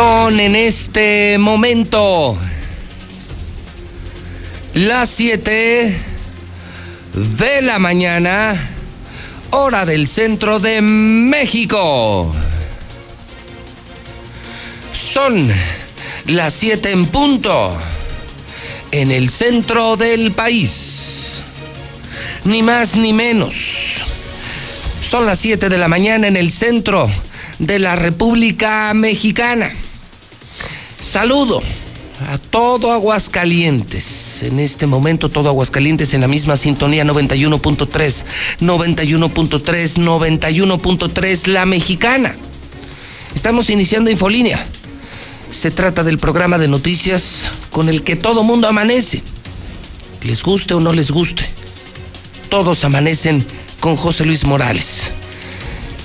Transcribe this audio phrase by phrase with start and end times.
[0.00, 2.38] Son en este momento
[4.74, 5.98] las 7
[7.14, 8.54] de la mañana,
[9.50, 12.32] hora del centro de México.
[14.92, 15.52] Son
[16.26, 17.76] las 7 en punto
[18.92, 21.42] en el centro del país.
[22.44, 24.04] Ni más ni menos.
[25.02, 27.10] Son las 7 de la mañana en el centro
[27.58, 29.72] de la República Mexicana.
[31.08, 31.62] Saludo
[32.30, 34.42] a todo Aguascalientes.
[34.42, 38.24] En este momento todo Aguascalientes en la misma sintonía 91.3,
[38.60, 42.36] 91.3, 91.3, la mexicana.
[43.34, 44.66] Estamos iniciando Infolínea.
[45.50, 49.22] Se trata del programa de noticias con el que todo mundo amanece.
[50.24, 51.46] Les guste o no les guste.
[52.50, 53.42] Todos amanecen
[53.80, 55.12] con José Luis Morales.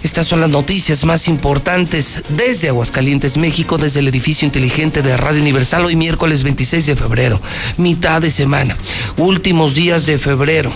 [0.03, 5.39] Estas son las noticias más importantes desde Aguascalientes, México, desde el edificio inteligente de Radio
[5.41, 7.41] Universal, hoy miércoles 26 de febrero,
[7.77, 8.75] mitad de semana,
[9.15, 10.73] últimos días de febrero.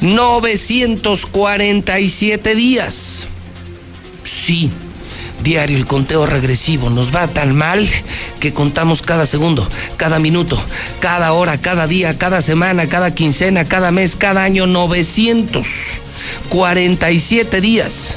[0.00, 3.28] 947 días.
[4.24, 4.70] Sí,
[5.42, 6.90] diario el conteo regresivo.
[6.90, 7.88] Nos va tan mal
[8.40, 10.60] que contamos cada segundo, cada minuto,
[10.98, 14.66] cada hora, cada día, cada semana, cada quincena, cada mes, cada año.
[16.50, 18.16] 947 días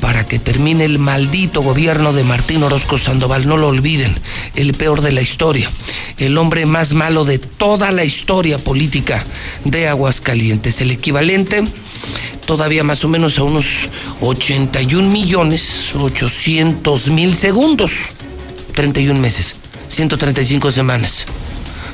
[0.00, 3.46] para que termine el maldito gobierno de Martín Orozco Sandoval.
[3.46, 4.14] No lo olviden,
[4.56, 5.70] el peor de la historia,
[6.18, 9.24] el hombre más malo de toda la historia política
[9.64, 11.64] de Aguascalientes, el equivalente
[12.46, 13.88] todavía más o menos a unos
[14.20, 17.92] 81 millones 800 mil segundos,
[18.74, 19.54] 31 meses,
[19.86, 21.26] 135 semanas,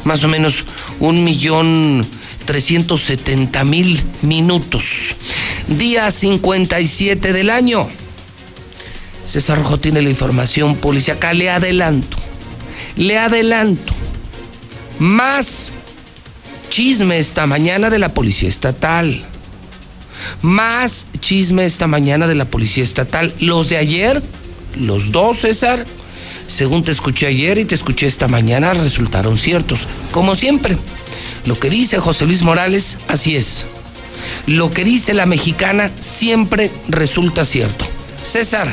[0.05, 0.65] más o menos
[1.01, 2.07] un millón
[2.47, 5.17] 370 mil minutos.
[5.67, 7.89] Día 57 del año.
[9.27, 10.79] César Rojo tiene la información
[11.12, 12.17] acá Le adelanto.
[12.97, 13.93] Le adelanto.
[14.99, 15.73] Más
[16.71, 19.23] chisme esta mañana de la Policía Estatal.
[20.43, 23.34] Más chisme esta mañana de la Policía Estatal.
[23.41, 24.23] Los de ayer,
[24.78, 25.84] los dos, César,
[26.49, 29.89] según te escuché ayer y te escuché esta mañana, resultaron ciertos.
[30.12, 30.77] Como siempre,
[31.45, 33.67] lo que dice José Luis Morales, así es.
[34.47, 37.87] Lo que dice la mexicana siempre resulta cierto.
[38.23, 38.73] César,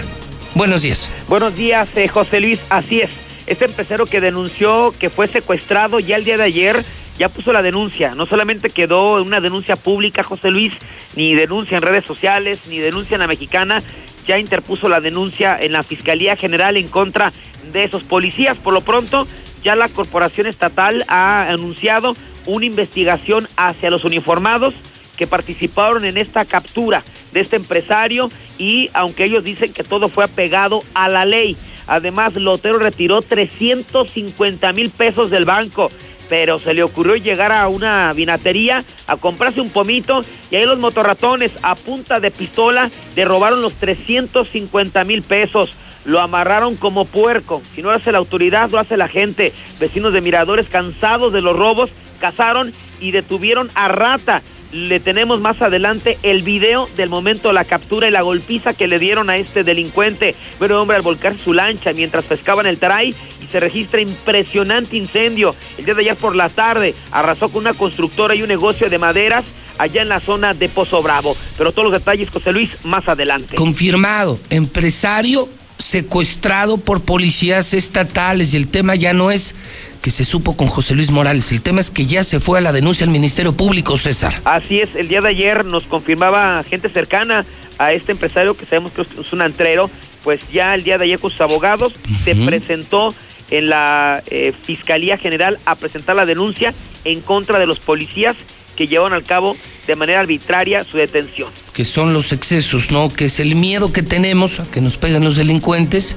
[0.56, 1.09] buenos días.
[1.28, 3.09] Buenos días, eh, José Luis, así es.
[3.45, 6.84] Este empresario que denunció que fue secuestrado ya el día de ayer
[7.17, 8.16] ya puso la denuncia.
[8.16, 10.73] No solamente quedó una denuncia pública, José Luis,
[11.16, 13.84] ni denuncia en redes sociales, ni denuncia en la mexicana,
[14.25, 17.34] ya interpuso la denuncia en la Fiscalía General en contra
[17.73, 18.57] de esos policías.
[18.57, 19.28] Por lo pronto,
[19.63, 24.73] ya la Corporación Estatal ha anunciado una investigación hacia los uniformados
[25.17, 30.23] que participaron en esta captura de este empresario y aunque ellos dicen que todo fue
[30.23, 31.56] apegado a la ley,
[31.88, 35.91] además Lotero retiró 350 mil pesos del banco,
[36.29, 40.79] pero se le ocurrió llegar a una vinatería a comprarse un pomito y ahí los
[40.79, 45.73] motorratones a punta de pistola le robaron los 350 mil pesos
[46.06, 47.62] lo amarraron como puerco.
[47.74, 49.53] Si no lo hace la autoridad, lo hace la gente.
[49.80, 54.41] Vecinos de Miradores cansados de los robos, cazaron y detuvieron a Rata.
[54.72, 58.88] Le tenemos más adelante el video del momento de la captura y la golpiza que
[58.88, 60.36] le dieron a este delincuente.
[60.58, 65.56] Pero hombre al volcar su lancha mientras pescaban el taray y se registra impresionante incendio.
[65.78, 68.97] El día de ayer por la tarde arrasó con una constructora y un negocio de
[68.97, 69.46] maderas
[69.78, 71.38] allá en la zona de Pozo Bravo.
[71.56, 73.56] Pero todos los detalles, José Luis, más adelante.
[73.56, 75.47] Confirmado, empresario
[75.83, 79.53] secuestrado por policías estatales y el tema ya no es
[80.01, 81.51] que se supo con José Luis Morales.
[81.51, 84.41] El tema es que ya se fue a la denuncia al Ministerio Público, César.
[84.45, 87.46] Así es, el día de ayer nos confirmaba gente cercana
[87.79, 89.90] a este empresario que sabemos que es un antrero,
[90.23, 91.91] pues ya el día de ayer con sus abogados
[92.23, 93.13] se presentó
[93.52, 96.73] en la eh, Fiscalía General a presentar la denuncia
[97.03, 98.37] en contra de los policías
[98.75, 99.55] que llevan al cabo
[99.87, 101.49] de manera arbitraria su detención.
[101.73, 103.09] Que son los excesos, ¿no?
[103.09, 106.16] Que es el miedo que tenemos a que nos peguen los delincuentes,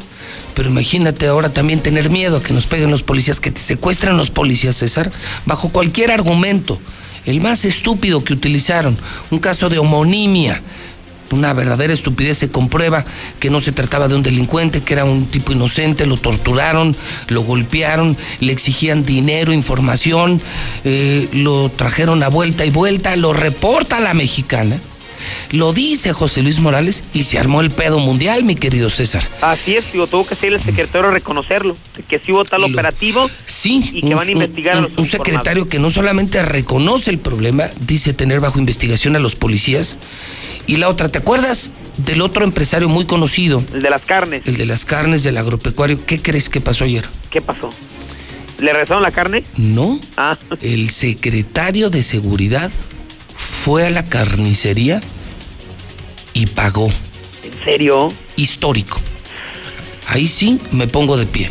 [0.55, 4.17] pero imagínate ahora también tener miedo a que nos peguen los policías, que te secuestran
[4.17, 5.11] los policías, César,
[5.45, 6.81] bajo cualquier argumento.
[7.25, 8.97] El más estúpido que utilizaron,
[9.31, 10.63] un caso de homonimia,
[11.31, 13.05] una verdadera estupidez, se comprueba
[13.41, 16.97] que no se trataba de un delincuente, que era un tipo inocente, lo torturaron,
[17.29, 20.41] lo golpearon, le exigían dinero, información,
[20.85, 24.79] eh, lo trajeron a vuelta y vuelta, lo reporta la mexicana,
[25.53, 29.27] Lo dice José Luis Morales y se armó el pedo mundial, mi querido César.
[29.41, 31.77] Así es, digo, tuvo que ser el secretario a reconocerlo,
[32.09, 35.69] que sí hubo tal operativo sí, y que van a investigar a los Un secretario
[35.69, 39.97] que no solamente reconoce el problema, dice tener bajo investigación a los policías.
[40.67, 43.63] Y la otra, ¿te acuerdas del otro empresario muy conocido?
[43.73, 44.43] El de las carnes.
[44.47, 46.05] El de las carnes del agropecuario.
[46.05, 47.05] ¿Qué crees que pasó ayer?
[47.31, 47.71] ¿Qué pasó?
[48.59, 49.45] ¿Le regresaron la carne?
[49.57, 50.01] No.
[50.17, 50.37] Ah.
[50.63, 52.71] El secretario de seguridad
[53.47, 55.01] fue a la carnicería
[56.35, 56.91] y pagó.
[57.45, 58.13] ¿En serio?
[58.35, 59.01] Histórico.
[60.09, 61.51] Ahí sí me pongo de pie.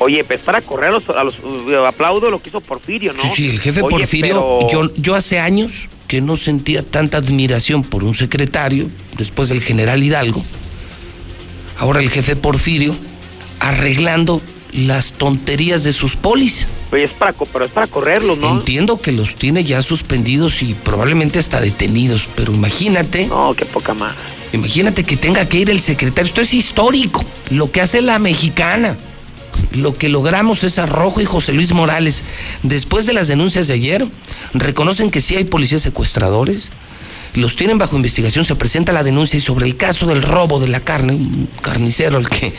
[0.00, 3.22] Oye, pues para correr a los, los aplaudo lo que hizo Porfirio, ¿no?
[3.22, 8.02] Sí, sí, el jefe Porfirio, yo, yo hace años que no sentía tanta admiración por
[8.02, 8.88] un secretario,
[9.18, 10.42] después del general Hidalgo,
[11.76, 12.96] ahora el jefe Porfirio,
[13.60, 14.40] arreglando
[14.72, 16.66] las tonterías de sus polis.
[16.92, 18.50] Oye, es para, pero es para correrlos, ¿no?
[18.50, 23.26] Entiendo que los tiene ya suspendidos y probablemente hasta detenidos, pero imagínate.
[23.26, 24.14] No, qué poca más.
[24.52, 26.28] Imagínate que tenga que ir el secretario.
[26.28, 27.24] Esto es histórico.
[27.50, 28.96] Lo que hace la mexicana.
[29.72, 32.24] Lo que logramos es Arrojo y José Luis Morales.
[32.62, 34.06] Después de las denuncias de ayer,
[34.54, 36.70] reconocen que sí hay policías secuestradores.
[37.34, 38.44] Los tienen bajo investigación.
[38.44, 42.16] Se presenta la denuncia y sobre el caso del robo de la carne, un carnicero
[42.16, 42.52] al que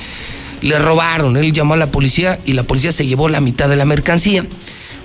[0.62, 1.38] le robaron.
[1.38, 4.46] Él llamó a la policía y la policía se llevó la mitad de la mercancía.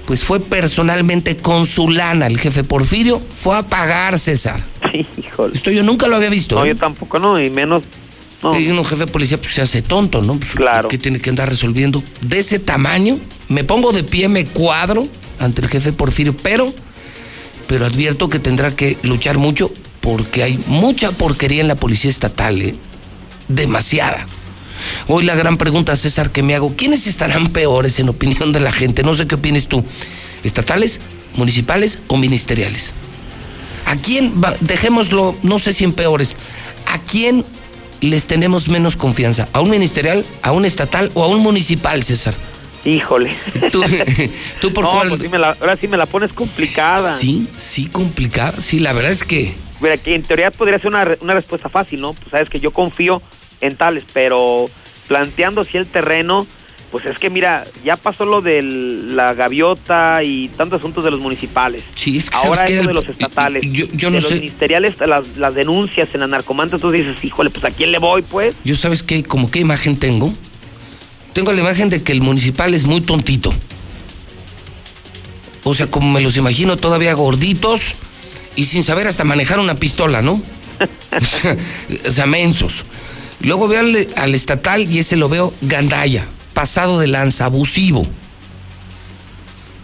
[0.07, 4.63] Pues fue personalmente con su lana, el jefe Porfirio, fue a pagar, César.
[5.19, 5.55] Híjole.
[5.55, 6.55] Esto yo nunca lo había visto.
[6.55, 6.69] No, ¿eh?
[6.69, 7.83] yo tampoco, no, y menos.
[8.43, 8.59] No.
[8.59, 10.35] Y un jefe de policía pues, se hace tonto, ¿no?
[10.35, 10.89] Pues, claro.
[10.89, 12.03] ¿Qué tiene que andar resolviendo?
[12.21, 13.19] De ese tamaño,
[13.49, 15.09] me pongo de pie, me cuadro
[15.41, 16.73] ante el jefe Porfirio, pero,
[17.67, 22.63] pero advierto que tendrá que luchar mucho porque hay mucha porquería en la policía estatal,
[22.63, 22.77] ¿eh?
[23.49, 24.25] Demasiada.
[25.09, 28.73] Hoy la gran pregunta, César, que me hago, ¿quiénes estarán peores en opinión de la
[28.73, 29.03] gente?
[29.03, 29.85] No sé qué opinas tú,
[30.45, 31.01] estatales,
[31.35, 32.95] municipales o ministeriales.
[33.87, 36.35] ¿A quién, dejémoslo, no sé si en peores,
[36.87, 37.45] a quién
[38.01, 39.49] les tenemos menos confianza?
[39.53, 42.35] ¿A un ministerial, a un estatal o a un municipal, César?
[42.85, 43.35] Híjole.
[43.73, 43.83] ¿Tú,
[44.73, 45.09] por cuál?
[45.09, 47.17] Pues ahora sí me la pones complicada.
[47.17, 48.61] Sí, sí, complicada.
[48.63, 49.53] Sí, la verdad es que.
[49.81, 52.13] Mira, que en teoría podría ser una, una respuesta fácil, ¿no?
[52.13, 53.21] Pues sabes que yo confío
[53.61, 54.69] en tales, pero
[55.09, 56.47] planteando si el terreno,
[56.91, 61.21] pues es que mira, ya pasó lo de la gaviota y tantos asuntos de los
[61.21, 61.83] municipales.
[61.95, 63.65] Sí, es que Ahora eso de los estatales.
[63.71, 67.51] Yo, yo no de los ministeriales, las, las, denuncias en la narcomanta, tú dices, híjole,
[67.51, 68.55] pues a quién le voy, pues.
[68.65, 70.33] Yo sabes qué, como qué imagen tengo.
[71.33, 73.53] Tengo la imagen de que el municipal es muy tontito.
[75.65, 77.97] O sea, como me los imagino todavía gorditos
[78.55, 80.41] y sin saber hasta manejar una pistola, ¿no?
[82.07, 82.85] o sea, mensos.
[83.41, 88.07] Luego veo al, estatal y ese lo veo gandaya, pasado de lanza, abusivo.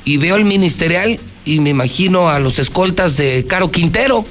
[0.05, 4.25] Y veo al ministerial y me imagino a los escoltas de Caro Quintero.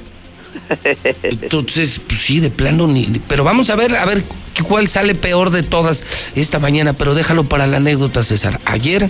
[1.22, 3.04] Entonces, pues sí, de plano ni.
[3.28, 4.22] Pero vamos a ver, a ver
[4.68, 6.04] cuál sale peor de todas
[6.34, 8.60] esta mañana, pero déjalo para la anécdota, César.
[8.66, 9.08] Ayer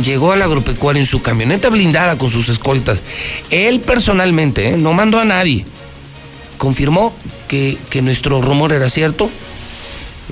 [0.00, 3.02] llegó al agropecuario en su camioneta blindada con sus escoltas.
[3.50, 4.76] Él personalmente, ¿eh?
[4.76, 5.64] no mandó a nadie.
[6.58, 7.14] Confirmó
[7.48, 9.30] que nuestro rumor era cierto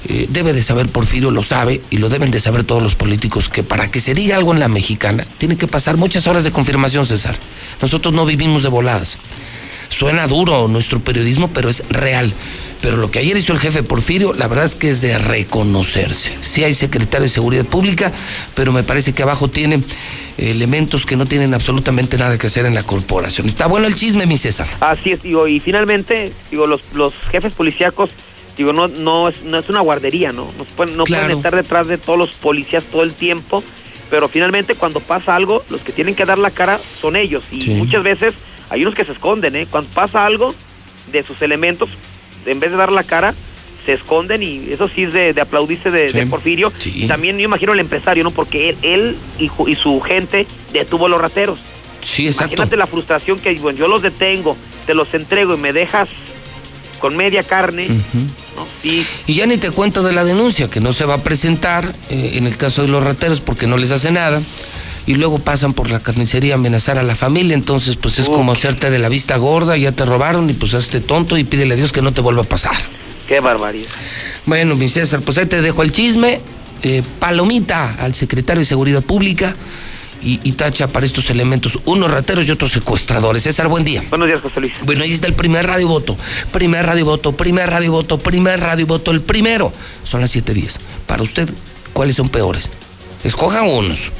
[0.09, 3.49] eh, debe de saber Porfirio, lo sabe, y lo deben de saber todos los políticos,
[3.49, 6.51] que para que se diga algo en la mexicana, tiene que pasar muchas horas de
[6.51, 7.37] confirmación, César.
[7.81, 9.19] Nosotros no vivimos de voladas.
[9.89, 12.32] Suena duro nuestro periodismo, pero es real.
[12.81, 16.35] Pero lo que ayer hizo el jefe Porfirio, la verdad es que es de reconocerse.
[16.41, 18.11] Sí hay secretario de Seguridad Pública,
[18.56, 19.81] pero me parece que abajo tiene
[20.37, 23.47] elementos que no tienen absolutamente nada que hacer en la corporación.
[23.47, 24.67] Está bueno el chisme, mi César.
[24.81, 28.11] Así es, digo, y finalmente, digo, los, los jefes policíacos
[28.56, 30.49] digo, no, no, es, no es una guardería, ¿no?
[30.59, 33.63] No, pueden, no pueden estar detrás de todos los policías todo el tiempo,
[34.11, 37.44] pero finalmente cuando pasa algo, los que tienen que dar la cara son ellos.
[37.51, 38.35] Y muchas veces
[38.71, 39.67] hay unos que se esconden, ¿eh?
[39.71, 40.55] Cuando pasa algo
[41.11, 41.91] de sus elementos,
[42.47, 43.35] en vez de dar la cara,
[43.85, 46.73] se esconden y eso sí es de, aplaudirse de, Porfirio.
[46.85, 48.31] Y también yo imagino el empresario, ¿no?
[48.31, 51.59] Porque él, y, y, su gente detuvo a los rateros.
[52.01, 52.55] Sí, exacto.
[52.55, 54.56] Imagínate la frustración que bueno, yo los detengo,
[54.87, 56.11] te los entrego y me dejas
[57.03, 57.89] con media carne.
[58.85, 62.35] y, ya ni te cuento de la denuncia, que no se va a presentar eh,
[62.35, 64.41] en el caso de los rateros porque no les hace nada.
[65.05, 67.55] Y luego pasan por la carnicería a amenazar a la familia.
[67.55, 71.01] Entonces, pues es como hacerte de la vista gorda, ya te robaron y pues hazte
[71.01, 72.77] tonto y pídele a Dios que no te vuelva a pasar.
[73.27, 73.91] Qué barbaridad.
[74.47, 76.41] Bueno, mi César, pues ahí te dejo el chisme.
[76.85, 79.56] Eh, palomita al secretario de Seguridad Pública
[80.22, 83.43] y, tacha para estos elementos, unos rateros y otros secuestradores.
[83.43, 84.05] César, buen día.
[84.10, 84.72] Buenos días, José Luis.
[84.84, 86.17] Bueno, ahí está el primer radio voto.
[86.52, 89.72] Primer radio voto, primer radio voto, primer radio voto, el primero.
[90.05, 90.79] Son las 7.10.
[91.06, 91.48] Para usted,
[91.93, 92.70] ¿cuáles son peores?
[93.24, 94.12] Escoja unos.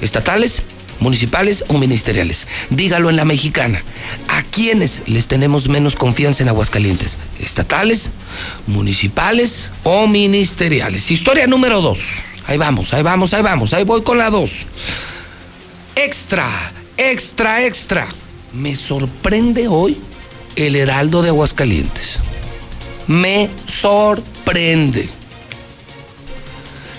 [0.00, 0.62] Estatales,
[1.00, 2.46] municipales o ministeriales.
[2.70, 3.82] Dígalo en la mexicana.
[4.28, 7.18] ¿A ¿A quiénes les tenemos menos confianza en Aguascalientes?
[7.38, 8.10] ¿Estatales,
[8.66, 11.10] municipales o ministeriales?
[11.10, 12.16] Historia número dos.
[12.46, 14.66] Ahí vamos, ahí vamos, ahí vamos, ahí voy con la dos.
[16.02, 16.48] Extra,
[16.96, 18.08] extra, extra.
[18.54, 20.00] Me sorprende hoy
[20.56, 22.20] el Heraldo de Aguascalientes.
[23.06, 25.10] Me sorprende.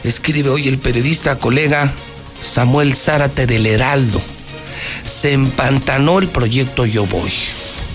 [0.03, 1.91] Escribe hoy el periodista colega
[2.41, 4.22] Samuel Zárate del Heraldo.
[5.03, 7.34] Se empantanó el proyecto Yo Voy.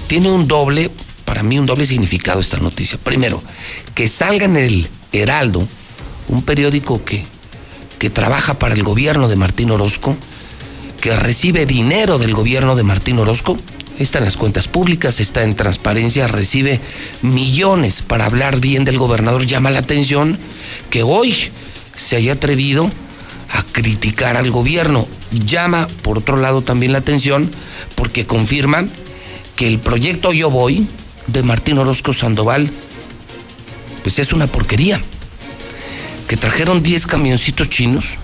[0.09, 0.91] Tiene un doble,
[1.25, 2.99] para mí un doble significado esta noticia.
[2.99, 3.41] Primero,
[3.95, 5.69] que salga en el Heraldo,
[6.27, 7.25] un periódico que,
[8.01, 10.17] que trabaja para el gobierno de Martín Orozco,
[11.01, 13.57] que recibe dinero del gobierno de Martín Orozco,
[13.99, 16.81] está en las cuentas públicas, está en transparencia, recibe
[17.23, 20.39] millones para hablar bien del gobernador, llama la atención
[20.91, 21.35] que hoy
[21.97, 22.91] se haya atrevido
[23.51, 25.07] a criticar al gobierno.
[25.33, 27.51] Llama, por otro lado, también la atención
[27.95, 28.85] porque confirma
[29.57, 30.87] que el proyecto Yo Voy
[31.27, 32.71] de Martín Orozco Sandoval,
[34.03, 35.01] pues es una porquería.
[36.29, 38.19] Que trajeron 10 camioncitos chinos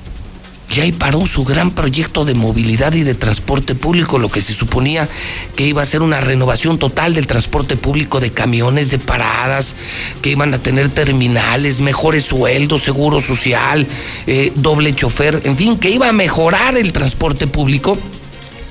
[0.74, 4.54] y ahí paró su gran proyecto de movilidad y de transporte público, lo que se
[4.54, 5.06] suponía
[5.54, 9.74] que iba a ser una renovación total del transporte público de camiones, de paradas,
[10.22, 13.86] que iban a tener terminales, mejores sueldos, seguro social,
[14.26, 17.98] eh, doble chofer, en fin, que iba a mejorar el transporte público.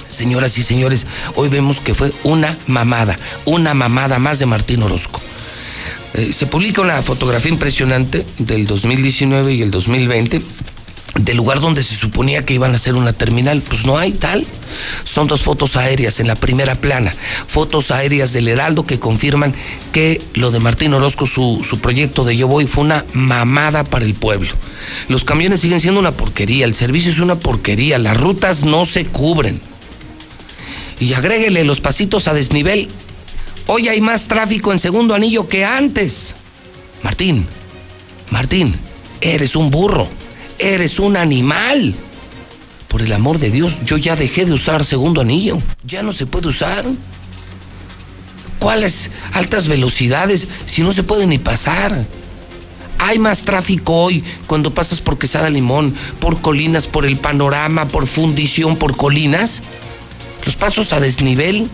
[0.07, 1.05] Señoras y señores,
[1.35, 3.15] hoy vemos que fue una mamada,
[3.45, 5.21] una mamada más de Martín Orozco.
[6.13, 10.41] Eh, se publica una fotografía impresionante del 2019 y el 2020
[11.15, 13.61] del lugar donde se suponía que iban a hacer una terminal.
[13.61, 14.45] Pues no hay tal.
[15.03, 17.13] Son dos fotos aéreas en la primera plana.
[17.47, 19.53] Fotos aéreas del Heraldo que confirman
[19.91, 24.05] que lo de Martín Orozco, su, su proyecto de Yo Voy, fue una mamada para
[24.05, 24.51] el pueblo.
[25.09, 29.05] Los camiones siguen siendo una porquería, el servicio es una porquería, las rutas no se
[29.05, 29.61] cubren.
[30.99, 32.87] Y agréguele los pasitos a desnivel.
[33.67, 36.35] Hoy hay más tráfico en segundo anillo que antes.
[37.03, 37.47] Martín,
[38.29, 38.75] Martín,
[39.19, 40.07] eres un burro
[40.61, 41.95] eres un animal.
[42.87, 45.57] Por el amor de Dios, yo ya dejé de usar segundo anillo.
[45.83, 46.85] Ya no se puede usar.
[48.59, 52.05] ¿Cuáles altas velocidades si no se puede ni pasar?
[52.99, 58.05] Hay más tráfico hoy cuando pasas por Quesada Limón, por Colinas, por el panorama, por
[58.05, 59.63] fundición, por Colinas.
[60.45, 61.67] Los pasos a desnivel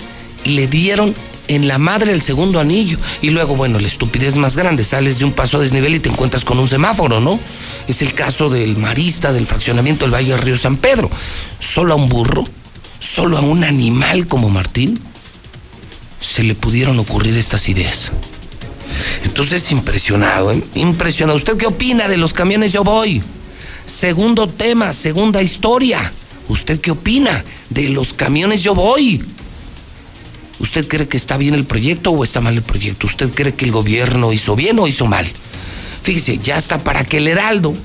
[0.46, 1.14] le dieron
[1.48, 2.98] en la madre el segundo anillo.
[3.22, 6.10] Y luego, bueno, la estupidez más grande, sales de un paso a desnivel y te
[6.10, 7.40] encuentras con un semáforo, ¿no?
[7.88, 11.10] Es el caso del marista del fraccionamiento del Valle del Río San Pedro.
[11.60, 12.44] Solo a un burro,
[13.00, 15.00] solo a un animal como Martín,
[16.20, 18.12] se le pudieron ocurrir estas ideas.
[19.24, 20.64] Entonces, impresionado, ¿eh?
[20.76, 21.38] Impresionado.
[21.38, 23.22] ¿Usted qué opina de los camiones Yo Voy?
[23.86, 26.12] Segundo tema, segunda historia.
[26.50, 29.24] ¿Usted qué opina de los camiones Yo Voy?
[30.60, 33.08] ¿Usted cree que está bien el proyecto o está mal el proyecto?
[33.08, 35.28] ¿Usted cree que el gobierno hizo bien o hizo mal?
[36.02, 37.76] Fíjese, ya está para que el Heraldo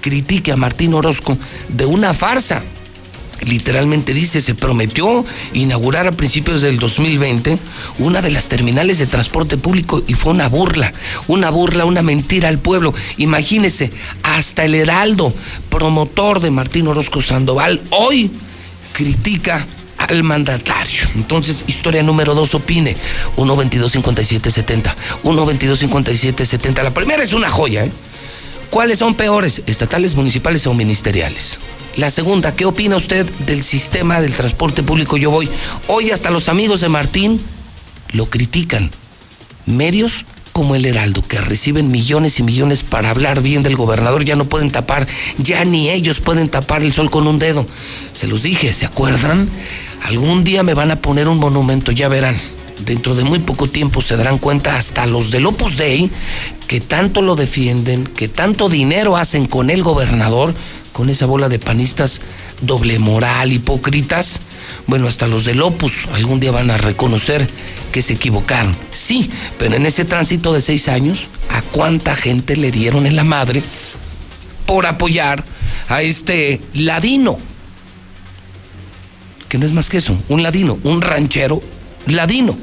[0.00, 2.62] critique a Martín Orozco de una farsa.
[3.42, 7.58] Literalmente dice, se prometió inaugurar a principios del 2020
[7.98, 10.92] una de las terminales de transporte público y fue una burla,
[11.26, 12.94] una burla, una mentira al pueblo.
[13.16, 13.90] Imagínese,
[14.22, 15.34] hasta el Heraldo,
[15.70, 18.30] promotor de Martín Orozco Sandoval, hoy
[18.92, 19.66] critica
[20.04, 21.04] al mandatario.
[21.14, 22.96] Entonces, historia número dos, opine.
[23.36, 24.96] 1 22 57 70.
[25.22, 26.82] 1 22 57 70.
[26.82, 27.92] La primera es una joya, ¿eh?
[28.70, 31.58] ¿Cuáles son peores, estatales, municipales o ministeriales?
[31.96, 35.48] La segunda, ¿qué opina usted del sistema del transporte público Yo Voy?
[35.88, 37.38] Hoy hasta los amigos de Martín
[38.12, 38.90] lo critican.
[39.66, 44.36] Medios como el Heraldo, que reciben millones y millones para hablar bien del gobernador, ya
[44.36, 45.06] no pueden tapar,
[45.38, 47.66] ya ni ellos pueden tapar el sol con un dedo.
[48.12, 49.48] Se los dije, ¿se acuerdan?
[50.02, 52.36] Algún día me van a poner un monumento, ya verán.
[52.84, 56.10] Dentro de muy poco tiempo se darán cuenta hasta los del Opus Dei
[56.66, 60.54] que tanto lo defienden, que tanto dinero hacen con el gobernador,
[60.92, 62.20] con esa bola de panistas
[62.62, 64.40] doble moral, hipócritas.
[64.86, 67.48] Bueno, hasta los del Opus algún día van a reconocer
[67.92, 68.74] que se equivocaron.
[68.92, 73.24] Sí, pero en ese tránsito de seis años, ¿a cuánta gente le dieron en la
[73.24, 73.62] madre
[74.66, 75.44] por apoyar
[75.88, 77.38] a este ladino?
[79.52, 81.62] Que no es más que eso, un ladino, un ranchero
[82.06, 82.56] ladino,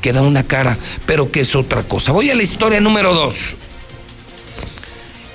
[0.00, 2.12] que da una cara, pero que es otra cosa.
[2.12, 3.56] Voy a la historia número dos.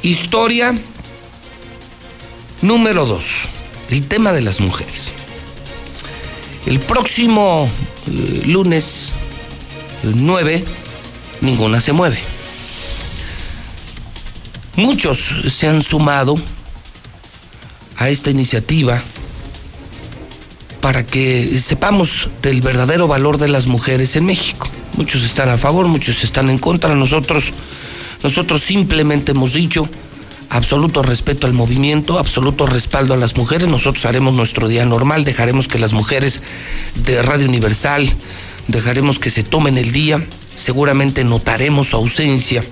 [0.01, 0.73] Historia
[2.61, 3.49] número dos,
[3.89, 5.11] el tema de las mujeres.
[6.65, 7.69] El próximo
[8.07, 9.11] eh, lunes
[10.03, 10.63] 9,
[11.41, 12.19] ninguna se mueve.
[14.77, 16.37] Muchos se han sumado
[17.97, 19.03] a esta iniciativa
[20.87, 24.69] para que sepamos del verdadero valor de las mujeres en México.
[24.95, 26.95] Muchos están a favor, muchos están en contra.
[26.95, 27.51] Nosotros,
[28.23, 29.85] nosotros simplemente hemos dicho
[30.49, 33.67] absoluto respeto al movimiento, absoluto respaldo a las mujeres.
[33.67, 36.41] Nosotros haremos nuestro día normal, dejaremos que las mujeres
[37.03, 38.09] de Radio Universal,
[38.69, 40.23] dejaremos que se tomen el día,
[40.55, 42.63] seguramente notaremos su ausencia.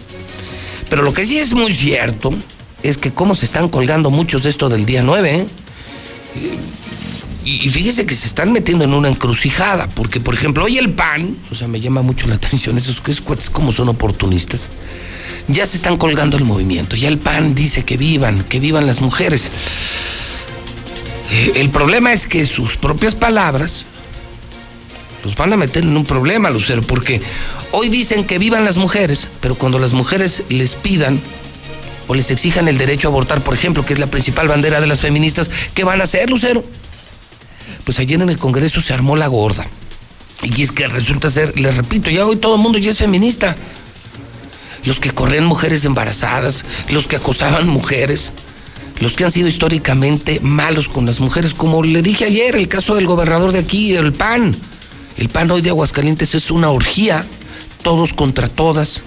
[0.89, 2.33] Pero lo que sí es muy cierto
[2.81, 5.45] es que cómo se están colgando muchos de esto del día 9, ¿eh?
[7.45, 11.37] Y fíjese que se están metiendo en una encrucijada, porque por ejemplo, hoy el PAN,
[11.51, 14.67] o sea, me llama mucho la atención, esos cuates como son oportunistas,
[15.47, 18.99] ya se están colgando el movimiento, ya el PAN dice que vivan, que vivan las
[18.99, 19.51] mujeres.
[21.31, 23.85] Eh, el problema es que sus propias palabras
[25.23, 27.21] los van a meter en un problema, Lucero, porque
[27.71, 31.19] hoy dicen que vivan las mujeres, pero cuando las mujeres les pidan
[32.07, 34.87] o les exijan el derecho a abortar, por ejemplo, que es la principal bandera de
[34.87, 36.63] las feministas, ¿qué van a hacer, Lucero?
[37.85, 39.67] Pues ayer en el Congreso se armó la gorda.
[40.43, 43.55] Y es que resulta ser, le repito, ya hoy todo el mundo ya es feminista.
[44.83, 48.33] Los que corren mujeres embarazadas, los que acosaban mujeres,
[48.99, 52.95] los que han sido históricamente malos con las mujeres, como le dije ayer, el caso
[52.95, 54.55] del gobernador de aquí, el PAN.
[55.17, 57.25] El PAN hoy de Aguascalientes es una orgía,
[57.81, 59.01] todos contra todas,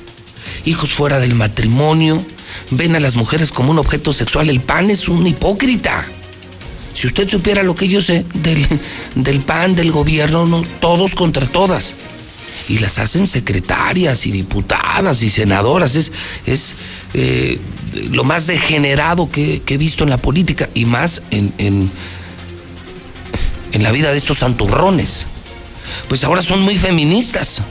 [0.65, 2.25] hijos fuera del matrimonio,
[2.71, 4.51] ven a las mujeres como un objeto sexual.
[4.51, 6.07] El PAN es un hipócrita.
[6.99, 11.95] Si usted supiera lo que yo sé del, PAN, del gobierno, no, todos contra todas.
[12.69, 15.95] Y las hacen secretarias y diputadas y senadoras.
[15.95, 16.11] Es,
[16.45, 16.75] es
[17.15, 17.61] eh,
[18.11, 21.89] lo más degenerado que, he visto en la política y más en, en,
[23.81, 25.25] la vida de estos santurrones.
[26.09, 27.63] Pues ahora son muy feministas.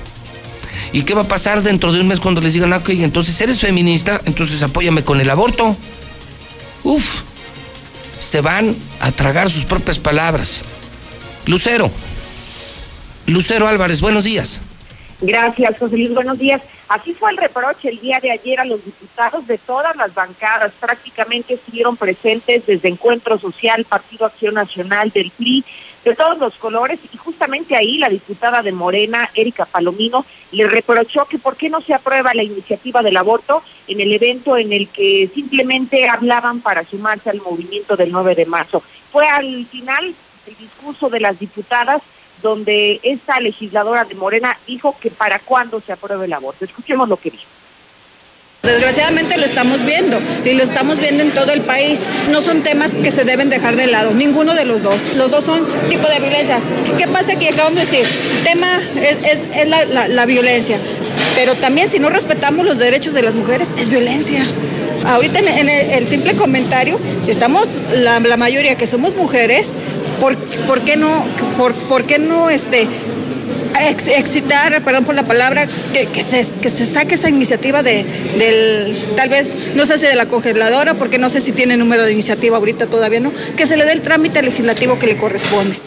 [0.94, 3.60] ¿Y qué va a pasar dentro de un mes cuando les digan, ok, entonces eres
[3.60, 5.76] feminista, entonces apóyame con el aborto?
[6.86, 7.24] Uf,
[8.28, 10.62] se van a tragar sus propias palabras.
[11.46, 11.90] Lucero,
[13.26, 14.60] Lucero Álvarez, buenos días.
[15.22, 16.62] Gracias, José Luis, buenos días.
[16.90, 20.74] Así fue el reproche el día de ayer a los diputados de todas las bancadas.
[20.78, 25.64] Prácticamente estuvieron presentes desde Encuentro Social, Partido Acción Nacional del PRI,
[26.10, 31.26] de todos los colores y justamente ahí la diputada de Morena, Erika Palomino, le reprochó
[31.26, 34.88] que por qué no se aprueba la iniciativa del aborto en el evento en el
[34.88, 38.82] que simplemente hablaban para sumarse al movimiento del 9 de marzo.
[39.12, 40.14] Fue al final
[40.46, 42.02] el discurso de las diputadas
[42.42, 46.64] donde esta legisladora de Morena dijo que para cuándo se apruebe el aborto.
[46.64, 47.57] Escuchemos lo que dijo.
[48.68, 52.02] Desgraciadamente lo estamos viendo y lo estamos viendo en todo el país.
[52.30, 54.96] No son temas que se deben dejar de lado, ninguno de los dos.
[55.16, 56.60] Los dos son tipo de violencia.
[56.98, 57.48] ¿Qué pasa aquí?
[57.48, 58.06] Acabamos de decir,
[58.44, 58.68] tema
[59.24, 59.70] es,
[60.10, 60.78] la, violencia,
[61.36, 64.46] pero también si no respetamos los derechos de las mujeres, es violencia.
[65.06, 69.74] Ahorita en, el, simple comentario, si estamos la, mayoría que somos mujeres,
[70.20, 70.36] ¿por,
[70.68, 71.26] por qué no,
[71.58, 72.86] por, por qué no este,
[74.16, 78.04] excitar, perdón por la palabra, que, que, se, que se saque esa iniciativa de,
[78.38, 82.04] del, tal vez, no sé si de la congeladora, porque no sé si tiene número
[82.04, 83.32] de iniciativa ahorita todavía, ¿no?
[83.56, 85.80] Que se le dé el trámite legislativo que le corresponde.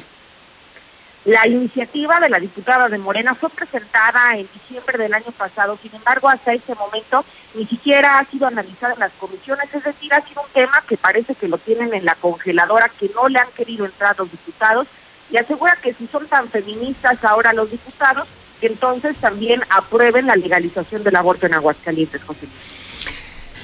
[1.27, 5.95] La iniciativa de la diputada de Morena fue presentada en diciembre del año pasado, sin
[5.95, 10.23] embargo, hasta este momento ni siquiera ha sido analizada en las comisiones, es decir, ha
[10.23, 13.51] sido un tema que parece que lo tienen en la congeladora, que no le han
[13.55, 14.87] querido entrar los diputados
[15.31, 18.29] y asegura que si son tan feministas ahora los diputados,
[18.61, 22.47] que entonces también aprueben la legalización del aborto en Aguascalientes, José.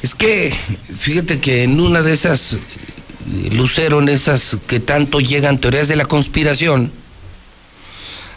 [0.02, 0.54] Es que,
[0.96, 2.58] fíjate que en una de esas,
[3.52, 6.92] Lucero, en esas que tanto llegan teorías de la conspiración,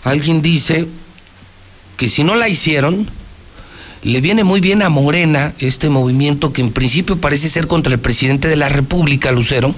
[0.03, 0.87] alguien dice
[1.97, 3.09] que si no la hicieron,
[4.01, 7.99] le viene muy bien a Morena este movimiento que en principio parece ser contra el
[7.99, 9.75] presidente de la República, Lucero,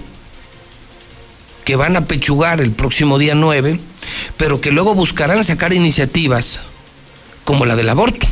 [1.66, 3.80] que van a pechugar el próximo día 9,
[4.38, 6.60] pero que luego buscarán sacar iniciativas
[7.44, 8.28] como la del aborto.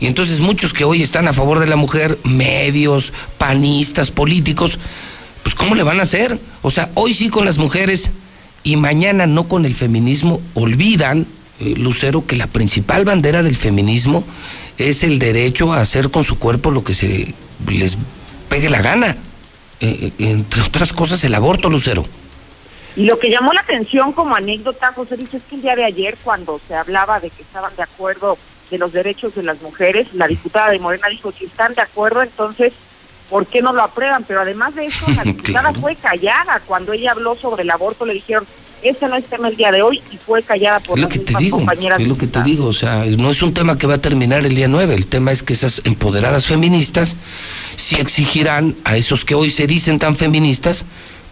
[0.00, 4.78] Y entonces muchos que hoy están a favor de la mujer, medios, panistas, políticos,
[5.42, 6.38] pues ¿cómo le van a hacer?
[6.62, 8.10] O sea, hoy sí con las mujeres
[8.62, 11.26] y mañana no con el feminismo, olvidan,
[11.60, 14.24] eh, Lucero, que la principal bandera del feminismo
[14.78, 17.34] es el derecho a hacer con su cuerpo lo que se
[17.68, 17.96] les
[18.48, 19.16] pegue la gana.
[19.80, 22.04] Eh, eh, entre otras cosas, el aborto, Lucero.
[22.96, 25.84] Y lo que llamó la atención como anécdota, José Luis, es que el día de
[25.84, 28.36] ayer, cuando se hablaba de que estaban de acuerdo
[28.70, 32.22] de los derechos de las mujeres, la diputada de Morena dijo, si están de acuerdo,
[32.22, 32.72] entonces,
[33.28, 34.24] ¿por qué no lo aprueban?
[34.24, 36.60] Pero además de eso, la diputada fue callada.
[36.66, 38.46] Cuando ella habló sobre el aborto, le dijeron,
[38.82, 41.18] ese no es tema el día de hoy, y fue callada por es lo que
[41.18, 41.60] te digo,
[41.98, 44.44] Es lo que te digo, o sea, no es un tema que va a terminar
[44.46, 47.16] el día 9, el tema es que esas empoderadas feministas
[47.76, 50.84] sí exigirán a esos que hoy se dicen tan feministas,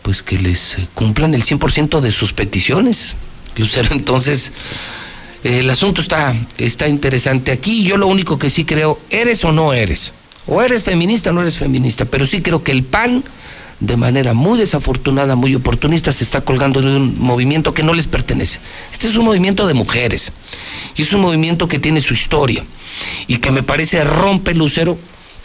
[0.08, 3.14] pues que les cumplan el 100% de sus peticiones.
[3.56, 3.90] Lucero.
[3.92, 4.52] Entonces,
[5.44, 7.52] el asunto está, está interesante.
[7.52, 10.14] Aquí yo lo único que sí creo, eres o no eres.
[10.46, 13.22] O eres feminista o no eres feminista, pero sí creo que el PAN,
[13.80, 18.06] de manera muy desafortunada, muy oportunista, se está colgando de un movimiento que no les
[18.06, 18.60] pertenece.
[18.90, 20.32] Este es un movimiento de mujeres.
[20.96, 22.64] Y es un movimiento que tiene su historia.
[23.26, 24.96] Y que me parece rompe, Lucero,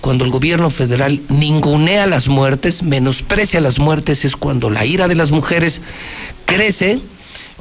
[0.04, 5.16] cuando el gobierno federal ningunea las muertes, menosprecia las muertes, es cuando la ira de
[5.16, 5.82] las mujeres
[6.46, 7.00] crece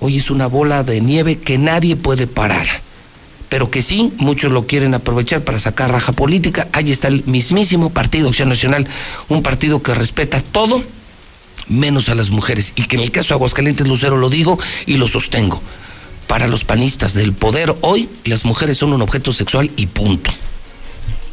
[0.01, 2.67] Hoy es una bola de nieve que nadie puede parar.
[3.49, 6.67] Pero que sí, muchos lo quieren aprovechar para sacar raja política.
[6.73, 8.89] Ahí está el mismísimo Partido Acción Nacional,
[9.29, 10.83] un partido que respeta todo
[11.69, 12.73] menos a las mujeres.
[12.75, 15.63] Y que en el caso de Aguascalientes Lucero lo digo y lo sostengo.
[16.27, 20.33] Para los panistas del poder hoy, las mujeres son un objeto sexual y punto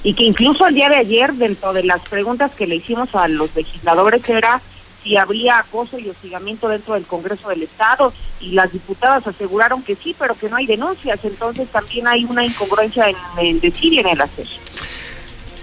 [0.04, 3.28] y que incluso el día de ayer, dentro de las preguntas que le hicimos a
[3.28, 4.62] los legisladores, era
[5.04, 9.96] si habría acoso y hostigamiento dentro del Congreso del Estado y las diputadas aseguraron que
[9.96, 14.00] sí, pero que no hay denuncias, entonces también hay una incongruencia en el decir y
[14.00, 14.48] en el hacer.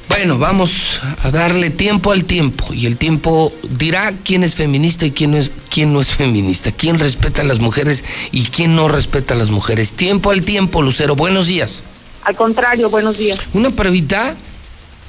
[0.09, 5.11] Bueno, vamos a darle tiempo al tiempo y el tiempo dirá quién es feminista y
[5.11, 8.89] quién no es, quién no es feminista, quién respeta a las mujeres y quién no
[8.89, 9.93] respeta a las mujeres.
[9.93, 11.17] Tiempo al tiempo, Lucero.
[11.17, 11.83] Buenos días.
[12.27, 13.39] Al contrario, buenos días.
[13.55, 14.35] Una previta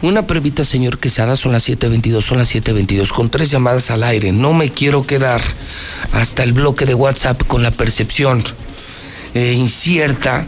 [0.04, 4.32] una previta, señor Quesada, son las 7.22, son las 7.22, con tres llamadas al aire.
[4.32, 5.42] No me quiero quedar
[6.12, 8.44] hasta el bloque de WhatsApp con la percepción
[9.34, 10.46] eh, incierta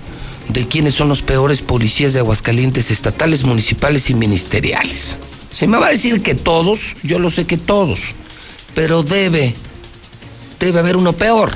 [0.50, 5.18] de quiénes son los peores policías de Aguascalientes, estatales, municipales y ministeriales.
[5.50, 8.14] Se me va a decir que todos, yo lo sé que todos,
[8.76, 9.56] pero debe,
[10.60, 11.52] debe haber uno peor.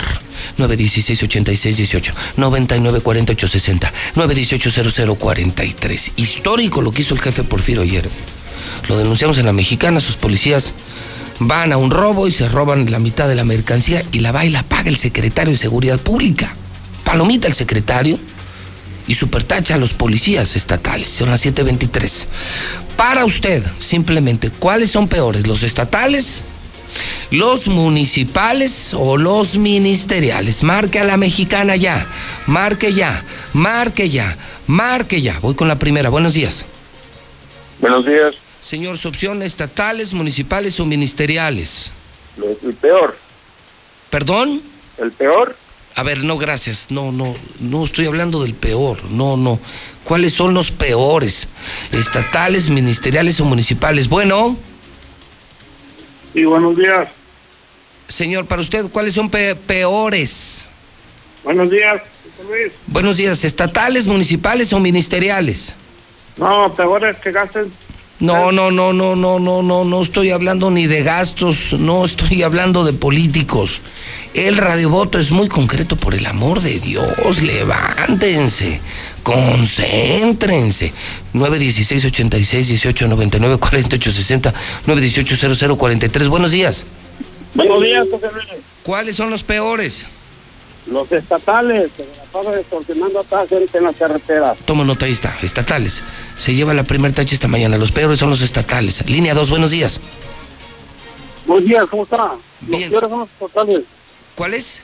[0.57, 6.11] 916 86 18 99 48 60 918 0043.
[6.17, 8.09] Histórico lo que hizo el jefe Porfirio ayer.
[8.87, 10.73] Lo denunciamos en la mexicana, sus policías
[11.39, 14.45] van a un robo y se roban la mitad de la mercancía y la va
[14.45, 16.55] y la paga el secretario de Seguridad Pública.
[17.03, 18.19] Palomita el secretario
[19.07, 21.09] y supertacha a los policías estatales.
[21.09, 22.25] Son las 7.23.
[22.95, 26.43] Para usted, simplemente, ¿cuáles son peores, los estatales
[27.31, 30.63] los municipales o los ministeriales.
[30.63, 32.05] Marque a la mexicana ya,
[32.47, 35.39] marque ya, marque ya, marque ya.
[35.39, 36.09] Voy con la primera.
[36.09, 36.65] Buenos días.
[37.79, 38.35] Buenos días.
[38.61, 41.91] Señor, su opción estatales, municipales o ministeriales.
[42.37, 43.17] El peor.
[44.09, 44.61] ¿Perdón?
[44.97, 45.57] ¿El peor?
[45.95, 46.87] A ver, no, gracias.
[46.89, 49.03] No, no, no estoy hablando del peor.
[49.11, 49.59] No, no.
[50.03, 51.47] ¿Cuáles son los peores?
[51.91, 54.07] ¿Estatales, ministeriales o municipales?
[54.07, 54.57] Bueno.
[56.33, 57.09] Sí, buenos días.
[58.07, 60.67] Señor, para usted, ¿cuáles son peores?
[61.43, 62.01] Buenos días,
[62.47, 62.71] Luis.
[62.87, 65.75] Buenos días, ¿estatales, municipales o ministeriales?
[66.37, 67.71] No, peores que gasten.
[68.23, 72.41] No, no, no, no, no, no, no, no estoy hablando ni de gastos, no estoy
[72.43, 73.81] hablando de políticos.
[74.33, 78.79] El radiovoto es muy concreto, por el amor de Dios, levántense,
[79.23, 80.93] concéntrense.
[81.33, 84.53] 916 86 18 99 48 60
[84.87, 86.27] 918 00 43.
[86.29, 86.85] Buenos días.
[87.55, 88.47] Buenos días, José Luis.
[88.83, 90.05] ¿Cuáles son los peores?
[90.85, 94.57] Los estatales, se la pasa extorsionando a gente en las carreteras.
[94.65, 96.03] Toma nota, ahí está, estatales.
[96.37, 97.77] Se lleva la primer tacha esta mañana.
[97.77, 99.07] Los peores son los estatales.
[99.07, 99.99] Línea 2, buenos días.
[101.45, 102.33] Buenos días, ¿cómo está?
[102.67, 103.83] Los peores son los estatales.
[104.35, 104.83] ¿Cuáles?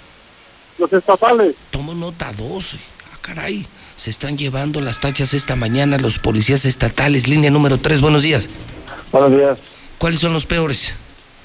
[0.77, 1.55] Los estatales.
[1.69, 2.75] Tomo nota 2.
[3.11, 3.67] Ah, caray.
[3.97, 7.27] Se están llevando las tachas esta mañana los policías estatales.
[7.27, 8.49] Línea número 3, buenos días.
[9.11, 9.57] Buenos días.
[9.97, 10.93] ¿Cuáles son los peores?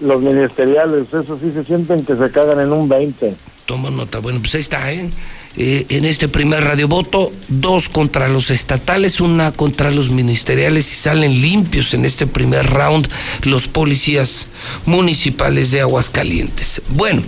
[0.05, 3.35] Los ministeriales, eso sí se sienten que se cagan en un 20.
[3.65, 4.19] Toma nota.
[4.19, 5.11] Bueno, pues ahí está, ¿eh?
[5.57, 5.87] ¿eh?
[5.89, 11.95] en este primer radiovoto, dos contra los estatales, una contra los ministeriales y salen limpios
[11.95, 13.09] en este primer round
[13.45, 14.49] los policías
[14.85, 16.83] municipales de Aguascalientes.
[16.91, 17.23] Bueno,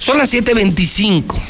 [0.00, 1.40] son las 7.25.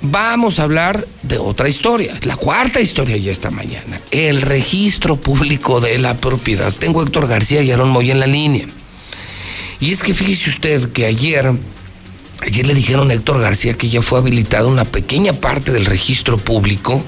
[0.00, 5.80] Vamos a hablar de otra historia, la cuarta historia ya esta mañana, el registro público
[5.80, 6.72] de la propiedad.
[6.72, 8.66] Tengo Héctor García y Aaron Moy en la línea.
[9.80, 11.52] Y es que fíjese usted que ayer,
[12.42, 16.38] ayer le dijeron a Héctor García que ya fue habilitada una pequeña parte del registro
[16.38, 17.02] público.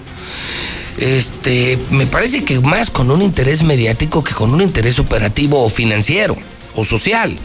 [0.98, 5.70] Este, me parece que más con un interés mediático que con un interés operativo o
[5.70, 6.36] financiero
[6.74, 7.36] o social.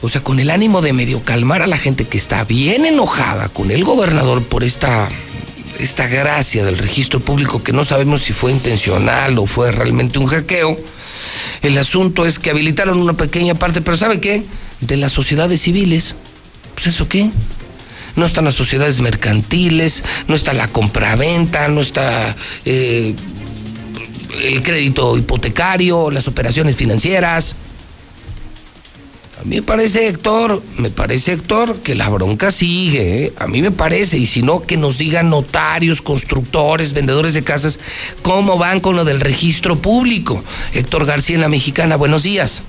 [0.00, 3.48] O sea, con el ánimo de medio calmar a la gente que está bien enojada
[3.48, 5.08] con el gobernador por esta,
[5.78, 10.26] esta gracia del registro público que no sabemos si fue intencional o fue realmente un
[10.26, 10.76] hackeo
[11.62, 14.44] el asunto es que habilitaron una pequeña parte, pero ¿sabe qué?
[14.80, 16.14] De las sociedades civiles.
[16.74, 17.30] Pues eso qué?
[18.16, 23.14] No están las sociedades mercantiles, no está la compraventa, no está eh,
[24.42, 27.56] el crédito hipotecario, las operaciones financieras.
[29.44, 33.24] Me parece, Héctor, me parece, Héctor, que la bronca sigue.
[33.24, 33.32] ¿eh?
[33.38, 34.16] A mí me parece.
[34.16, 37.78] Y si no, que nos digan notarios, constructores, vendedores de casas,
[38.22, 40.42] cómo van con lo del registro público.
[40.72, 42.62] Héctor García en la Mexicana, buenos días.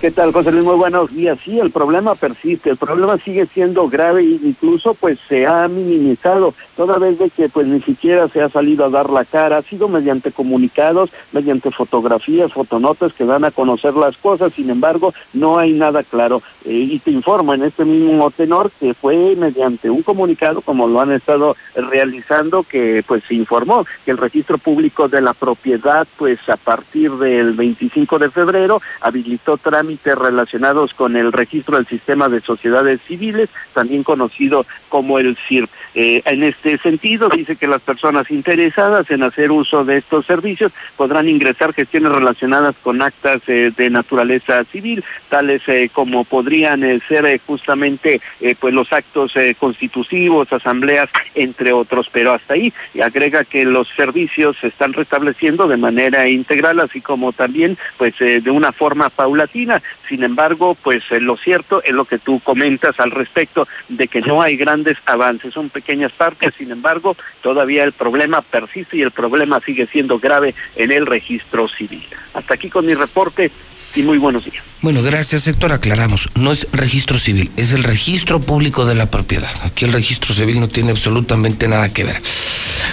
[0.00, 0.64] ¿Qué tal, José Luis?
[0.64, 1.38] Muy buenos días.
[1.44, 6.54] Sí, el problema persiste, el problema sigue siendo grave e incluso pues se ha minimizado
[6.74, 9.62] toda vez de que pues ni siquiera se ha salido a dar la cara, ha
[9.62, 15.58] sido mediante comunicados, mediante fotografías, fotonotas que dan a conocer las cosas, sin embargo no
[15.58, 16.40] hay nada claro.
[16.64, 21.02] Eh, y te informo en este mismo tenor que fue mediante un comunicado, como lo
[21.02, 26.48] han estado realizando, que pues se informó que el registro público de la propiedad pues
[26.48, 32.40] a partir del 25 de febrero habilitó trámites relacionados con el registro del sistema de
[32.40, 35.70] sociedades civiles, también conocido como el CIRP.
[35.94, 40.72] Eh, en este sentido, dice que las personas interesadas en hacer uso de estos servicios
[40.96, 47.40] podrán ingresar gestiones relacionadas con actas eh, de naturaleza civil, tales eh, como podrían ser
[47.46, 48.20] justamente
[48.58, 52.08] pues los actos constitutivos, asambleas, entre otros.
[52.10, 57.00] Pero hasta ahí y agrega que los servicios se están restableciendo de manera integral, así
[57.00, 62.04] como también pues de una forma paulatina sin embargo, pues eh, lo cierto es lo
[62.04, 66.70] que tú comentas al respecto de que no hay grandes avances, son pequeñas partes, sin
[66.70, 72.06] embargo, todavía el problema persiste y el problema sigue siendo grave en el registro civil.
[72.34, 73.50] Hasta aquí con mi reporte
[73.94, 74.62] y muy buenos días.
[74.82, 79.52] Bueno, gracias Héctor, aclaramos, no es registro civil, es el registro público de la propiedad.
[79.64, 82.20] Aquí el registro civil no tiene absolutamente nada que ver.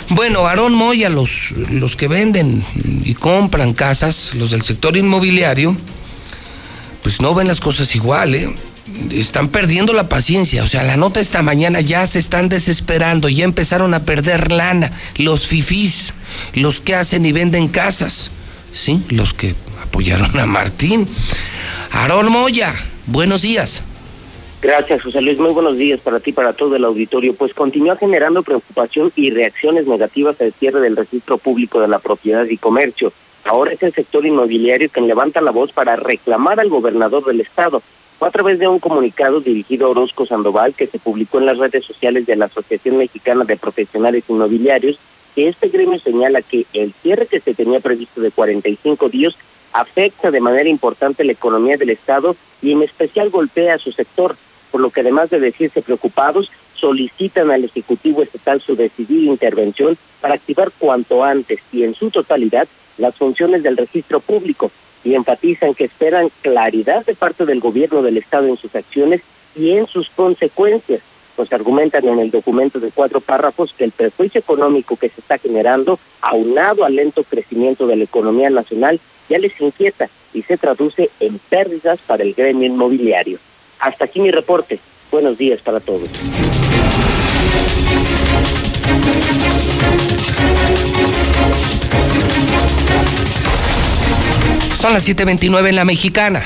[0.10, 2.64] Bueno, Aarón Moya, los, los que venden
[3.04, 5.76] y compran casas, los del sector inmobiliario,
[7.08, 8.54] pues no ven las cosas igual, ¿eh?
[9.12, 10.62] Están perdiendo la paciencia.
[10.62, 14.92] O sea, la nota esta mañana ya se están desesperando, ya empezaron a perder lana.
[15.16, 16.14] Los fifís,
[16.54, 18.30] los que hacen y venden casas,
[18.74, 19.02] ¿sí?
[19.08, 21.08] Los que apoyaron a Martín.
[21.92, 23.84] Aarón Moya, buenos días.
[24.62, 25.38] Gracias, José Luis.
[25.38, 27.34] Muy buenos días para ti, para todo el auditorio.
[27.36, 32.44] Pues continúa generando preocupación y reacciones negativas al cierre del registro público de la propiedad
[32.44, 33.14] y comercio.
[33.48, 37.82] Ahora es el sector inmobiliario quien levanta la voz para reclamar al gobernador del estado.
[38.20, 41.58] Fue a través de un comunicado dirigido a Orozco Sandoval que se publicó en las
[41.58, 45.00] redes sociales de la Asociación Mexicana de Profesionales Inmobiliarios
[45.34, 49.34] que este gremio señala que el cierre que se tenía previsto de 45 días
[49.72, 54.36] afecta de manera importante la economía del Estado y en especial golpea a su sector,
[54.72, 60.34] por lo que además de decirse preocupados, solicitan al Ejecutivo Estatal su decidida intervención para
[60.34, 64.72] activar cuanto antes y en su totalidad las funciones del registro público
[65.04, 69.22] y enfatizan que esperan claridad de parte del gobierno del Estado en sus acciones
[69.56, 71.02] y en sus consecuencias,
[71.36, 75.38] pues argumentan en el documento de cuatro párrafos que el perjuicio económico que se está
[75.38, 81.10] generando, aunado al lento crecimiento de la economía nacional, ya les inquieta y se traduce
[81.20, 83.40] en pérdidas para el gremio inmobiliario.
[83.80, 84.80] Hasta aquí mi reporte.
[85.12, 86.10] Buenos días para todos.
[94.80, 96.44] Son las 7.29 en la mexicana.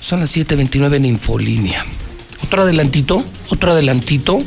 [0.00, 1.84] Son las 7.29 en Infolínea.
[2.44, 4.40] Otro adelantito, otro adelantito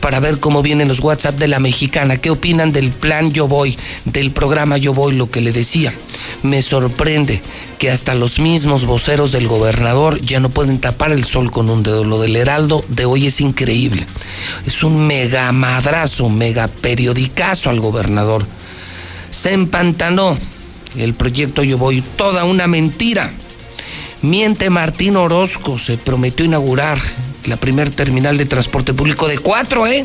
[0.00, 2.18] para ver cómo vienen los WhatsApp de la mexicana.
[2.18, 5.14] ¿Qué opinan del plan Yo Voy, del programa Yo Voy?
[5.14, 5.94] Lo que le decía.
[6.42, 7.40] Me sorprende
[7.78, 11.82] que hasta los mismos voceros del gobernador ya no pueden tapar el sol con un
[11.82, 12.04] dedo.
[12.04, 14.04] Lo del Heraldo de hoy es increíble.
[14.66, 18.44] Es un mega madrazo, mega periodicazo al gobernador.
[19.30, 20.36] Se empantanó
[20.96, 23.30] el proyecto Yo Voy, toda una mentira.
[24.22, 26.98] Miente Martín Orozco, se prometió inaugurar
[27.46, 30.04] la primer terminal de transporte público de cuatro, ¿eh?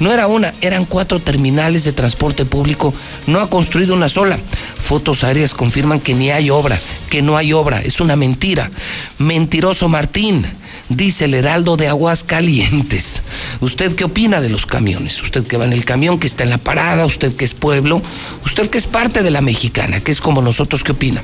[0.00, 2.92] No era una, eran cuatro terminales de transporte público,
[3.26, 4.38] no ha construido una sola.
[4.82, 8.70] Fotos aéreas confirman que ni hay obra, que no hay obra, es una mentira.
[9.18, 10.44] Mentiroso Martín
[10.88, 13.22] dice el Heraldo de Aguas Calientes.
[13.60, 15.20] ¿Usted qué opina de los camiones?
[15.22, 18.02] Usted que va en el camión, que está en la parada, usted que es pueblo,
[18.44, 21.22] usted que es parte de la mexicana, que es como nosotros, ¿qué opina?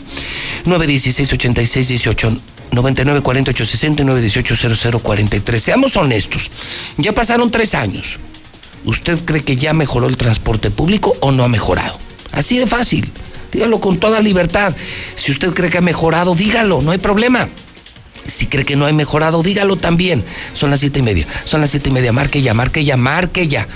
[0.64, 2.36] 916 86 18
[2.72, 5.62] 99 48 69 18 00 43.
[5.62, 6.50] Seamos honestos,
[6.96, 8.18] ya pasaron tres años.
[8.84, 11.98] ¿Usted cree que ya mejoró el transporte público o no ha mejorado?
[12.32, 13.10] Así de fácil.
[13.52, 14.74] Dígalo con toda libertad.
[15.16, 17.48] Si usted cree que ha mejorado, dígalo, no hay problema.
[18.26, 20.24] Si cree que no hay mejorado, dígalo también.
[20.52, 21.26] Son las siete y media.
[21.44, 22.12] Son las siete y media.
[22.12, 23.66] Marque ya, marque ya, marque ya.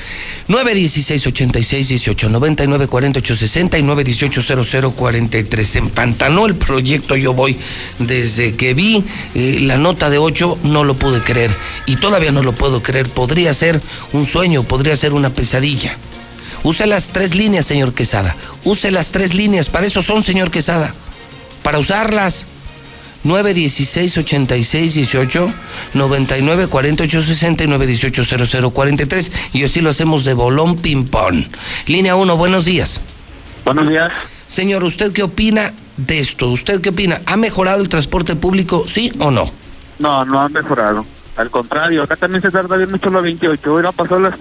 [0.49, 5.69] 916 86 18 99 48 60 y 918 00 43.
[5.69, 7.59] Se empantanó el proyecto Yo Voy.
[7.99, 9.05] Desde que vi
[9.35, 11.51] eh, la nota de 8, no lo pude creer.
[11.87, 13.09] Y todavía no lo puedo creer.
[13.09, 13.81] Podría ser
[14.13, 15.97] un sueño, podría ser una pesadilla.
[16.63, 18.37] Use las tres líneas, señor Quesada.
[18.65, 19.69] Use las tres líneas.
[19.69, 20.95] Para eso son, señor Quesada.
[21.63, 22.47] Para usarlas
[23.25, 25.53] 916 86 18
[25.95, 31.47] 99 48 69 18 00 43 y así lo hacemos de bolón ping-pong.
[31.87, 33.01] Línea 1, buenos días.
[33.65, 34.13] Buenos días.
[34.47, 36.51] Señor, ¿usted qué opina de esto?
[36.51, 37.23] ¿Usted qué opina?
[37.27, 39.51] ¿Ha mejorado el transporte público, sí o no?
[39.99, 41.05] No, no ha mejorado.
[41.37, 43.73] Al contrario, acá también se tarda bien mucho las 28.
[43.73, 44.35] Hoy pasó las,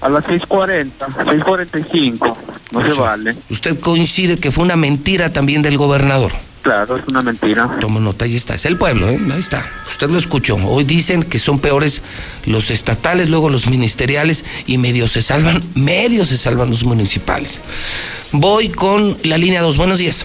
[0.00, 2.36] a las 6.40, 6.45.
[2.70, 3.34] No se vale.
[3.50, 6.32] ¿Usted coincide que fue una mentira también del gobernador?
[6.62, 7.78] Claro, es una mentira.
[7.80, 8.54] Tomo nota, ahí está.
[8.54, 9.18] Es el pueblo, ¿eh?
[9.32, 9.64] Ahí está.
[9.90, 10.56] Usted lo escuchó.
[10.56, 12.02] Hoy dicen que son peores
[12.44, 17.60] los estatales, luego los ministeriales y medio se salvan, medio se salvan los municipales.
[18.32, 19.76] Voy con la línea 2.
[19.76, 20.24] Buenos días.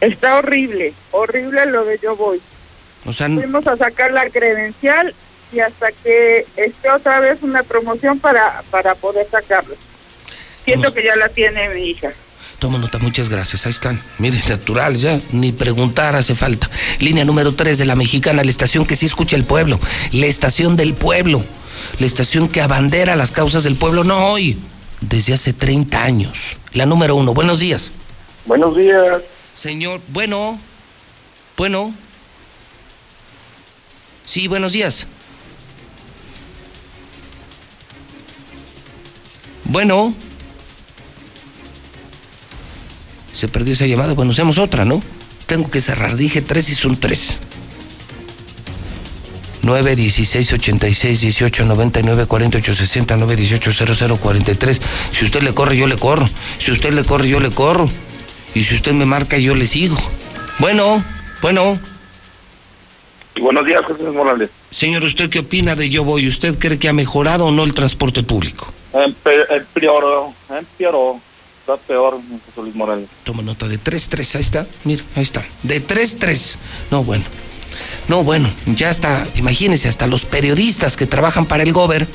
[0.00, 2.40] Está horrible, horrible lo de yo voy.
[3.04, 5.14] O sea, Fuimos a sacar la credencial
[5.52, 9.74] y hasta que esté otra vez una promoción para, para poder sacarlo.
[10.64, 12.12] Siento que ya la tiene mi hija.
[12.58, 13.66] Toma nota, muchas gracias.
[13.66, 14.00] Ahí están.
[14.18, 15.20] Mire, natural, ya.
[15.32, 16.70] Ni preguntar hace falta.
[17.00, 19.80] Línea número 3 de la mexicana, la estación que sí escucha el pueblo.
[20.12, 21.42] La estación del pueblo.
[21.98, 24.56] La estación que abandera las causas del pueblo, no hoy,
[25.00, 26.56] desde hace 30 años.
[26.72, 27.34] La número uno.
[27.34, 27.90] Buenos días.
[28.46, 29.22] Buenos días.
[29.54, 30.60] Señor, bueno.
[31.56, 31.92] Bueno.
[34.24, 35.08] Sí, buenos días.
[39.72, 40.14] Bueno.
[43.32, 44.12] Se perdió esa llamada.
[44.12, 45.02] Bueno, hacemos otra, ¿no?
[45.46, 46.16] Tengo que cerrar.
[46.16, 47.38] Dije tres y son tres.
[49.62, 54.80] 9 16 86 18 99 48 60 9 18 00 43.
[55.10, 56.28] Si usted le corre, yo le corro.
[56.58, 57.88] Si usted le corre, yo le corro.
[58.54, 59.96] Y si usted me marca, yo le sigo.
[60.58, 61.02] Bueno,
[61.40, 61.80] bueno.
[63.40, 64.50] Buenos días, José Morales.
[64.70, 66.28] Señor, ¿usted qué opina de Yo Voy?
[66.28, 68.74] ¿Usted cree que ha mejorado o no el transporte público?
[68.92, 71.20] Empeoró, empeoró.
[71.60, 73.08] Está peor, José Luis Morales.
[73.22, 74.66] Toma nota de 3-3, ahí está.
[74.84, 75.44] Mira, ahí está.
[75.62, 76.56] De 3-3.
[76.90, 77.24] No, bueno.
[78.08, 79.26] No, bueno, ya está.
[79.36, 82.08] Imagínense, hasta los periodistas que trabajan para el Gober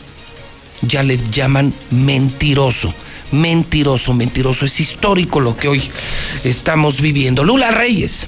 [0.82, 2.94] ya le llaman mentiroso.
[3.32, 4.66] Mentiroso, mentiroso.
[4.66, 5.82] Es histórico lo que hoy
[6.44, 7.44] estamos viviendo.
[7.44, 8.28] Lula Reyes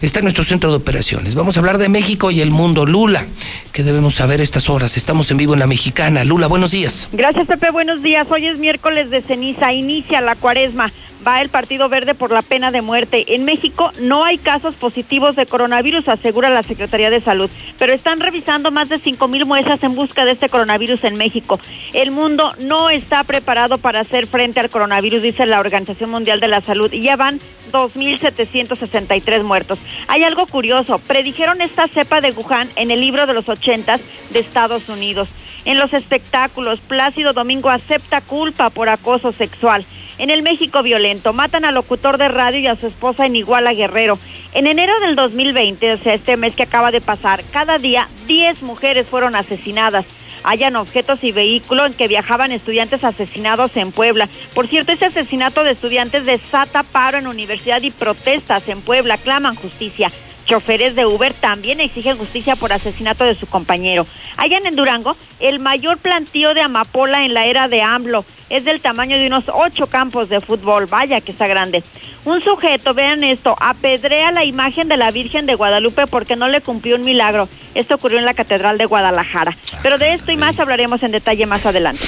[0.00, 1.34] está en nuestro centro de operaciones.
[1.34, 2.86] Vamos a hablar de México y el mundo.
[2.86, 3.26] Lula,
[3.72, 4.96] ¿qué debemos saber estas horas?
[4.96, 6.22] Estamos en vivo en la mexicana.
[6.24, 7.08] Lula, buenos días.
[7.12, 7.70] Gracias, Pepe.
[7.70, 8.26] Buenos días.
[8.30, 9.72] Hoy es miércoles de ceniza.
[9.72, 10.92] Inicia la cuaresma.
[11.26, 13.34] Va el Partido Verde por la pena de muerte.
[13.34, 18.20] En México no hay casos positivos de coronavirus, asegura la Secretaría de Salud, pero están
[18.20, 21.58] revisando más de cinco mil muestras en busca de este coronavirus en México.
[21.94, 26.48] El mundo no está preparado para hacer frente al coronavirus, dice la Organización Mundial de
[26.48, 27.40] la Salud, y ya van
[27.72, 29.80] 2.763 muertos.
[30.06, 34.38] Hay algo curioso, predijeron esta cepa de Wuhan en el libro de los ochentas de
[34.38, 35.28] Estados Unidos.
[35.64, 39.84] En los espectáculos, Plácido Domingo acepta culpa por acoso sexual.
[40.18, 43.74] En el México violento, matan al locutor de radio y a su esposa en Iguala
[43.74, 44.18] Guerrero.
[44.54, 48.62] En enero del 2020, o sea, este mes que acaba de pasar, cada día 10
[48.62, 50.06] mujeres fueron asesinadas.
[50.42, 54.28] Hayan objetos y vehículos en que viajaban estudiantes asesinados en Puebla.
[54.54, 59.18] Por cierto, este asesinato de estudiantes desata paro en universidad y protestas en Puebla.
[59.18, 60.10] Claman justicia.
[60.46, 64.06] Choferes de Uber también exigen justicia por asesinato de su compañero.
[64.36, 68.80] Allá en Durango, el mayor plantío de amapola en la era de AMLO es del
[68.80, 70.86] tamaño de unos ocho campos de fútbol.
[70.86, 71.82] Vaya que está grande.
[72.24, 76.60] Un sujeto, vean esto, apedrea la imagen de la Virgen de Guadalupe porque no le
[76.60, 77.48] cumplió un milagro.
[77.74, 79.56] Esto ocurrió en la Catedral de Guadalajara.
[79.82, 82.04] Pero de esto y más hablaremos en detalle más adelante.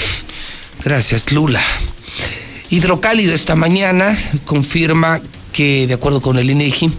[0.85, 1.63] Gracias, Lula.
[2.71, 5.21] Hidrocálido esta mañana confirma
[5.53, 6.93] que, de acuerdo con el INEGI,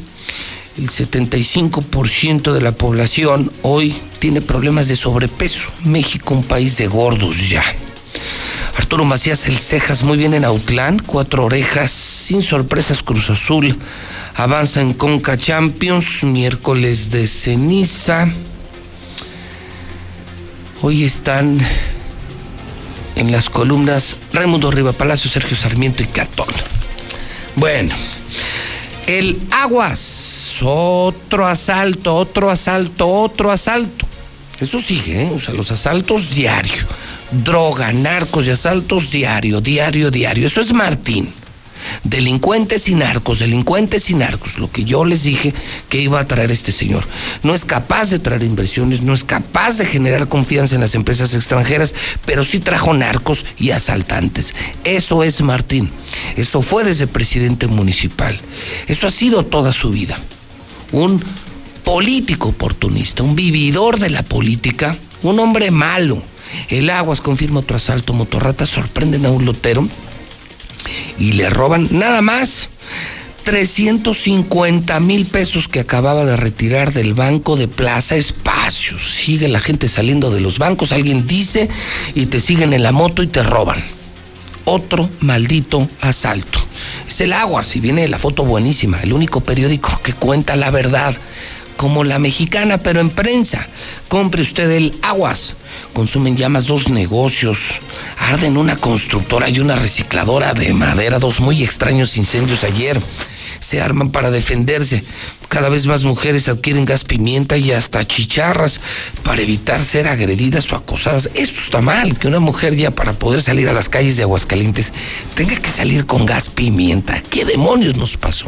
[0.80, 5.68] el 75% de la población hoy tiene problemas de sobrepeso.
[5.84, 7.64] México, un país de gordos ya.
[8.78, 13.78] Arturo Macías, el Cejas, muy bien en Autlán, cuatro orejas, sin sorpresas, Cruz Azul.
[14.36, 18.32] Avanza en Conca Champions, miércoles de ceniza.
[20.82, 21.60] Hoy están
[23.18, 26.48] en las columnas Raimundo Riva Palacio, Sergio Sarmiento y Catón.
[27.58, 27.94] Bueno,
[29.08, 30.19] el Aguas,
[30.64, 34.08] otro asalto, otro asalto, otro asalto.
[34.60, 35.32] Eso sigue, ¿eh?
[35.34, 36.84] o sea, los asaltos diario.
[37.32, 40.48] Droga, narcos y asaltos diario, diario, diario.
[40.48, 41.30] Eso es Martín.
[42.04, 44.58] Delincuentes y narcos, delincuentes y narcos.
[44.58, 45.54] Lo que yo les dije
[45.88, 47.08] que iba a traer este señor.
[47.44, 51.34] No es capaz de traer inversiones, no es capaz de generar confianza en las empresas
[51.34, 54.54] extranjeras, pero sí trajo narcos y asaltantes.
[54.84, 55.90] Eso es Martín.
[56.36, 58.38] Eso fue desde presidente municipal.
[58.88, 60.20] Eso ha sido toda su vida.
[60.92, 61.22] Un
[61.84, 66.22] político oportunista, un vividor de la política, un hombre malo.
[66.70, 69.88] El Aguas confirma otro asalto, motorratas sorprenden a un lotero
[71.18, 72.70] y le roban nada más
[73.44, 79.02] 350 mil pesos que acababa de retirar del banco de Plaza Espacios.
[79.12, 81.70] Sigue la gente saliendo de los bancos, alguien dice,
[82.14, 83.84] y te siguen en la moto y te roban.
[84.72, 86.60] Otro maldito asalto.
[87.08, 91.18] Es el agua, si viene la foto buenísima, el único periódico que cuenta la verdad
[91.76, 93.66] como la mexicana, pero en prensa.
[94.10, 95.56] Compre usted el aguas.
[95.94, 97.58] Consumen llamas dos negocios.
[98.20, 101.18] Arden una constructora y una recicladora de madera.
[101.18, 103.02] Dos muy extraños incendios ayer.
[103.60, 105.04] Se arman para defenderse.
[105.48, 108.80] Cada vez más mujeres adquieren gas pimienta y hasta chicharras
[109.24, 111.30] para evitar ser agredidas o acosadas.
[111.34, 114.94] Esto está mal, que una mujer ya para poder salir a las calles de Aguascalientes
[115.36, 117.22] tenga que salir con gas pimienta.
[117.30, 118.48] ¿Qué demonios nos pasó?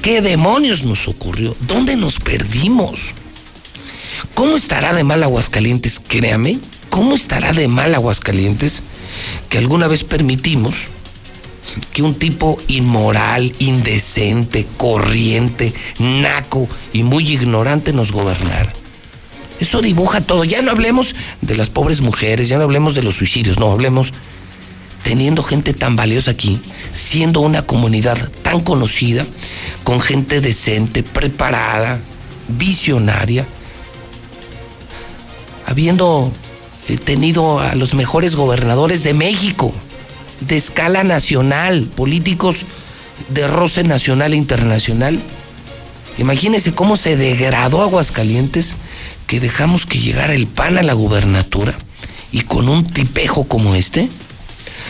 [0.00, 1.56] ¿Qué demonios nos ocurrió?
[1.60, 3.00] ¿Dónde nos perdimos?
[4.34, 6.00] ¿Cómo estará de mal Aguascalientes?
[6.00, 6.58] Créame,
[6.88, 8.82] ¿cómo estará de mal Aguascalientes
[9.48, 10.86] que alguna vez permitimos
[11.92, 18.72] que un tipo inmoral, indecente, corriente, naco y muy ignorante nos gobernara?
[19.60, 20.44] Eso dibuja todo.
[20.44, 24.12] Ya no hablemos de las pobres mujeres, ya no hablemos de los suicidios, no, hablemos
[25.02, 26.60] teniendo gente tan valiosa aquí,
[26.92, 29.26] siendo una comunidad tan conocida,
[29.84, 32.00] con gente decente, preparada,
[32.48, 33.46] visionaria,
[35.66, 36.32] habiendo
[36.88, 39.72] eh, tenido a los mejores gobernadores de México,
[40.46, 42.64] de escala nacional, políticos
[43.28, 45.18] de roce nacional e internacional.
[46.18, 48.74] Imagínense cómo se degradó Aguascalientes
[49.26, 51.74] que dejamos que llegara el PAN a la gubernatura
[52.32, 54.08] y con un tipejo como este.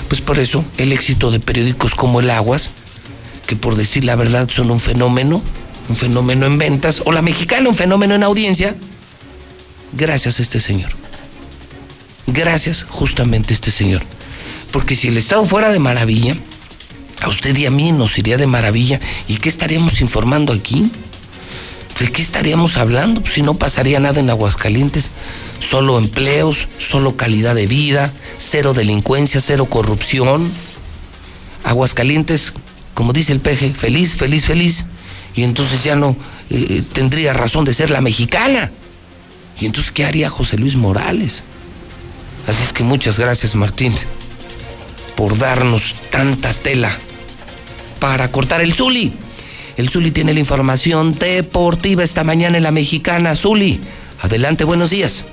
[0.08, 2.70] Pues por eso el éxito de periódicos como El Aguas,
[3.46, 5.42] que por decir la verdad son un fenómeno,
[5.88, 8.74] un fenómeno en ventas, o La Mexicana, un fenómeno en audiencia,
[9.92, 10.90] gracias a este señor.
[12.26, 14.02] Gracias justamente a este señor.
[14.72, 16.36] Porque si el Estado fuera de maravilla,
[17.22, 19.00] a usted y a mí nos iría de maravilla.
[19.28, 20.90] ¿Y qué estaríamos informando aquí?
[21.98, 23.20] ¿De qué estaríamos hablando?
[23.20, 25.10] Pues si no pasaría nada en Aguascalientes.
[25.60, 30.50] Solo empleos, solo calidad de vida, cero delincuencia, cero corrupción.
[31.62, 32.52] Aguascalientes,
[32.94, 34.84] como dice el peje, feliz, feliz, feliz.
[35.34, 36.16] Y entonces ya no
[36.50, 38.72] eh, tendría razón de ser la mexicana.
[39.60, 41.44] Y entonces, ¿qué haría José Luis Morales?
[42.48, 43.94] Así es que muchas gracias, Martín,
[45.22, 46.90] por darnos tanta tela
[48.00, 49.12] para cortar el Zuli.
[49.76, 53.36] El Zuli tiene la información deportiva esta mañana en la mexicana.
[53.36, 53.78] Zuli,
[54.20, 55.24] adelante, buenos días.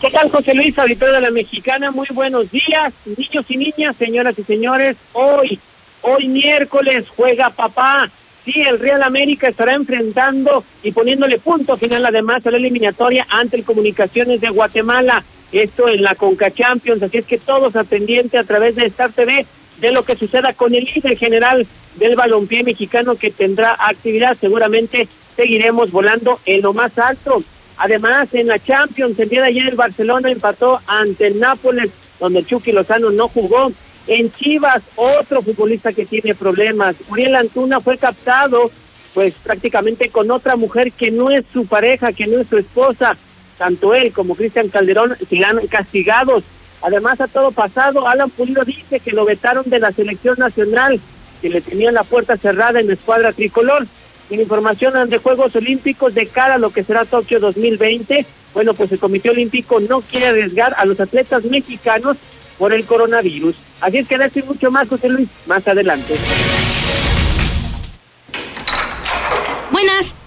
[0.00, 1.90] ¿Qué tal, José Luis, auditor de la Mexicana?
[1.90, 4.96] Muy buenos días, niños y niñas, señoras y señores.
[5.14, 5.58] Hoy,
[6.02, 8.08] hoy miércoles, juega papá.
[8.44, 13.56] Sí, el Real América estará enfrentando y poniéndole punto final además a la eliminatoria ante
[13.56, 15.24] el Comunicaciones de Guatemala.
[15.52, 19.46] Esto en la Conca Champions, así es que todos atendientes a través de Star TV
[19.80, 24.36] de lo que suceda con el líder general del balompié mexicano que tendrá actividad.
[24.38, 27.42] Seguramente seguiremos volando en lo más alto.
[27.76, 32.44] Además, en la Champions, el día de ayer el Barcelona empató ante el Nápoles, donde
[32.44, 33.72] Chucky Lozano no jugó.
[34.08, 36.96] En Chivas, otro futbolista que tiene problemas.
[37.08, 38.70] Uriel Antuna fue captado,
[39.14, 43.16] pues prácticamente con otra mujer que no es su pareja, que no es su esposa.
[43.58, 46.44] Tanto él como Cristian Calderón sigan castigados.
[46.80, 51.00] Además, a todo pasado, Alan Pulido dice que lo vetaron de la selección nacional,
[51.42, 53.86] que le tenían la puerta cerrada en la escuadra tricolor
[54.30, 58.26] en información de Juegos Olímpicos de cara a lo que será Tokio 2020.
[58.54, 62.16] Bueno, pues el Comité Olímpico no quiere arriesgar a los atletas mexicanos
[62.58, 63.56] por el coronavirus.
[63.80, 66.14] Así es que decir mucho más, José Luis, más adelante.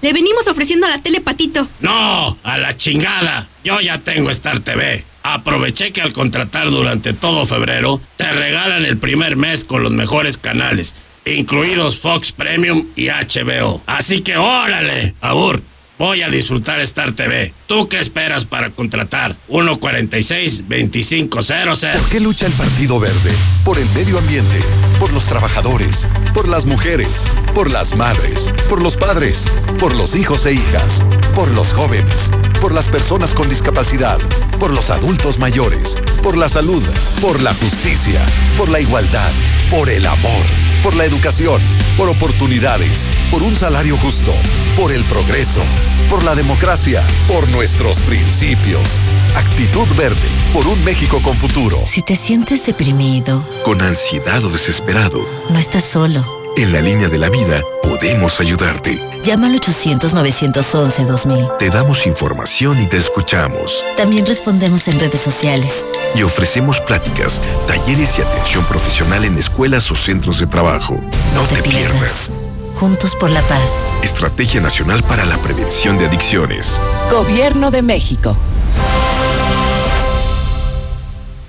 [0.01, 1.67] Le venimos ofreciendo a la tele Patito.
[1.79, 3.47] No, a la chingada.
[3.63, 5.03] Yo ya tengo Star TV.
[5.23, 10.37] Aproveché que al contratar durante todo febrero, te regalan el primer mes con los mejores
[10.37, 10.95] canales
[11.25, 13.81] incluidos Fox Premium y HBO.
[13.85, 15.61] Así que órale, Abur,
[16.01, 17.53] voy a disfrutar Star TV.
[17.67, 19.35] ¿Tú qué esperas para contratar?
[19.49, 21.93] 146-2500.
[21.93, 23.31] ¿Por qué lucha el Partido Verde?
[23.63, 24.59] Por el medio ambiente,
[24.99, 29.45] por los trabajadores, por las mujeres, por las madres, por los padres,
[29.79, 31.03] por los hijos e hijas,
[31.35, 32.31] por los jóvenes,
[32.61, 34.17] por las personas con discapacidad,
[34.59, 36.81] por los adultos mayores, por la salud,
[37.21, 38.19] por la justicia,
[38.57, 39.29] por la igualdad,
[39.69, 40.45] por el amor
[40.83, 41.61] por la educación,
[41.97, 44.33] por oportunidades, por un salario justo,
[44.75, 45.61] por el progreso,
[46.09, 48.99] por la democracia, por nuestros principios.
[49.35, 51.79] Actitud verde, por un México con futuro.
[51.85, 56.41] Si te sientes deprimido, con ansiedad o desesperado, no estás solo.
[56.57, 58.99] En la línea de la vida podemos ayudarte.
[59.23, 61.57] Llama al 800-911-2000.
[61.57, 63.85] Te damos información y te escuchamos.
[63.95, 65.85] También respondemos en redes sociales.
[66.15, 70.99] Y ofrecemos pláticas, talleres y atención profesional en escuelas o centros de trabajo.
[71.33, 72.31] No, te, pierdas.
[72.73, 73.87] Juntos por la paz.
[74.01, 76.81] Estrategia Nacional para la Prevención de Adicciones.
[77.11, 78.35] Gobierno de México.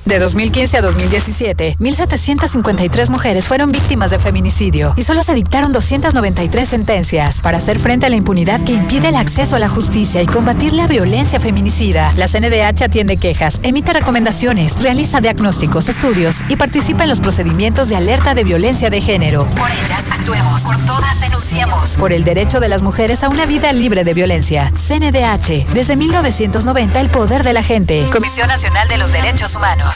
[0.04, 6.68] De 2015 a 2017, 1.753 mujeres fueron víctimas de feminicidio y solo se dictaron 293
[6.68, 7.40] sentencias.
[7.40, 10.72] Para hacer frente a la impunidad que impide el acceso a la justicia y combatir
[10.72, 17.10] la violencia feminicida, la CNDH atiende quejas, emite recomendaciones, realiza diagnósticos, estudios y participa en
[17.10, 19.46] los procedimientos de alerta de violencia de género.
[19.56, 20.62] Por ellas, actuemos.
[20.62, 21.96] Por todas, denunciemos.
[21.96, 24.72] Por el derecho de las mujeres a una vida libre de violencia.
[24.74, 28.08] CNDH, desde 1990, el poder de la gente.
[28.12, 29.91] Comisión Nacional de los Derechos Humanos.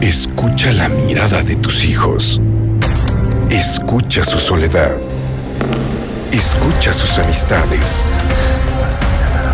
[0.00, 2.40] Escucha la mirada de tus hijos.
[3.50, 4.96] Escucha su soledad.
[6.32, 8.04] Escucha sus amistades.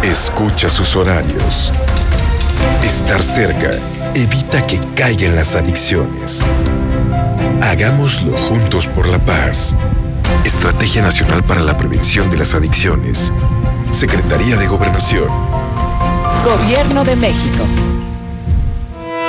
[0.02, 1.72] Escucha sus horarios.
[2.82, 3.70] Estar cerca
[4.14, 6.44] evita que caigan las adicciones.
[7.60, 9.76] Hagámoslo juntos por la paz.
[10.44, 13.32] Estrategia Nacional para la Prevención de las Adicciones.
[13.90, 15.28] Secretaría de Gobernación.
[16.44, 17.64] Gobierno de México.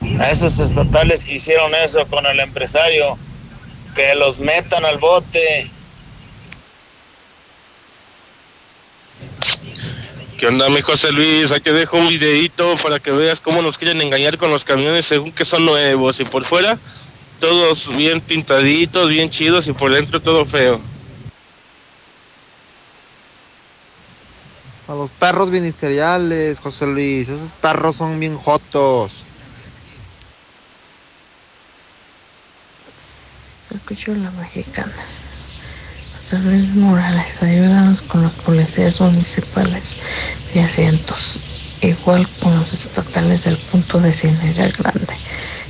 [0.00, 3.18] A esos estatales que hicieron eso con el empresario,
[3.94, 5.70] que los metan al bote.
[10.38, 11.50] ¿Qué onda, mi José Luis?
[11.50, 15.06] Aquí te dejo un videito para que veas cómo nos quieren engañar con los camiones
[15.06, 16.78] según que son nuevos y por fuera
[17.40, 20.80] todos bien pintaditos, bien chidos y por dentro todo feo.
[24.88, 29.25] A los perros ministeriales, José Luis, esos perros son bien jotos.
[33.74, 34.92] Escucho la mexicana.
[36.18, 39.96] José Luis Morales, ayúdanos con los policías municipales
[40.54, 41.38] y asientos,
[41.80, 45.14] igual con los estatales del punto de Ciénaga Grande.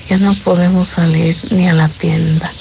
[0.09, 2.53] Ya no podemos salir ni a la tienda.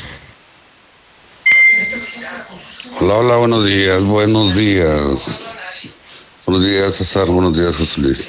[3.02, 5.42] Hola, hola, buenos días, buenos días.
[6.46, 8.28] Buenos días, César, buenos días, José Luis.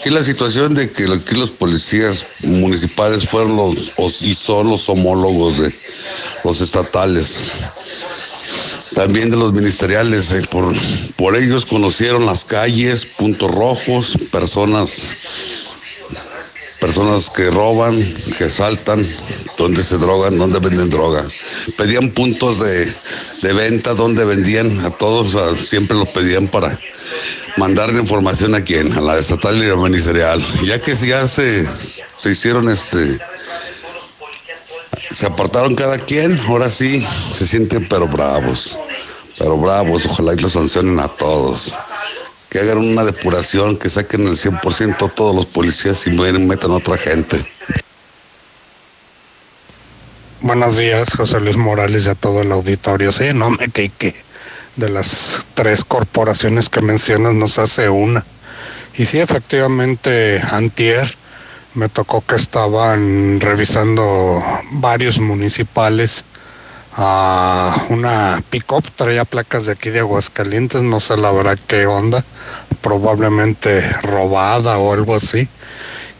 [0.00, 5.58] Aquí la situación de que aquí los policías municipales fueron los y son los homólogos
[5.58, 5.70] de
[6.42, 7.66] los estatales,
[8.94, 10.32] también de los ministeriales.
[10.32, 10.74] eh, por,
[11.16, 15.68] por ellos conocieron las calles, puntos rojos, personas
[16.80, 17.94] personas que roban,
[18.38, 19.06] que saltan,
[19.58, 21.22] donde se drogan, donde venden droga.
[21.76, 22.90] Pedían puntos de,
[23.42, 26.70] de venta donde vendían a todos, siempre los pedían para
[27.56, 30.42] mandar la información a quién, a la estatal y a la ministerial.
[30.64, 31.66] Ya que ya se,
[32.16, 33.18] se hicieron este,
[35.10, 38.78] se apartaron cada quien, ahora sí se sienten pero bravos,
[39.38, 41.74] pero bravos, ojalá y los sancionen a todos
[42.50, 46.98] que hagan una depuración, que saquen el 100% todos los policías y metan a otra
[46.98, 47.42] gente.
[50.40, 53.12] Buenos días, José Luis Morales y a todo el auditorio.
[53.12, 54.14] Sí, no me que que
[54.76, 58.24] de las tres corporaciones que mencionas nos hace una.
[58.94, 61.08] Y sí, efectivamente, antier
[61.74, 64.42] me tocó que estaban revisando
[64.72, 66.24] varios municipales
[66.94, 72.24] a una pick-up, traía placas de aquí de Aguascalientes, no sé la verdad qué onda,
[72.80, 75.48] probablemente robada o algo así.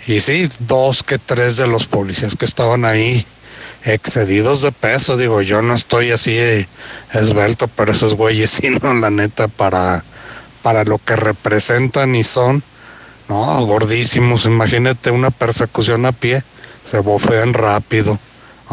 [0.06, 3.26] Y sí, dos que tres de los policías que estaban ahí
[3.84, 6.36] excedidos de peso, digo, yo no estoy así
[7.12, 10.04] esbelto, pero esos güeyes sí, no, la neta, para,
[10.62, 12.62] para lo que representan y son,
[13.28, 16.42] no, gordísimos, imagínate una persecución a pie,
[16.82, 18.18] se bofean rápido,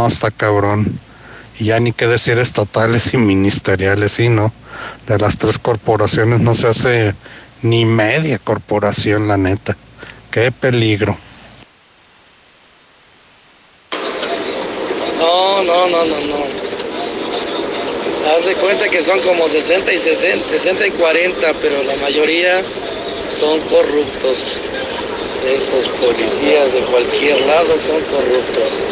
[0.05, 0.99] está cabrón.
[1.59, 4.53] Y ya ni qué decir estatales y ministeriales, sí, ¿no?
[5.07, 7.15] De las tres corporaciones no se hace
[7.63, 9.75] ni media corporación, la neta.
[10.29, 11.17] Qué peligro.
[15.89, 16.45] No, no, no, no.
[18.35, 22.61] Haz de cuenta que son como 60 y 60, 60 y 40, pero la mayoría
[23.31, 24.57] son corruptos.
[25.47, 28.83] Esos policías de cualquier lado son corruptos.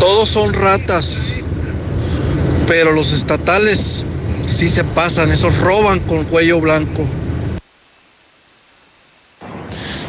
[0.00, 1.34] Todos son ratas,
[2.66, 4.04] pero los estatales
[4.48, 7.06] sí se pasan, esos roban con cuello blanco.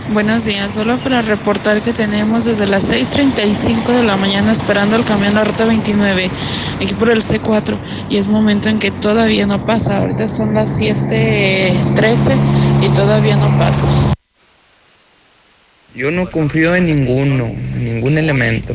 [0.10, 5.04] Buenos días, solo para reportar que tenemos desde las 6.35 de la mañana esperando el
[5.04, 6.32] camión a la ruta 29,
[6.78, 7.78] aquí por el C4,
[8.10, 9.98] y es momento en que todavía no pasa.
[9.98, 12.40] Ahorita son las 7.13
[12.84, 13.90] y todavía no pasa.
[15.94, 18.74] Yo no confío en ninguno, en ningún elemento.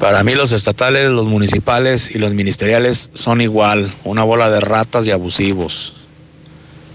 [0.00, 5.06] Para mí los estatales, los municipales y los ministeriales son igual, una bola de ratas
[5.06, 5.97] y abusivos.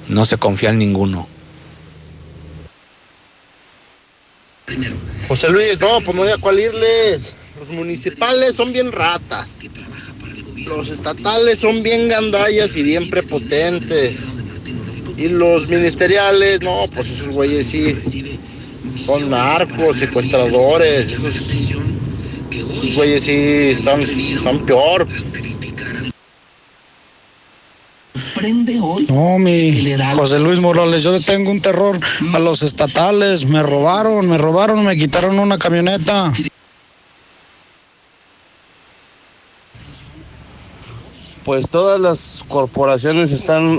[0.08, 1.28] No se confía en ninguno.
[5.28, 7.36] José Luis, no, pues no hay a cuál irles.
[7.60, 9.62] Los municipales son bien ratas.
[10.58, 14.28] Los estatales son bien gandallas y bien prepotentes.
[15.18, 17.96] Y los ministeriales, no, pues esos güeyes sí.
[18.98, 21.06] Son narcos, secuestradores.
[21.06, 25.06] Esos, esos güeyes sí están, están peor.
[29.10, 31.98] No, mi José Luis Morales, yo le tengo un terror
[32.34, 33.46] a los estatales.
[33.46, 36.34] Me robaron, me robaron, me quitaron una camioneta.
[41.46, 43.78] Pues todas las corporaciones están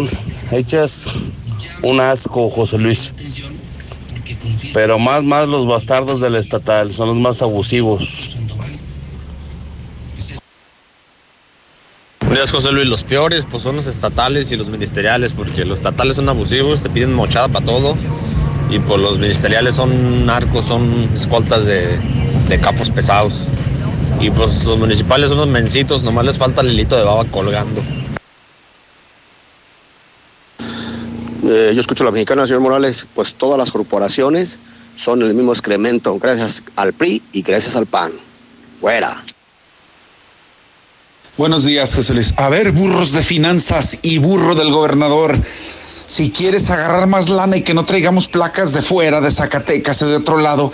[0.50, 1.08] hechas
[1.82, 3.12] un asco, José Luis.
[4.72, 8.36] Pero más, más los bastardos del estatal, son los más abusivos.
[12.44, 12.86] Días, José Luis.
[12.86, 16.90] Los peores pues son los estatales y los ministeriales, porque los estatales son abusivos, te
[16.90, 17.96] piden mochada para todo.
[18.70, 21.98] Y pues los ministeriales son narcos, son escoltas de,
[22.48, 23.34] de capos pesados.
[24.20, 27.82] Y pues los municipales son unos mencitos, nomás les falta el hilito de baba colgando.
[31.46, 34.58] Eh, yo escucho a la mexicana, señor Morales, pues todas las corporaciones
[34.96, 38.12] son el mismo excremento, gracias al PRI y gracias al PAN.
[38.80, 39.22] Fuera.
[41.36, 42.32] Buenos días, José Luis.
[42.36, 45.36] A ver, burros de finanzas y burro del gobernador.
[46.06, 50.08] Si quieres agarrar más lana y que no traigamos placas de fuera, de Zacatecas o
[50.08, 50.72] de otro lado,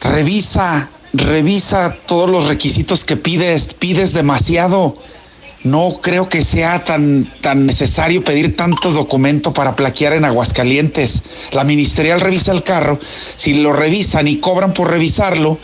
[0.00, 3.74] revisa, revisa todos los requisitos que pides.
[3.74, 4.96] Pides demasiado.
[5.64, 11.20] No creo que sea tan, tan necesario pedir tanto documento para plaquear en Aguascalientes.
[11.52, 12.98] La ministerial revisa el carro.
[13.36, 15.58] Si lo revisan y cobran por revisarlo,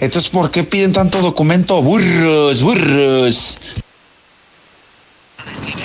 [0.00, 1.82] entonces ¿por qué piden tanto documento?
[1.82, 3.58] Burros, burros.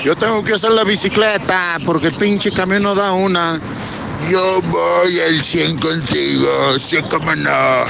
[0.04, 3.60] Yo tengo que hacer la bicicleta porque el pinche camión no da una.
[4.30, 7.86] Yo voy al 100 contigo, sí como no.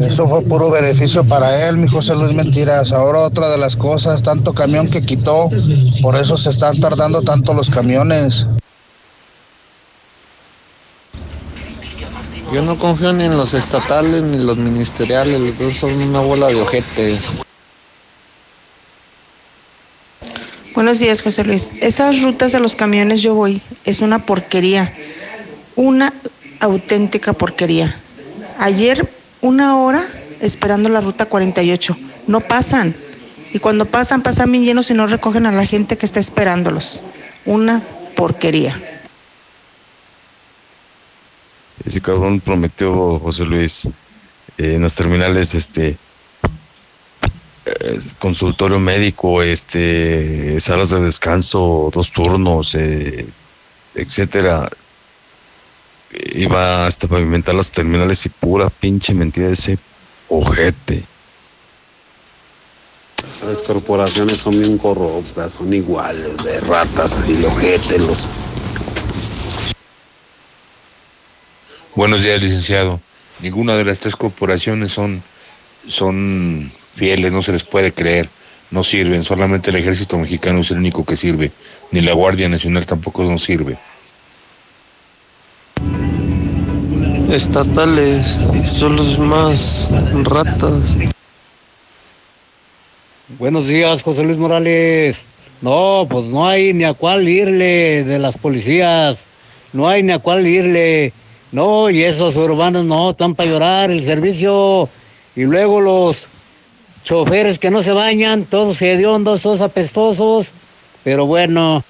[0.00, 2.92] Eso fue puro beneficio para él, mi José Luis Mentiras.
[2.92, 5.48] Ahora otra de las cosas, tanto camión que quitó,
[6.02, 8.46] por eso se están tardando tanto los camiones.
[12.54, 16.46] Yo no confío ni en los estatales ni los ministeriales, los dos son una bola
[16.46, 17.42] de ojetes.
[20.72, 21.72] Buenos días, José Luis.
[21.80, 24.94] Esas rutas de los camiones yo voy, es una porquería,
[25.74, 26.14] una
[26.60, 27.96] auténtica porquería.
[28.60, 30.04] Ayer una hora
[30.40, 31.96] esperando la ruta 48,
[32.28, 32.94] no pasan.
[33.52, 37.02] Y cuando pasan, pasan bien llenos y no recogen a la gente que está esperándolos.
[37.46, 37.82] Una
[38.14, 38.80] porquería.
[41.84, 43.86] Ese cabrón prometió, José Luis,
[44.58, 45.96] eh, en las terminales, este,
[47.66, 53.26] eh, consultorio médico, este, salas de descanso, dos turnos, eh,
[53.94, 54.68] etcétera.
[56.34, 59.78] Iba hasta pavimentar las terminales y pura pinche mentira ese
[60.28, 61.04] ojete.
[63.44, 68.28] Las corporaciones son bien corruptas, son iguales, de ratas y de los
[71.96, 73.00] Buenos días, licenciado.
[73.40, 75.22] Ninguna de las tres corporaciones son,
[75.86, 78.28] son fieles, no se les puede creer,
[78.72, 79.22] no sirven.
[79.22, 81.52] Solamente el ejército mexicano es el único que sirve,
[81.92, 83.78] ni la Guardia Nacional tampoco nos sirve.
[87.30, 89.88] Estatales son los más
[90.24, 90.98] ratas.
[93.38, 95.26] Buenos días, José Luis Morales.
[95.60, 99.26] No, pues no hay ni a cuál irle de las policías.
[99.72, 101.12] No hay ni a cuál irle.
[101.54, 104.88] No, y esos urbanos no, están para llorar el servicio.
[105.36, 106.26] Y luego los
[107.04, 110.50] choferes que no se bañan, todos hediondos, todos apestosos.
[111.04, 111.84] Pero bueno.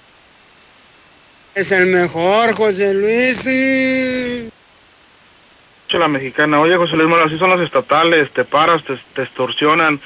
[1.55, 4.43] Es el mejor, José Luis.
[5.93, 6.61] la mexicana.
[6.61, 9.99] Oye, José Luis Morales, así son los estatales, te paras, te, te extorsionan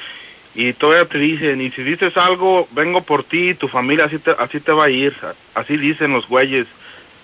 [0.56, 4.32] y todavía te dicen, y si dices algo, vengo por ti, tu familia así te,
[4.40, 5.14] así te va a ir.
[5.54, 6.68] Así dicen los güeyes.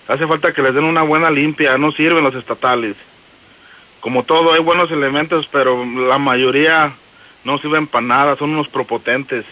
[0.08, 2.96] Hace falta que les den una buena limpia, no sirven los estatales.
[4.00, 6.92] Como todo, hay buenos elementos, pero la mayoría
[7.44, 9.44] no sirven para nada, son unos propotentes.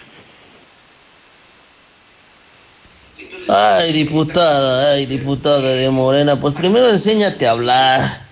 [3.49, 8.25] Ay, diputada, ay, diputada de Morena, pues primero enséñate a hablar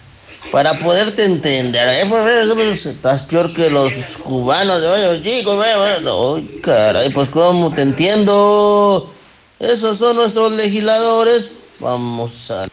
[0.50, 1.88] para poderte entender.
[1.88, 2.06] ¿eh?
[2.08, 3.92] Pues, pues, estás peor que los
[4.22, 9.12] cubanos, oye, chicos, ay, caray, pues cómo te entiendo.
[9.58, 11.50] Esos son nuestros legisladores.
[11.82, 12.68] Vamos a...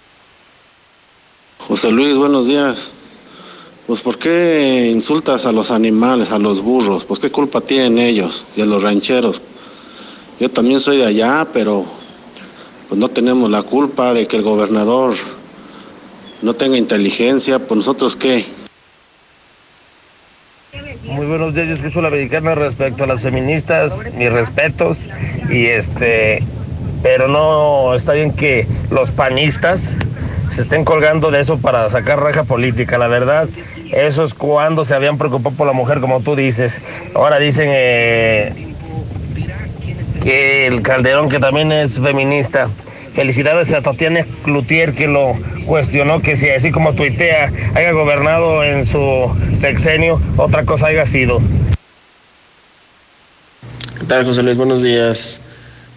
[1.57, 2.91] José Luis, buenos días.
[3.87, 7.05] Pues ¿por qué insultas a los animales, a los burros?
[7.05, 9.41] Pues qué culpa tienen ellos y a los rancheros.
[10.39, 11.83] Yo también soy de allá, pero
[12.87, 15.15] pues no tenemos la culpa de que el gobernador
[16.43, 18.45] no tenga inteligencia, pues nosotros qué.
[21.03, 25.07] Muy buenos días, yo escucho la mexicana respecto a las feministas, mis respetos,
[25.49, 26.43] y este,
[27.01, 29.95] pero no está bien que los panistas
[30.49, 33.47] se estén colgando de eso para sacar raja política, la verdad.
[33.91, 36.81] Eso es cuando se habían preocupado por la mujer, como tú dices.
[37.15, 38.75] Ahora dicen eh,
[40.21, 42.69] que el Calderón, que también es feminista.
[43.13, 45.33] Felicidades a Tatiana Cloutier que lo
[45.65, 51.41] cuestionó que si así como tuitea haya gobernado en su sexenio, otra cosa haya sido.
[53.99, 54.57] ¿Qué tal, José Luis?
[54.57, 55.41] Buenos días.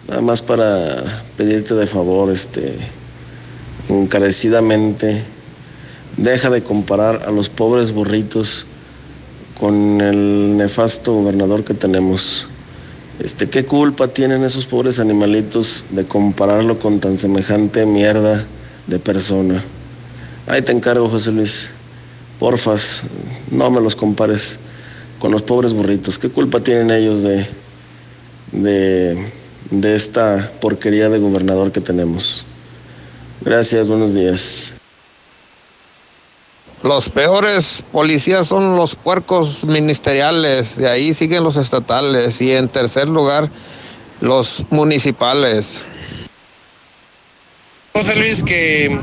[0.07, 0.95] Nada más para
[1.37, 2.75] pedirte de favor, este,
[3.89, 5.23] encarecidamente,
[6.17, 8.65] deja de comparar a los pobres burritos
[9.59, 12.47] con el nefasto gobernador que tenemos.
[13.19, 18.45] Este, ¿qué culpa tienen esos pobres animalitos de compararlo con tan semejante mierda
[18.87, 19.63] de persona?
[20.47, 21.69] Ahí te encargo, José Luis.
[22.39, 23.03] Porfas,
[23.51, 24.59] no me los compares
[25.19, 26.19] con los pobres burritos.
[26.19, 27.47] ¿Qué culpa tienen ellos de,
[28.51, 29.31] de,
[29.69, 32.45] de esta porquería de gobernador que tenemos?
[33.41, 34.73] Gracias, buenos días.
[36.83, 43.07] Los peores policías son los puercos ministeriales, de ahí siguen los estatales y en tercer
[43.07, 43.49] lugar
[44.19, 45.81] los municipales.
[47.93, 48.99] José Luis, que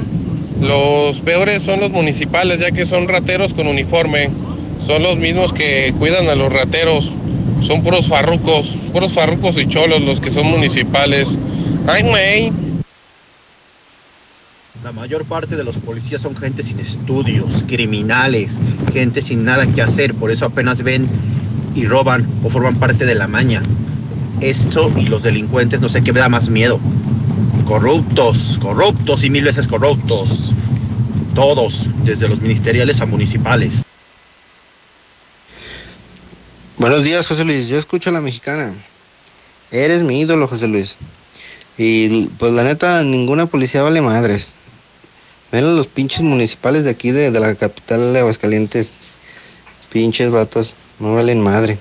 [0.60, 4.30] los peores son los municipales, ya que son rateros con uniforme.
[4.84, 7.14] Son los mismos que cuidan a los rateros.
[7.60, 11.38] Son puros farrucos, puros farrucos y cholos los que son municipales.
[11.86, 12.52] Ay, güey.
[14.82, 18.58] La mayor parte de los policías son gente sin estudios, criminales,
[18.92, 21.06] gente sin nada que hacer, por eso apenas ven
[21.74, 23.62] y roban o forman parte de la maña.
[24.40, 26.80] Esto y los delincuentes no sé qué me da más miedo.
[27.66, 30.54] Corruptos, corruptos y mil veces corruptos.
[31.34, 33.84] Todos, desde los ministeriales a municipales.
[36.80, 37.68] Buenos días, José Luis.
[37.68, 38.72] Yo escucho a la mexicana.
[39.70, 40.96] Eres mi ídolo, José Luis.
[41.76, 44.52] Y pues la neta, ninguna policía vale madres.
[45.52, 48.86] A los pinches municipales de aquí, de, de la capital de Aguascalientes.
[49.92, 51.78] Pinches vatos, no valen madre.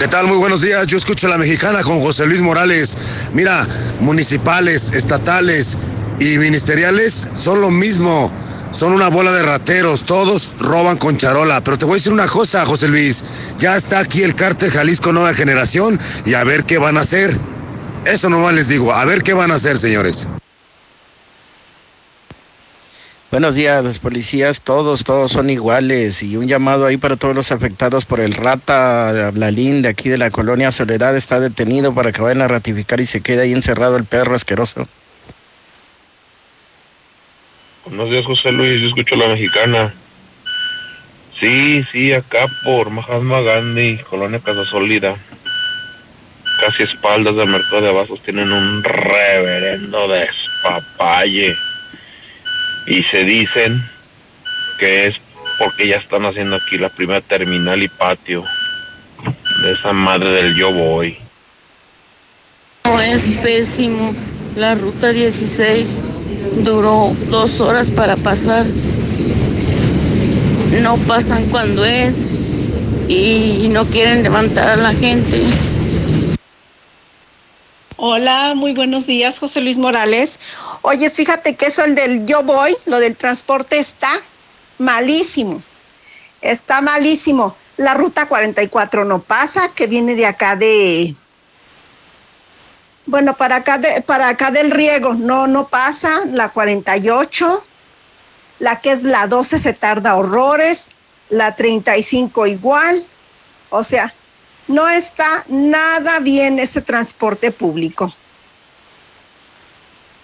[0.00, 0.26] ¿Qué tal?
[0.26, 0.84] Muy buenos días.
[0.88, 2.96] Yo escucho a la mexicana con José Luis Morales.
[3.32, 3.64] Mira,
[4.00, 5.78] municipales, estatales
[6.18, 8.32] y ministeriales son lo mismo.
[8.72, 11.62] Son una bola de rateros, todos roban con charola.
[11.62, 13.22] Pero te voy a decir una cosa, José Luis.
[13.58, 17.36] Ya está aquí el cártel Jalisco Nueva Generación y a ver qué van a hacer.
[18.06, 20.26] Eso nomás les digo, a ver qué van a hacer, señores.
[23.30, 26.22] Buenos días, los policías, todos, todos son iguales.
[26.22, 30.18] Y un llamado ahí para todos los afectados por el rata Blalín de aquí de
[30.18, 33.96] la colonia Soledad está detenido para que vayan a ratificar y se quede ahí encerrado
[33.96, 34.86] el perro asqueroso.
[37.84, 38.80] Buenos días, José Luis.
[38.80, 39.92] Yo escucho a la mexicana.
[41.40, 45.16] Sí, sí, acá por Mahatma Gandhi, Colonia Casa Sólida.
[46.60, 51.56] Casi espaldas del mercado de Abastos tienen un reverendo despapalle.
[52.86, 53.84] Y se dicen
[54.78, 55.16] que es
[55.58, 58.44] porque ya están haciendo aquí la primera terminal y patio
[59.62, 61.18] de esa madre del yo voy.
[62.84, 64.14] No, es pésimo.
[64.56, 66.04] La ruta 16
[66.62, 68.66] duró dos horas para pasar.
[70.82, 72.30] No pasan cuando es
[73.08, 75.42] y no quieren levantar a la gente.
[77.96, 80.38] Hola, muy buenos días, José Luis Morales.
[80.82, 84.10] Oye, fíjate que eso el del yo voy, lo del transporte está
[84.78, 85.62] malísimo.
[86.42, 87.56] Está malísimo.
[87.78, 91.14] La ruta 44 no pasa, que viene de acá de
[93.06, 97.64] bueno, para acá de, para acá del riego no no pasa la 48.
[98.58, 100.88] La que es la 12 se tarda horrores,
[101.30, 103.04] la 35 igual.
[103.70, 104.14] O sea,
[104.68, 108.14] no está nada bien ese transporte público.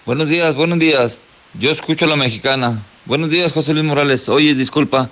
[0.05, 1.23] Buenos días, buenos días.
[1.55, 2.81] Yo escucho a la mexicana.
[3.05, 4.29] Buenos días, José Luis Morales.
[4.29, 5.09] Oye, disculpa,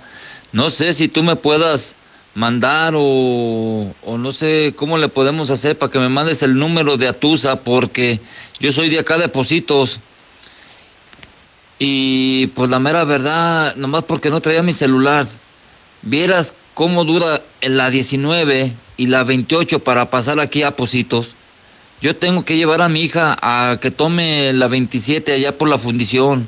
[0.52, 1.96] no sé si tú me puedas
[2.38, 6.96] mandar o, o no sé cómo le podemos hacer para que me mandes el número
[6.96, 8.20] de Atusa, porque
[8.60, 9.98] yo soy de acá de Positos.
[11.80, 15.26] Y pues la mera verdad, nomás porque no traía mi celular.
[16.02, 21.34] Vieras cómo dura la 19 y la 28 para pasar aquí a Positos.
[22.00, 25.78] Yo tengo que llevar a mi hija a que tome la 27 allá por la
[25.78, 26.46] fundición.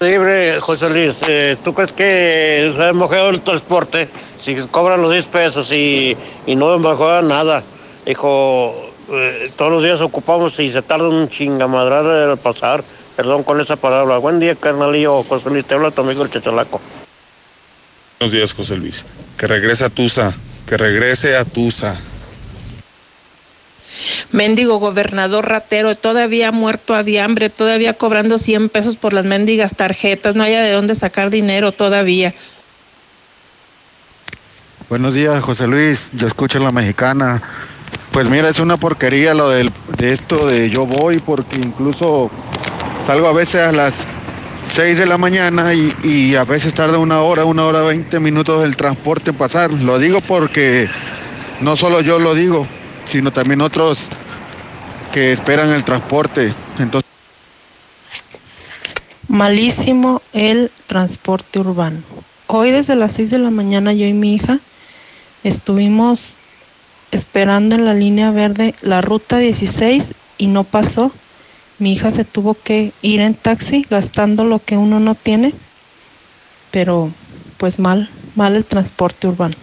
[0.00, 4.08] Libre, José Luis, eh, ¿tú crees que se ha mejorado el transporte?
[4.40, 7.64] Si cobran los 10 pesos y, y no mejora nada.
[8.06, 12.84] Hijo, eh, todos los días ocupamos y se tarda un chingamadral en pasar.
[13.16, 14.18] Perdón con esa palabra.
[14.18, 15.24] Buen día, carnalillo.
[15.24, 16.80] José Luis, te habla tu amigo el Chachalaco.
[18.20, 19.04] Buenos días, José Luis.
[19.36, 20.32] Que regrese a Tusa,
[20.64, 21.98] que regrese a Tusa.
[24.32, 30.34] Mendigo gobernador ratero, todavía muerto de hambre, todavía cobrando 100 pesos por las mendigas tarjetas,
[30.34, 32.34] no haya de dónde sacar dinero todavía.
[34.88, 36.08] Buenos días, José Luis.
[36.14, 37.42] Yo escucho la mexicana.
[38.10, 42.30] Pues mira, es una porquería lo del, de esto de yo voy, porque incluso
[43.06, 43.94] salgo a veces a las
[44.74, 48.64] 6 de la mañana y, y a veces tarda una hora, una hora 20 minutos
[48.64, 49.70] el transporte en pasar.
[49.72, 50.88] Lo digo porque
[51.60, 52.66] no solo yo lo digo,
[53.10, 54.08] sino también otros
[55.12, 56.52] que esperan el transporte.
[56.78, 57.08] Entonces,
[59.28, 62.00] Malísimo el transporte urbano.
[62.46, 64.58] Hoy desde las 6 de la mañana yo y mi hija
[65.44, 66.36] estuvimos
[67.12, 71.12] esperando en la línea verde la ruta 16 y no pasó.
[71.78, 75.52] Mi hija se tuvo que ir en taxi gastando lo que uno no tiene,
[76.70, 77.10] pero
[77.58, 79.54] pues mal, mal el transporte urbano.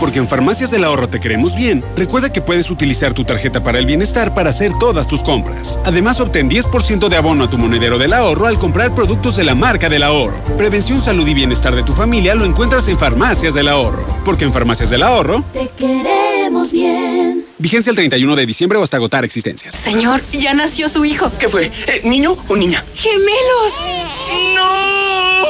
[0.00, 3.78] Porque en Farmacias del Ahorro te queremos bien, recuerda que puedes utilizar tu tarjeta para
[3.78, 5.78] el bienestar para hacer todas tus compras.
[5.84, 9.54] Además, obtén 10% de abono a tu monedero del ahorro al comprar productos de la
[9.54, 10.36] marca del ahorro.
[10.56, 14.04] Prevención, salud y bienestar de tu familia lo encuentras en Farmacias del Ahorro.
[14.24, 17.13] Porque en Farmacias del Ahorro Te queremos bien.
[17.58, 19.74] Vigencia el 31 de diciembre o hasta agotar existencias.
[19.74, 21.30] Señor, ya nació su hijo.
[21.38, 21.70] ¿Qué fue?
[21.86, 22.84] Eh, ¿Niño o niña?
[22.94, 23.72] ¡Gemelos!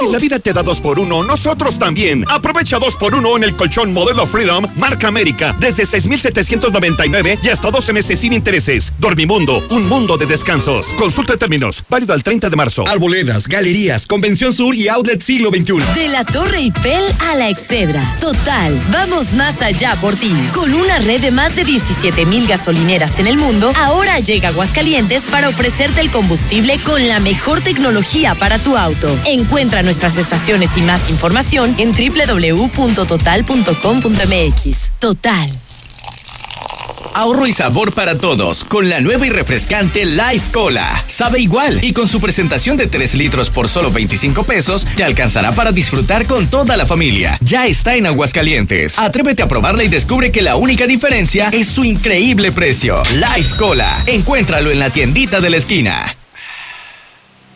[0.00, 2.24] Si la vida te da dos por uno, nosotros también.
[2.28, 7.70] Aprovecha dos por uno en el colchón modelo Freedom, marca América, desde 6,799 y hasta
[7.70, 8.92] 12 meses sin intereses.
[8.98, 10.88] Dormimundo, un mundo de descansos.
[10.98, 12.86] Consulta términos, válido al 30 de marzo.
[12.88, 15.74] Arboledas, galerías, Convención Sur y Outlet Siglo XXI.
[15.94, 18.16] De la Torre Eiffel a la Excedra.
[18.20, 20.34] Total, vamos más allá por ti.
[20.52, 21.93] Con una red de más de 17
[22.26, 27.62] mil gasolineras en el mundo, ahora llega Aguascalientes para ofrecerte el combustible con la mejor
[27.62, 29.16] tecnología para tu auto.
[29.24, 34.90] Encuentra nuestras estaciones y más información en www.total.com.mx.
[34.98, 35.63] Total.
[37.16, 41.04] Ahorro y sabor para todos con la nueva y refrescante Life Cola.
[41.06, 45.52] Sabe igual y con su presentación de 3 litros por solo 25 pesos te alcanzará
[45.52, 47.38] para disfrutar con toda la familia.
[47.40, 48.98] Ya está en Aguascalientes.
[48.98, 53.00] Atrévete a probarla y descubre que la única diferencia es su increíble precio.
[53.12, 54.02] Life Cola.
[54.06, 56.16] Encuéntralo en la tiendita de la esquina.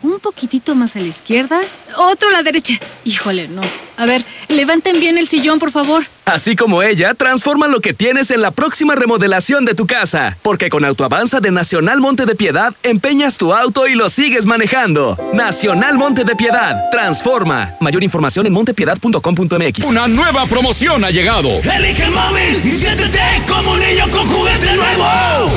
[0.01, 1.59] Un poquitito más a la izquierda,
[1.97, 2.75] otro a la derecha.
[3.05, 3.61] Híjole, no.
[3.97, 6.05] A ver, levanten bien el sillón, por favor.
[6.23, 10.37] Así como ella, transforma lo que tienes en la próxima remodelación de tu casa.
[10.43, 15.17] Porque con Autoavanza de Nacional Monte de Piedad, empeñas tu auto y lo sigues manejando.
[15.33, 17.73] Nacional Monte de Piedad, transforma.
[17.81, 19.83] Mayor información en montepiedad.com.mx.
[19.83, 21.49] Una nueva promoción ha llegado.
[21.49, 25.05] Elige el móvil y siéntete como un niño con juguete nuevo.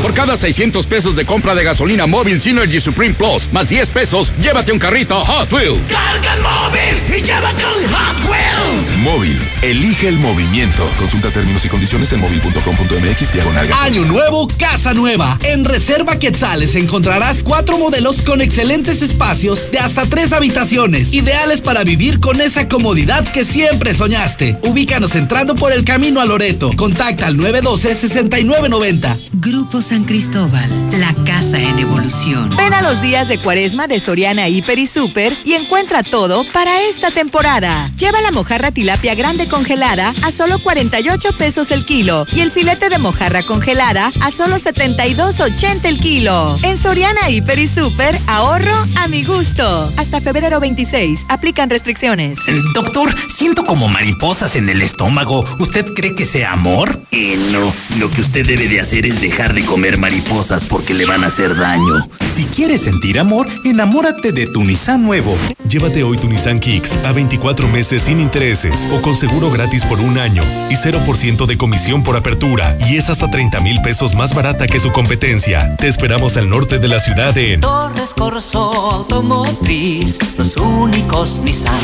[0.01, 4.33] Por cada 600 pesos de compra de gasolina móvil Synergy Supreme Plus, más 10 pesos,
[4.41, 5.93] llévate un carrito Hot Wheels.
[5.93, 8.97] Carga el móvil y llévate un Hot Wheels.
[8.99, 10.89] Móvil, elige el movimiento.
[10.99, 13.68] Consulta términos y condiciones en móvil.com.mx diagonal.
[13.83, 15.39] Año nuevo, casa nueva.
[15.43, 21.85] En Reserva Quetzales encontrarás cuatro modelos con excelentes espacios de hasta tres habitaciones, ideales para
[21.85, 24.59] vivir con esa comodidad que siempre soñaste.
[24.62, 26.70] Ubícanos entrando por el camino a Loreto.
[26.77, 29.31] Contacta al 912-6990.
[29.35, 32.49] Grupo San Cristóbal, la casa en evolución.
[32.57, 36.83] Ven a los días de cuaresma de Soriana Hiper y Super y encuentra todo para
[36.83, 37.91] esta temporada.
[37.97, 42.91] Lleva la mojarra tilapia grande congelada a solo 48 pesos el kilo y el filete
[42.91, 46.59] de mojarra congelada a solo 72.80 el kilo.
[46.65, 49.91] En Soriana Hiper y Super, ahorro a mi gusto.
[49.97, 51.25] Hasta febrero 26.
[51.31, 52.39] Aplican restricciones.
[52.75, 55.43] Doctor, siento como mariposas en el estómago.
[55.61, 57.07] ¿Usted cree que sea amor?
[57.11, 57.73] Eh, no.
[57.99, 61.29] Lo que usted debe de hacer es dejar de comer mariposas porque le van a
[61.29, 62.07] hacer daño.
[62.31, 65.35] Si quieres sentir amor, enamórate de tu Nissan nuevo.
[65.69, 70.00] Llévate hoy tu Nissan Kicks a 24 meses sin intereses o con seguro gratis por
[70.00, 74.34] un año y 0% de comisión por apertura y es hasta 30 mil pesos más
[74.34, 75.76] barata que su competencia.
[75.76, 81.74] Te esperamos al norte de la ciudad en Torres Corso Automotriz, los únicos Nissan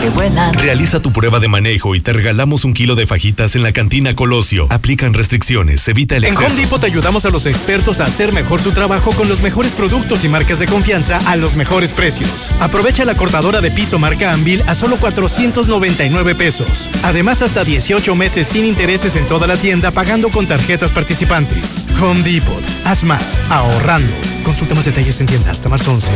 [0.00, 0.54] que vuelan.
[0.54, 4.16] Realiza tu prueba de manejo y te regalamos un kilo de fajitas en la cantina
[4.16, 4.66] Colosio.
[4.70, 6.52] Aplican restricciones, evita el En exceso.
[6.52, 9.72] Home Depot te ayudamos a los expertos a hacer mejor su trabajo con los mejores
[9.72, 12.50] productos y marcas de confianza a los mejores precios.
[12.60, 16.90] Aprovecha la cortadora de piso marca Anvil a solo 499 pesos.
[17.04, 21.84] Además, hasta 18 meses sin intereses en toda la tienda pagando con tarjetas participantes.
[22.02, 22.60] Home Depot.
[22.84, 24.12] Haz más, ahorrando.
[24.42, 26.10] Consulta más detalles en tienda hasta marzo 11.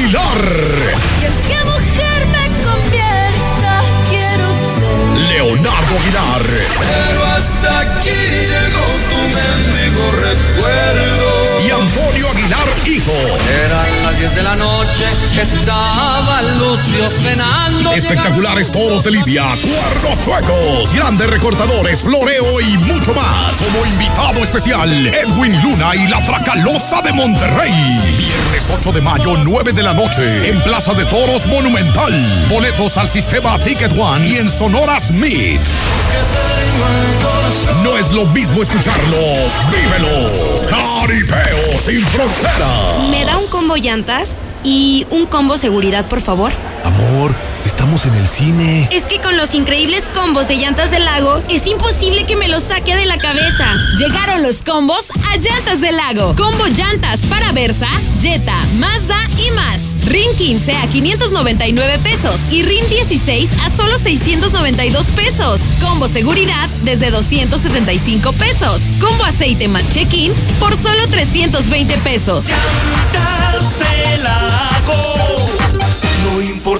[0.00, 0.42] Aguilar.
[1.20, 3.82] ¿Y en qué mujer me convierta?
[4.08, 5.28] Quiero ser.
[5.28, 6.42] Leonardo Aguilar.
[6.80, 11.60] Pero hasta aquí llegó tu mendigo recuerdo.
[11.60, 12.09] Y Antonio
[12.50, 13.12] Aguilar, hijo.
[13.64, 15.04] Eran las 10 de la noche,
[15.40, 17.92] estaba Lucio cenando.
[17.92, 23.56] Espectaculares toros de Lidia, cuernos chuecos, grandes recortadores, floreo y mucho más.
[23.56, 27.72] Como invitado especial, Edwin Luna y la Tracalosa de Monterrey.
[28.18, 32.12] Viernes 8 de mayo, 9 de la noche, en Plaza de Toros Monumental.
[32.48, 35.60] Boletos al sistema Ticket One y en Sonora Smith.
[37.82, 39.16] No es lo mismo escucharlo,
[39.70, 40.66] vívelo.
[40.68, 43.08] Caripeo sin fronteras.
[43.10, 44.30] ¿Me da un combo llantas
[44.62, 46.52] y un combo seguridad, por favor?
[46.90, 47.34] Amor,
[47.64, 48.88] estamos en el cine.
[48.90, 52.64] Es que con los increíbles combos de llantas del lago, es imposible que me los
[52.64, 53.74] saque de la cabeza.
[53.96, 56.34] Llegaron los combos a Llantas del Lago.
[56.34, 57.88] Combo llantas para Versa,
[58.20, 59.90] Jetta, Mazda y más.
[60.04, 65.60] RIN 15 a 599 pesos y RIN 16 a solo 692 pesos.
[65.80, 68.82] Combo seguridad desde 275 pesos.
[69.00, 72.46] Combo aceite más check-in por solo 320 pesos.
[72.46, 75.36] del lago,
[76.24, 76.79] no importa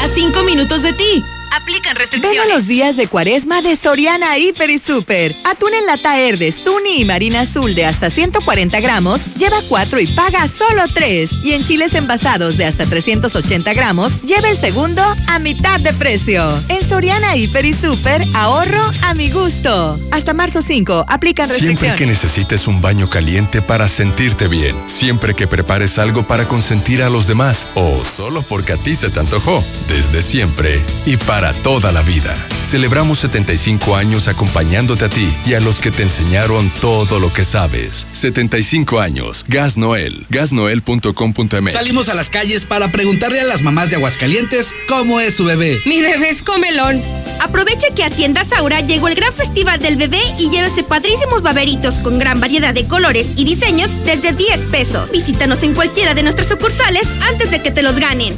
[0.00, 1.24] A 5 minutos de ti.
[1.52, 2.40] Aplican Ven restricciones.
[2.42, 5.34] a los días de cuaresma de Soriana Hiper y Super.
[5.44, 10.06] Atún en lata Herdes, Tuni y Marina Azul de hasta 140 gramos, lleva 4 y
[10.08, 11.30] paga solo 3.
[11.44, 16.48] Y en chiles envasados de hasta 380 gramos, lleva el segundo a mitad de precio.
[16.68, 19.98] En Soriana Hiper y Super, ahorro a mi gusto.
[20.10, 21.98] Hasta marzo 5, aplican Siempre restricciones.
[21.98, 27.08] que necesites un baño caliente para sentirte bien, siempre que prepares algo para consentir a
[27.08, 31.92] los demás o solo porque a ti se te antojó, desde siempre y para toda
[31.92, 32.34] la vida.
[32.64, 37.44] Celebramos 75 años acompañándote a ti y a los que te enseñaron todo lo que
[37.44, 38.06] sabes.
[38.12, 39.44] 75 años.
[39.48, 40.26] Gas Noel.
[40.30, 41.72] Gasnoel.com.mx.
[41.72, 45.80] Salimos a las calles para preguntarle a las mamás de Aguascalientes cómo es su bebé.
[45.86, 47.00] Mi bebé es comelón.
[47.40, 52.00] Aproveche que a Tiendas Aura llegó el gran festival del bebé y llévese padrísimos baberitos
[52.00, 55.10] con gran variedad de colores y diseños desde 10 pesos.
[55.12, 58.34] Visítanos en cualquiera de nuestras sucursales antes de que te los ganen.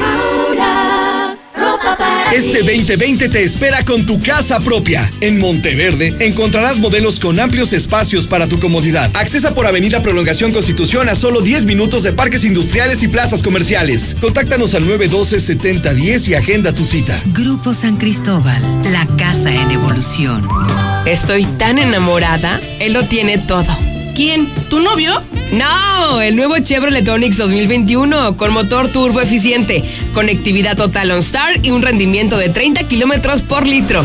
[2.33, 5.11] Este 2020 te espera con tu casa propia.
[5.21, 9.11] En Monteverde encontrarás modelos con amplios espacios para tu comodidad.
[9.15, 14.17] Accesa por Avenida Prolongación Constitución a solo 10 minutos de parques industriales y plazas comerciales.
[14.21, 17.19] Contáctanos al 912-7010 y agenda tu cita.
[17.35, 20.47] Grupo San Cristóbal, la casa en evolución.
[21.07, 22.61] Estoy tan enamorada.
[22.79, 23.90] Él lo tiene todo.
[24.15, 24.49] ¿Quién?
[24.69, 25.23] ¿Tu novio?
[25.53, 29.85] No, el nuevo Chevrolet Onix 2021 con motor turbo eficiente,
[30.15, 34.05] conectividad total OnStar y un rendimiento de 30 kilómetros por litro.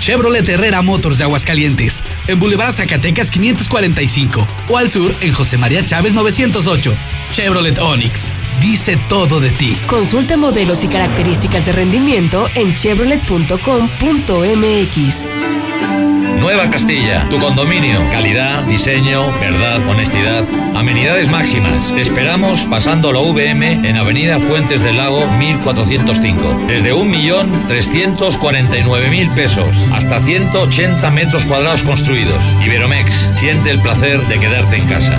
[0.00, 5.84] Chevrolet Herrera Motors de Aguascalientes, en Boulevard Zacatecas 545 o al sur en José María
[5.84, 6.94] Chávez 908.
[7.32, 8.32] Chevrolet Onix.
[8.60, 9.76] dice todo de ti.
[9.86, 15.26] Consulta modelos y características de rendimiento en chevrolet.com.mx.
[16.40, 18.00] Nueva Castilla, tu condominio.
[18.10, 20.44] Calidad, diseño, verdad, honestidad.
[20.74, 21.94] Amenidades máximas.
[21.94, 26.62] Te esperamos pasando la VM en Avenida Fuentes del Lago 1405.
[26.66, 32.42] Desde 1.349.000 pesos hasta 180 metros cuadrados construidos.
[32.64, 35.18] Iberomex, siente el placer de quedarte en casa.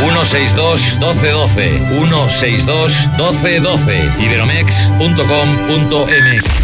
[0.00, 6.63] 162 1212 162 1212 iberomex.com.mx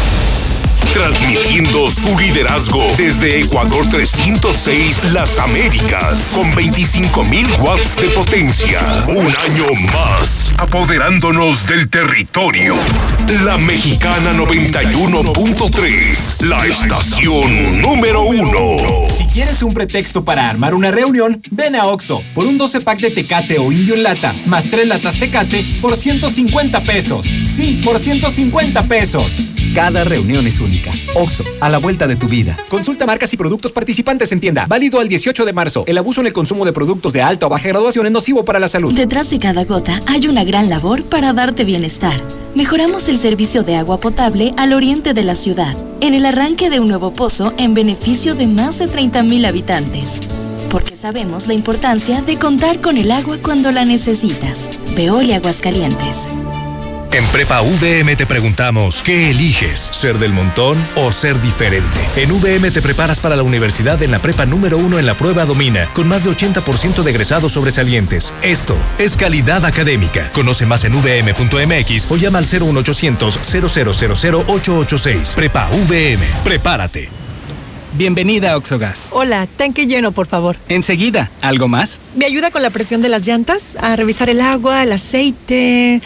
[0.93, 8.81] transmitiendo su liderazgo desde Ecuador 306 Las Américas con 25.000 watts de potencia.
[9.07, 12.75] Un año más, apoderándonos del territorio.
[13.43, 19.09] La Mexicana 91.3, la estación número uno.
[19.09, 22.99] Si quieres un pretexto para armar una reunión, ven a Oxo por un 12 pack
[22.99, 27.25] de Tecate o Indio en lata, más 3 latas Tecate por 150 pesos.
[27.25, 29.51] Sí, por 150 pesos.
[29.73, 30.91] Cada reunión es única.
[31.15, 32.57] Oxo, a la vuelta de tu vida.
[32.69, 34.65] Consulta marcas y productos participantes en tienda.
[34.67, 35.83] Válido al 18 de marzo.
[35.87, 38.59] El abuso en el consumo de productos de alta o baja graduación es nocivo para
[38.59, 38.93] la salud.
[38.93, 42.19] Detrás de cada gota hay una gran labor para darte bienestar.
[42.55, 46.79] Mejoramos el servicio de agua potable al oriente de la ciudad, en el arranque de
[46.79, 50.21] un nuevo pozo en beneficio de más de 30.000 habitantes.
[50.69, 54.71] Porque sabemos la importancia de contar con el agua cuando la necesitas.
[54.95, 56.29] Veolia Aguascalientes.
[57.13, 59.89] En Prepa VM te preguntamos, ¿qué eliges?
[59.91, 61.99] ¿Ser del montón o ser diferente?
[62.15, 65.43] En VM te preparas para la universidad en la prepa número uno en la prueba
[65.43, 68.33] Domina, con más de 80% de egresados sobresalientes.
[68.41, 70.31] Esto es calidad académica.
[70.31, 73.67] Conoce más en vm.mx o llama al 01800 000
[74.47, 75.33] 886.
[75.35, 76.25] Prepa VM.
[76.45, 77.09] Prepárate.
[77.93, 79.09] Bienvenida a Oxogas.
[79.11, 80.55] Hola, tanque lleno, por favor.
[80.69, 81.99] Enseguida, ¿algo más?
[82.15, 83.75] ¿Me ayuda con la presión de las llantas?
[83.81, 86.01] A revisar el agua, el aceite.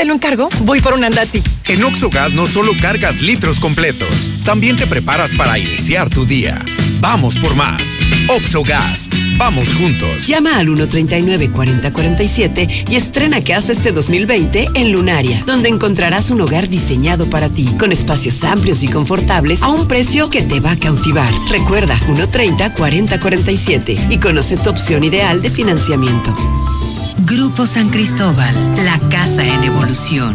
[0.00, 0.48] ¿Se lo encargo?
[0.60, 1.42] Voy por un andati.
[1.68, 6.64] En Oxogas no solo cargas litros completos, también te preparas para iniciar tu día.
[7.02, 7.98] Vamos por más.
[8.28, 9.10] Oxogas.
[9.36, 10.26] Vamos juntos.
[10.26, 17.28] Llama al 139-4047 y estrena casa este 2020 en Lunaria, donde encontrarás un hogar diseñado
[17.28, 21.30] para ti, con espacios amplios y confortables a un precio que te va a cautivar.
[21.50, 26.34] Recuerda 130-4047 y conoce tu opción ideal de financiamiento.
[27.30, 28.52] Grupo San Cristóbal,
[28.84, 30.34] la casa en evolución.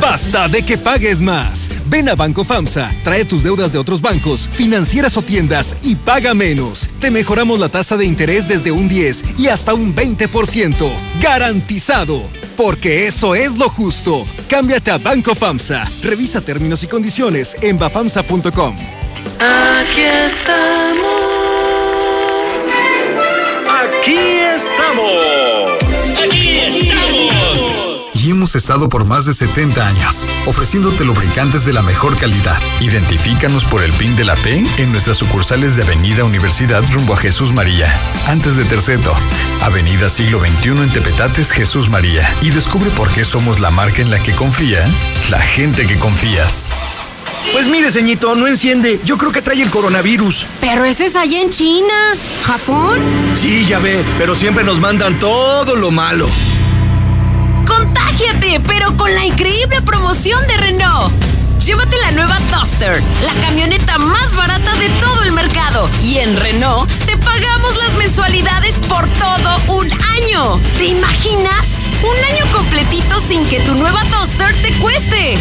[0.00, 1.70] Basta de que pagues más.
[1.86, 6.34] Ven a Banco FAMSA, trae tus deudas de otros bancos, financieras o tiendas y paga
[6.34, 6.90] menos.
[6.98, 10.90] Te mejoramos la tasa de interés desde un 10 y hasta un 20%.
[11.20, 12.20] Garantizado.
[12.56, 14.26] Porque eso es lo justo.
[14.48, 15.84] Cámbiate a Banco FAMSA.
[16.02, 18.74] Revisa términos y condiciones en bafamsa.com.
[19.38, 21.15] Aquí estamos.
[24.06, 24.14] Aquí
[24.54, 25.80] estamos.
[26.24, 28.14] Aquí estamos.
[28.14, 32.56] Y hemos estado por más de 70 años, ofreciéndote lubricantes de la mejor calidad.
[32.78, 37.16] Identifícanos por el PIN de la P en nuestras sucursales de Avenida Universidad rumbo a
[37.16, 37.92] Jesús María,
[38.28, 39.12] antes de Terceto,
[39.62, 42.30] Avenida Siglo XXI en Tepetates, Jesús María.
[42.42, 44.88] Y descubre por qué somos la marca en la que confía
[45.30, 46.70] la gente que confías.
[47.52, 49.00] Pues mire, ceñito, no enciende.
[49.04, 50.46] Yo creo que trae el coronavirus.
[50.60, 51.94] Pero ese es allá en China.
[52.44, 52.98] ¿Japón?
[53.34, 56.28] Sí, ya ve, pero siempre nos mandan todo lo malo.
[57.66, 58.60] ¡Contágiate!
[58.66, 61.12] Pero con la increíble promoción de Renault.
[61.64, 65.88] Llévate la nueva Duster, la camioneta más barata de todo el mercado.
[66.04, 70.60] Y en Renault te pagamos las mensualidades por todo un año.
[70.78, 71.66] ¿Te imaginas?
[72.02, 75.36] Un año completito sin que tu nueva Duster te cueste.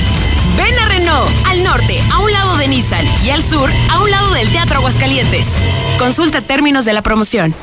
[0.58, 4.10] Ven a Renault, al norte, a un lado de Nissan, y al sur, a un
[4.10, 5.48] lado del Teatro Aguascalientes.
[5.98, 7.54] Consulta términos de la promoción.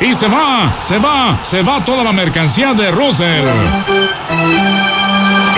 [0.00, 3.44] Y se va, se va, se va toda la mercancía de Russell.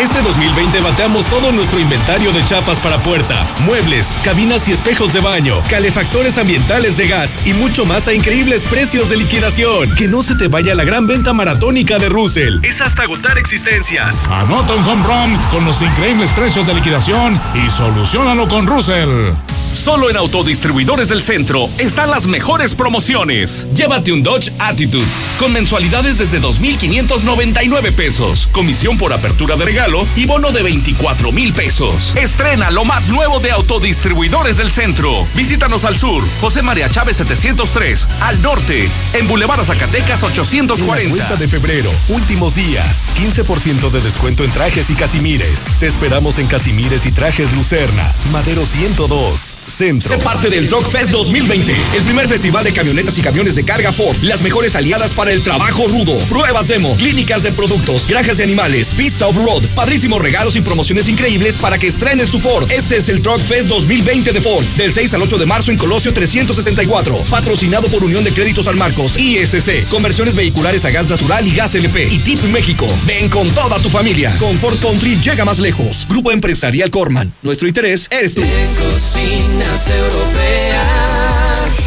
[0.00, 5.20] Este 2020 bateamos todo nuestro inventario de chapas para puerta, muebles, cabinas y espejos de
[5.20, 9.94] baño, calefactores ambientales de gas y mucho más a increíbles precios de liquidación.
[9.94, 12.58] Que no se te vaya la gran venta maratónica de Russell.
[12.62, 14.26] Es hasta agotar existencias.
[14.28, 19.32] Anota un home run con los increíbles precios de liquidación y solucionalo con Russell.
[19.72, 23.66] Solo en Autodistribuidores del Centro están las mejores promociones.
[23.74, 25.06] Llévate un Dodge Attitude
[25.38, 28.48] con mensualidades desde 2.599 pesos.
[28.52, 32.14] Comisión por apertura de regalo y bono de 24 mil pesos.
[32.14, 35.26] Estrena lo más nuevo de Autodistribuidores del Centro.
[35.34, 41.08] Visítanos al sur, José María Chávez 703, al norte, en Boulevard Zacatecas 840.
[41.08, 45.74] Vuelta de febrero, últimos días, 15% de descuento en trajes y casimires.
[45.80, 50.10] Te esperamos en Casimires y Trajes Lucerna, Madero 102, Centro.
[50.10, 53.90] Sé parte del Truck Fest 2020, el primer festival de camionetas y camiones de carga
[53.90, 54.18] Ford.
[54.20, 56.18] Las mejores aliadas para el trabajo rudo.
[56.28, 61.58] Pruebas demo, clínicas de productos, granjas de animales, pista off-road, padrísimos regalos y promociones increíbles
[61.58, 62.70] para que estrenes tu Ford.
[62.70, 65.78] Este es el Truck Fest 2020 de Ford, del 6 al 8 de marzo en
[65.78, 67.16] Colosio 364.
[67.30, 71.74] Patrocinado por Unión de Créditos San Marcos, ISC, conversiones vehiculares a gas natural y gas
[71.74, 72.08] LP.
[72.10, 72.86] Y Tip México.
[73.06, 74.34] Ven con toda tu familia.
[74.38, 76.06] Con Ford Country llega más lejos.
[76.08, 77.32] Grupo Empresarial Corman.
[77.42, 78.42] Nuestro interés eres tú.
[78.42, 81.12] Cocinas europeas.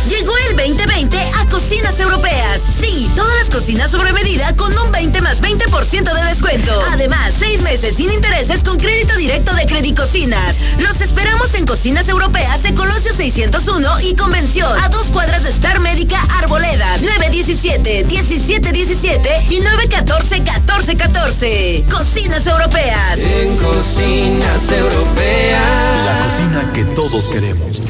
[0.09, 2.61] Llegó el 2020 a Cocinas Europeas.
[2.79, 6.71] Sí, todas las cocinas sobre medida con un 20 más 20% de descuento.
[6.91, 10.55] Además, seis meses sin intereses con crédito directo de Credicocinas.
[10.79, 14.69] Los esperamos en Cocinas Europeas de Colosio 601 y Convención.
[14.83, 17.01] A dos cuadras de Star Médica Arboledas.
[17.01, 21.85] 917 1717 y 914 1414.
[21.89, 23.19] Cocinas Europeas.
[23.19, 26.05] En cocinas europeas.
[26.05, 27.81] La cocina que todos queremos.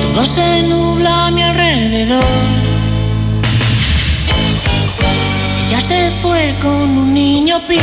[0.00, 2.24] Todo se nubla a mi alrededor.
[5.68, 7.82] Ella se fue con un niño pijo.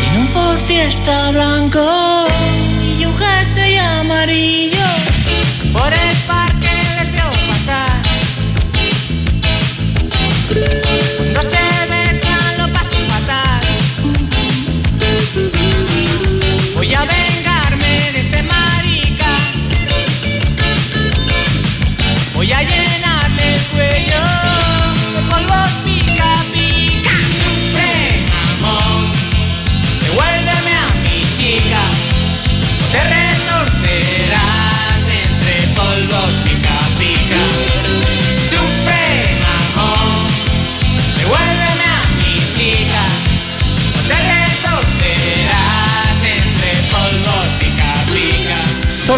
[0.00, 1.80] Tiene un Ford Fiesta blanco
[2.98, 4.86] y un jersey amarillo.
[5.72, 6.13] Por el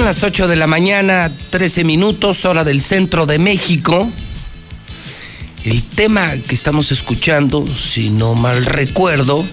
[0.07, 4.09] las 8 de la mañana, 13 minutos, hora del centro de México.
[5.65, 9.45] El tema que estamos escuchando, si no mal recuerdo,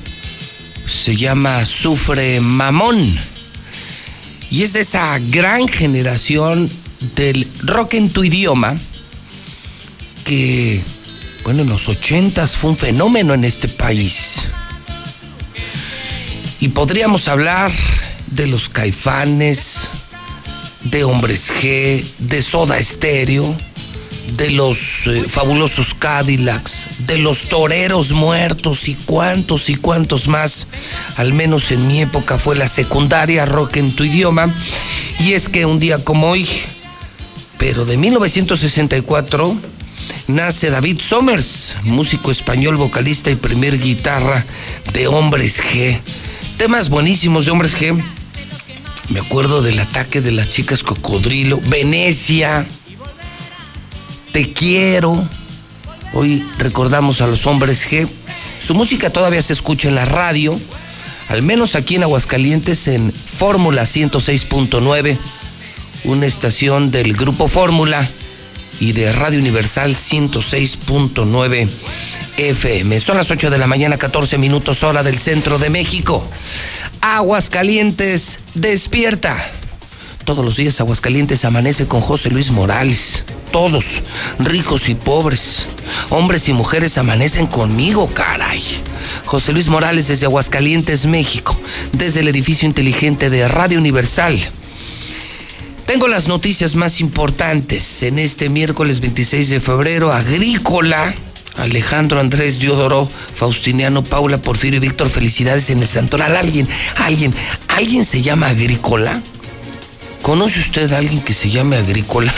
[0.86, 3.18] se llama Sufre Mamón.
[4.52, 6.70] Y es de esa gran generación
[7.16, 8.76] del rock en tu idioma
[10.24, 10.84] que,
[11.44, 14.44] bueno, en los ochentas fue un fenómeno en este país.
[16.60, 17.72] Y podríamos hablar
[18.28, 19.90] de los caifanes,
[20.84, 23.56] de Hombres G, de Soda Stereo,
[24.38, 30.68] de los eh, fabulosos Cadillacs, de los toreros muertos y cuantos y cuantos más.
[31.18, 34.54] Al menos en mi época fue la secundaria rock en tu idioma.
[35.20, 36.48] Y es que un día como hoy,
[37.58, 39.56] pero de 1964,
[40.28, 44.44] nace David Somers, músico español, vocalista y primer guitarra
[44.94, 46.00] de Hombres G.
[46.58, 48.02] Temas buenísimos de Hombres G.
[49.14, 52.66] Me acuerdo del ataque de las chicas cocodrilo, Venecia,
[54.32, 55.30] Te quiero.
[56.14, 58.08] Hoy recordamos a los hombres G.
[58.60, 60.60] Su música todavía se escucha en la radio,
[61.30, 65.20] al menos aquí en Aguascalientes en Fórmula 106.9,
[66.06, 68.10] una estación del grupo Fórmula
[68.80, 71.70] y de Radio Universal 106.9
[72.38, 73.00] FM.
[73.00, 76.28] Son las 8 de la mañana, 14 minutos hora del centro de México.
[77.06, 79.36] Aguascalientes despierta.
[80.24, 83.26] Todos los días Aguascalientes amanece con José Luis Morales.
[83.52, 83.84] Todos,
[84.40, 85.68] ricos y pobres,
[86.12, 88.64] hombres y mujeres amanecen conmigo, caray.
[89.26, 91.60] José Luis Morales desde Aguascalientes, México,
[91.92, 94.40] desde el edificio inteligente de Radio Universal.
[95.86, 100.14] Tengo las noticias más importantes en este miércoles 26 de febrero.
[100.14, 101.14] Agrícola,
[101.58, 106.36] Alejandro Andrés Diodoro, Faustiniano, Paula, Porfirio y Víctor, felicidades en el Santoral.
[106.36, 106.68] ¿Alguien,
[106.98, 107.34] alguien,
[107.68, 109.22] alguien se llama Agrícola?
[110.22, 112.34] ¿Conoce usted a alguien que se llame Agrícola?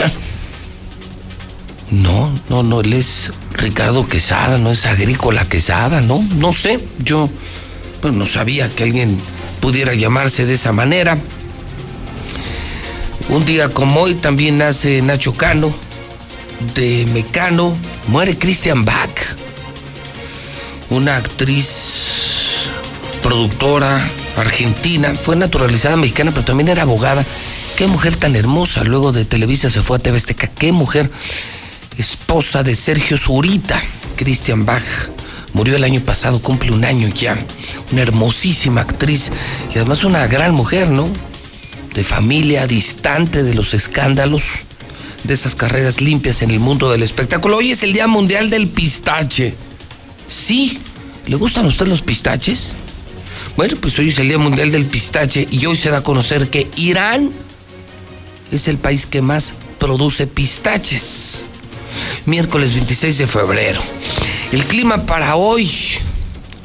[1.90, 6.80] No, no, no, él es Ricardo Quesada, no es Agrícola Quesada, no, no sé.
[6.98, 7.30] Yo
[8.00, 9.16] pues, no sabía que alguien
[9.60, 11.16] pudiera llamarse de esa manera.
[13.28, 15.72] Un día como hoy también nace Nacho Cano,
[16.74, 17.74] de Mecano,
[18.08, 19.36] muere Christian Bach,
[20.90, 22.66] una actriz,
[23.22, 24.00] productora
[24.36, 27.24] argentina, fue naturalizada mexicana, pero también era abogada.
[27.76, 28.84] Qué mujer tan hermosa.
[28.84, 30.46] Luego de Televisa se fue a TV Azteca.
[30.46, 31.10] Qué mujer.
[31.98, 33.80] Esposa de Sergio Zurita,
[34.16, 34.82] Christian Bach.
[35.52, 37.38] Murió el año pasado, cumple un año ya.
[37.92, 39.30] Una hermosísima actriz
[39.74, 41.08] y además una gran mujer, ¿no?
[41.94, 44.44] De familia, distante de los escándalos,
[45.26, 47.56] de esas carreras limpias en el mundo del espectáculo.
[47.56, 49.54] Hoy es el Día Mundial del Pistache.
[50.28, 50.78] Sí,
[51.26, 52.72] ¿le gustan a usted los pistaches?
[53.56, 56.48] Bueno, pues hoy es el Día Mundial del Pistache y hoy se da a conocer
[56.48, 57.30] que Irán
[58.52, 61.42] es el país que más produce pistaches.
[62.26, 63.80] Miércoles 26 de febrero.
[64.52, 65.70] El clima para hoy,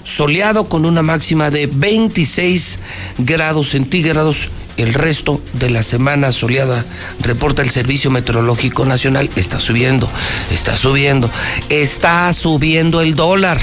[0.03, 2.79] soleado con una máxima de 26
[3.19, 4.49] grados centígrados.
[4.77, 6.85] El resto de la semana soleada,
[7.19, 10.09] reporta el Servicio Meteorológico Nacional, está subiendo,
[10.51, 11.29] está subiendo,
[11.69, 13.59] está subiendo el dólar.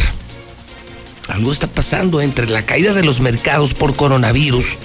[1.28, 4.76] Algo está pasando entre la caída de los mercados por coronavirus,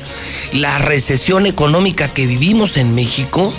[0.54, 3.54] la recesión económica que vivimos en México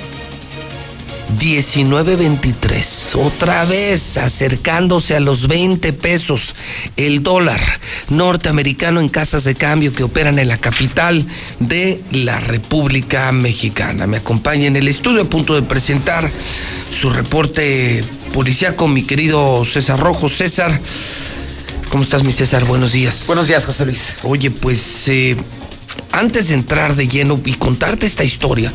[1.38, 6.54] 19.23, otra vez acercándose a los 20 pesos
[6.96, 7.60] el dólar
[8.08, 11.26] norteamericano en casas de cambio que operan en la capital
[11.58, 14.06] de la República Mexicana.
[14.06, 16.30] Me acompaña en el estudio a punto de presentar
[16.90, 20.28] su reporte policiaco, mi querido César Rojo.
[20.28, 20.80] César,
[21.90, 22.64] ¿cómo estás, mi César?
[22.64, 23.24] Buenos días.
[23.26, 24.16] Buenos días, José Luis.
[24.22, 25.36] Oye, pues eh,
[26.12, 28.72] antes de entrar de lleno y contarte esta historia,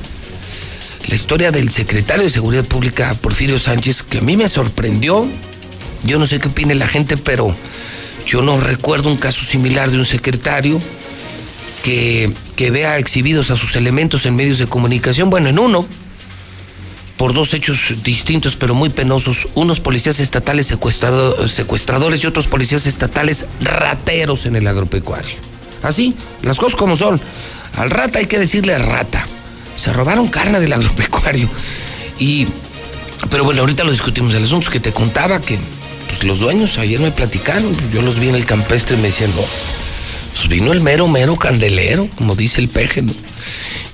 [1.09, 5.27] la historia del secretario de Seguridad Pública, Porfirio Sánchez, que a mí me sorprendió.
[6.03, 7.53] Yo no sé qué opine la gente, pero
[8.27, 10.79] yo no recuerdo un caso similar de un secretario
[11.83, 15.31] que, que vea exhibidos a sus elementos en medios de comunicación.
[15.31, 15.83] Bueno, en uno,
[17.17, 22.85] por dos hechos distintos pero muy penosos, unos policías estatales secuestrado, secuestradores y otros policías
[22.85, 25.35] estatales rateros en el agropecuario.
[25.81, 27.19] Así, las cosas como son.
[27.77, 29.25] Al rata hay que decirle rata
[29.79, 31.47] se robaron carne del agropecuario.
[32.19, 32.47] Y,
[33.29, 34.33] pero bueno, ahorita lo discutimos.
[34.33, 35.57] El asunto que te contaba que
[36.07, 37.75] pues, los dueños ayer me platicaron.
[37.93, 39.41] Yo los vi en el campestre y me decían, no,
[40.35, 43.13] pues vino el mero, mero candelero, como dice el peje, ¿no?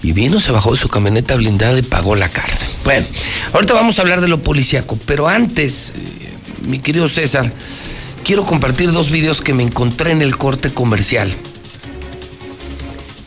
[0.02, 2.68] Y vino, se bajó de su camioneta blindada y pagó la carne.
[2.84, 3.06] Bueno,
[3.54, 6.30] ahorita vamos a hablar de lo policíaco, pero antes, eh,
[6.68, 7.52] mi querido César,
[8.24, 11.36] quiero compartir dos videos que me encontré en el corte comercial.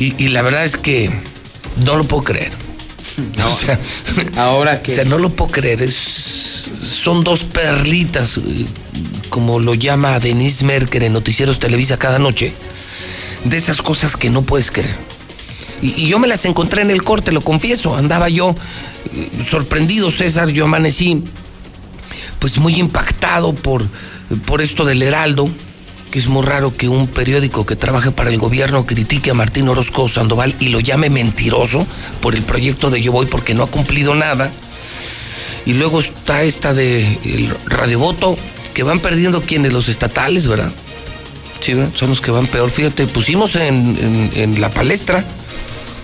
[0.01, 1.11] Y la verdad es que
[1.85, 2.53] no lo puedo creer.
[3.37, 3.79] No, o sea,
[4.37, 4.93] ahora que.
[4.93, 5.83] O sea, no lo puedo creer.
[5.83, 5.95] Es,
[6.83, 8.41] son dos perlitas,
[9.31, 12.53] como lo llama Denise Merker en Noticieros Televisa cada noche,
[13.45, 14.97] de esas cosas que no puedes creer.
[15.83, 17.97] Y, y yo me las encontré en el corte, lo confieso.
[17.97, 18.55] Andaba yo
[19.15, 20.49] eh, sorprendido, César.
[20.49, 21.25] Yo amanecí,
[22.39, 23.87] pues muy impactado por,
[24.47, 25.51] por esto del Heraldo
[26.11, 29.69] que es muy raro que un periódico que trabaje para el gobierno critique a Martín
[29.69, 31.87] Orozco Sandoval y lo llame mentiroso
[32.21, 34.51] por el proyecto de Yo Voy porque no ha cumplido nada.
[35.67, 38.37] Y luego está esta de el radiovoto,
[38.73, 40.73] que van perdiendo quienes, los estatales, ¿verdad?
[41.61, 41.93] Sí, ¿verdad?
[41.95, 42.71] son los que van peor.
[42.71, 45.25] Fíjate, pusimos en, en, en la palestra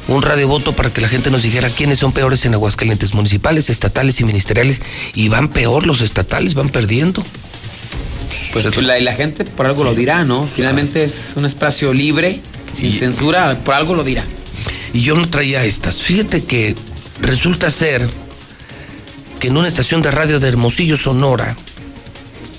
[0.09, 4.21] un radiovoto para que la gente nos dijera quiénes son peores en Aguascalientes, municipales, estatales
[4.21, 4.83] y ministeriales.
[5.15, 7.25] Y van peor los estatales, van perdiendo.
[8.53, 10.47] Pues la, la gente por algo lo dirá, ¿no?
[10.47, 12.41] Finalmente es un espacio libre,
[12.73, 14.25] sin censura, por algo lo dirá.
[14.93, 16.03] Y yo no traía estas.
[16.03, 16.77] Fíjate que
[17.21, 18.09] resulta ser
[19.41, 21.57] que en una estación de radio de Hermosillo, Sonora,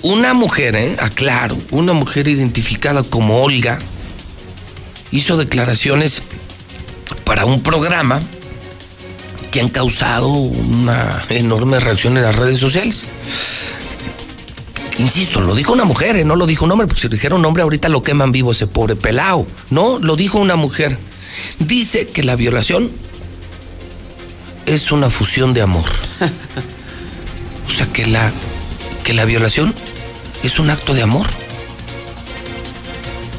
[0.02, 0.96] una mujer, ¿eh?
[1.00, 3.78] aclaro, una mujer identificada como Olga,
[5.10, 6.22] hizo declaraciones
[7.24, 8.20] para un programa
[9.50, 13.06] que han causado una enorme reacción en las redes sociales.
[14.98, 16.24] Insisto, lo dijo una mujer, ¿eh?
[16.24, 18.52] no lo dijo un hombre, porque si lo dijera un hombre ahorita lo queman vivo
[18.52, 19.46] ese pobre pelao.
[19.70, 20.96] No, lo dijo una mujer.
[21.58, 22.90] Dice que la violación
[24.64, 25.84] es una fusión de amor.
[27.68, 28.32] O sea, que la,
[29.04, 29.74] que la violación
[30.42, 31.26] es un acto de amor.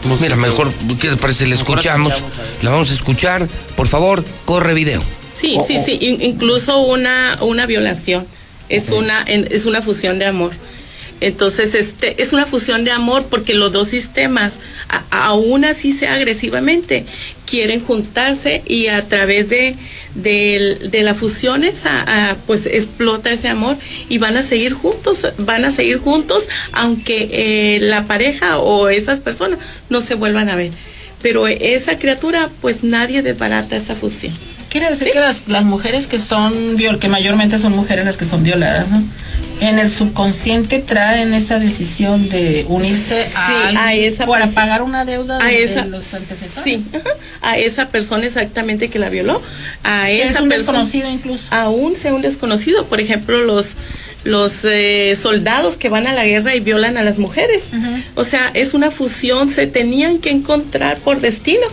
[0.07, 0.71] Pues mira, mejor,
[1.01, 1.47] ¿qué les parece?
[1.47, 2.13] La escuchamos,
[2.61, 3.47] la vamos a escuchar.
[3.75, 5.01] Por favor, corre video.
[5.31, 8.27] Sí, sí, sí, incluso una, una violación
[8.69, 10.51] es una, es una fusión de amor.
[11.19, 14.59] Entonces, este es una fusión de amor porque los dos sistemas,
[15.09, 17.05] aún así sea agresivamente,
[17.45, 19.75] quieren juntarse y a través de,
[20.13, 23.77] de, de las fusiones, a, pues explota ese amor
[24.09, 29.19] y van a seguir juntos, van a seguir juntos, aunque eh, la pareja o esas
[29.19, 30.71] personas no se vuelvan a ver.
[31.21, 34.33] Pero esa criatura, pues nadie desbarata esa fusión.
[34.69, 35.13] Quiere decir ¿Sí?
[35.13, 36.53] que las, las, mujeres que son,
[36.99, 39.01] que mayormente son mujeres las que son violadas, ¿no?
[39.59, 45.03] en el subconsciente traen esa decisión de unirse a, a alguien esa para pagar una
[45.03, 46.83] deuda a de, esa- de los antecesores.
[46.83, 46.91] Sí,
[47.41, 49.41] a esa persona exactamente que la violó,
[49.83, 51.47] a Es esa un persona- desconocido incluso.
[51.51, 53.75] Aún sea un desconocido, por ejemplo, los
[54.27, 57.71] los eh, soldados que van a la guerra y violan a las mujeres.
[58.15, 61.65] O sea, es una fusión, se tenían que encontrar por destino.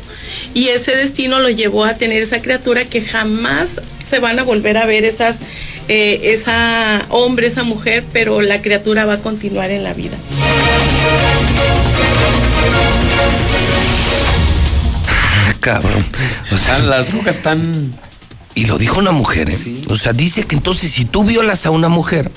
[0.54, 4.76] Y ese destino lo llevó a tener esa criatura que jamás se van a volver
[4.78, 5.36] a ver esas
[5.88, 10.16] eh, esa hombre, esa mujer, pero la criatura va a continuar en la vida.
[15.06, 16.06] Ah, cabrón.
[16.52, 17.92] O sea, las drogas están.
[18.54, 19.58] Y lo dijo una mujer, ¿eh?
[19.88, 22.30] O sea, dice que entonces si tú violas a una mujer,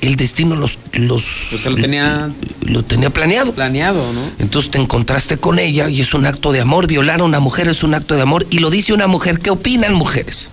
[0.00, 0.78] el destino los.
[0.92, 1.24] los
[1.60, 2.30] se lo tenía.
[2.62, 3.52] Lo tenía planeado.
[3.52, 4.30] Planeado, ¿no?
[4.38, 6.86] Entonces te encontraste con ella y es un acto de amor.
[6.86, 8.46] Violar a una mujer es un acto de amor.
[8.50, 9.40] Y lo dice una mujer.
[9.40, 10.48] ¿Qué opinan mujeres?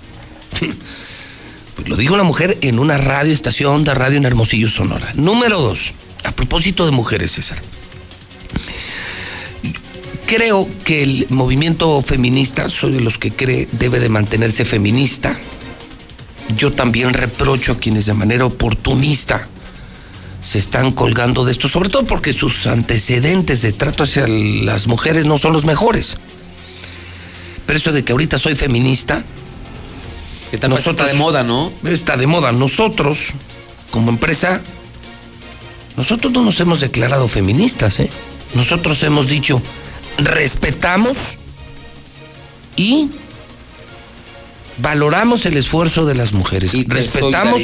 [1.76, 5.12] Pues lo dijo una mujer en una radio estación de radio en Hermosillo, Sonora.
[5.14, 5.92] Número dos.
[6.24, 7.60] A propósito de mujeres, César.
[10.26, 15.40] Creo que el movimiento feminista, soy de los que cree debe de mantenerse feminista.
[16.56, 19.48] Yo también reprocho a quienes de manera oportunista
[20.42, 25.26] se están colgando de esto, sobre todo porque sus antecedentes de trato hacia las mujeres
[25.26, 26.18] no son los mejores.
[27.66, 29.24] Pero eso de que ahorita soy feminista,
[30.60, 31.72] tal está de moda, ¿no?
[31.84, 32.54] Está de moda.
[32.54, 33.28] Nosotros,
[33.92, 34.62] como empresa,
[35.98, 38.10] nosotros no nos hemos declarado feministas, ¿eh?
[38.56, 39.62] Nosotros hemos dicho,
[40.18, 41.18] respetamos
[42.78, 43.10] y
[44.80, 46.72] valoramos el esfuerzo de las mujeres.
[46.88, 47.62] respetamos,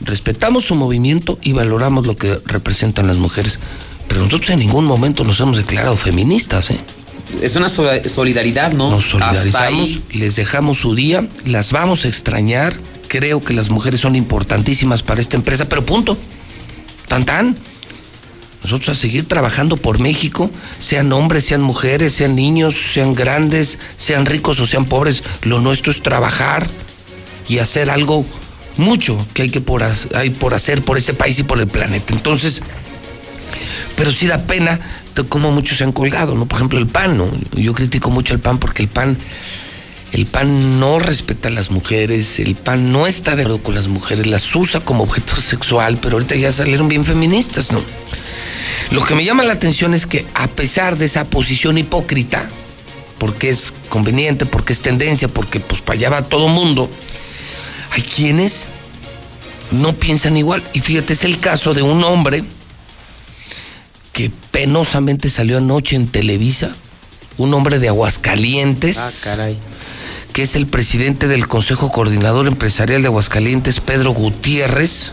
[0.00, 3.58] respetamos su movimiento y valoramos lo que representan las mujeres.
[4.08, 6.80] Pero nosotros en ningún momento nos hemos declarado feministas, ¿eh?
[7.42, 8.90] Es una solidaridad, ¿no?
[8.90, 12.74] Nos solidarizamos, les dejamos su día, las vamos a extrañar.
[13.06, 16.16] Creo que las mujeres son importantísimas para esta empresa, pero punto.
[17.06, 17.56] Tan tan.
[18.68, 24.26] Nosotros a seguir trabajando por México, sean hombres, sean mujeres, sean niños, sean grandes, sean
[24.26, 25.24] ricos o sean pobres.
[25.40, 26.66] Lo nuestro es trabajar
[27.48, 28.26] y hacer algo
[28.76, 31.66] mucho que hay que por, ha- hay por hacer por ese país y por el
[31.66, 32.12] planeta.
[32.12, 32.60] Entonces,
[33.96, 34.78] pero sí da pena
[35.16, 36.44] de cómo muchos se han colgado, ¿no?
[36.44, 37.26] Por ejemplo, el PAN, ¿no?
[37.56, 39.16] Yo critico mucho el PAN porque el PAN,
[40.12, 43.88] el PAN no respeta a las mujeres, el PAN no está de acuerdo con las
[43.88, 47.82] mujeres, las usa como objeto sexual, pero ahorita ya salieron bien feministas, ¿no?
[48.90, 52.48] Lo que me llama la atención es que a pesar de esa posición hipócrita,
[53.18, 56.88] porque es conveniente, porque es tendencia, porque pues para allá va todo mundo,
[57.90, 58.68] hay quienes
[59.72, 60.62] no piensan igual.
[60.72, 62.44] Y fíjate, es el caso de un hombre
[64.12, 66.74] que penosamente salió anoche en Televisa,
[67.36, 68.98] un hombre de Aguascalientes.
[68.98, 69.58] Ah, caray.
[70.32, 75.12] Que es el presidente del Consejo Coordinador Empresarial de Aguascalientes, Pedro Gutiérrez,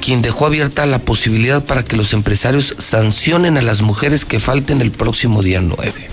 [0.00, 4.80] quien dejó abierta la posibilidad para que los empresarios sancionen a las mujeres que falten
[4.80, 6.08] el próximo día 9.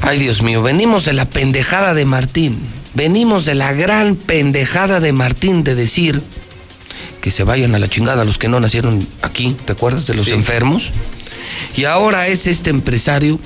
[0.00, 2.58] Ay, Dios mío, venimos de la pendejada de Martín.
[2.94, 6.22] Venimos de la gran pendejada de Martín de decir
[7.20, 10.24] que se vayan a la chingada los que no nacieron aquí, ¿te acuerdas de los
[10.24, 10.32] Sí.
[10.32, 10.90] enfermos?
[11.76, 13.38] Y ahora es este empresario,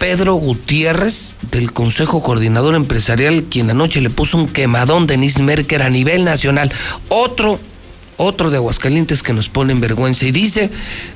[0.00, 5.82] Pedro Gutiérrez, del Consejo Coordinador Empresarial, quien anoche le puso un quemadón de Denise Merker
[5.82, 6.72] a nivel nacional.
[7.08, 7.58] Otro,
[8.16, 10.70] otro de Aguascalientes que nos pone en vergüenza y dice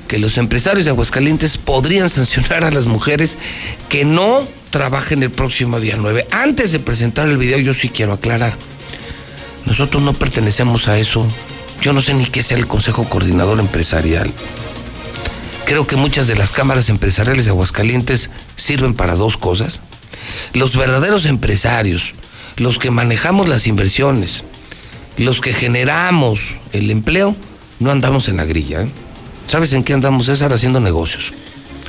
[0.07, 3.37] que los empresarios de Aguascalientes podrían sancionar a las mujeres
[3.89, 6.27] que no trabajen el próximo día 9.
[6.31, 8.53] Antes de presentar el video, yo sí quiero aclarar.
[9.65, 11.27] Nosotros no pertenecemos a eso.
[11.81, 14.31] Yo no sé ni qué sea el Consejo Coordinador Empresarial.
[15.65, 19.79] Creo que muchas de las cámaras empresariales de Aguascalientes sirven para dos cosas.
[20.53, 22.13] Los verdaderos empresarios,
[22.57, 24.43] los que manejamos las inversiones,
[25.17, 26.39] los que generamos
[26.73, 27.35] el empleo,
[27.79, 28.83] no andamos en la grilla.
[28.83, 28.89] ¿eh?
[29.47, 30.53] ¿Sabes en qué andamos, César?
[30.53, 31.31] Haciendo negocios.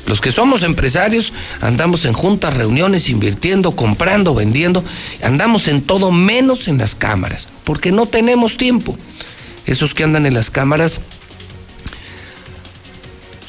[0.06, 4.84] Los que somos empresarios andamos en juntas, reuniones, invirtiendo, comprando, vendiendo.
[5.22, 8.98] Andamos en todo menos en las cámaras, porque no tenemos tiempo.
[9.64, 11.00] Esos que andan en las cámaras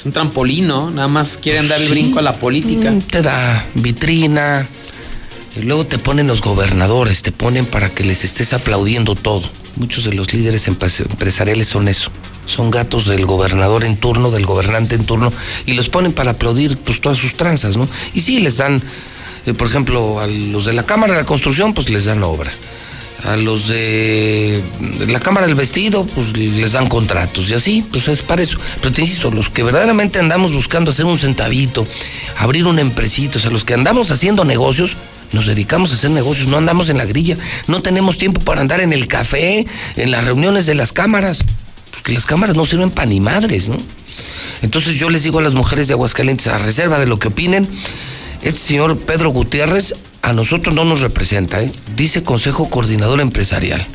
[0.03, 0.89] Es un trampolín, ¿no?
[0.91, 1.93] Nada más quieren dar el Sí.
[1.93, 2.91] brinco a la política.
[2.91, 4.67] Mm, Te da vitrina.
[5.55, 9.43] Y luego te ponen los gobernadores, te ponen para que les estés aplaudiendo todo.
[9.77, 12.11] Muchos de los líderes empres- empresariales son eso.
[12.47, 15.31] Son gatos del gobernador en turno, del gobernante en turno,
[15.65, 17.87] y los ponen para aplaudir pues todas sus tranzas, ¿no?
[18.13, 18.83] Y sí, les dan,
[19.45, 22.51] eh, por ejemplo, a los de la Cámara de la Construcción, pues les dan obra.
[23.25, 24.61] A los de
[25.07, 28.57] la Cámara del Vestido, pues les dan contratos y así, pues es para eso.
[28.81, 31.87] Pero te insisto, los que verdaderamente andamos buscando hacer un centavito,
[32.37, 34.97] abrir un empresito, o sea, los que andamos haciendo negocios,
[35.33, 37.37] Nos dedicamos a hacer negocios, no andamos en la grilla,
[37.67, 41.43] no tenemos tiempo para andar en el café, en las reuniones de las cámaras,
[41.91, 43.77] porque las cámaras no sirven para ni madres, ¿no?
[44.61, 47.67] Entonces yo les digo a las mujeres de Aguascalientes, a reserva de lo que opinen,
[48.43, 51.71] este señor Pedro Gutiérrez a nosotros no nos representa, ¿eh?
[51.95, 53.85] dice Consejo Coordinador Empresarial.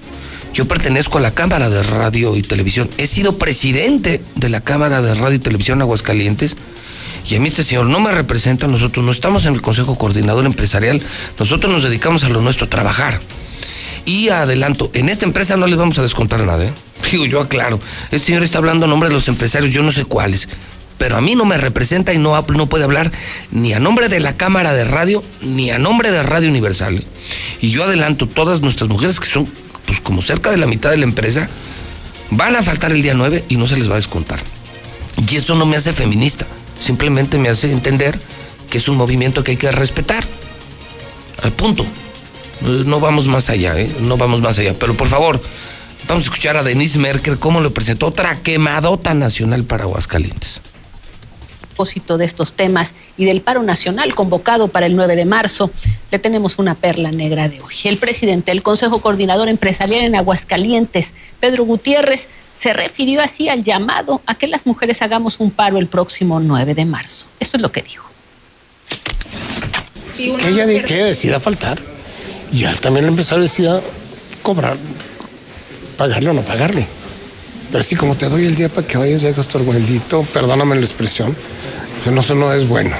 [0.52, 2.90] Yo pertenezco a la Cámara de Radio y Televisión.
[2.98, 6.56] He sido presidente de la Cámara de Radio y Televisión Aguascalientes.
[7.26, 10.44] Y a mí este señor no me representa, nosotros no estamos en el Consejo Coordinador
[10.44, 11.02] Empresarial,
[11.38, 13.20] nosotros nos dedicamos a lo nuestro, a trabajar.
[14.04, 16.72] Y adelanto, en esta empresa no les vamos a descontar nada, ¿eh?
[17.10, 17.80] Digo, yo aclaro,
[18.10, 20.48] este señor está hablando a nombre de los empresarios, yo no sé cuáles,
[20.98, 23.10] pero a mí no me representa y no, no puede hablar
[23.52, 27.04] ni a nombre de la Cámara de Radio, ni a nombre de Radio Universal.
[27.60, 29.50] Y yo adelanto, todas nuestras mujeres que son
[29.86, 31.48] pues como cerca de la mitad de la empresa,
[32.30, 34.40] van a faltar el día 9 y no se les va a descontar.
[35.26, 36.46] Y eso no me hace feminista,
[36.80, 38.18] simplemente me hace entender
[38.68, 40.24] que es un movimiento que hay que respetar.
[41.42, 41.86] Al punto.
[42.60, 43.88] No vamos más allá, ¿eh?
[44.00, 44.74] No vamos más allá.
[44.74, 45.40] Pero por favor,
[46.08, 50.60] vamos a escuchar a Denise Merkel cómo le presentó otra quemadota nacional para Aguascalientes
[52.18, 55.70] de estos temas y del paro nacional convocado para el 9 de marzo,
[56.10, 57.74] le tenemos una perla negra de hoy.
[57.84, 61.08] El presidente del Consejo Coordinador Empresarial en Aguascalientes,
[61.40, 62.26] Pedro Gutiérrez,
[62.58, 66.74] se refirió así al llamado a que las mujeres hagamos un paro el próximo 9
[66.74, 67.26] de marzo.
[67.38, 68.10] Esto es lo que dijo.
[70.16, 71.80] que, ella, que ella decida faltar
[72.50, 73.80] y también el empresario decida
[74.42, 74.76] cobrar,
[75.96, 76.86] pagarle o no pagarle.
[77.70, 80.82] Pero sí, como te doy el día para que vayas a gastar bendito, perdóname la
[80.82, 81.36] expresión,
[82.02, 82.96] que no, eso no es bueno.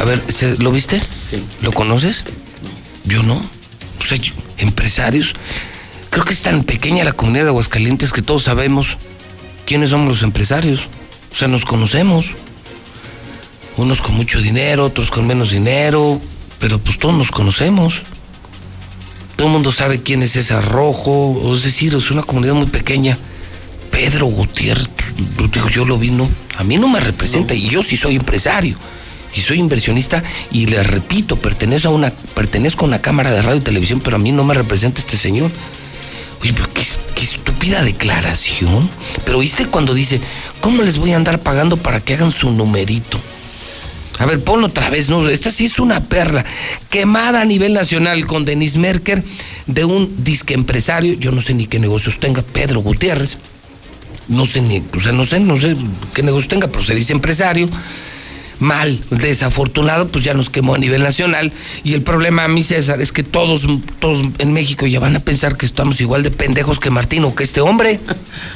[0.00, 0.22] A ver,
[0.58, 1.00] ¿lo viste?
[1.22, 1.42] Sí.
[1.60, 2.24] ¿Lo conoces?
[3.04, 3.36] Yo no.
[3.36, 4.18] O sea,
[4.58, 5.34] empresarios.
[6.10, 8.96] Creo que es tan pequeña la comunidad de Aguascalientes que todos sabemos
[9.66, 10.82] quiénes somos los empresarios.
[11.32, 12.30] O sea, nos conocemos.
[13.76, 16.20] Unos con mucho dinero, otros con menos dinero,
[16.58, 18.02] pero pues todos nos conocemos.
[19.38, 23.16] Todo el mundo sabe quién es ese rojo, es decir, es una comunidad muy pequeña.
[23.88, 24.88] Pedro Gutiérrez,
[25.72, 28.76] yo lo vi, no, a mí no me representa y yo sí soy empresario
[29.32, 33.60] y soy inversionista y le repito, pertenezco a una, pertenezco a una cámara de radio
[33.60, 35.52] y televisión, pero a mí no me representa este señor.
[36.42, 36.82] Oye, pero qué,
[37.14, 38.90] qué estúpida declaración.
[39.24, 40.20] Pero viste cuando dice,
[40.60, 43.20] ¿cómo les voy a andar pagando para que hagan su numerito?
[44.18, 45.28] A ver, ponlo otra vez, ¿no?
[45.28, 46.44] Esta sí es una perla.
[46.90, 49.22] Quemada a nivel nacional con Denise Merker
[49.66, 53.38] de un disque empresario, yo no sé ni qué negocios tenga, Pedro Gutiérrez.
[54.26, 55.76] No sé ni, o sea, no sé, no sé
[56.12, 57.68] qué negocios tenga, pero se dice empresario
[58.60, 61.52] mal, desafortunado, pues ya nos quemó a nivel nacional.
[61.84, 63.66] Y el problema a mí, César, es que todos,
[63.98, 67.34] todos en México ya van a pensar que estamos igual de pendejos que Martín o
[67.34, 68.00] que este hombre.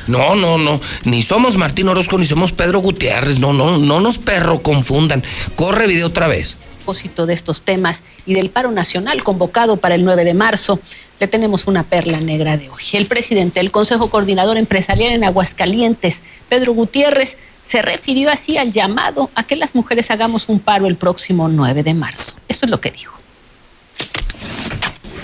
[0.07, 0.81] No, no, no.
[1.05, 3.39] Ni somos Martín Orozco ni somos Pedro Gutiérrez.
[3.39, 5.23] No, no, no nos perro confundan.
[5.57, 6.57] Corre video otra vez.
[6.79, 10.81] Propósito de estos temas y del paro nacional convocado para el 9 de marzo,
[11.21, 12.83] le tenemos una perla negra de hoy.
[12.95, 16.17] El presidente del Consejo Coordinador Empresarial en Aguascalientes,
[16.49, 17.37] Pedro Gutiérrez,
[17.73, 21.83] se refirió así al llamado a que las mujeres hagamos un paro el próximo 9
[21.83, 22.35] de marzo.
[22.47, 23.19] Esto es lo que dijo.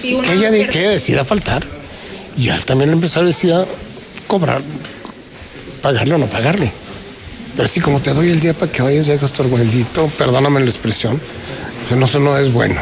[0.00, 1.66] que, ella, decida faltar
[2.38, 3.66] y también el empresario decida
[4.26, 4.62] cobrar,
[5.82, 6.72] pagarle o no pagarle.
[7.54, 10.66] Pero sí, como te doy el día para que vayas a gastar bendito, perdóname la
[10.70, 11.20] expresión,
[11.94, 12.80] no, eso no es bueno.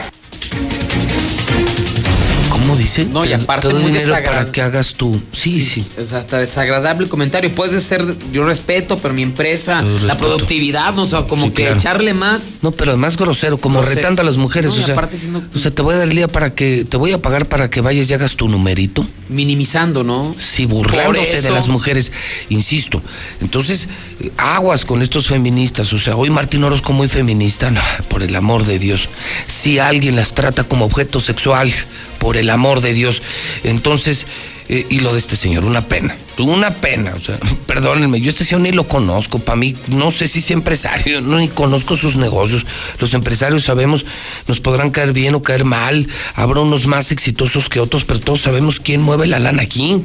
[2.66, 3.04] ¿Cómo dice?
[3.04, 4.40] No, y aparte todo muy dinero desagradable.
[4.46, 5.20] para que hagas tú.
[5.32, 5.86] Sí, sí.
[5.96, 7.54] Es hasta desagradable el comentario.
[7.54, 10.16] Puede ser, yo respeto, pero mi empresa, Yo la respeto.
[10.18, 11.78] productividad, no, o sea, como Sí, que claro.
[11.78, 12.58] echarle más.
[12.62, 13.96] No, pero además grosero, como Grosero.
[13.96, 14.72] retando a las mujeres.
[14.74, 16.84] No, o, sea, aparte siendo- o sea, te voy a dar el día para que,
[16.88, 19.06] te voy a pagar para que vayas y hagas tu numerito.
[19.28, 20.34] Minimizando, ¿no?
[20.38, 22.10] Sí, burlándose de las mujeres,
[22.48, 23.00] insisto.
[23.40, 23.88] Entonces,
[24.36, 25.92] aguas con estos feministas.
[25.92, 29.08] O sea, hoy Martín Orozco muy feminista, no, por el amor de Dios.
[29.46, 31.72] Si alguien las trata como objeto sexual,
[32.18, 33.22] por el amor de Dios.
[33.64, 34.26] Entonces,
[34.68, 36.16] eh, y lo de este señor, una pena.
[36.38, 37.14] Una pena.
[37.16, 39.38] O sea, perdónenme, yo este señor ni lo conozco.
[39.38, 42.66] Para mí, no sé si es empresario, no ni conozco sus negocios.
[42.98, 44.04] Los empresarios sabemos,
[44.48, 46.08] nos podrán caer bien o caer mal.
[46.34, 50.02] Habrá unos más exitosos que otros, pero todos sabemos quién mueve la lana aquí,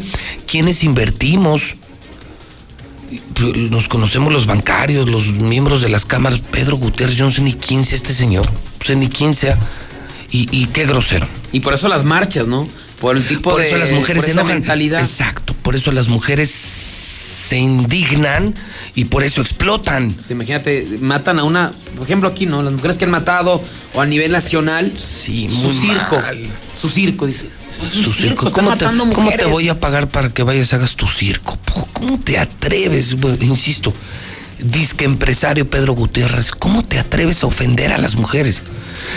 [0.47, 1.75] quiénes invertimos.
[3.71, 6.39] Nos conocemos los bancarios, los miembros de las cámaras.
[6.39, 8.45] Pedro Gutiérrez, yo no sé ni quién sea este señor.
[8.45, 9.57] No sé ni quién sea.
[10.31, 11.27] Y, y qué grosero.
[11.51, 12.67] Y por eso las marchas, ¿no?
[12.99, 14.59] Por el tipo Por de eso las mujeres por se esa enojan.
[14.59, 14.99] mentalidad.
[15.01, 15.53] Exacto.
[15.61, 18.55] Por eso las mujeres se indignan
[18.95, 20.13] y por eso explotan.
[20.13, 22.61] Pues imagínate, matan a una, por ejemplo aquí, ¿no?
[22.61, 23.61] Las mujeres que han matado
[23.93, 26.47] o a nivel nacional, sí, su muy circo, mal.
[26.79, 27.63] su circo, dices.
[27.85, 28.51] Es un Su circo.
[28.51, 31.57] ¿Cómo te, cómo te voy a pagar para que vayas y hagas tu circo?
[31.91, 33.19] ¿Cómo te atreves?
[33.19, 33.93] Bueno, insisto,
[34.61, 38.61] disque empresario Pedro Gutiérrez, ¿cómo te atreves a ofender a las mujeres?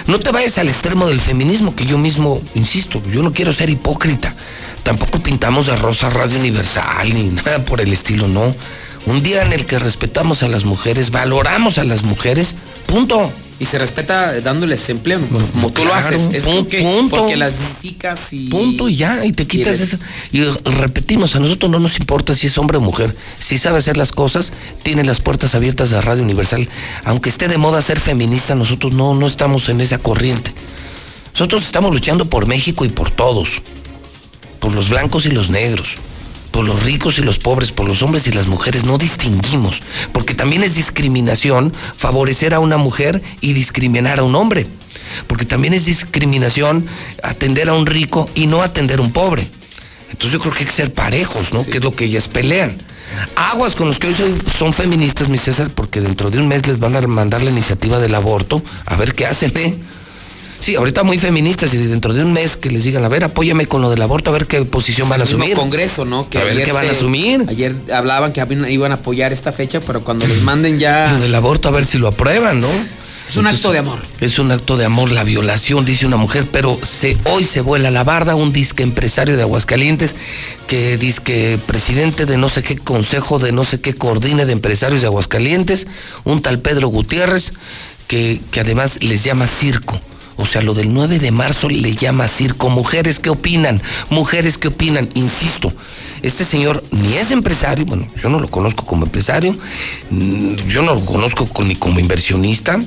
[0.07, 3.71] No te vayas al extremo del feminismo, que yo mismo, insisto, yo no quiero ser
[3.71, 4.35] hipócrita.
[4.83, 8.55] Tampoco pintamos de rosa Radio Universal ni nada por el estilo, no.
[9.07, 12.55] Un día en el que respetamos a las mujeres, valoramos a las mujeres,
[12.95, 13.33] punto.
[13.61, 15.21] Y se respeta dándoles empleo,
[15.53, 16.29] como tú lo haces.
[16.33, 17.17] Es punto, porque, punto.
[17.19, 18.49] porque las dignificas y.
[18.49, 19.99] Punto y ya, y te quitas eres- eso.
[20.33, 23.17] Y repetimos, a nosotros no nos importa si es hombre o mujer.
[23.39, 24.53] Si sabe hacer las cosas,
[24.83, 26.69] tiene las puertas abiertas de Radio Universal.
[27.05, 30.53] Aunque esté de moda ser feminista, nosotros no, no estamos en esa corriente.
[31.35, 33.49] Nosotros estamos luchando por México y por todos.
[34.59, 35.91] Por los blancos y los negros.
[36.55, 39.81] Por los ricos y los pobres, por los hombres y las mujeres, no distinguimos.
[40.13, 44.69] Porque también es discriminación favorecer a una mujer y discriminar a un hombre.
[45.27, 46.87] Porque también es discriminación
[47.25, 49.49] atender a un rico y no atender a un pobre.
[50.13, 51.65] Entonces yo creo que hay que ser parejos, ¿no?
[51.67, 52.79] Que es lo que ellas pelean.
[53.35, 56.65] Aguas con los que hoy son- son feministas, mi César, porque dentro de un mes
[56.69, 59.75] les van a mandar la iniciativa del aborto, a ver qué hacen, ¿eh?
[60.59, 63.67] Sí, ahorita muy feministas y dentro de un mes que les digan, a ver, apóyame
[63.67, 65.55] con lo del aborto, a ver qué posición van a el asumir.
[65.55, 66.29] Congreso, ¿no?
[66.29, 67.45] Que A ver qué van a asumir.
[67.49, 71.13] Ayer hablaban que iban a apoyar esta fecha, pero cuando les manden ya.
[71.13, 72.69] Lo del aborto, a ver si lo aprueban, ¿no?
[73.29, 74.01] Es un acto de amor.
[74.21, 77.91] Es un acto de amor, la violación, dice una mujer, pero se, hoy se vuela
[77.91, 80.15] la barda un disque empresario de Aguascalientes
[80.67, 85.01] que disque presidente de no sé qué consejo, de no sé qué coordine de empresarios
[85.01, 85.87] de Aguascalientes,
[86.25, 87.55] un tal Pedro Gutiérrez,
[88.09, 90.01] que, que además les llama circo.
[90.37, 92.69] O sea, lo del 9 de marzo le llama circo.
[92.71, 93.81] Mujeres que opinan,
[94.11, 95.73] mujeres que opinan, insisto.
[96.23, 99.57] Este señor ni es empresario, bueno, yo no lo conozco como empresario,
[100.11, 102.81] mm, yo no lo conozco con- ni como inversionista,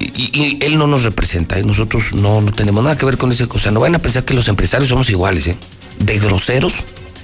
[0.00, 0.04] y,
[0.38, 1.62] y él no nos representa, ¿eh?
[1.62, 3.70] nosotros no, tenemos nada que ver con esa cosa.
[3.70, 5.56] No van a pensar que los empresarios somos iguales, ¿eh?
[6.00, 6.74] de groseros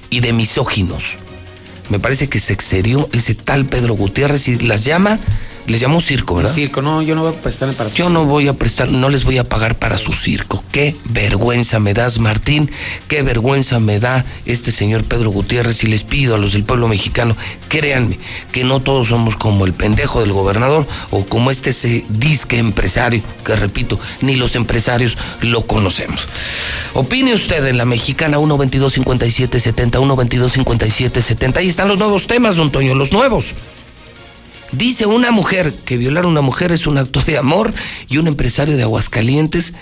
[0.09, 1.03] y de misóginos.
[1.89, 5.19] Me parece que se excedió ese tal Pedro Gutiérrez y las llama,
[5.69, 6.51] les llamó circo, ¿verdad?
[6.51, 9.23] Circo, no, yo no voy a prestarme para Yo no voy a prestar, no les
[9.23, 10.63] voy a pagar para su circo.
[10.71, 12.71] Qué vergüenza me das, Martín.
[13.07, 15.83] Qué vergüenza me da este señor Pedro Gutiérrez.
[15.83, 17.35] Y les pido a los del pueblo mexicano,
[17.67, 18.19] créanme,
[18.51, 23.21] que no todos somos como el pendejo del gobernador o como este ese disque empresario,
[23.45, 26.27] que repito, ni los empresarios lo conocemos.
[26.93, 31.59] Opine usted en la mexicana 122 57 70 122 57 70.
[31.59, 33.53] Ahí están los nuevos temas, don Toño, los nuevos.
[34.71, 37.73] Dice una mujer que violar a una mujer es un acto de amor
[38.07, 39.73] y un empresario de Aguascalientes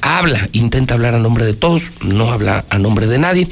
[0.00, 3.48] habla, intenta hablar a nombre de todos, no habla a nombre de nadie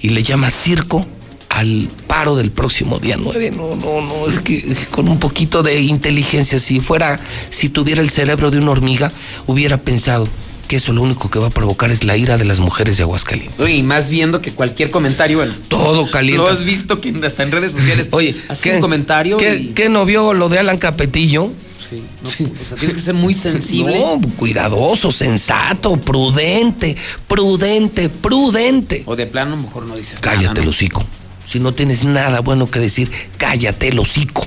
[0.00, 1.04] y le llama circo
[1.48, 3.50] al paro del próximo día 9.
[3.50, 7.18] No, no, no, es que con un poquito de inteligencia, si fuera,
[7.50, 9.12] si tuviera el cerebro de una hormiga,
[9.46, 10.28] hubiera pensado
[10.70, 13.02] que eso lo único que va a provocar es la ira de las mujeres de
[13.02, 13.68] Aguascalientes.
[13.68, 15.52] Y más viendo que cualquier comentario, bueno.
[15.66, 16.44] Todo calienta.
[16.44, 18.06] Lo has visto que hasta en redes sociales.
[18.12, 19.36] Oye, hace un comentario.
[19.36, 21.50] ¿qué, y- qué no vio lo de Alan Capetillo?
[21.76, 23.98] Sí, no, O sea, tienes que ser muy sensible.
[23.98, 29.02] No, cuidadoso, sensato, prudente, prudente, prudente.
[29.06, 30.62] O de plano, mejor no dices nada, Cállate ¿no?
[30.62, 31.04] el hocico.
[31.48, 34.46] Si no tienes nada bueno que decir, cállate el hocico.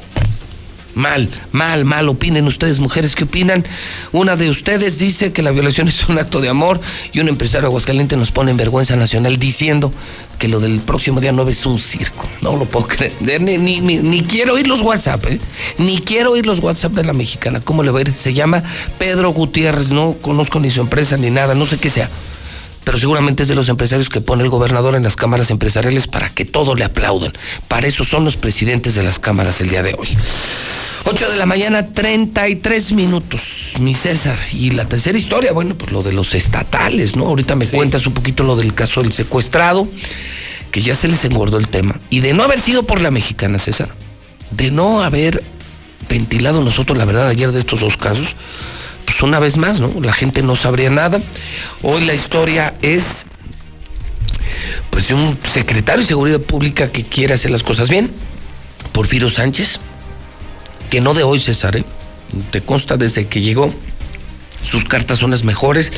[0.95, 3.65] Mal, mal, mal opinen ustedes, mujeres, ¿qué opinan?
[4.11, 6.79] Una de ustedes dice que la violación es un acto de amor
[7.11, 9.91] y un empresario aguascaliente nos pone en vergüenza nacional diciendo
[10.37, 12.27] que lo del próximo día 9 es un circo.
[12.41, 12.87] No lo puedo
[13.21, 13.41] creer.
[13.41, 15.39] Ni, ni, quiero oír los WhatsApp, ¿eh?
[15.77, 17.59] Ni quiero oír los WhatsApp de la mexicana.
[17.61, 18.13] ¿Cómo le va a ir?
[18.13, 18.63] Se llama
[18.99, 22.09] Pedro Gutiérrez, no conozco ni su empresa ni nada, no sé qué sea
[22.83, 26.29] pero seguramente es de los empresarios que pone el gobernador en las cámaras empresariales para
[26.29, 27.33] que todos le aplaudan.
[27.67, 30.09] Para eso son los presidentes de las cámaras el día de hoy.
[31.05, 34.39] 8 de la mañana, 33 minutos, mi César.
[34.53, 37.25] Y la tercera historia, bueno, pues lo de los estatales, ¿no?
[37.25, 39.87] Ahorita me cuentas un poquito lo del caso del secuestrado,
[40.71, 41.99] que ya se les engordó el tema.
[42.09, 43.89] Y de no haber sido por la mexicana, César,
[44.51, 45.43] de no haber
[46.09, 48.29] ventilado nosotros la verdad ayer de estos dos casos,
[49.05, 49.93] pues una vez más, ¿no?
[50.01, 51.19] La gente no sabría nada.
[51.81, 53.03] Hoy la historia es
[54.89, 58.11] pues de un secretario de Seguridad Pública que quiere hacer las cosas bien,
[58.91, 59.79] Porfirio Sánchez,
[60.89, 61.83] que no de hoy, César, ¿eh?
[62.51, 63.73] te consta desde que llegó,
[64.63, 65.91] sus cartas son las mejores,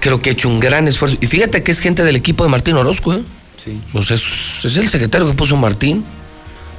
[0.00, 1.16] creo que ha hecho un gran esfuerzo.
[1.20, 3.22] Y fíjate que es gente del equipo de Martín Orozco, ¿eh?
[3.56, 3.80] Sí.
[4.04, 6.04] Sea, es, es el secretario que puso Martín,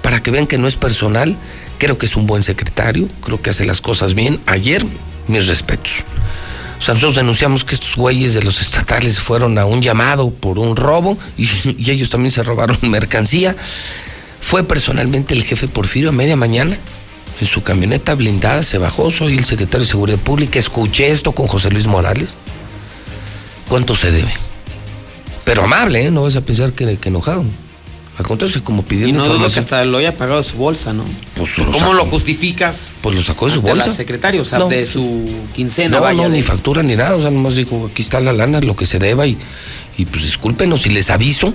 [0.02, 1.36] para que vean que no es personal.
[1.78, 4.40] Creo que es un buen secretario, creo que hace las cosas bien.
[4.46, 4.86] Ayer,
[5.30, 6.04] mis respetos.
[6.80, 10.60] O sea, nosotros denunciamos que estos güeyes de los estatales fueron a un llamado por
[10.60, 11.48] un robo y,
[11.92, 13.56] ellos también se robaron mercancía.
[14.42, 16.78] Fue personalmente el jefe Porfirio a media mañana
[17.42, 21.48] en su camioneta blindada, se bajó, soy el secretario de Seguridad Pública, escuché esto con
[21.48, 22.36] José Luis Morales.
[23.70, 24.34] ¿Cuánto se debe?
[25.46, 26.12] Pero amable, ¿eh?
[26.12, 27.46] No vas a pensar que, que enojado.
[28.20, 30.58] Al contrario, es como Y pidiendo no dudo que hasta lo haya pagado de su
[30.58, 31.06] bolsa, ¿no?
[31.36, 31.94] Pues ¿Cómo sacó.
[31.94, 32.94] lo justificas?
[33.02, 33.88] Pues lo sacó de su bolsa.
[33.88, 34.68] la secretaria, o sea, No.
[34.68, 35.26] de su
[35.56, 36.18] quincena, No, vaya.
[36.24, 37.16] no, de- ni factura ni nada.
[37.16, 39.38] O sea, nomás dijo, aquí está la lana, lo que se deba y,
[39.98, 41.54] y pues discúlpenos y les aviso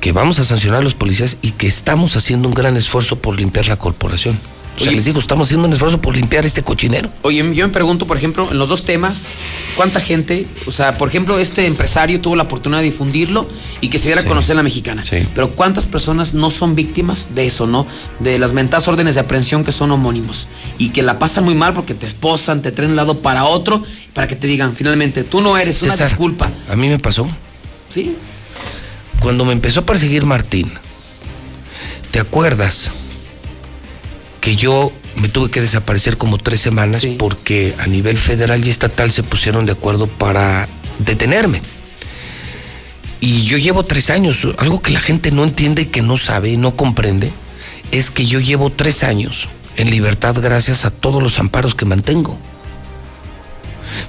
[0.00, 3.36] que vamos a sancionar a los policías y que estamos haciendo un gran esfuerzo por
[3.36, 4.38] limpiar la corporación.
[4.76, 4.96] O sea, Oye.
[4.96, 7.08] les digo, estamos haciendo un esfuerzo por limpiar este cochinero.
[7.22, 9.28] Oye, yo me pregunto, por ejemplo, en los dos temas,
[9.74, 13.48] ¿cuánta gente, o sea, por ejemplo, este empresario tuvo la oportunidad de difundirlo
[13.80, 15.02] y que se diera a conocer en la mexicana?
[15.34, 17.86] Pero ¿cuántas personas no son víctimas de eso, no?
[18.20, 20.46] De las mentadas órdenes de aprehensión que son homónimos
[20.76, 23.44] y que la pasan muy mal porque te esposan, te traen de un lado para
[23.44, 23.82] otro
[24.12, 26.50] para que te digan, finalmente, tú no eres una disculpa.
[26.70, 27.26] A mí me pasó.
[27.88, 28.14] Sí.
[29.20, 30.70] Cuando me empezó a perseguir Martín,
[32.10, 32.90] ¿te acuerdas
[34.46, 39.10] que yo me tuve que desaparecer como tres semanas porque a nivel federal y estatal
[39.10, 40.68] se pusieron de acuerdo para
[41.00, 41.60] detenerme?
[43.18, 46.50] Y yo llevo tres años, algo que la gente no entiende y que no sabe
[46.50, 47.32] y no comprende,
[47.90, 52.38] es que yo llevo tres años en libertad gracias a todos los amparos que mantengo.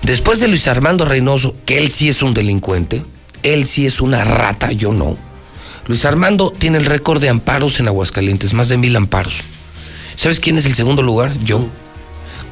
[0.03, 3.03] Después de Luis Armando Reynoso, que él sí es un delincuente,
[3.41, 5.17] él sí es una rata, yo no.
[5.87, 9.41] Luis Armando tiene el récord de amparos en Aguascalientes, más de mil amparos.
[10.17, 11.37] ¿Sabes quién es el segundo lugar?
[11.43, 11.67] Yo.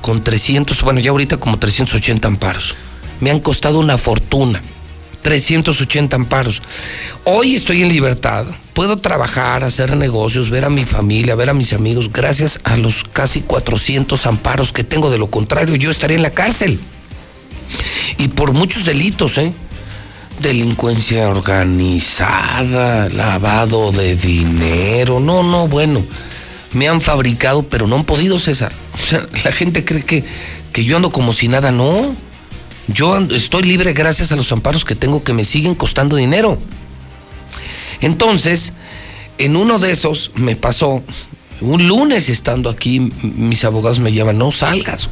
[0.01, 2.75] Con 300, bueno, ya ahorita como 380 amparos.
[3.19, 4.61] Me han costado una fortuna.
[5.23, 6.61] 380 amparos.
[7.23, 8.45] Hoy estoy en libertad.
[8.73, 13.03] Puedo trabajar, hacer negocios, ver a mi familia, ver a mis amigos, gracias a los
[13.03, 15.09] casi 400 amparos que tengo.
[15.09, 16.79] De lo contrario, yo estaría en la cárcel.
[18.19, 19.51] Y por muchos delitos, ¿eh?
[20.39, 25.19] Delincuencia organizada, lavado de dinero.
[25.19, 26.05] No, no, bueno.
[26.75, 28.71] Me han fabricado, pero no han podido, César.
[29.43, 30.23] La gente cree que,
[30.71, 31.71] que yo ando como si nada.
[31.71, 32.15] No.
[32.87, 36.59] Yo estoy libre gracias a los amparos que tengo que me siguen costando dinero.
[38.01, 38.73] Entonces,
[39.37, 41.01] en uno de esos me pasó,
[41.61, 45.09] un lunes estando aquí, mis abogados me llaman, no salgas.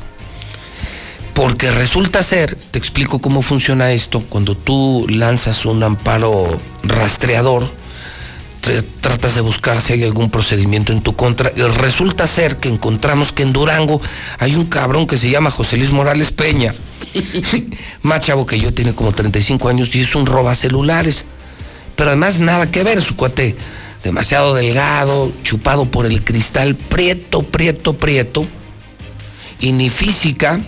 [1.34, 7.70] Porque resulta ser, te explico cómo funciona esto, cuando tú lanzas un amparo rastreador, tr-
[9.02, 13.32] tratas de buscar si hay algún procedimiento en tu contra, y resulta ser que encontramos
[13.32, 14.02] que en Durango
[14.40, 16.74] hay un cabrón que se llama José Luis Morales Peña,
[18.02, 21.26] más chavo que yo, tiene como 35 años y es un roba celulares.
[21.96, 23.56] Pero además nada que ver, su cuate
[24.04, 28.46] demasiado delgado, chupado por el cristal, prieto, prieto, prieto,
[29.60, 30.60] y ni física,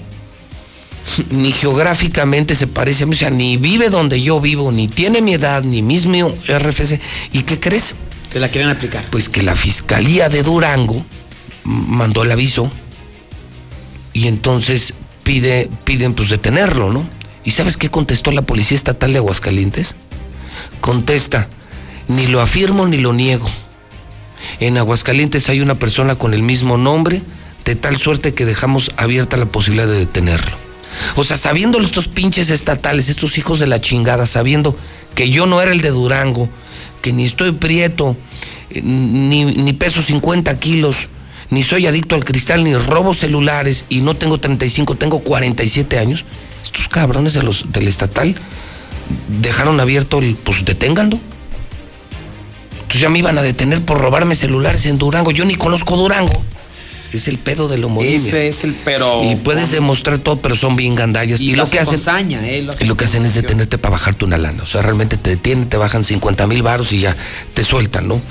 [1.29, 5.21] ni geográficamente se parece a mí, o sea, ni vive donde yo vivo, ni tiene
[5.21, 6.99] mi edad, ni mismo RFC.
[7.31, 7.95] ¿Y qué crees?
[8.31, 9.05] Te la quieren aplicar.
[9.09, 11.05] Pues que la Fiscalía de Durango
[11.63, 12.69] mandó el aviso
[14.13, 17.07] y entonces pide, piden pues detenerlo, ¿no?
[17.43, 19.95] ¿Y sabes qué contestó la Policía Estatal de Aguascalientes?
[20.81, 21.47] Contesta,
[22.07, 23.49] ni lo afirmo ni lo niego.
[24.59, 27.21] En Aguascalientes hay una persona con el mismo nombre,
[27.65, 30.64] de tal suerte que dejamos abierta la posibilidad de detenerlo.
[31.15, 34.77] O sea, sabiendo estos pinches estatales, estos hijos de la chingada, sabiendo
[35.13, 36.49] que yo no era el de Durango,
[37.01, 38.17] que ni estoy prieto,
[38.69, 40.95] eh, ni, peso 50 kilos,
[41.49, 46.25] ni soy adicto al cristal, ni robo celulares, y no tengo 35, tengo 47 años,
[46.63, 48.35] estos cabrones de los, del estatal
[49.41, 51.19] dejaron abierto el, pues deténganlo.
[52.73, 55.31] Entonces ya me iban a detener por robarme celulares en Durango.
[55.31, 56.41] Yo ni conozco Durango.
[57.15, 58.17] Es el pedo de la homonimia.
[58.17, 59.23] Ese es el pero.
[59.23, 61.41] Y puedes demostrar todo, pero son bien gandallas.
[61.41, 62.61] Y, Y, lo lo que hacen saña, ¿eh?
[62.61, 64.63] Lo y lo que hacen es detenerte para bajarte una lana.
[64.63, 67.15] O sea, realmente te detienen, te bajan 50 mil varos y ya
[67.53, 68.21] te sueltan, ¿no?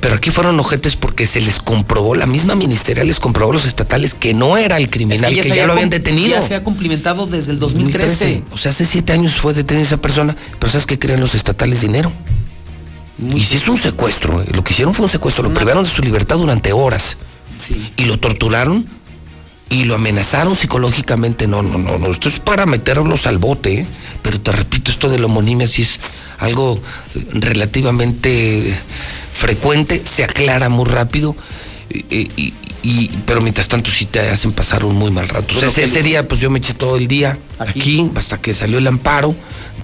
[0.00, 3.66] Pero aquí fueron ojetes porque se les comprobó, la misma ministerial les comprobó a los
[3.66, 6.30] estatales que no era el Es criminal, que, se ya lo habían detenido.
[6.30, 8.42] Ya se ha cumplimentado desde el 2013.
[8.52, 11.80] O sea, hace siete años fue detenida esa persona, pero ¿sabes qué creen los estatales?
[11.80, 12.12] Dinero.
[13.34, 14.46] y si es un secuestro, ¿eh?
[14.52, 17.16] lo que hicieron fue un secuestro, lo privaron de su libertad durante horas.
[17.56, 17.92] Sí.
[17.96, 18.86] Y lo torturaron
[19.68, 21.46] y lo amenazaron psicológicamente.
[21.46, 22.10] No, no, no, no.
[22.10, 23.86] Esto es para meterlos al bote, ¿eh?
[24.22, 26.00] pero te repito, esto de la homonimia sí es
[26.38, 26.80] algo
[27.32, 28.74] relativamente
[29.32, 31.36] frecuente, se aclara muy rápido.
[31.92, 32.54] y- y-
[32.84, 35.48] y- pero mientras tanto sí te hacen pasar un muy mal rato.
[35.56, 37.36] O sea, Bueno, ese, que ese les- día pues yo me eché todo el día
[37.58, 37.80] Aquí.
[37.80, 38.10] aquí.
[38.14, 39.34] hasta que salió el amparo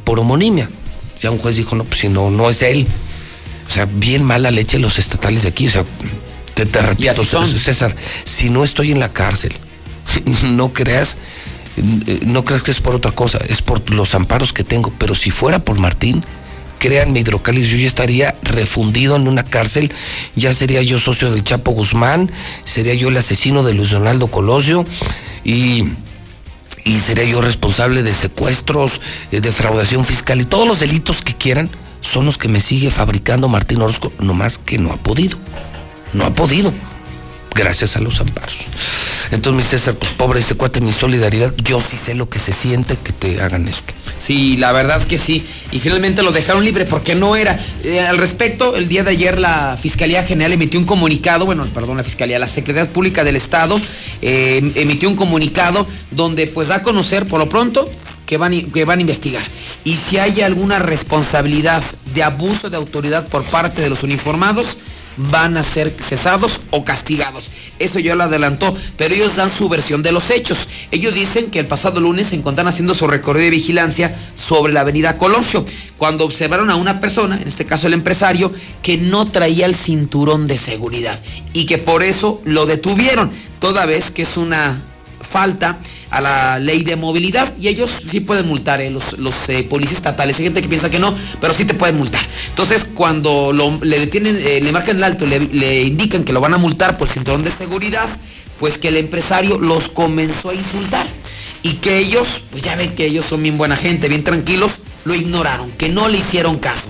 [0.04, 0.68] por homonimia.
[1.20, 2.86] Ya un juez dijo, no, pues si no, no es él.
[3.68, 5.66] O sea, bien mala leche los estatales de aquí.
[5.66, 5.84] O sea,
[6.56, 7.22] te, te repito.
[7.24, 9.52] César, si no estoy en la cárcel,
[10.42, 11.18] no creas,
[11.76, 14.90] eh, no creas que es por otra cosa, es por los amparos que tengo.
[14.98, 16.24] Pero si fuera por Martín,
[16.78, 19.92] créanme, hidrocálidos, yo ya estaría refundido en una cárcel,
[20.34, 22.32] ya sería yo socio del Chapo Guzmán,
[22.64, 24.86] sería yo el asesino de Luis Donaldo Colosio
[25.44, 25.84] y
[26.84, 29.00] y sería yo responsable de secuestros,
[29.32, 31.68] eh, defraudación fiscal y todos los delitos que quieran
[32.00, 35.36] son los que me sigue fabricando Martín Orozco, nomás que no ha podido.
[36.16, 36.72] No ha podido.
[37.54, 38.56] Gracias a los amparos.
[39.30, 41.54] Entonces, mi César, pues pobre ese cuate, mi solidaridad.
[41.58, 43.92] Yo sí sé lo que se siente que te hagan esto.
[44.16, 45.46] Sí, la verdad que sí.
[45.72, 47.58] Y finalmente lo dejaron libre porque no era.
[47.84, 51.98] Eh, al respecto, el día de ayer la Fiscalía General emitió un comunicado, bueno, perdón,
[51.98, 53.78] la Fiscalía, la Secretaría Pública del Estado
[54.22, 57.90] eh, emitió un comunicado donde pues da a conocer por lo pronto
[58.24, 59.44] que van, que van a investigar.
[59.84, 61.82] Y si hay alguna responsabilidad
[62.14, 64.78] de abuso de autoridad por parte de los uniformados,
[65.16, 67.50] van a ser cesados o castigados.
[67.78, 70.68] Eso ya lo adelantó, pero ellos dan su versión de los hechos.
[70.90, 74.80] Ellos dicen que el pasado lunes se encontraron haciendo su recorrido de vigilancia sobre la
[74.80, 75.64] avenida Colosio,
[75.96, 78.52] cuando observaron a una persona, en este caso el empresario,
[78.82, 81.20] que no traía el cinturón de seguridad
[81.52, 84.82] y que por eso lo detuvieron, toda vez que es una
[85.26, 85.78] falta
[86.10, 89.98] a la ley de movilidad y ellos sí pueden multar, eh, los, los eh, policías
[89.98, 90.38] estatales.
[90.38, 92.22] Hay gente que piensa que no, pero sí te pueden multar.
[92.48, 96.40] Entonces, cuando lo- le detienen, eh, le marcan el alto, le, le indican que lo
[96.40, 98.08] van a multar por cinturón de seguridad,
[98.60, 101.06] pues que el empresario los comenzó a insultar.
[101.62, 104.70] Y que ellos, pues ya ven que ellos son bien buena gente, bien tranquilos,
[105.04, 106.86] lo ignoraron, que no le hicieron caso.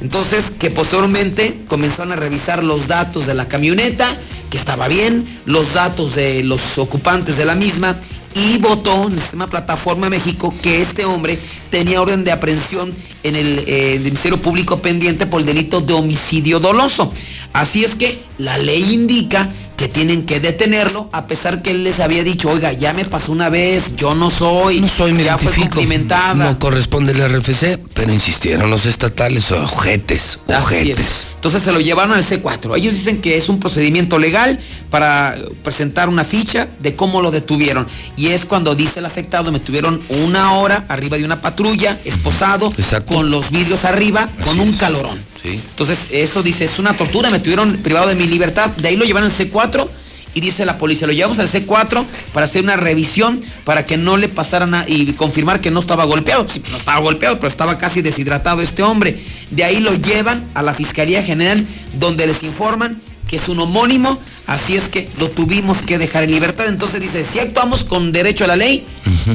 [0.00, 4.16] Entonces, que posteriormente comenzaron a revisar los datos de la camioneta,
[4.50, 8.00] que estaba bien, los datos de los ocupantes de la misma,
[8.34, 11.40] y votó en el sistema Plataforma México que este hombre
[11.70, 16.60] tenía orden de aprehensión en el eh, Ministerio Público pendiente por el delito de homicidio
[16.60, 17.12] doloso.
[17.52, 22.00] Así es que la ley indica que tienen que detenerlo, a pesar que él les
[22.00, 25.38] había dicho, oiga, ya me pasó una vez, yo no soy, No soy, me ya
[25.38, 26.34] fue identifico.
[26.34, 30.98] No corresponde el RFC, pero insistieron los estatales, ojetes, ojetes.
[30.98, 31.26] es.
[31.36, 32.76] Entonces se lo llevaron al C4.
[32.76, 34.60] Ellos dicen que es un procedimiento legal
[34.90, 37.86] para presentar una ficha de cómo lo detuvieron.
[38.18, 42.70] Y es cuando dice el afectado, me tuvieron una hora arriba de una patrulla, esposado,
[43.06, 45.18] con los vidrios arriba, con un calorón.
[45.44, 48.70] Entonces eso dice, es una tortura, me tuvieron privado de mi libertad.
[48.76, 49.88] De ahí lo llevaron al C4
[50.34, 54.16] y dice la policía, lo llevamos al C4 para hacer una revisión para que no
[54.16, 56.46] le pasara nada y confirmar que no estaba golpeado.
[56.48, 59.18] Sí, no estaba golpeado, pero estaba casi deshidratado este hombre.
[59.50, 61.64] De ahí lo llevan a la Fiscalía General
[61.98, 63.00] donde les informan
[63.30, 66.66] que es un homónimo, así es que lo tuvimos que dejar en libertad.
[66.66, 68.84] Entonces dice, si actuamos con derecho a la ley,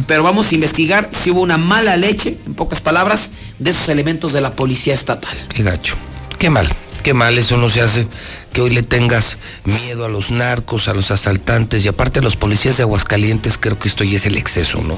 [0.05, 4.33] pero vamos a investigar si hubo una mala leche, en pocas palabras, de esos elementos
[4.33, 5.37] de la policía estatal.
[5.47, 5.95] Qué gacho.
[6.37, 6.67] Qué mal.
[7.03, 8.07] Qué mal, eso no se hace
[8.51, 12.35] que hoy le tengas miedo a los narcos, a los asaltantes y aparte a los
[12.35, 14.97] policías de Aguascalientes, creo que esto ya es el exceso, ¿no?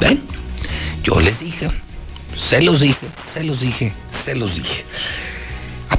[0.00, 0.20] ¿Ven?
[1.02, 1.70] Yo les dije,
[2.36, 4.84] se los dije, se los dije, se los dije.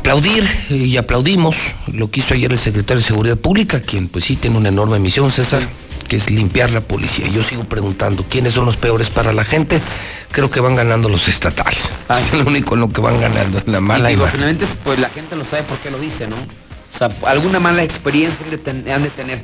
[0.03, 1.55] Aplaudir y aplaudimos
[1.87, 4.99] lo que hizo ayer el secretario de Seguridad Pública, quien pues sí tiene una enorme
[4.99, 5.63] misión, César,
[6.09, 7.25] que es limpiar la policía.
[7.29, 9.81] Yo sigo preguntando, ¿quiénes son los peores para la gente?
[10.29, 11.89] Creo que van ganando los estatales.
[12.09, 15.09] Es lo único en lo que van ganando, la mala Y digo, finalmente, pues la
[15.09, 16.35] gente lo sabe por qué lo dice, ¿no?
[16.35, 18.45] O sea, alguna mala experiencia
[18.93, 19.41] han de tener.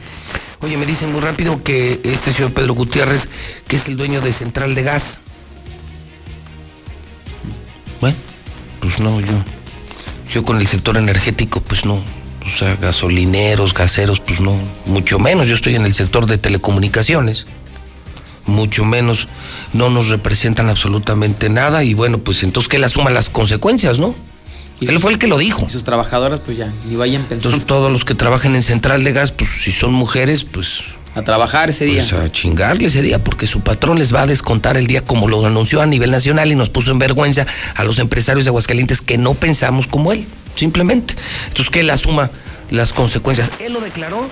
[0.59, 3.29] Oye, me dicen muy rápido que este señor Pedro Gutiérrez,
[3.65, 5.19] que es el dueño de Central de Gas.
[8.01, 8.17] Bueno,
[8.81, 9.41] pues no, yo.
[10.33, 11.95] Yo con el sector energético, pues no.
[12.45, 14.57] O sea, gasolineros, gaseros, pues no.
[14.85, 15.47] Mucho menos.
[15.47, 17.45] Yo estoy en el sector de telecomunicaciones.
[18.45, 19.27] Mucho menos.
[19.73, 21.83] No nos representan absolutamente nada.
[21.83, 24.15] Y bueno, pues entonces que él asuma las consecuencias, ¿no?
[24.81, 25.65] Él fue el que lo dijo.
[25.67, 27.49] Y sus trabajadoras, pues ya, ni vayan pensando.
[27.49, 30.81] Entonces todos los que trabajen en Central de Gas, pues si son mujeres, pues...
[31.15, 32.05] A trabajar ese día.
[32.07, 35.27] Pues a chingarle ese día, porque su patrón les va a descontar el día como
[35.27, 37.45] lo anunció a nivel nacional y nos puso en vergüenza
[37.75, 41.15] a los empresarios de Aguascalientes que no pensamos como él, simplemente.
[41.47, 42.29] Entonces que él asuma
[42.69, 43.49] las consecuencias.
[43.59, 44.29] Él lo declaró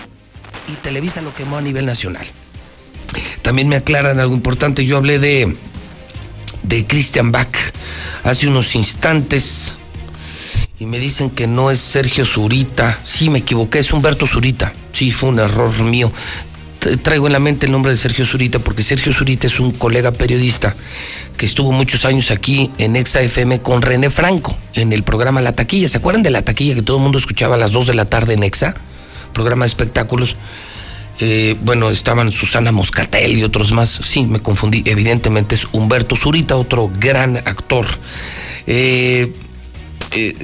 [0.67, 2.25] y Televisa lo quemó a nivel nacional.
[3.41, 5.55] También me aclaran algo importante, yo hablé de,
[6.63, 7.55] de Christian Bach
[8.23, 9.73] hace unos instantes
[10.79, 12.99] y me dicen que no es Sergio Zurita.
[13.03, 14.73] Sí, me equivoqué, es Humberto Zurita.
[14.91, 16.11] Sí, fue un error mío.
[17.01, 20.11] Traigo en la mente el nombre de Sergio Zurita porque Sergio Zurita es un colega
[20.11, 20.75] periodista
[21.35, 25.53] que estuvo muchos años aquí en Exa FM con René Franco en el programa La
[25.53, 25.89] Taquilla.
[25.89, 28.05] ¿Se acuerdan de La Taquilla que todo el mundo escuchaba a las 2 de la
[28.05, 28.75] tarde en Exa?
[29.33, 30.35] Programa de espectáculos.
[31.19, 33.89] Eh, bueno, estaban Susana Moscatel y otros más.
[33.89, 34.83] Sí, me confundí.
[34.85, 37.85] Evidentemente es Humberto Zurita, otro gran actor.
[38.65, 39.33] Eh,
[40.11, 40.35] eh,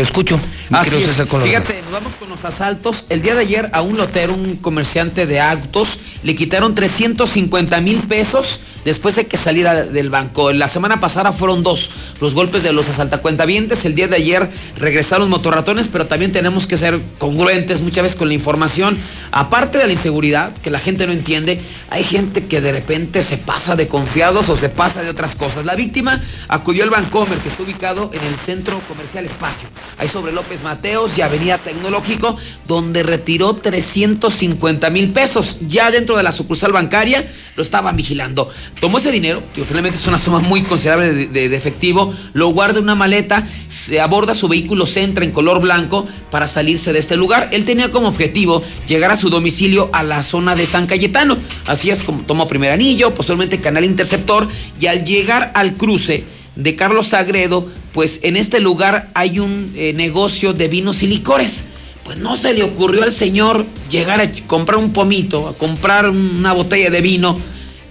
[0.00, 0.40] te escucho.
[0.80, 1.16] Así es.
[1.48, 3.04] Fíjate, nos vamos con los asaltos.
[3.08, 8.00] El día de ayer a un lotero, un comerciante de autos, le quitaron 350 mil
[8.04, 10.52] pesos, después hay que salir a- del banco.
[10.52, 11.90] La semana pasada fueron dos
[12.20, 13.84] los golpes de los asaltacuentavientes.
[13.84, 18.28] El día de ayer regresaron motorratones, pero también tenemos que ser congruentes muchas veces con
[18.28, 18.96] la información.
[19.32, 23.36] Aparte de la inseguridad, que la gente no entiende, hay gente que de repente se
[23.38, 25.64] pasa de confiados o se pasa de otras cosas.
[25.64, 29.68] La víctima acudió al Bancomer, que está ubicado en el centro comercial Espacio,
[29.98, 32.36] ahí sobre López Mateos y Avenida Tecnológico,
[32.66, 35.58] donde retiró 350 mil pesos.
[35.66, 37.26] Ya dentro de la sucursal bancaria
[37.56, 38.48] lo estaban vigilando.
[38.80, 42.78] Tomó ese dinero, que finalmente es una suma muy considerable de, de- efectivo, lo guarda
[42.78, 47.16] en una maleta, se aborda su vehículo Centra en color blanco para salirse de este
[47.16, 47.48] lugar.
[47.52, 51.36] Él tenía como objetivo llegar a su domicilio a la zona de San Cayetano.
[51.66, 54.48] Así es como tomó primer anillo, posteriormente canal interceptor
[54.80, 56.24] y al llegar al cruce
[56.62, 61.64] de Carlos Sagredo, pues en este lugar hay un eh, negocio de vinos y licores.
[62.04, 66.52] Pues no se le ocurrió al señor llegar a comprar un pomito, a comprar una
[66.52, 67.38] botella de vino.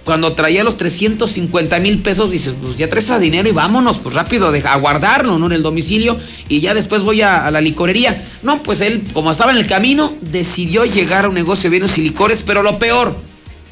[0.04, 4.14] Cuando traía los 350 mil pesos, dices, pues ya traes ese dinero y vámonos, pues
[4.14, 5.46] rápido, a guardarlo, ¿no?
[5.46, 6.18] En el domicilio
[6.48, 8.24] y ya después voy a, a la licorería.
[8.42, 11.98] No, pues él, como estaba en el camino, decidió llegar a un negocio de vinos
[11.98, 13.14] y licores, pero lo peor,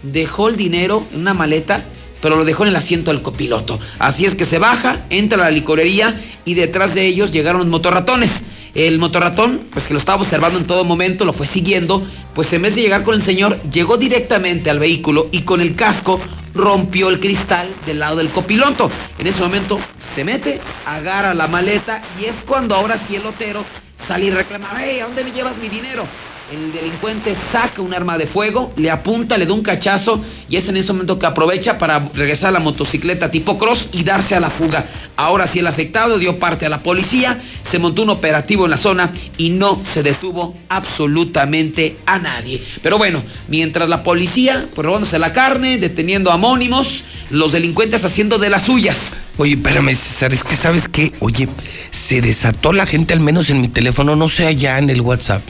[0.02, 1.82] dejó el dinero en una maleta,
[2.20, 3.78] pero lo dejó en el asiento del copiloto.
[3.98, 7.68] Así es que se baja, entra a la licorería y detrás de ellos llegaron los
[7.68, 8.42] motorratones.
[8.74, 12.04] El motorratón, pues que lo estaba observando en todo momento, lo fue siguiendo,
[12.34, 15.74] pues en vez de llegar con el señor, llegó directamente al vehículo y con el
[15.74, 16.20] casco
[16.54, 18.90] rompió el cristal del lado del copiloto.
[19.18, 19.78] En ese momento
[20.14, 23.64] se mete, agarra la maleta y es cuando ahora sí el lotero
[23.96, 26.06] sale y reclama, hey, ¿a dónde me llevas mi dinero?
[26.50, 30.66] El delincuente saca un arma de fuego, le apunta, le da un cachazo y es
[30.70, 34.40] en ese momento que aprovecha para regresar a la motocicleta tipo cross y darse a
[34.40, 34.88] la fuga.
[35.16, 38.78] Ahora sí el afectado dio parte a la policía, se montó un operativo en la
[38.78, 42.62] zona y no se detuvo absolutamente a nadie.
[42.82, 48.62] Pero bueno, mientras la policía, robándose la carne, deteniendo amónimos, los delincuentes haciendo de las
[48.62, 49.14] suyas.
[49.36, 51.46] Oye, espérame, César, es que sabes qué, oye,
[51.90, 55.42] se desató la gente, al menos en mi teléfono, no sé allá en el WhatsApp,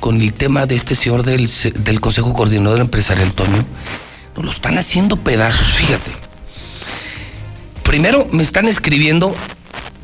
[0.00, 1.48] con el tema de este señor del,
[1.84, 3.64] del Consejo Coordinador Empresarial, Toño.
[4.36, 6.10] Nos lo están haciendo pedazos, fíjate.
[7.82, 9.34] Primero me están escribiendo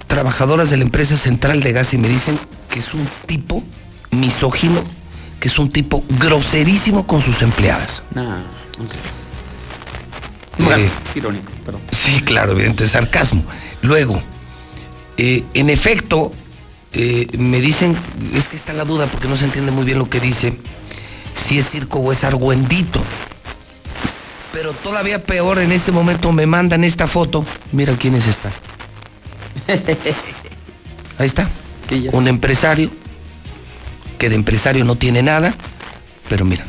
[0.07, 2.39] trabajadoras de la empresa central de gas y me dicen
[2.71, 3.63] que es un tipo
[4.11, 4.85] misógino,
[5.41, 8.03] que es un tipo groserísimo con sus empleadas.
[8.15, 8.41] Nah,
[8.79, 8.93] ok.
[10.59, 11.81] Eh, Bueno, es irónico, pero.
[11.93, 13.45] Sí, claro, evidente, sarcasmo.
[13.83, 14.21] Luego,
[15.17, 16.33] eh, en efecto,
[16.99, 17.95] eh, me dicen,
[18.33, 20.57] es que está la duda porque no se entiende muy bien lo que dice,
[21.35, 23.03] si es circo o es argüendito.
[24.51, 27.45] Pero todavía peor, en este momento me mandan esta foto.
[27.73, 28.51] Mira quién es esta.
[31.19, 31.51] Ahí está.
[32.13, 32.91] Un empresario
[34.19, 35.55] que de empresario no tiene nada,
[36.31, 36.65] pero mira,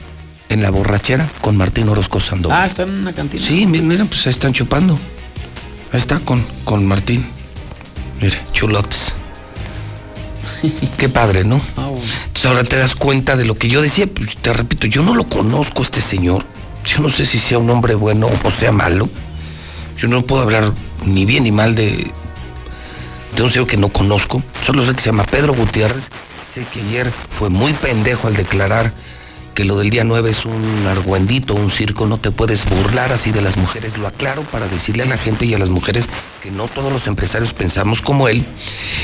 [0.50, 2.64] en la borrachera con Martín Orozco Sandoval.
[2.64, 3.42] Ah, está en una cantina.
[3.46, 5.00] Sí, miren, miren, pues ahí están chupando.
[5.94, 7.26] Ahí está con, con Martín.
[8.22, 9.16] Mire, chulotes.
[10.98, 11.62] Qué padre, ¿no?
[11.78, 14.08] Entonces ahora te das cuenta de lo que yo decía.
[14.08, 16.46] Pues, te repito, yo no lo conozco este señor.
[16.86, 19.10] Yo no sé si sea un hombre bueno o sea malo.
[19.98, 20.72] Yo no puedo hablar
[21.06, 22.12] ni bien ni mal de,
[23.36, 24.42] de un señor que no conozco.
[24.66, 26.06] Solo sé que se llama Pedro Gutiérrez.
[26.54, 28.94] Sé que ayer fue muy pendejo al declarar
[29.58, 33.32] que lo del día 9 es un argüendito, un circo, no te puedes burlar así
[33.32, 33.98] de las mujeres.
[33.98, 36.08] Lo aclaro para decirle a la gente y a las mujeres
[36.44, 38.46] que no todos los empresarios pensamos como él.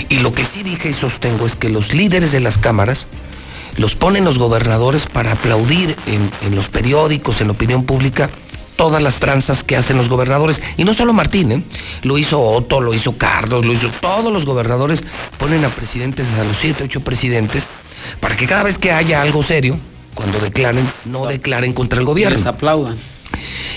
[0.09, 3.07] Y lo que sí dije y sostengo es que los líderes de las cámaras
[3.77, 8.29] los ponen los gobernadores para aplaudir en, en los periódicos, en la opinión pública,
[8.75, 10.61] todas las tranzas que hacen los gobernadores.
[10.77, 11.63] Y no solo Martín, ¿eh?
[12.03, 15.01] lo hizo Otto, lo hizo Carlos, lo hizo todos los gobernadores,
[15.39, 17.63] ponen a presidentes, a los siete, ocho presidentes,
[18.19, 19.79] para que cada vez que haya algo serio,
[20.13, 22.37] cuando declaren, no declaren contra el gobierno.
[22.37, 22.95] Les aplaudan.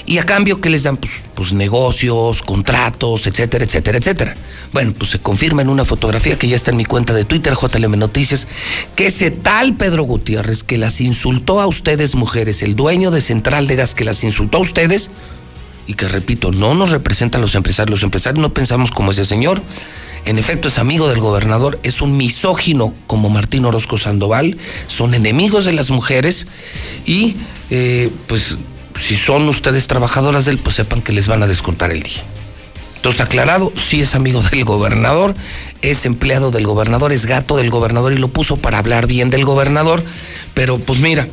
[0.04, 0.96] Y a cambio, que les dan?
[0.96, 4.34] Pues, pues negocios, contratos, etcétera, etcétera, etcétera.
[4.72, 7.54] Bueno, pues se confirma en una fotografía que ya está en mi cuenta de Twitter,
[7.54, 8.46] JLM Noticias,
[8.94, 13.66] que ese tal Pedro Gutiérrez que las insultó a ustedes, mujeres, el dueño de Central
[13.66, 15.10] de Gas que las insultó a ustedes,
[15.86, 18.00] y que repito, no nos representa los empresarios.
[18.00, 19.62] Los empresarios no pensamos como ese señor.
[20.24, 24.56] En efecto, es amigo del gobernador, es un misógino como Martín Orozco Sandoval,
[24.88, 26.48] son enemigos de las mujeres
[27.06, 27.36] y
[27.70, 28.56] eh, pues
[29.00, 32.24] si son ustedes trabajadoras de él, pues sepan que les van a descontar el día.
[32.96, 35.32] Entonces, aclarado, sí es amigo del gobernador,
[35.80, 39.44] es empleado del gobernador, es gato del gobernador y lo puso para hablar bien del
[39.44, 40.02] gobernador,
[40.54, 41.28] pero pues mira,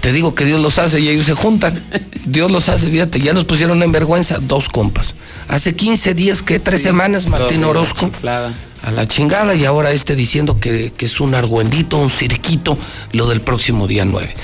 [0.00, 1.80] te digo que Dios los hace y ellos se juntan.
[2.26, 5.14] Dios los hace, fíjate, ya nos pusieron en vergüenza dos compas.
[5.48, 8.10] Hace 15 días, que tres semanas, Martín Todo, Orozco.
[8.82, 12.78] A la chingada y ahora este diciendo que, que es un argüendito, un cirquito,
[13.12, 14.34] lo del próximo día 9.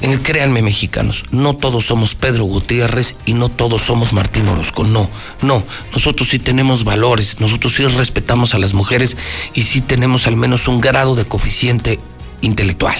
[0.00, 5.08] Eh, créanme mexicanos, no todos somos Pedro Gutiérrez y no todos somos Martín Orozco, no,
[5.42, 9.16] no, nosotros sí tenemos valores, nosotros sí respetamos a las mujeres
[9.54, 11.98] y sí tenemos al menos un grado de coeficiente
[12.42, 12.94] intelectual.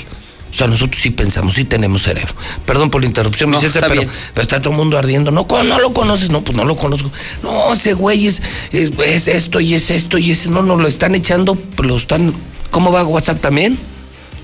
[0.51, 2.35] O sea, nosotros sí pensamos, sí tenemos cerebro.
[2.67, 4.03] Perdón por la interrupción, mi No, está pero,
[4.37, 5.31] está todo el mundo ardiendo.
[5.31, 6.31] No, ¿cómo no lo conoces?
[6.31, 7.11] No, pues no lo conozco.
[7.43, 10.47] No, ese güey es, es, es esto y es esto y es.
[10.47, 12.35] No, no, lo están echando, lo están.
[12.71, 13.79] ¿Cómo va WhatsApp también?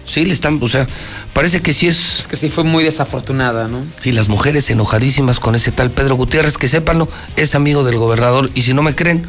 [0.06, 0.86] Sí, le están, o sea,
[1.32, 2.20] parece que sí es.
[2.20, 3.84] Es que sí fue muy desafortunada, ¿no?
[4.00, 8.50] Sí, las mujeres enojadísimas con ese tal Pedro Gutiérrez, que sépanlo, es amigo del gobernador.
[8.54, 9.26] Y si no me creen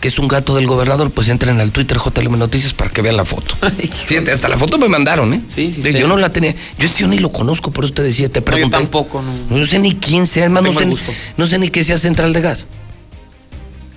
[0.00, 3.16] que es un gato del gobernador, pues entren al Twitter JLM Noticias para que vean
[3.16, 3.54] la foto.
[4.06, 5.42] Fíjate, hasta la foto me mandaron, ¿eh?
[5.46, 5.98] Sí, sí, De- sí.
[5.98, 8.40] Yo no la tenía, yo sí, yo ni lo conozco, por eso te decía, te
[8.40, 8.76] No, yo pregunté.
[8.78, 9.56] tampoco, no.
[9.58, 10.96] No, sé ni quién sea, además no sé, ni-
[11.36, 12.66] no sé ni qué sea central de gas.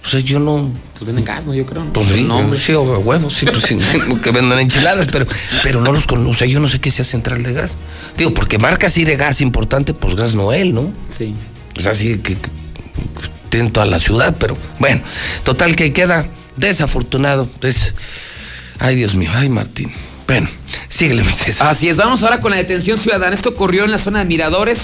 [0.05, 0.69] O sea, yo no.
[0.95, 1.53] Pues venden gas, ¿no?
[1.53, 1.85] Yo creo.
[1.85, 1.93] ¿no?
[1.93, 2.27] Pues sí,
[2.65, 3.77] sí, o huevos, sí, pues sí,
[4.23, 5.25] que vendan enchiladas, pero,
[5.63, 6.31] pero no los conozco.
[6.31, 7.77] O sea, yo no sé qué sea central de gas.
[8.17, 10.91] Digo, porque marca así de gas importante, pues gas Noel, ¿no?
[11.17, 11.33] Sí.
[11.77, 12.49] O sea, sí que, que, que
[13.59, 15.01] en toda la ciudad, pero bueno,
[15.43, 16.25] total que queda
[16.55, 17.49] desafortunado.
[17.61, 17.95] Es,
[18.79, 19.91] ay, Dios mío, ay, Martín.
[20.27, 20.49] Bueno,
[20.89, 21.67] síguele, César.
[21.67, 23.33] Así es, vamos ahora con la detención ciudadana.
[23.33, 24.83] Esto ocurrió en la zona de Miradores.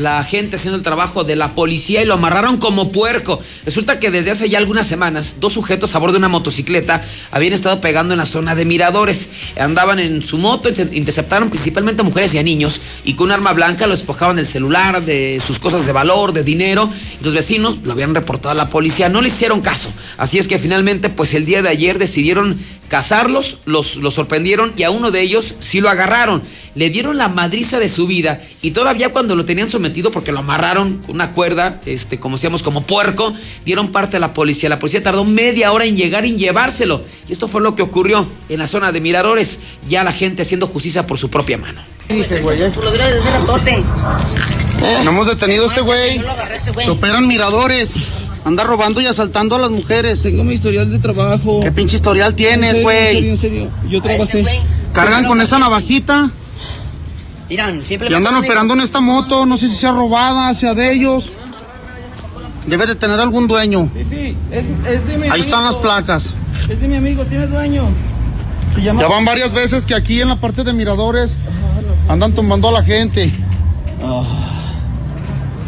[0.00, 3.38] La gente haciendo el trabajo de la policía y lo amarraron como puerco.
[3.66, 7.52] Resulta que desde hace ya algunas semanas, dos sujetos a bordo de una motocicleta habían
[7.52, 9.28] estado pegando en la zona de Miradores.
[9.58, 13.32] Andaban en su moto, inter- interceptaron principalmente a mujeres y a niños y con un
[13.32, 16.90] arma blanca lo despojaban del celular, de sus cosas de valor, de dinero.
[17.22, 19.92] Los vecinos lo habían reportado a la policía, no le hicieron caso.
[20.16, 22.58] Así es que finalmente, pues el día de ayer decidieron
[22.90, 26.42] cazarlos, los, los sorprendieron y a uno de ellos sí lo agarraron.
[26.74, 30.40] Le dieron la madriza de su vida y todavía cuando lo tenían sometido porque lo
[30.40, 33.32] amarraron con una cuerda, este, como decíamos, como puerco,
[33.64, 34.68] dieron parte a la policía.
[34.68, 37.04] La policía tardó media hora en llegar y en llevárselo.
[37.28, 40.66] Y esto fue lo que ocurrió en la zona de Miradores, ya la gente haciendo
[40.66, 41.80] justicia por su propia mano.
[45.04, 46.20] No hemos detenido a este güey.
[46.86, 47.94] Que operan miradores.
[48.44, 50.22] Anda robando y asaltando a las mujeres.
[50.22, 51.60] Tengo mi historial de trabajo.
[51.60, 53.08] ¿Qué pinche historial tienes, güey?
[53.08, 53.70] En serio, en serio.
[53.88, 54.44] Yo trabajé.
[54.92, 56.30] Cargan con esa navajita.
[57.48, 59.44] Miran, siempre Y andan operando en esta moto.
[59.44, 61.30] No sé si sea robada, sea de ellos.
[62.66, 63.90] Debe de tener algún dueño.
[65.30, 66.32] Ahí están las placas.
[66.68, 67.84] Es de mi amigo, tiene dueño.
[68.82, 71.38] Ya van varias veces que aquí en la parte de miradores
[72.08, 73.30] andan tumbando a la gente.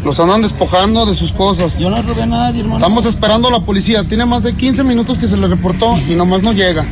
[0.03, 1.79] Los andan despojando de sus cosas.
[1.79, 2.77] Yo no robé a nadie, hermano.
[2.77, 4.03] Estamos esperando a la policía.
[4.03, 6.85] Tiene más de 15 minutos que se le reportó y nomás no llega.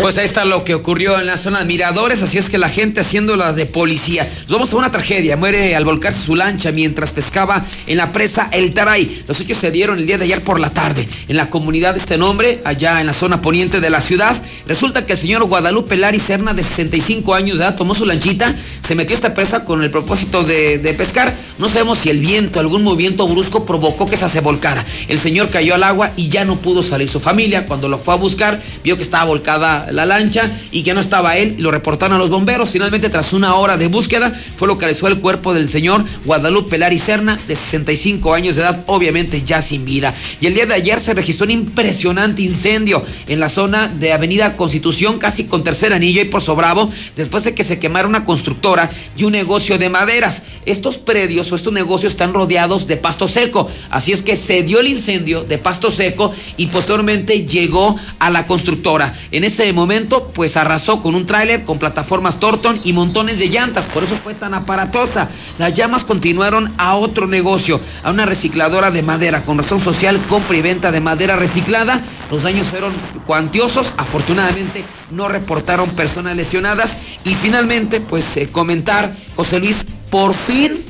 [0.00, 2.70] Pues ahí está lo que ocurrió en la zona de Miradores, así es que la
[2.70, 4.26] gente haciéndola de policía.
[4.42, 8.48] Nos vamos a una tragedia, muere al volcarse su lancha mientras pescaba en la presa
[8.52, 9.22] El Taray.
[9.28, 12.00] Los hechos se dieron el día de ayer por la tarde en la comunidad de
[12.00, 14.34] este nombre, allá en la zona poniente de la ciudad.
[14.66, 18.54] Resulta que el señor Guadalupe Lari Serna, de 65 años de edad, tomó su lanchita,
[18.82, 21.36] se metió a esta presa con el propósito de, de pescar.
[21.58, 24.86] No sabemos si el viento, algún movimiento brusco provocó que esa se volcara.
[25.06, 27.10] El señor cayó al agua y ya no pudo salir.
[27.10, 30.94] Su familia, cuando lo fue a buscar, vio que estaba volcada la lancha y que
[30.94, 31.56] no estaba él.
[31.58, 32.70] Lo reportaron a los bomberos.
[32.70, 37.36] Finalmente, tras una hora de búsqueda, fue localizado el cuerpo del señor Guadalupe Lari Serna,
[37.48, 40.14] de 65 años de edad, obviamente ya sin vida.
[40.40, 44.54] Y el día de ayer se registró un impresionante incendio en la zona de Avenida
[44.54, 48.88] Constitución, casi con tercer anillo y por Sobravo, después de que se quemara una constructora
[49.16, 50.44] y un negocio de maderas.
[50.64, 53.68] Estos predios o estos negocios están rodeados de pasto seco.
[53.90, 58.46] Así es que se dio el incendio de pasto seco y posteriormente llegó a la
[58.46, 59.12] constructora.
[59.30, 63.86] En ese momento, pues arrasó con un tráiler, con plataformas Torton y montones de llantas.
[63.86, 65.28] Por eso fue tan aparatosa.
[65.58, 70.56] Las llamas continuaron a otro negocio, a una recicladora de madera con razón social, compra
[70.56, 72.02] y venta de madera reciclada.
[72.30, 72.92] Los daños fueron
[73.26, 73.92] cuantiosos.
[73.96, 76.96] Afortunadamente no reportaron personas lesionadas.
[77.24, 80.84] Y finalmente, pues eh, comentar, José Luis, por fin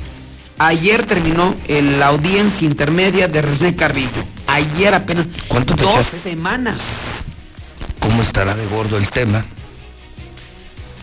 [0.56, 4.22] Ayer terminó el- la audiencia intermedia de René Carrillo.
[4.46, 5.26] Ayer apenas.
[5.48, 6.76] ¿Cuánto te Dos semanas.
[8.04, 9.46] ¿Cómo estará de gordo el tema?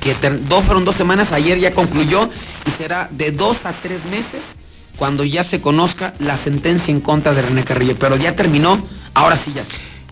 [0.01, 0.13] Que
[0.47, 1.31] dos fueron dos semanas.
[1.31, 2.29] Ayer ya concluyó
[2.67, 4.43] y será de dos a tres meses
[4.97, 7.97] cuando ya se conozca la sentencia en contra de René Carrillo.
[7.97, 8.85] Pero ya terminó.
[9.15, 9.65] Ahora sí ya.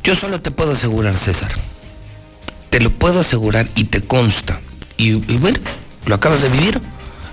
[0.04, 1.52] Yo solo te puedo asegurar, César.
[2.72, 4.60] Te lo puedo asegurar y te consta.
[4.98, 5.60] Y, y bueno,
[6.08, 6.82] lo acabas de vivir.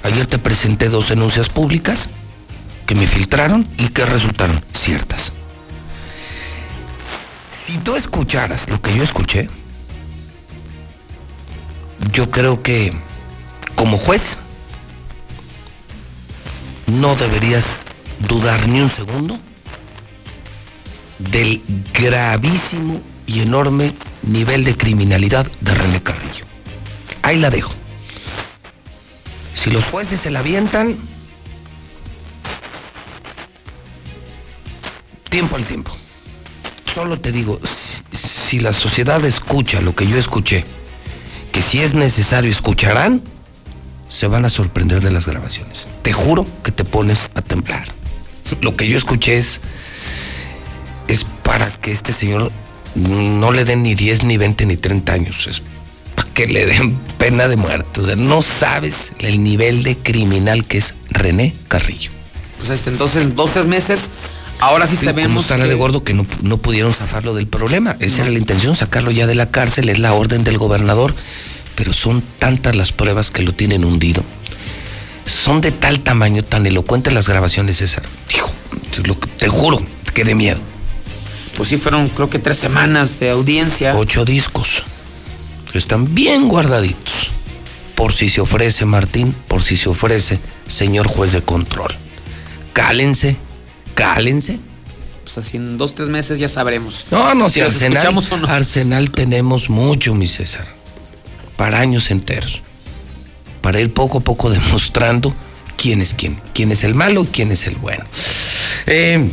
[0.02, 2.10] Ayer te presenté dos denuncias públicas
[2.84, 5.32] que me filtraron y que resultaron ciertas.
[7.66, 9.48] Si tú escucharas lo que yo escuché,
[12.12, 12.92] yo creo que
[13.74, 14.38] como juez
[16.86, 17.64] no deberías
[18.20, 19.36] dudar ni un segundo
[21.18, 21.60] del
[21.92, 26.44] gravísimo y enorme nivel de criminalidad de René Carrillo.
[27.22, 27.72] Ahí la dejo.
[29.54, 30.96] Si los jueces se la avientan,
[35.28, 35.96] tiempo al tiempo.
[36.96, 37.60] Solo te digo,
[38.18, 40.64] si la sociedad escucha lo que yo escuché,
[41.52, 43.20] que si es necesario escucharán,
[44.08, 45.88] se van a sorprender de las grabaciones.
[46.00, 47.84] Te juro que te pones a temblar.
[48.62, 49.60] Lo que yo escuché es,
[51.06, 52.50] es para que este señor
[52.94, 55.46] no le den ni 10, ni 20, ni 30 años.
[55.48, 55.60] Es
[56.14, 58.00] para que le den pena de muerte.
[58.00, 62.10] O sea, no sabes el nivel de criminal que es René Carrillo.
[62.56, 64.00] Pues este, entonces, en dos, tres meses,
[64.60, 65.42] ahora sí Digo, ¿Cómo sabemos.
[65.42, 67.96] estará que- de gordo que no, no pudieron zafarlo del problema?
[68.00, 71.14] Esa era la intención, sacarlo ya de la cárcel, es la orden del gobernador.
[71.74, 74.22] Pero son tantas las pruebas que lo tienen hundido.
[75.26, 78.02] Son de tal tamaño, tan elocuentes las grabaciones, César.
[78.34, 78.50] Hijo,
[79.38, 79.82] te juro
[80.14, 80.58] que de miedo.
[81.56, 83.94] Pues sí, fueron creo que tres semanas de audiencia.
[83.96, 84.82] Ocho discos.
[85.74, 87.28] Están bien guardaditos.
[87.94, 91.94] Por si se ofrece, Martín, por si se ofrece, señor juez de control.
[92.72, 93.36] Cálense,
[93.96, 94.60] cálense.
[95.24, 97.06] Pues así en dos, tres meses ya sabremos.
[97.10, 98.46] No, no, si los Arsenal, escuchamos o no.
[98.46, 100.68] Arsenal tenemos mucho, mi César.
[101.56, 102.62] Para años enteros.
[103.60, 105.34] Para ir poco a poco demostrando
[105.76, 106.38] quién es quién.
[106.54, 108.04] Quién es el malo y quién es el bueno.
[108.86, 109.28] Eh,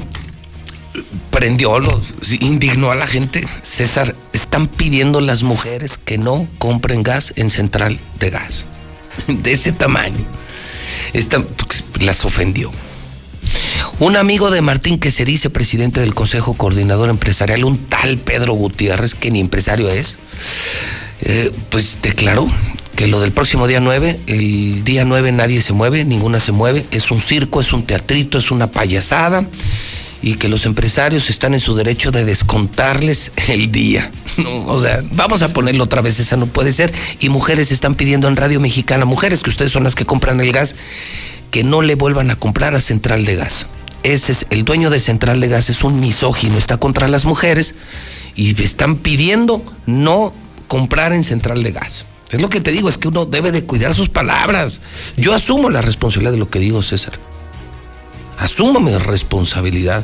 [1.29, 2.01] prendió, lo,
[2.39, 3.47] indignó a la gente.
[3.61, 8.65] César, están pidiendo las mujeres que no compren gas en central de gas.
[9.27, 10.25] De ese tamaño.
[11.13, 11.43] Esta-
[11.99, 12.71] las ofendió.
[13.99, 18.53] Un amigo de Martín que se dice presidente del Consejo Coordinador Empresarial, un tal Pedro
[18.53, 20.17] Gutiérrez, que ni empresario es,
[21.21, 22.47] eh, pues declaró
[22.95, 26.85] que lo del próximo día 9, el día 9 nadie se mueve, ninguna se mueve,
[26.91, 29.47] es un circo, es un teatrito, es una payasada
[30.23, 34.11] y que los empresarios están en su derecho de descontarles el día.
[34.65, 36.91] O sea, vamos a ponerlo otra vez, esa no puede ser.
[37.19, 40.51] Y mujeres están pidiendo en Radio Mexicana, mujeres que ustedes son las que compran el
[40.51, 40.75] gas,
[41.51, 43.67] que no le vuelvan a comprar a Central de Gas.
[44.03, 47.75] Ese es el dueño de Central de Gas, es un misógino, está contra las mujeres
[48.35, 50.33] y están pidiendo no
[50.67, 52.05] comprar en Central de Gas.
[52.29, 54.81] Es lo que te digo, es que uno debe de cuidar sus palabras.
[55.15, 57.13] Yo asumo la responsabilidad de lo que digo, César.
[58.39, 60.03] Asumo mi responsabilidad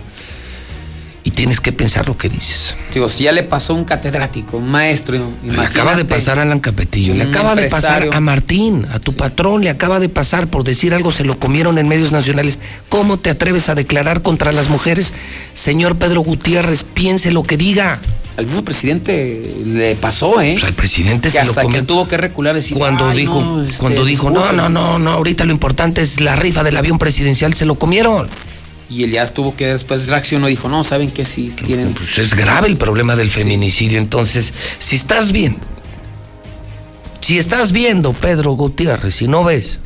[1.40, 2.76] tienes que pensar lo que dices.
[2.94, 5.18] Digo, si ya le pasó un catedrático, un maestro.
[5.42, 9.14] Le acaba de pasar a Alan Capetillo, le acaba de pasar a Martín, a tu
[9.14, 12.60] patrón, le acaba de pasar por decir algo, se lo comieron en medios nacionales.
[12.90, 15.14] ¿Cómo te atreves a declarar contra las mujeres?
[15.54, 18.02] Señor Pedro Gutiérrez, piense lo que diga.
[18.36, 20.60] Al mismo presidente le pasó, ¿eh?
[20.62, 21.80] al presidente se lo comió.
[21.80, 24.58] que tuvo que recular decir Cuando "Ay, dijo, no, este, cuando dijo, no, disculpen".
[24.58, 28.28] no, no, no, ahorita lo importante es la rifa del avión presidencial, se lo comieron.
[28.90, 31.24] Y él ya tuvo que después reaccionó y dijo, no, ¿saben qué?
[31.24, 31.94] Sí, tienen...
[31.94, 34.00] Pues es grave el problema del feminicidio.
[34.00, 35.60] Entonces, si estás viendo,
[37.22, 39.80] si estás viendo, Pedro Gutiérrez, y no ves,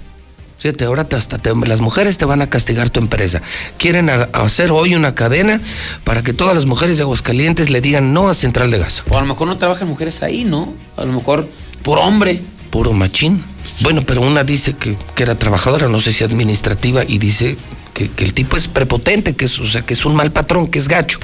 [0.59, 3.41] fíjate, ahora te- hasta te- las mujeres te van a castigar tu empresa.
[3.77, 5.59] Quieren a- hacer hoy una cadena
[6.05, 9.03] para que todas las mujeres de Aguascalientes le digan no a Central de Gas.
[9.09, 10.73] O a lo mejor no trabajan mujeres ahí, ¿no?
[10.95, 11.49] A lo mejor
[11.83, 12.41] por hombre.
[12.71, 13.43] Puro machín.
[13.81, 17.57] Bueno, pero una dice que, que era trabajadora, no sé si administrativa, y dice
[17.93, 20.79] que, el tipo es prepotente, que es, o sea, que es un mal patrón, que
[20.79, 21.19] es gacho.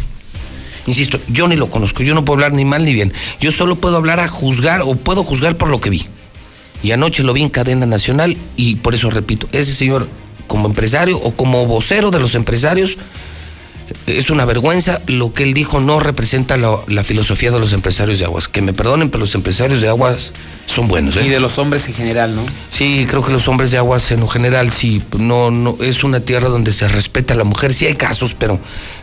[0.87, 3.13] Insisto, yo ni lo conozco, yo no puedo hablar ni mal ni bien.
[3.39, 6.05] Yo solo puedo hablar a juzgar o puedo juzgar por lo que vi.
[6.81, 10.07] Y anoche lo vi en cadena nacional y por eso repito, ese señor
[10.47, 12.97] como empresario o como vocero de los empresarios
[14.07, 15.01] es una vergüenza.
[15.07, 18.47] Lo que él dijo no representa la, la filosofía de los empresarios de aguas.
[18.47, 20.33] Que me perdonen, pero los empresarios de aguas
[20.69, 21.17] son buenos.
[21.17, 21.25] ¿eh?
[21.25, 22.45] Y de los hombres en general, ¿no?
[22.71, 26.19] Sí, creo que los hombres de aguas en lo general sí, no, no, es una
[26.19, 27.73] tierra donde se respeta a la mujer.
[27.73, 28.59] Sí hay casos, pero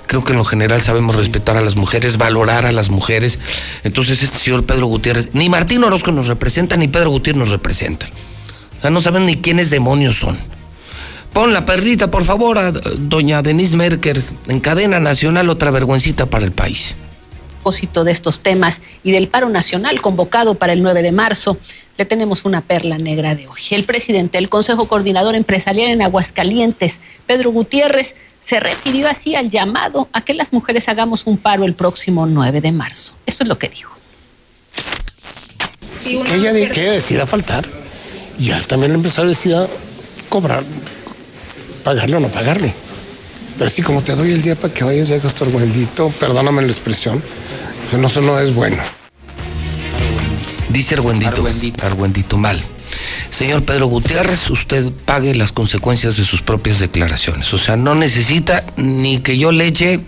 [0.06, 3.38] creo que en lo general sabemos respetar a las mujeres, valorar a las mujeres.
[3.84, 8.06] Entonces este señor Pedro Gutiérrez, ni Martín Orozco nos representa, ni Pedro Gutiérrez nos representa.
[8.78, 10.38] O sea, no saben ni quiénes demonios son.
[11.36, 16.46] Pon la perrita, por favor, a doña Denise Merker en cadena nacional, otra vergüencita para
[16.46, 16.94] el país.
[17.60, 21.58] propósito de estos temas y del paro nacional convocado para el 9 de marzo,
[21.98, 23.60] le tenemos una perla negra de hoy.
[23.72, 26.94] El presidente del Consejo Coordinador Empresarial en Aguascalientes,
[27.26, 31.74] Pedro Gutiérrez, se refirió así al llamado a que las mujeres hagamos un paro el
[31.74, 33.12] próximo 9 de marzo.
[33.26, 33.92] Esto es lo que dijo.
[35.98, 37.66] Sí, que ella de- que decida faltar.
[38.38, 39.66] Y ya también el empresario decida
[40.28, 40.62] cobrar,
[41.86, 42.74] pagarle o no pagarle.
[43.56, 46.60] Pero así como te doy el día para que vayas y hagas tu argüendito, perdóname
[46.62, 47.22] la expresión,
[47.86, 48.82] eso no, eso no es bueno.
[50.68, 51.46] Dice Argüendito.
[51.80, 52.36] Argüendito.
[52.36, 52.60] mal.
[53.30, 57.54] Señor Pedro Gutiérrez, usted pague las consecuencias de sus propias declaraciones.
[57.54, 60.00] O sea, no necesita ni que yo le eche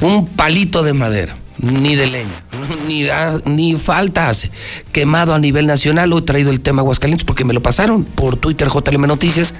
[0.00, 2.44] un palito de madera, ni de leña,
[2.88, 4.50] ni, ah, ni falta hace.
[4.90, 8.36] Quemado a nivel nacional, hoy he traído el tema Aguascalientes porque me lo pasaron por
[8.36, 9.54] Twitter JLM Noticias.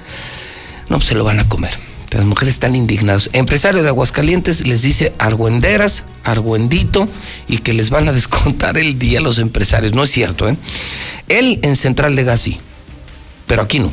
[0.89, 1.71] No, se lo van a comer.
[2.11, 3.29] Las mujeres están indignadas.
[3.33, 7.07] Empresario de Aguascalientes les dice argüenderas, argüendito
[7.47, 9.93] y que les van a descontar el día a los empresarios.
[9.93, 10.55] No es cierto, ¿eh?
[11.27, 12.59] Él en Central de Gas sí,
[13.47, 13.91] pero aquí no.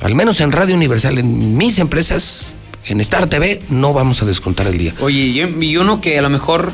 [0.00, 2.46] Al menos en Radio Universal, en mis empresas,
[2.86, 4.94] en Star TV, no vamos a descontar el día.
[5.00, 6.72] Oye, y uno que a lo mejor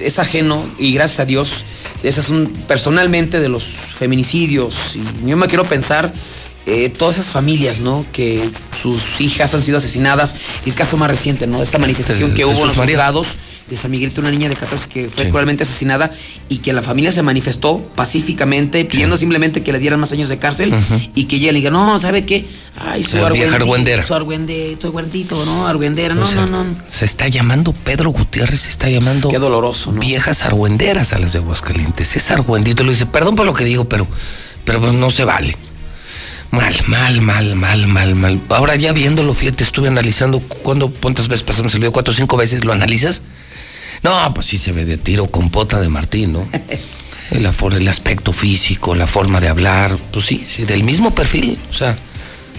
[0.00, 1.52] es ajeno y gracias a Dios,
[2.02, 4.96] esas son personalmente de los feminicidios.
[4.96, 6.12] Y yo me quiero pensar
[6.66, 8.04] eh, todas esas familias, ¿no?
[8.12, 10.34] Que sus hijas han sido asesinadas.
[10.66, 11.62] El caso más reciente, ¿no?
[11.62, 13.28] Esta manifestación El- que hubo en los juzgados
[13.68, 15.30] de San Miguelito, una niña de 14 que fue Sí.
[15.30, 16.10] cruelmente asesinada
[16.48, 20.38] y que la familia se manifestó pacíficamente pidiendo simplemente que le dieran más años de
[20.38, 20.74] cárcel
[21.14, 22.44] y que ella le diga, no, ¿sabe qué?
[22.78, 24.02] Ay, su argüendera.
[24.06, 25.66] Su argüende, su argüendito, ¿no?
[25.66, 26.76] Argüendera, no, O sea, no, no.
[26.88, 29.28] Se está llamando Pedro Gutiérrez, se está llamando.
[29.28, 30.00] Qué doloroso, ¿no?
[30.00, 32.14] Viejas argüenderas a las de Aguascalientes.
[32.16, 34.06] Es argüendito, lo dice, perdón por lo que digo, pero,
[34.64, 35.56] pero pues no se vale.
[36.52, 38.40] Mal, mal, mal, mal, mal, mal.
[38.50, 42.36] Ahora ya viéndolo, fíjate, estuve analizando cuándo, cuántas veces pasamos el video, cuatro o cinco
[42.36, 43.22] veces, ¿lo analizas?
[44.02, 46.46] No, pues sí se ve de tiro con pota de Martín, ¿no?
[47.30, 51.72] El, el aspecto físico, la forma de hablar, pues sí, sí, del mismo perfil, o
[51.72, 51.96] sea,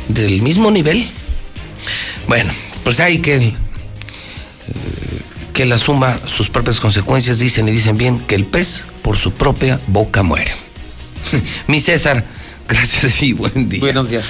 [0.08, 1.08] del mismo nivel.
[2.28, 2.52] Bueno,
[2.84, 3.54] pues hay que eh,
[5.54, 9.34] que la suma sus propias consecuencias, dicen y dicen bien que el pez por su
[9.34, 10.52] propia boca muere.
[11.68, 12.26] Mi César,
[12.68, 13.80] gracias y buen día.
[13.80, 14.26] Buenos días.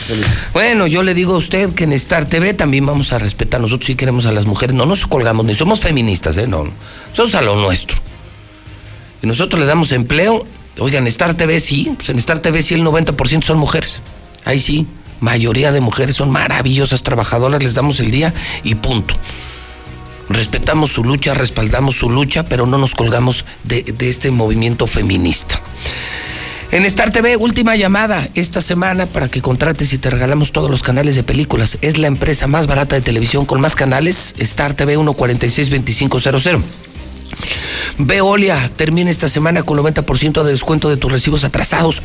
[0.54, 3.62] Bueno, yo le digo a usted que en Star TV también vamos a respetar.
[3.62, 6.48] Nosotros sí queremos a las mujeres, no nos colgamos ni somos feministas, ¿eh?
[6.48, 6.66] No,
[7.10, 7.98] nosotros a lo nuestro.
[9.22, 10.46] Y nosotros le damos empleo.
[10.80, 14.02] Oigan, Star TV sí, pues en Star TV sí el 90% son mujeres.
[14.46, 14.88] Ahí sí,
[15.20, 18.34] mayoría de mujeres son maravillosas trabajadoras, les damos el día
[18.64, 19.16] y punto.
[20.30, 25.62] Respetamos su lucha, respaldamos su lucha, pero no nos colgamos de, de este movimiento feminista.
[26.74, 30.82] En Star TV, última llamada esta semana para que contrates y te regalamos todos los
[30.82, 31.78] canales de películas.
[31.84, 36.64] Es la empresa más barata de televisión con más canales, Star TV 1462500.
[38.00, 42.02] Veolia termina esta semana con 90% de descuento de tus recibos atrasados.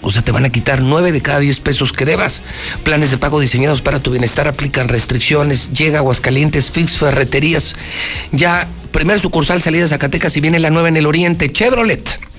[0.00, 2.40] O sea, te van a quitar 9 de cada 10 pesos que debas.
[2.84, 5.70] Planes de pago diseñados para tu bienestar aplican restricciones.
[5.70, 7.76] Llega Aguascalientes, Fix Ferreterías.
[8.30, 11.52] Ya, primer sucursal, salida Zacatecas y viene la nueva en el oriente.
[11.52, 12.31] Chevrolet.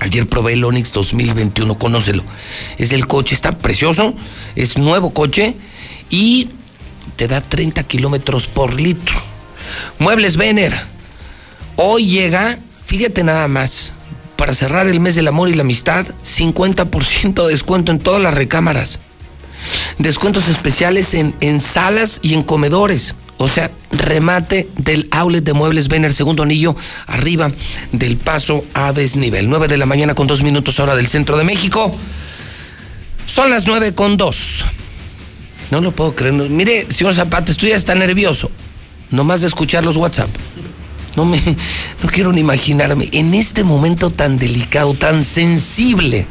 [0.00, 2.22] Ayer probé el Onix 2021, conócelo.
[2.78, 4.14] Es el coche, está precioso,
[4.54, 5.54] es nuevo coche
[6.08, 6.48] y
[7.16, 9.16] te da 30 kilómetros por litro.
[9.98, 10.78] Muebles Vener.
[11.76, 13.92] Hoy llega, fíjate nada más,
[14.36, 18.34] para cerrar el mes del amor y la amistad, 50% de descuento en todas las
[18.34, 19.00] recámaras.
[19.98, 23.16] Descuentos especiales en, en salas y en comedores.
[23.38, 26.74] O sea, remate del outlet de Muebles Vener, segundo anillo,
[27.06, 27.50] arriba
[27.92, 29.48] del paso a desnivel.
[29.48, 31.96] 9 de la mañana con dos minutos hora del centro de México.
[33.26, 34.64] Son las 9 con dos.
[35.70, 36.34] No lo puedo creer.
[36.34, 38.50] Mire, señor Zapata, estoy ya está nervioso.
[39.10, 40.28] Nomás de escuchar los WhatsApp.
[41.14, 41.40] No me,
[42.02, 43.08] no quiero ni imaginarme.
[43.12, 46.26] En este momento tan delicado, tan sensible.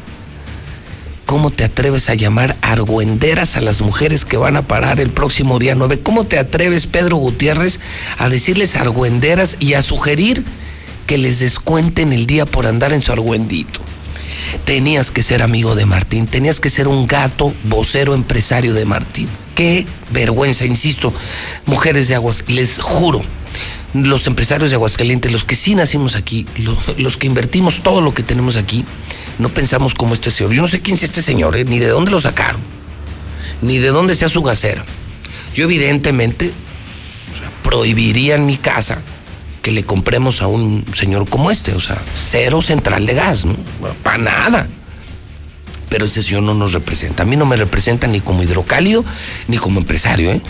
[1.28, 5.60] ¿Cómo te atreves a llamar argüenderas a las mujeres que van a parar el próximo
[5.60, 6.00] día 9?
[6.00, 7.82] ¿Cómo te atreves, Pedro Gutiérrez,
[8.18, 10.46] a decirles argüenderas y a sugerir
[11.06, 13.82] que les descuenten el día por andar en su argüendito?
[14.64, 19.28] Tenías que ser amigo de Martín, tenías que ser un gato vocero empresario de Martín.
[19.54, 21.14] Qué vergüenza, insisto,
[21.66, 23.22] mujeres de Aguas, les juro,
[24.06, 28.14] los empresarios de Aguascalientes, los que sí nacimos aquí, lo- los, que invertimos todo lo
[28.14, 28.84] que tenemos aquí,
[29.40, 30.54] no pensamos como este señor.
[30.54, 31.66] Yo no sé quién es este señor, ¿eh?
[31.66, 32.62] ni de dónde lo sacaron,
[33.62, 34.84] ni de dónde sea su gasera.
[35.56, 36.52] Yo evidentemente
[37.64, 39.00] prohibiría en mi casa
[39.62, 43.56] que le compremos a un señor como este, o sea, cero central de gas, ¿no?
[44.04, 44.68] Para nada.
[45.90, 47.24] Pero este señor no nos representa.
[47.24, 49.06] A mí no me representa ni como hidrocálido
[49.48, 50.42] ni como empresario, ¿eh?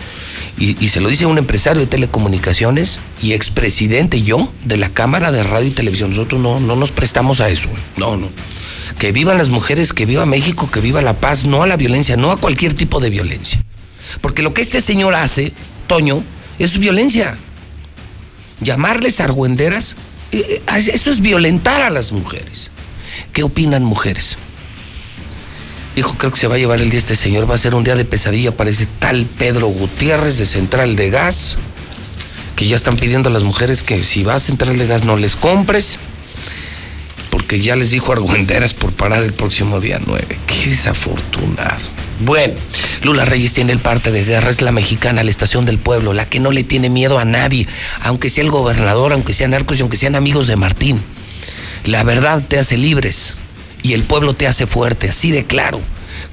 [0.60, 5.44] Y, se lo dice un empresario de telecomunicaciones y expresidente yo de la Cámara de
[5.44, 6.10] Radio y Televisión.
[6.10, 7.70] Nosotros no, no nos prestamos a eso.
[7.96, 8.30] No, no.
[8.98, 12.18] Que vivan las mujeres, que viva México, que viva la paz, no a la violencia,
[12.18, 13.62] no a cualquier tipo de violencia.
[14.20, 15.54] Porque lo que este señor hace,
[15.86, 16.24] Toño,
[16.58, 17.38] es violencia
[18.60, 19.96] llamarles argüenderas,
[20.32, 22.72] eh, eh, eso es violentar a las mujeres.
[23.34, 24.38] ¿Qué opinan mujeres?
[25.98, 27.84] Hijo, creo que se va a llevar el día este señor, va a ser un
[27.84, 31.58] día de pesadilla para ese tal Pedro Gutiérrez de Central de Gas,
[32.56, 35.18] que ya están pidiendo a las mujeres que si vas a Central de Gas no
[35.18, 35.98] les compres,
[37.32, 40.38] porque porque ya les dijo Argüenderas por parar el próximo día 9.
[40.48, 41.88] Qué desafortunado.
[42.20, 42.56] Bueno,
[43.04, 46.26] Lula Reyes tiene el parte de guerra, es la mexicana, la estación del pueblo, la
[46.26, 47.66] que no le tiene miedo a nadie,
[48.02, 51.02] aunque sea el gobernador, aunque sean narcos y aunque sean amigos de Martín.
[51.86, 53.34] La verdad te hace libres
[53.84, 55.80] y el pueblo te hace fuerte, así de claro.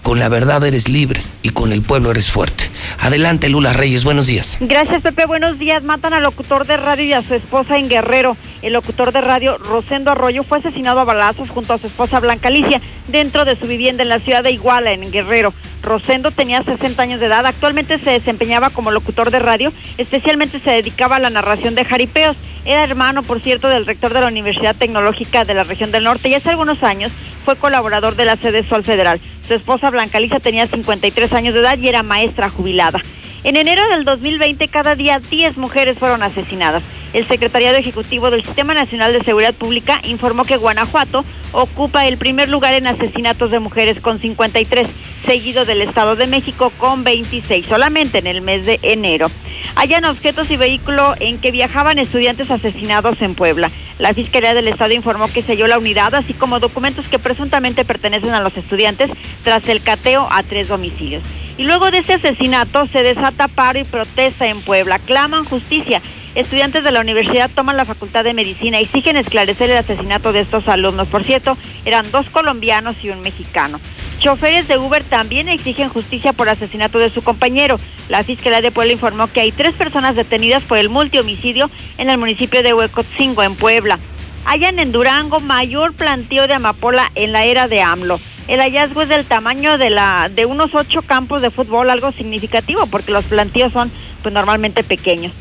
[0.03, 2.71] Con la verdad eres libre y con el pueblo eres fuerte.
[2.99, 4.57] Adelante, Lula Reyes, buenos días.
[4.61, 5.27] Gracias, Pepe.
[5.27, 5.83] Buenos días.
[5.83, 8.37] Matan al locutor de radio y a su esposa en Guerrero.
[8.63, 12.49] El locutor de radio, Rosendo Arroyo, fue asesinado a balazos junto a su esposa Blanca
[12.49, 15.53] Alicia dentro de su vivienda en la ciudad de Iguala, en Guerrero.
[15.85, 17.47] Rosendo tenía 60 años de edad.
[17.47, 19.73] Actualmente se desempeñaba como locutor de radio.
[19.99, 22.37] Especialmente se dedicaba a la narración de jaripeos.
[22.65, 26.29] Era hermano, por cierto, del rector de la Universidad Tecnológica de la región del norte
[26.29, 27.13] y hace algunos años
[27.45, 29.21] fue colaborador de la sede Sol Federal.
[29.47, 33.03] Su esposa Blanca Alicia tenía 53 años de edad y era maestra jubilada.
[33.45, 36.83] En enero del 2020, cada día 10 mujeres fueron asesinadas.
[37.13, 42.49] El Secretariado Ejecutivo del Sistema Nacional de Seguridad Pública informó que Guanajuato ocupa el primer
[42.49, 44.89] lugar en asesinatos de mujeres con 53,
[45.27, 49.31] seguido del Estado de México con 26, solamente en el mes de enero.
[49.77, 53.71] Hayan objetos y vehículo en que viajaban estudiantes asesinados en Puebla.
[53.99, 58.33] La Fiscalía del Estado informó que selló la unidad, así como documentos que presuntamente pertenecen
[58.33, 59.11] a los estudiantes
[59.43, 61.23] tras el cateo a tres domicilios.
[61.57, 64.99] Y luego de ese asesinato se desata paro y protesta en Puebla.
[64.99, 66.03] Claman justicia.
[66.35, 70.41] Estudiantes de la universidad toman la facultad de medicina y exigen esclarecer el asesinato de
[70.41, 71.07] estos alumnos.
[71.07, 73.79] Por cierto, eran dos colombianos y un mexicano.
[74.19, 77.79] Choferes de Uber también exigen justicia por asesinato de su compañero.
[78.09, 82.19] La Fiscalía de Puebla informó que hay tres personas detenidas por el multihomicidio en el
[82.19, 84.01] municipio de Huecotzingo, en Puebla.
[84.45, 88.19] Hayan en Durango mayor planteo de amapola en la era de AMLO.
[88.47, 92.87] El hallazgo es del tamaño de la de unos ocho campos de fútbol, algo significativo
[92.87, 93.91] porque los plantíos son
[94.23, 95.33] pues normalmente pequeños.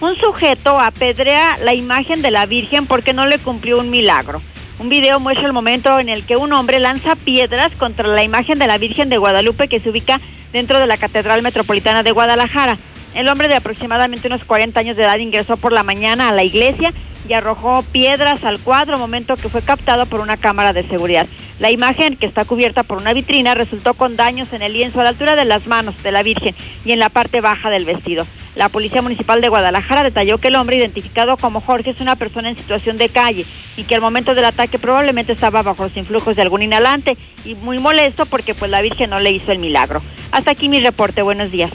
[0.00, 4.40] Un sujeto apedrea la imagen de la Virgen porque no le cumplió un milagro.
[4.78, 8.58] Un video muestra el momento en el que un hombre lanza piedras contra la imagen
[8.58, 10.20] de la Virgen de Guadalupe que se ubica
[10.52, 12.78] dentro de la Catedral Metropolitana de Guadalajara.
[13.14, 16.44] El hombre de aproximadamente unos 40 años de edad ingresó por la mañana a la
[16.44, 16.92] iglesia
[17.28, 21.26] y arrojó piedras al cuadro, momento que fue captado por una cámara de seguridad.
[21.60, 25.04] La imagen, que está cubierta por una vitrina, resultó con daños en el lienzo a
[25.04, 28.26] la altura de las manos de la Virgen y en la parte baja del vestido.
[28.56, 32.50] La Policía Municipal de Guadalajara detalló que el hombre identificado como Jorge es una persona
[32.50, 36.36] en situación de calle y que al momento del ataque probablemente estaba bajo los influjos
[36.36, 40.02] de algún inhalante y muy molesto porque pues la Virgen no le hizo el milagro.
[40.32, 41.22] Hasta aquí mi reporte.
[41.22, 41.70] Buenos días.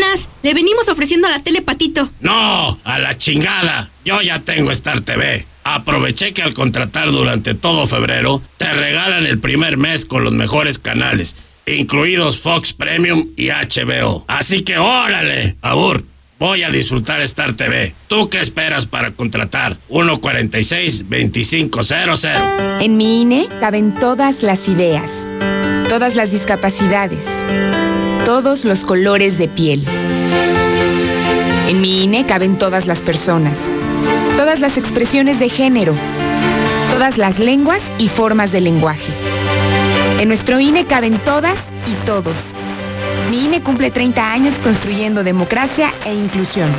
[0.00, 2.08] Buenas, le venimos ofreciendo a la tele Patito.
[2.20, 3.90] No, a la chingada.
[4.02, 5.44] Yo ya tengo Star TV.
[5.62, 10.78] Aproveché que al contratar durante todo febrero, te regalan el primer mes con los mejores
[10.78, 11.36] canales,
[11.66, 14.24] incluidos Fox Premium y HBO.
[14.26, 16.02] Así que órale, Abur.
[16.38, 17.94] Voy a disfrutar Star TV.
[18.06, 19.76] ¿Tú qué esperas para contratar?
[19.90, 22.80] 146-2500.
[22.80, 25.28] En mi INE caben todas las ideas,
[25.90, 27.44] todas las discapacidades,
[28.24, 29.84] todos los colores de piel.
[31.66, 33.72] En mi INE caben todas las personas,
[34.36, 35.96] todas las expresiones de género,
[36.92, 39.12] todas las lenguas y formas de lenguaje.
[40.20, 41.58] En nuestro INE caben todas
[41.88, 42.36] y todos.
[43.28, 46.70] Mi INE cumple 30 años construyendo democracia e inclusión.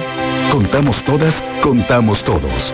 [0.50, 2.74] Contamos todas, contamos todos.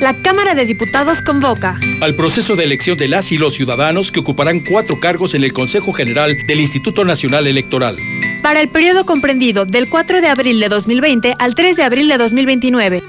[0.00, 4.20] La Cámara de Diputados convoca al proceso de elección de las y los ciudadanos que
[4.20, 7.96] ocuparán cuatro cargos en el Consejo General del Instituto Nacional Electoral.
[8.42, 12.18] Para el periodo comprendido del 4 de abril de 2020 al 3 de abril de
[12.18, 13.02] 2029.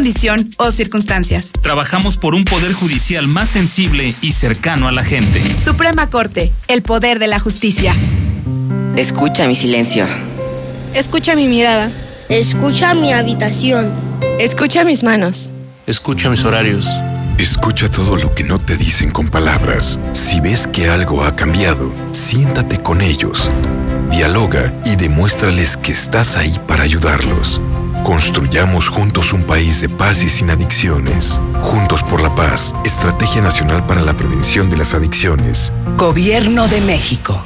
[0.59, 1.53] o circunstancias.
[1.63, 5.43] Trabajamos por un poder judicial más sensible y cercano a la gente.
[5.63, 7.95] Suprema Corte, el poder de la justicia.
[8.97, 10.07] Escucha mi silencio.
[10.93, 11.91] Escucha mi mirada.
[12.29, 13.91] Escucha mi habitación.
[14.39, 15.51] Escucha mis manos.
[15.87, 16.89] Escucha mis horarios.
[17.39, 19.99] Escucha todo lo que no te dicen con palabras.
[20.13, 23.51] Si ves que algo ha cambiado, siéntate con ellos.
[24.11, 27.61] Dialoga y demuéstrales que estás ahí para ayudarlos.
[28.09, 31.43] Construyamos juntos un país de paz y sin adicciones.
[31.61, 35.75] Juntos por la paz, Estrategia Nacional para la Prevención de las Adicciones.
[35.99, 37.39] Gobierno de México.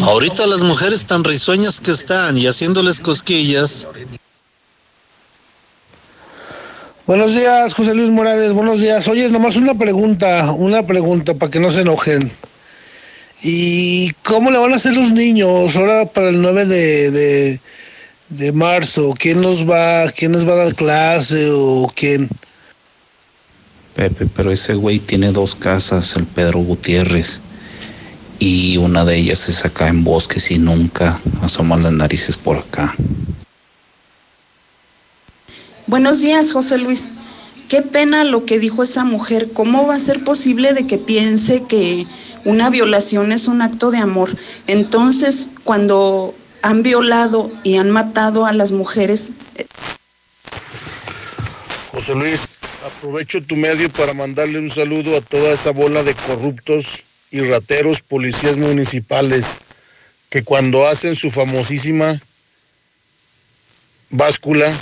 [0.00, 3.88] Ahorita las mujeres tan risueñas que están y haciéndoles cosquillas.
[7.08, 8.52] Buenos días, José Luis Morales.
[8.52, 9.08] Buenos días.
[9.08, 12.30] Oye, nomás una pregunta, una pregunta para que no se enojen.
[13.42, 17.60] ¿Y cómo le van a hacer los niños ahora para el 9 de, de,
[18.30, 19.14] de marzo?
[19.18, 22.28] ¿Quién nos va, quién nos va a dar clase o quién?
[23.94, 27.40] Pepe, pero ese güey tiene dos casas, el Pedro Gutiérrez.
[28.38, 32.94] Y una de ellas es acá en Bosques y nunca asoma las narices por acá.
[35.86, 37.12] Buenos días, José Luis.
[37.68, 39.50] Qué pena lo que dijo esa mujer.
[39.52, 42.06] ¿Cómo va a ser posible de que piense que
[42.44, 44.34] una violación es un acto de amor?
[44.66, 49.32] Entonces, cuando han violado y han matado a las mujeres...
[51.92, 52.40] José Luis,
[52.84, 58.00] aprovecho tu medio para mandarle un saludo a toda esa bola de corruptos y rateros
[58.00, 59.44] policías municipales
[60.28, 62.20] que cuando hacen su famosísima
[64.10, 64.72] báscula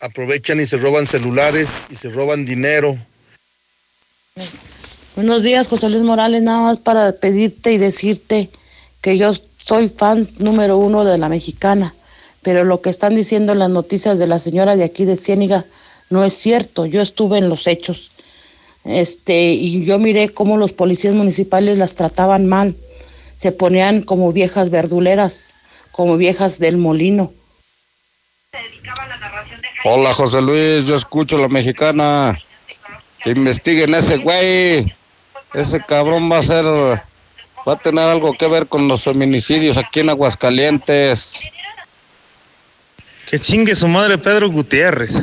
[0.00, 2.98] aprovechan y se roban celulares y se roban dinero.
[5.16, 8.50] Buenos días, José Luis Morales, nada más para pedirte y decirte
[9.00, 9.32] que yo
[9.66, 11.94] soy fan número uno de la mexicana,
[12.42, 15.64] pero lo que están diciendo en las noticias de la señora de aquí de Ciéniga
[16.10, 18.10] no es cierto, yo estuve en los hechos.
[18.84, 22.76] Este, y yo miré cómo los policías municipales las trataban mal.
[23.34, 25.54] Se ponían como viejas verduleras,
[25.90, 27.32] como viejas del molino.
[29.84, 32.38] Hola José Luis, yo escucho la mexicana.
[33.22, 34.92] Que investiguen ese güey.
[35.54, 37.02] Ese cabrón va a ser,
[37.66, 41.40] va a tener algo que ver con los feminicidios aquí en Aguascalientes.
[43.28, 45.16] Que chingue su madre Pedro Gutiérrez.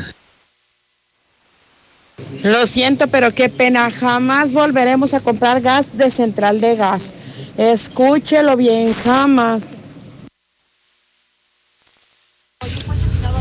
[2.43, 3.89] Lo siento, pero qué pena.
[3.91, 7.11] Jamás volveremos a comprar gas de central de gas.
[7.57, 9.83] Escúchelo bien, jamás.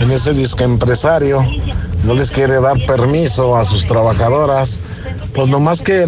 [0.00, 1.46] en ese disque empresario
[2.04, 4.80] no les quiere dar permiso a sus trabajadoras,
[5.34, 6.06] pues nomás que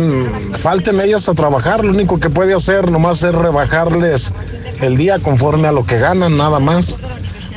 [0.59, 4.33] falten ellas a trabajar, lo único que puede hacer nomás es rebajarles
[4.81, 6.99] el día conforme a lo que ganan, nada más.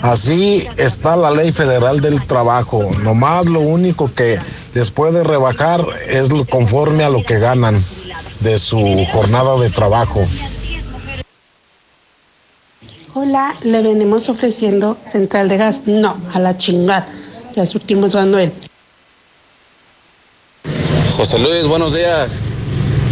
[0.01, 4.39] Así está la ley federal del trabajo, nomás lo único que
[4.73, 7.81] les puede rebajar es conforme a lo que ganan
[8.41, 10.21] de su jornada de trabajo.
[13.17, 15.83] Hola, le venimos ofreciendo central de gas.
[15.85, 17.07] No, a la chingada.
[17.55, 18.51] Ya surtimos él.
[21.15, 22.41] José Luis, buenos días.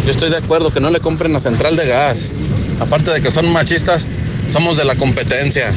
[0.04, 2.30] Yo estoy de acuerdo que no le compren a Central de Gas.
[2.78, 4.04] Aparte de que son machistas,
[4.46, 5.72] somos de la competencia.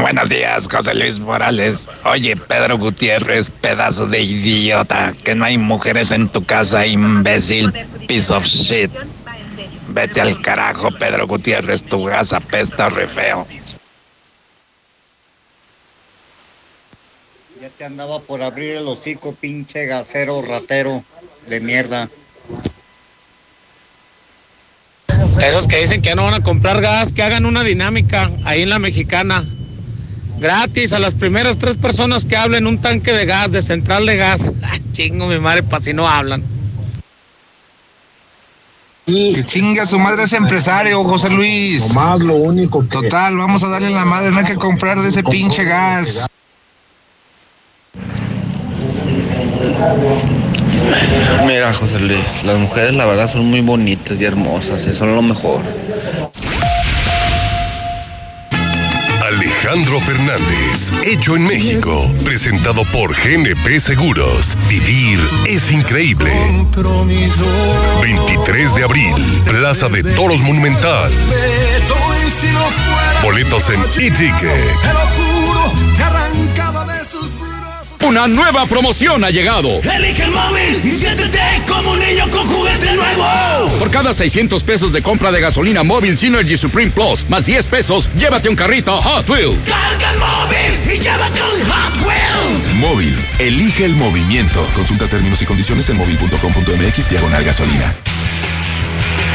[0.00, 1.88] Buenos días, José Luis Morales.
[2.04, 7.72] Oye, Pedro Gutiérrez, pedazo de idiota, que no hay mujeres en tu casa, imbécil,
[8.06, 8.92] piece of shit.
[9.88, 13.44] Vete al carajo, Pedro Gutiérrez, tu gas apesta re feo.
[17.60, 21.02] Ya te andaba por abrir el hocico, pinche gasero ratero
[21.48, 22.08] de mierda.
[25.42, 28.70] Esos que dicen que no van a comprar gas, que hagan una dinámica ahí en
[28.70, 29.44] la mexicana.
[30.38, 34.16] Gratis a las primeras tres personas que hablen un tanque de gas, de central de
[34.16, 34.52] gas.
[34.62, 36.42] Ah, Chingo mi madre, para si no hablan.
[39.04, 41.88] Que chinga su madre ese empresario, José Luis.
[41.88, 42.88] Nomás lo único que...
[42.88, 46.26] Total, vamos a darle la madre, no hay que comprar de ese pinche gas.
[51.46, 55.22] Mira, José Luis, las mujeres la verdad son muy bonitas y hermosas, y son lo
[55.22, 55.60] mejor.
[59.26, 64.56] Alejandro Fernández, hecho en México, presentado por GNP Seguros.
[64.68, 66.30] Vivir es increíble.
[68.00, 71.10] 23 de abril, Plaza de Toros Monumental.
[73.22, 75.35] Boletos en e-ticket.
[78.06, 79.80] Una nueva promoción ha llegado.
[79.82, 83.78] Elige el móvil y siéntete como un niño con juguete nuevo.
[83.80, 88.08] Por cada 600 pesos de compra de gasolina móvil Synergy Supreme Plus más 10 pesos,
[88.16, 89.68] llévate un carrito Hot Wheels.
[89.68, 92.74] Carga el móvil y llévate un Hot Wheels.
[92.74, 94.64] Móvil, elige el movimiento.
[94.76, 97.92] Consulta términos y condiciones en móvil.com.mx diagonal gasolina.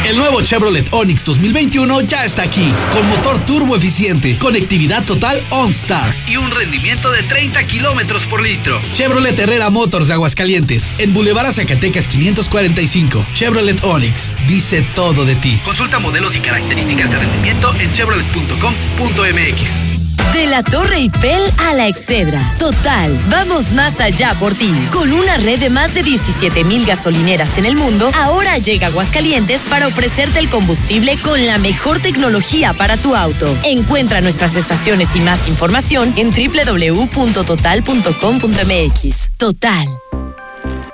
[0.05, 6.11] El nuevo Chevrolet Onix 2021 ya está aquí, con motor turbo eficiente, conectividad total OnStar
[6.27, 8.81] y un rendimiento de 30 kilómetros por litro.
[8.93, 13.23] Chevrolet Herrera Motors de Aguascalientes, en Boulevard Zacatecas 545.
[13.35, 15.59] Chevrolet Onix, dice todo de ti.
[15.63, 20.00] Consulta modelos y características de rendimiento en chevrolet.com.mx.
[20.33, 22.53] De la Torre Eiffel a la Excedra.
[22.57, 24.71] Total, vamos más allá por ti.
[24.91, 29.61] Con una red de más de 17 mil gasolineras en el mundo, ahora llega Aguascalientes
[29.69, 33.57] para ofrecerte el combustible con la mejor tecnología para tu auto.
[33.63, 39.29] Encuentra nuestras estaciones y más información en www.total.com.mx.
[39.37, 39.87] Total.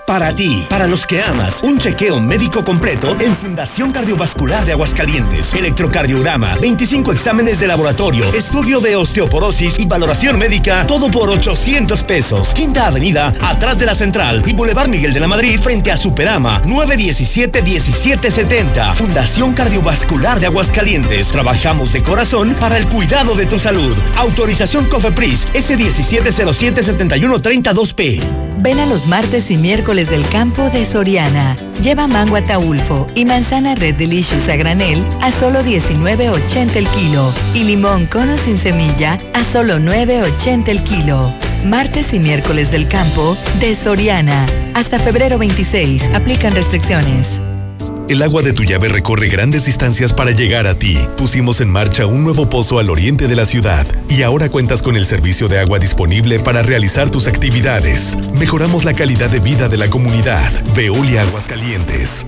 [0.08, 5.54] Para ti, para los que amas, un chequeo médico completo en Fundación Cardiovascular de Aguascalientes.
[5.54, 12.54] Electrocardiograma, 25 exámenes de laboratorio, estudio de osteoporosis y valoración médica, todo por 800 pesos.
[12.54, 16.62] Quinta Avenida, atrás de la Central y Boulevard Miguel de la Madrid, frente a Superama,
[16.64, 18.96] 917-1770.
[18.96, 21.28] Fundación Cardiovascular de Aguascalientes.
[21.34, 23.94] Trabajamos de corazón para el cuidado de tu salud.
[24.16, 28.24] Autorización COFEPRIS, S1707-7132P.
[28.60, 31.56] Ven a los martes y miércoles del campo de Soriana.
[31.82, 37.64] Lleva mango ataulfo y manzana Red Delicious a granel a solo 19.80 el kilo y
[37.64, 41.34] limón cono sin semilla a solo 9.80 el kilo.
[41.66, 44.46] Martes y miércoles del campo de Soriana.
[44.76, 46.12] Hasta febrero 26.
[46.14, 47.42] Aplican restricciones.
[48.10, 50.98] El agua de tu llave recorre grandes distancias para llegar a ti.
[51.18, 54.96] Pusimos en marcha un nuevo pozo al oriente de la ciudad y ahora cuentas con
[54.96, 58.18] el servicio de agua disponible para realizar tus actividades.
[58.40, 60.50] Mejoramos la calidad de vida de la comunidad.
[60.74, 62.26] Veolia Aguascalientes.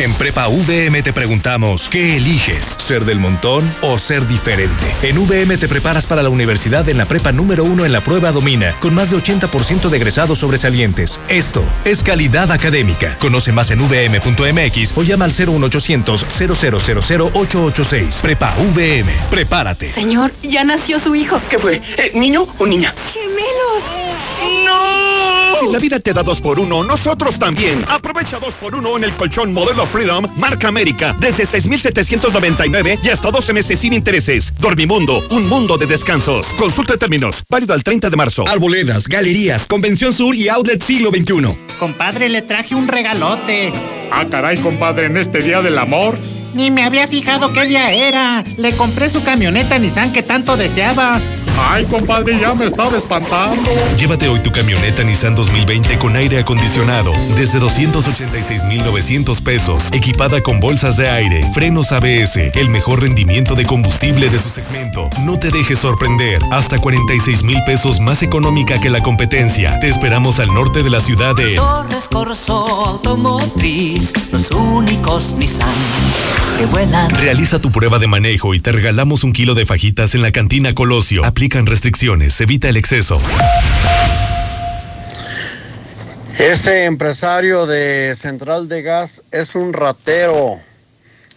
[0.00, 2.64] En Prepa VM te preguntamos, ¿qué eliges?
[2.78, 4.94] ¿Ser del montón o ser diferente?
[5.02, 8.30] En VM te preparas para la universidad en la prepa número uno en la prueba
[8.30, 11.20] Domina, con más de 80% de egresados sobresalientes.
[11.28, 13.18] Esto es calidad académica.
[13.18, 18.20] Conoce más en vm.mx o llama al 01800 0000886.
[18.22, 19.12] Prepa VM.
[19.30, 19.88] Prepárate.
[19.88, 21.40] Señor, ya nació su hijo.
[21.50, 21.82] ¿Qué fue?
[21.96, 22.94] Eh, ¿Niño o niña?
[23.12, 23.57] ¡Gemelos!
[25.62, 25.72] ¡No!
[25.72, 27.84] La vida te da dos por uno, nosotros también.
[27.88, 33.30] Aprovecha dos por uno en el colchón modelo Freedom, marca América, desde 6,799 y hasta
[33.30, 34.54] 12 meses sin intereses.
[34.58, 36.46] Dormimundo, un mundo de descansos.
[36.54, 38.46] Consulta términos, válido al 30 de marzo.
[38.48, 41.56] Arboledas, galerías, Convención Sur y Outlet Siglo XXI.
[41.78, 43.72] Compadre, le traje un regalote.
[44.10, 46.16] Ah, caray, compadre, en este día del amor.
[46.54, 48.44] Ni me había fijado qué día era.
[48.56, 51.20] Le compré su camioneta Nissan que tanto deseaba.
[51.60, 53.70] Ay, compadre, ya me estaba espantando.
[53.98, 60.96] Llévate hoy tu camioneta Nissan 2020 con aire acondicionado desde 286,900 pesos, equipada con bolsas
[60.96, 65.10] de aire, frenos ABS, el mejor rendimiento de combustible de su segmento.
[65.24, 69.78] No te dejes sorprender, hasta 46 mil pesos más económica que la competencia.
[69.80, 75.68] Te esperamos al norte de la ciudad de Torres Corso Automotriz, los únicos Nissan
[76.58, 77.08] que vuelan.
[77.10, 80.74] Realiza tu prueba de manejo y te regalamos un kilo de fajitas en la cantina
[80.74, 81.24] Colosio.
[81.24, 83.20] Aplican restricciones, evita el exceso.
[86.36, 90.56] Ese empresario de Central de Gas es un ratero.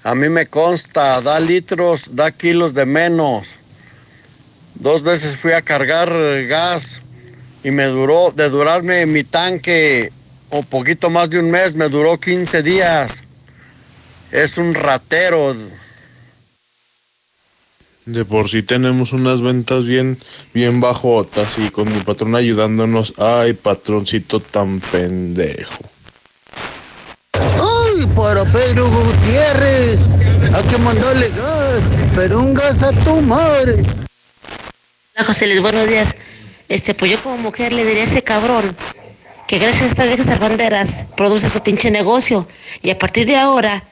[0.03, 3.59] A mí me consta, da litros, da kilos de menos.
[4.75, 6.11] Dos veces fui a cargar
[6.48, 7.01] gas
[7.64, 10.11] y me duró, de durarme mi tanque
[10.50, 13.24] o poquito más de un mes, me duró 15 días.
[14.32, 15.53] Es un ratero.
[18.06, 20.18] De por sí tenemos unas ventas bien,
[20.53, 23.14] bien bajotas y con mi patrón ayudándonos.
[23.18, 25.84] Ay, patroncito tan pendejo.
[27.34, 30.00] ¡Ay, para Pedro Gutiérrez!
[30.53, 31.82] Hay que mandarle gas,
[32.16, 33.84] pero un gas a tu madre.
[35.16, 36.10] Hola, José Luis, buenos días.
[36.69, 38.77] Este, pues yo como mujer le diría a ese cabrón
[39.48, 42.48] que gracias a estas viejas banderas produce su pinche negocio
[42.82, 43.84] y a partir de ahora,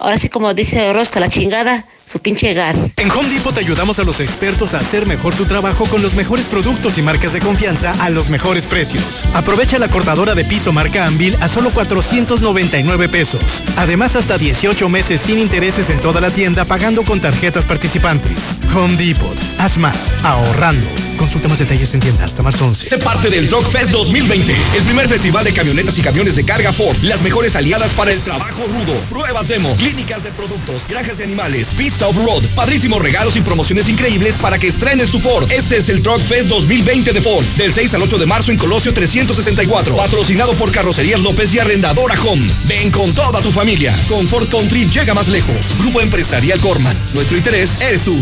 [0.00, 2.90] ahora sí como dice Orozco, la chingada, su pinche gas.
[2.96, 6.14] En Home Depot te ayudamos a los expertos a hacer mejor su trabajo con los
[6.14, 9.24] mejores productos y marcas de confianza a los mejores precios.
[9.32, 13.62] Aprovecha la cortadora de piso marca Anvil a solo 499 pesos.
[13.76, 18.56] Además, hasta 18 meses sin intereses en toda la tienda pagando con tarjetas participantes.
[18.74, 19.36] Home Depot.
[19.58, 20.86] Haz más, ahorrando.
[21.20, 22.88] Consulta más detalles en tienda hasta más 11.
[22.88, 26.72] Se parte del Truck Fest 2020, el primer festival de camionetas y camiones de carga
[26.72, 26.96] Ford.
[27.02, 28.98] Las mejores aliadas para el trabajo rudo.
[29.10, 34.58] Pruebas demo, clínicas de productos, granjas de animales, off-road, padrísimos regalos y promociones increíbles para
[34.58, 35.50] que estrenes tu Ford.
[35.50, 38.58] Este es el Truck Fest 2020 de Ford, del 6 al 8 de marzo en
[38.58, 39.96] Colosio 364.
[39.96, 42.46] Patrocinado por Carrocerías López y Arrendadora Home.
[42.66, 43.96] Ven con toda tu familia.
[44.08, 45.56] Con Ford Country llega más lejos.
[45.78, 46.96] Grupo Empresarial Corman.
[47.14, 48.16] Nuestro interés eres tú.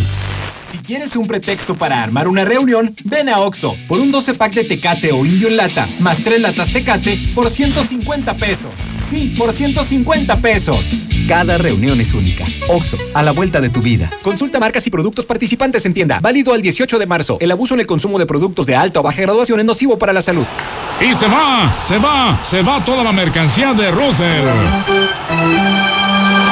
[0.71, 4.55] Si quieres un pretexto para armar una reunión, ven a Oxo por un 12 pack
[4.55, 8.73] de Tecate o Indio en lata, más 3 latas Tecate por 150 pesos.
[9.37, 11.07] Por 150 pesos.
[11.27, 12.45] Cada reunión es única.
[12.69, 14.11] Oxo, a la vuelta de tu vida.
[14.23, 16.19] Consulta marcas y productos participantes en tienda.
[16.21, 17.39] Válido al 18 de marzo.
[17.41, 20.13] El abuso en el consumo de productos de alta o baja graduación es nocivo para
[20.13, 20.47] la salud.
[21.01, 24.45] Y se va, se va, se va toda la mercancía de Russell.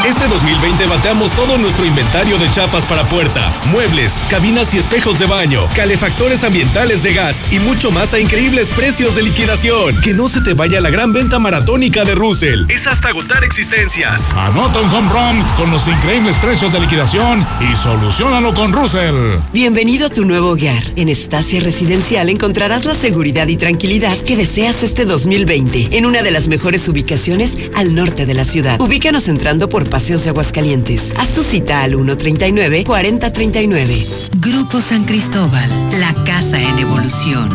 [0.06, 5.26] Este 2020 bateamos todo nuestro inventario de chapas para puerta, muebles, cabinas y espejos de
[5.26, 10.00] baño, calefactores ambientales de gas y mucho más a increíbles precios de liquidación.
[10.02, 12.66] Que no se te vaya la gran venta maratónica de Russell.
[12.68, 14.32] Es hasta agotar existencias.
[14.34, 19.40] Anota un home run con los increíbles precios de liquidación y solucionalo con Russell.
[19.52, 20.84] Bienvenido a tu nuevo hogar.
[20.94, 26.30] En Estacia Residencial encontrarás la seguridad y tranquilidad que deseas este 2020 en una de
[26.30, 28.80] las mejores ubicaciones al norte de la ciudad.
[28.80, 31.14] Ubícanos entrando por Paseos de Aguascalientes.
[31.16, 34.28] Haz tu cita al 139-4039.
[34.34, 37.48] Grupo San Cristóbal, la casa en evolución.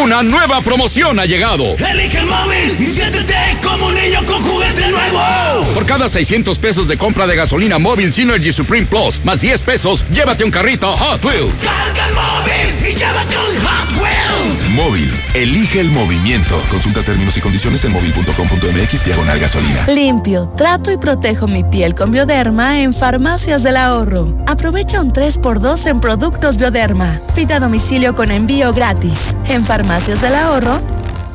[0.00, 1.76] Una nueva promoción ha llegado.
[1.76, 5.20] Elige el móvil y siéntete como un niño con juguete nuevo.
[5.74, 10.04] Por cada 600 pesos de compra de gasolina móvil Synergy Supreme Plus, más 10 pesos,
[10.10, 11.62] llévate un carrito Hot Wheels.
[11.62, 14.68] Carga el móvil y llévate un Hot Wheels.
[14.70, 16.60] Móvil, elige el movimiento.
[16.70, 19.86] Consulta términos y condiciones en móvil.com.mx diagonal gasolina.
[19.86, 24.36] Limpio, trato y protejo mi piel con Bioderma en Farmacias del Ahorro.
[24.46, 27.20] Aprovecha un 3x2 en productos Bioderma.
[27.34, 29.14] Pida a domicilio con envío gratis.
[29.48, 30.80] En Farmacias del Ahorro.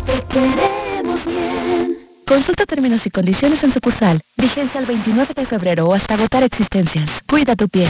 [0.05, 1.97] Te queremos bien.
[2.25, 4.21] Consulta términos y condiciones en sucursal.
[4.37, 7.21] Vigencia el 29 de febrero o hasta agotar existencias.
[7.27, 7.89] Cuida tu piel.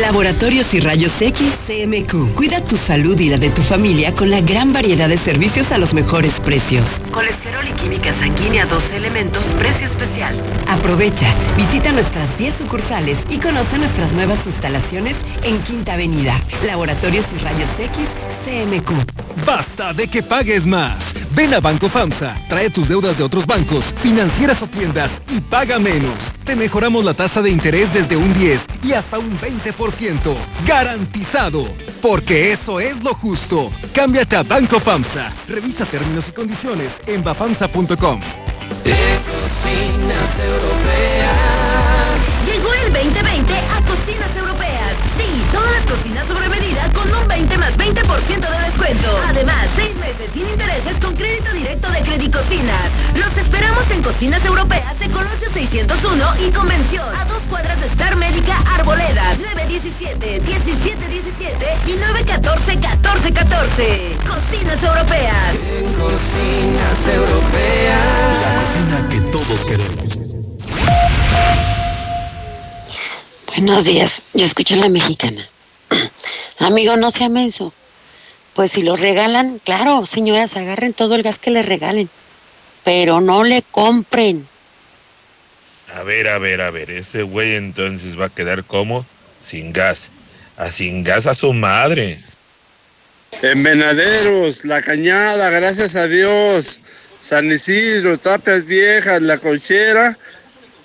[0.00, 2.34] Laboratorios y Rayos X CMQ.
[2.34, 5.78] Cuida tu salud y la de tu familia con la gran variedad de servicios a
[5.78, 6.86] los mejores precios.
[7.12, 10.40] Colesterol y química sanguínea 12 elementos, precio especial.
[10.66, 16.40] Aprovecha, visita nuestras 10 sucursales y conoce nuestras nuevas instalaciones en Quinta Avenida.
[16.64, 18.06] Laboratorios y Rayos X
[18.44, 19.44] CMQ.
[19.46, 21.14] Basta de que pagues más.
[21.34, 25.78] Ven a Banco FAMSA, trae tus deudas de otros bancos, financieras o tiendas y paga
[25.78, 26.14] menos.
[26.44, 30.36] Te mejoramos la tasa de interés desde un 10 y hasta un 20%.
[30.66, 31.64] Garantizado.
[32.02, 33.70] Porque eso es lo justo.
[33.92, 35.32] Cámbiate a Banco FAMSA.
[35.48, 38.20] Revisa términos y condiciones en bafamsa.com.
[42.46, 44.96] Llegó el 2020 a Cocinas Europeas.
[45.18, 46.48] Sí, todas las cocinas sobre
[46.92, 49.20] con un 20 más 20% de descuento.
[49.28, 52.90] Además, 6 meses sin intereses con crédito directo de Credicocinas.
[53.14, 57.16] Los esperamos en Cocinas Europeas en Colosio 601 y Convención.
[57.16, 59.36] A dos cuadras de Star Médica Arboleda.
[59.36, 64.16] 917 1717 y 914 1414.
[64.26, 65.54] Cocinas Europeas.
[65.54, 68.40] En Cocinas Europeas.
[68.42, 70.20] La cocina que todos queremos.
[73.56, 75.46] Buenos días, yo escucho la mexicana.
[76.58, 77.72] Amigo, no sea menso.
[78.54, 82.10] Pues si lo regalan, claro, señoras, agarren todo el gas que le regalen.
[82.84, 84.46] Pero no le compren.
[85.94, 89.04] A ver, a ver, a ver, ese güey entonces va a quedar como
[89.38, 90.12] sin gas.
[90.56, 92.18] A sin gas a su madre.
[93.42, 96.80] En Venaderos, La Cañada, gracias a Dios.
[97.20, 100.16] San Isidro, Tapias Viejas, La Colchera.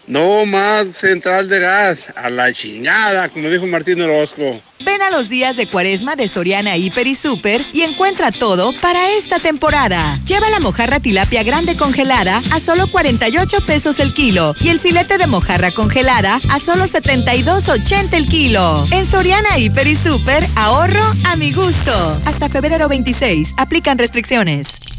[0.08, 2.14] No más central de gas.
[2.16, 4.61] A la chingada, como dijo Martín Orozco.
[4.83, 9.09] Ven a los días de cuaresma de Soriana Hiper y Super y encuentra todo para
[9.11, 10.19] esta temporada.
[10.25, 15.17] Lleva la mojarra tilapia grande congelada a solo 48 pesos el kilo y el filete
[15.17, 18.85] de mojarra congelada a solo 72.80 el kilo.
[18.91, 22.21] En Soriana Hiper y Super, ahorro a mi gusto.
[22.25, 24.94] Hasta febrero 26, aplican restricciones.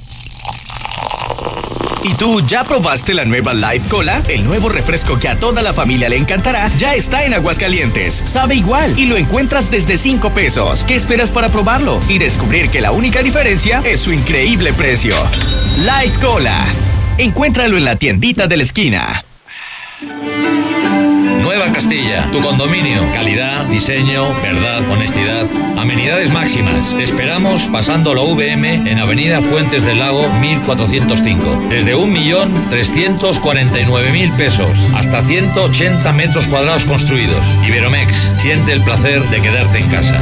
[2.07, 4.23] ¿Y tú ya probaste la nueva Life Cola?
[4.29, 8.15] El nuevo refresco que a toda la familia le encantará ya está en Aguascalientes.
[8.15, 10.85] Sabe igual y lo encuentras desde 5 pesos.
[10.85, 12.01] ¿Qué esperas para probarlo?
[12.09, 15.17] Y descubrir que la única diferencia es su increíble precio.
[15.79, 16.65] Life Cola.
[17.19, 19.25] Encuéntralo en la tiendita de la esquina.
[21.73, 23.03] Castilla, tu condominio.
[23.13, 25.47] Calidad, diseño, verdad, honestidad.
[25.77, 26.97] Amenidades máximas.
[26.97, 31.67] Te esperamos pasando la VM en Avenida Fuentes del Lago 1405.
[31.69, 37.45] Desde 1.349.000 pesos hasta 180 metros cuadrados construidos.
[37.67, 40.21] Iberomex, siente el placer de quedarte en casa.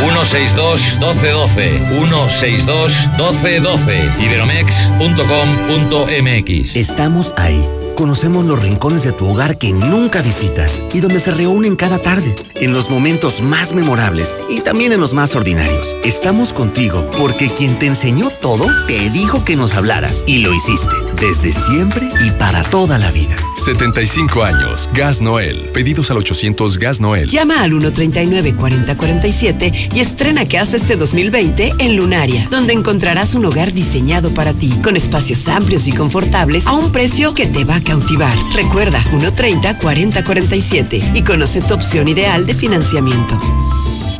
[0.00, 7.79] 162 1212 162 1212 iberomex.com.mx Estamos ahí.
[8.00, 12.34] Conocemos los rincones de tu hogar que nunca visitas y donde se reúnen cada tarde,
[12.54, 15.98] en los momentos más memorables y también en los más ordinarios.
[16.02, 20.96] Estamos contigo porque quien te enseñó todo te dijo que nos hablaras y lo hiciste
[21.20, 23.36] desde siempre y para toda la vida.
[23.62, 24.88] 75 años.
[24.94, 25.68] Gas Noel.
[25.74, 27.28] Pedidos al 800 Gas Noel.
[27.28, 34.32] Llama al 139-4047 y estrena casa este 2020 en Lunaria, donde encontrarás un hogar diseñado
[34.32, 38.32] para ti, con espacios amplios y confortables a un precio que te va a cautivar.
[38.54, 43.36] Recuerda, 130-4047 y conoce tu opción ideal de financiamiento.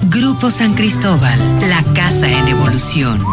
[0.02, 3.24] Grupo San Cristóbal, la casa en evolución.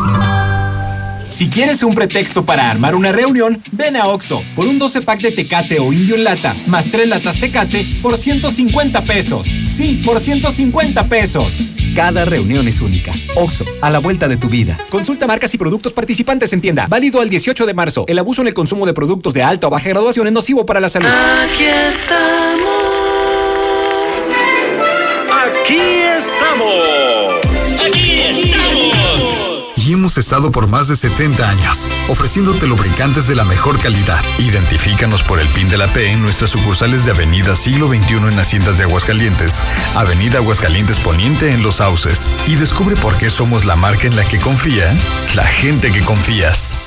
[1.29, 5.19] Si quieres un pretexto para armar una reunión, ven a Oxo por un 12 pack
[5.21, 9.47] de Tecate o Indio en lata, más 3 latas Tecate por 150 pesos.
[9.65, 11.53] Sí, por 150 pesos.
[11.95, 13.11] Cada reunión es única.
[13.35, 14.77] Oxo, a la vuelta de tu vida.
[14.89, 16.85] Consulta marcas y productos participantes en tienda.
[16.87, 18.05] Válido al 18 de marzo.
[18.07, 20.79] El abuso en el consumo de productos de alta o baja graduación es nocivo para
[20.79, 21.07] la salud.
[21.07, 22.77] Aquí estamos.
[25.29, 25.79] Aquí
[26.17, 27.36] estamos.
[29.89, 34.19] Hemos estado por más de 70 años, ofreciéndote lubricantes de la mejor calidad.
[34.37, 38.37] Identifícanos por el PIN de la P en nuestras sucursales de Avenida Siglo XXI en
[38.37, 39.63] Haciendas de Aguascalientes,
[39.95, 42.29] Avenida Aguascalientes Poniente en Los Sauces.
[42.47, 44.93] Y descubre por qué somos la marca en la que confía
[45.35, 46.86] la gente que confías.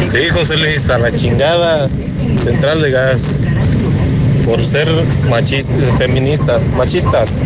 [0.00, 1.88] Sí, José Luis, a la chingada
[2.36, 3.38] central de gas
[4.44, 4.88] por ser
[5.28, 7.44] machistas, feministas, machistas.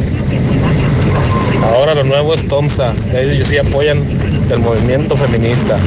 [1.63, 3.99] Ahora lo nuevo es Tomsa, ellos sí apoyan
[4.51, 5.79] el movimiento feminista.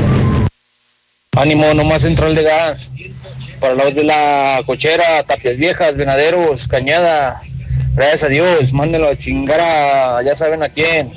[1.35, 2.89] Ánimo, nomás central de gas.
[3.59, 7.41] Para los de la cochera, Tapias Viejas, Venaderos, Cañada.
[7.93, 11.11] Gracias a Dios, mándenlo a chingar a ya saben a quién.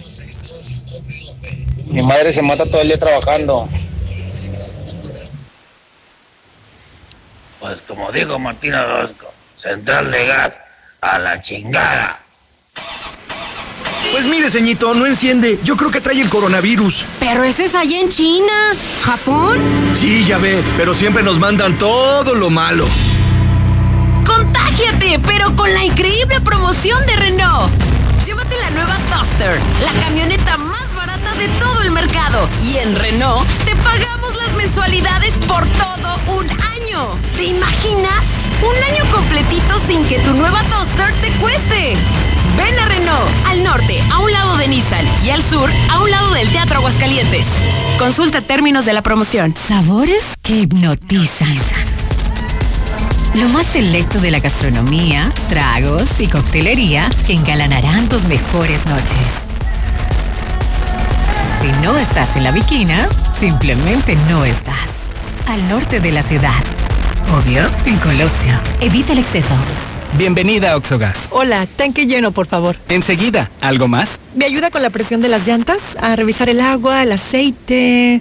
[1.87, 3.69] Mi madre se mata todo el día trabajando.
[7.59, 10.55] Pues como dijo Martín Orozco, central de gas
[11.01, 12.21] a la chingada.
[14.13, 15.61] Pues mire, ceñito, no enciende.
[15.63, 17.05] Yo creo que trae el coronavirus.
[17.21, 18.53] Pero ese es allá en China.
[19.05, 19.59] ¿Japón?
[19.93, 22.87] Sí, ya ve, pero siempre nos mandan todo lo malo.
[24.27, 25.21] ¡Contágiate!
[25.27, 27.71] Pero con la increíble promoción de Renault.
[28.25, 32.49] Llévate la nueva Duster, la camioneta más barata de todo el mercado.
[32.65, 37.19] Y en Renault te pagamos las mensualidades por todo un año.
[37.37, 38.40] ¿Te imaginas?
[38.63, 41.95] Un año completito sin que tu nueva Duster te cueste.
[42.57, 46.11] Ven a Renault, al norte, a un lado de Nissan, y al sur, a un
[46.11, 47.47] lado del Teatro Aguascalientes.
[47.99, 49.55] Consulta términos de la promoción.
[49.67, 51.55] Sabores que hipnotizan.
[53.37, 59.27] Lo más selecto de la gastronomía, tragos y coctelería que engalanarán tus mejores noches.
[61.63, 64.81] Si no estás en la Viquina, simplemente no estás.
[65.47, 66.63] Al norte de la ciudad.
[67.29, 68.61] Obvio, en Colosio.
[68.81, 69.55] Evita el exceso.
[70.19, 71.29] Bienvenida a Oxogas.
[71.31, 72.77] Hola, tanque lleno, por favor.
[72.89, 74.19] Enseguida, ¿algo más?
[74.35, 75.79] ¿Me ayuda con la presión de las llantas?
[76.01, 78.21] A revisar el agua, el aceite.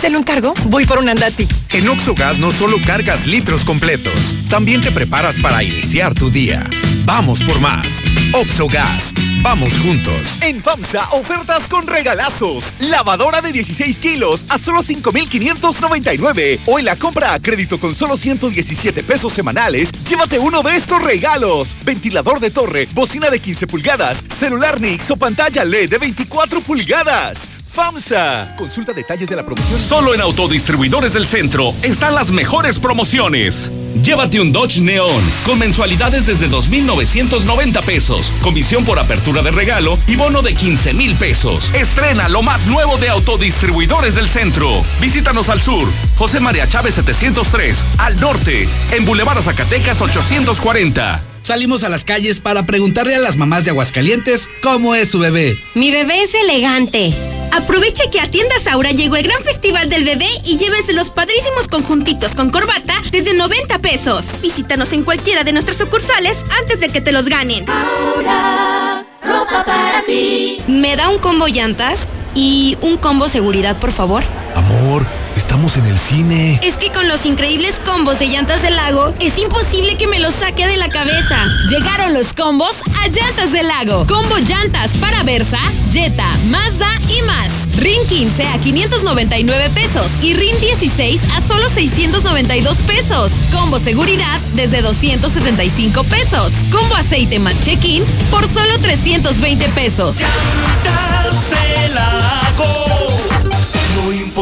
[0.00, 0.54] ¿Te lo encargo?
[0.66, 1.48] Voy por un andati.
[1.70, 6.68] En Oxogas no solo cargas litros completos, también te preparas para iniciar tu día.
[7.06, 8.02] Vamos por más.
[8.32, 9.12] Oxogas.
[9.42, 10.22] Vamos juntos.
[10.40, 12.72] En FAMSA, ofertas con regalazos.
[12.78, 16.60] Lavadora de 16 kilos a solo 5,599.
[16.64, 21.02] O en la compra a crédito con solo 117 pesos semanales, llévate uno de estos
[21.02, 21.76] regalos.
[21.84, 27.50] Ventilador de torre, bocina de 15 pulgadas, celular Nix o pantalla LED de 24 pulgadas.
[27.74, 28.54] FAMSA.
[28.56, 29.80] Consulta detalles de la promoción.
[29.80, 33.72] Solo en Autodistribuidores del Centro están las mejores promociones.
[34.02, 40.14] Llévate un Dodge Neon con mensualidades desde 2,990 pesos, comisión por apertura de regalo y
[40.14, 41.74] bono de 15 mil pesos.
[41.74, 44.84] Estrena lo más nuevo de Autodistribuidores del Centro.
[45.00, 51.33] Visítanos al sur, José María Chávez 703, al norte, en Boulevard Zacatecas 840.
[51.44, 55.58] Salimos a las calles para preguntarle a las mamás de Aguascalientes cómo es su bebé.
[55.74, 57.12] Mi bebé es elegante.
[57.52, 61.68] Aproveche que a Tiendas Aura llegó el gran festival del bebé y llévese los padrísimos
[61.68, 64.24] conjuntitos con corbata desde 90 pesos.
[64.40, 67.66] Visítanos en cualquiera de nuestras sucursales antes de que te los ganen.
[67.68, 70.62] Aura, ropa para ti.
[70.66, 74.24] ¿Me da un combo llantas y un combo seguridad, por favor?
[74.54, 75.06] Amor,
[75.36, 76.60] estamos en el cine.
[76.62, 80.34] Es que con los increíbles combos de llantas del lago, es imposible que me los
[80.34, 81.44] saque de la cabeza.
[81.68, 84.06] Llegaron los combos a Llantas del Lago.
[84.06, 85.58] Combo llantas para Versa,
[85.90, 87.50] Jetta, Mazda y más.
[87.76, 93.32] RIN 15 a 599 pesos y RIN 16 a solo 692 pesos.
[93.52, 96.52] Combo seguridad desde 275 pesos.
[96.70, 100.16] Combo aceite más check-in por solo 320 pesos.
[100.20, 103.33] Llantas del Lago.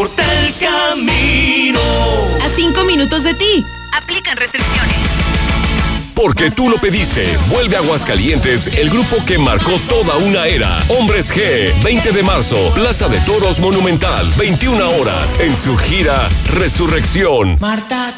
[0.02, 1.81] Importa el camino.
[2.42, 3.64] A 5 minutos de ti.
[3.97, 4.97] Aplican restricciones.
[6.16, 7.24] Porque tú lo pediste.
[7.50, 10.76] Vuelve a Aguascalientes el grupo que marcó toda una era.
[10.89, 15.28] Hombres G, 20 de marzo, Plaza de Toros Monumental, 21 horas.
[15.39, 16.16] En su gira
[16.52, 17.56] Resurrección.
[17.60, 18.12] Marta.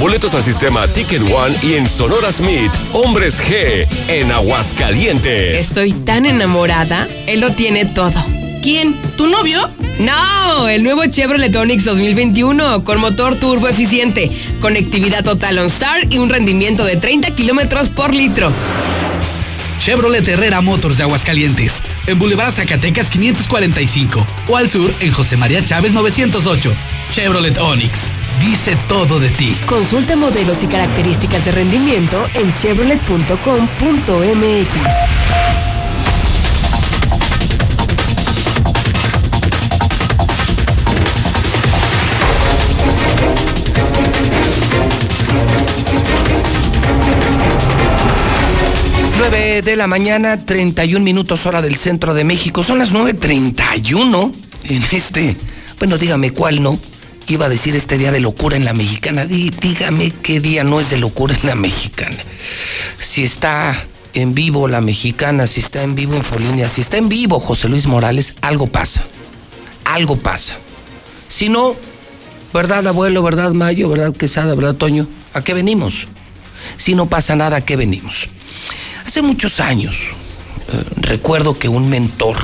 [0.00, 2.72] Boletos al sistema Ticket One y en Sonora Smith.
[2.92, 5.60] Hombres G, en Aguascalientes.
[5.60, 7.06] Estoy tan enamorada.
[7.28, 8.39] Él lo tiene todo.
[8.62, 8.94] ¿Quién?
[9.16, 9.70] ¿Tu novio?
[9.98, 14.30] No, el nuevo Chevrolet Onix 2021 con motor turbo eficiente,
[14.60, 18.52] conectividad total OnStar y un rendimiento de 30 kilómetros por litro.
[19.80, 21.82] Chevrolet Herrera Motors de Aguascalientes.
[22.06, 24.26] En Boulevard Zacatecas 545.
[24.48, 26.72] O al sur en José María Chávez 908.
[27.12, 28.10] Chevrolet Onix.
[28.40, 29.56] Dice todo de ti.
[29.66, 35.49] Consulta modelos y características de rendimiento en chevrolet.com.mx.
[49.28, 52.64] de la mañana, 31 minutos hora del centro de México.
[52.64, 54.32] Son las 9.31
[54.64, 55.36] en este,
[55.78, 56.78] bueno, dígame cuál no.
[57.26, 59.26] Iba a decir este día de locura en la mexicana.
[59.26, 62.16] Dí, dígame qué día no es de locura en la mexicana.
[62.98, 63.76] Si está
[64.14, 67.86] en vivo la mexicana, si está en vivo Infolínea, si está en vivo José Luis
[67.86, 69.04] Morales, algo pasa.
[69.84, 70.56] Algo pasa.
[71.28, 71.76] Si no,
[72.54, 73.22] ¿verdad, abuelo?
[73.22, 73.90] ¿Verdad, Mayo?
[73.90, 74.54] ¿Verdad, Quesada?
[74.54, 75.06] ¿Verdad, Toño?
[75.34, 76.08] ¿A qué venimos?
[76.76, 78.28] Si no pasa nada, ¿a qué venimos?
[79.06, 80.10] Hace muchos años
[80.72, 82.36] eh, recuerdo que un mentor,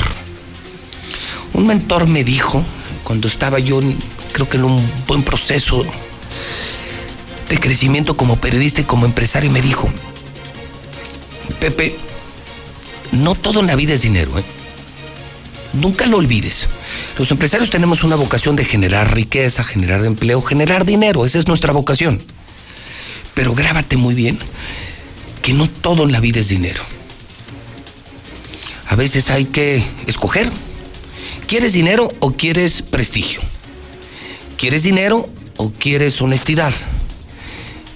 [1.52, 2.64] un mentor me dijo,
[3.04, 3.80] cuando estaba yo
[4.32, 5.84] creo que en un buen proceso
[7.48, 9.88] de crecimiento como periodista y como empresario, me dijo,
[11.60, 11.96] Pepe,
[13.12, 14.44] no todo en la vida es dinero, ¿eh?
[15.72, 16.68] Nunca lo olvides.
[17.18, 21.26] Los empresarios tenemos una vocación de generar riqueza, generar empleo, generar dinero.
[21.26, 22.20] Esa es nuestra vocación.
[23.36, 24.38] Pero grábate muy bien
[25.42, 26.82] que no todo en la vida es dinero.
[28.88, 30.50] A veces hay que escoger.
[31.46, 33.42] ¿Quieres dinero o quieres prestigio?
[34.56, 36.72] ¿Quieres dinero o quieres honestidad?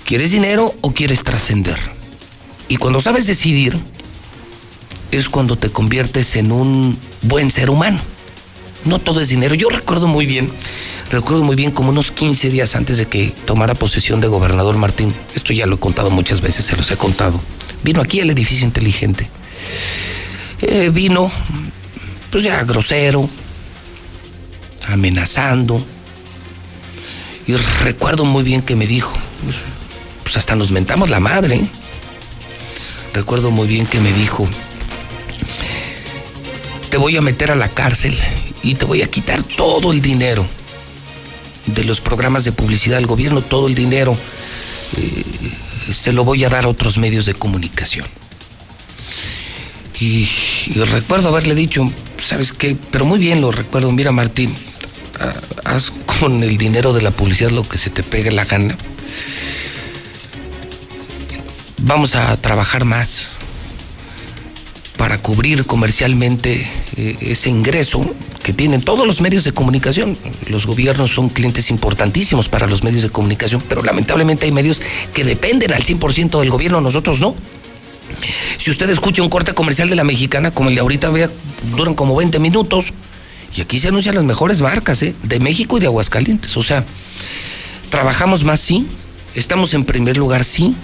[0.05, 1.79] ¿Quieres dinero o quieres trascender?
[2.69, 3.79] Y cuando sabes decidir,
[5.11, 7.99] es cuando te conviertes en un buen ser humano.
[8.85, 9.55] No todo es dinero.
[9.55, 10.51] Yo recuerdo muy bien,
[11.11, 15.15] recuerdo muy bien como unos 15 días antes de que tomara posesión de gobernador Martín,
[15.35, 17.41] esto ya lo he contado muchas veces, se los he contado,
[17.83, 19.29] vino aquí al edificio inteligente.
[20.63, 21.31] Eh, vino,
[22.31, 23.29] pues ya grosero,
[24.89, 25.85] amenazando.
[27.47, 29.13] Y recuerdo muy bien que me dijo,
[29.45, 29.57] pues,
[30.23, 31.57] pues hasta nos mentamos la madre.
[31.57, 31.67] ¿eh?
[33.13, 34.49] Recuerdo muy bien que me dijo,
[36.91, 38.17] te voy a meter a la cárcel
[38.63, 40.47] y te voy a quitar todo el dinero
[41.67, 44.17] de los programas de publicidad del gobierno, todo el dinero
[44.97, 48.07] eh, se lo voy a dar a otros medios de comunicación.
[49.99, 50.29] Y,
[50.67, 51.85] y, recuerdo haberle dicho,
[52.19, 52.77] ¿sabes qué?
[52.91, 54.55] Pero muy bien lo recuerdo, mira Martín,
[55.65, 58.77] haz con el dinero de la publicidad lo que se te pegue la gana.
[61.79, 63.29] Vamos a trabajar más
[64.97, 68.03] para cubrir comercialmente eh, ese ingreso
[68.53, 70.17] tienen todos los medios de comunicación.
[70.49, 74.81] Los gobiernos son clientes importantísimos para los medios de comunicación, pero lamentablemente hay medios
[75.13, 77.35] que dependen al 100% del gobierno, nosotros no.
[78.59, 81.31] Si usted escucha un corte comercial de la mexicana, como el de ahorita, vea,
[81.77, 82.93] duran como 20 minutos.
[83.57, 85.15] Y aquí se anuncian las mejores marcas, ¿eh?
[85.23, 86.57] De México y de Aguascalientes.
[86.57, 86.85] O sea,
[87.91, 88.87] trabajamos más, sí.
[89.35, 90.75] Estamos en primer lugar, sí.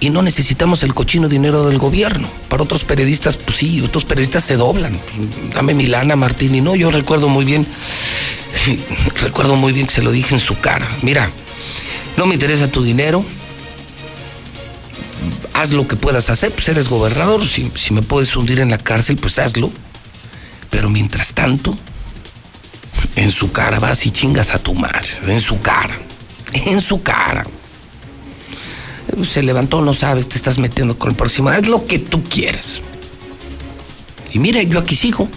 [0.00, 2.28] Y no necesitamos el cochino dinero del gobierno.
[2.48, 4.98] Para otros periodistas, pues sí, otros periodistas se doblan.
[5.54, 6.54] Dame Milana, Martín.
[6.54, 7.66] Y no, yo recuerdo muy bien,
[9.20, 10.88] recuerdo muy bien que se lo dije en su cara.
[11.02, 11.28] Mira,
[12.16, 13.24] no me interesa tu dinero.
[15.54, 17.44] Haz lo que puedas hacer, pues eres gobernador.
[17.46, 19.72] Si, si me puedes hundir en la cárcel, pues hazlo.
[20.70, 21.76] Pero mientras tanto,
[23.16, 25.08] en su cara vas y chingas a tu madre.
[25.26, 25.98] En su cara.
[26.52, 27.44] En su cara.
[29.24, 31.48] Se levantó, no sabes, te estás metiendo con el próximo.
[31.48, 32.80] Haz lo que tú quieras.
[34.32, 35.28] Y mire, yo aquí sigo.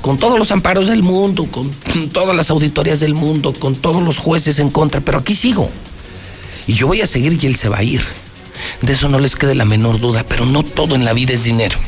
[0.00, 1.70] Con todos los amparos del mundo, con
[2.12, 5.68] todas las auditorías del mundo, con todos los jueces en contra, pero aquí sigo.
[6.66, 8.02] Y yo voy a seguir y él se va a ir.
[8.82, 11.44] De eso no les quede la menor duda, pero no todo en la vida es
[11.44, 11.78] dinero.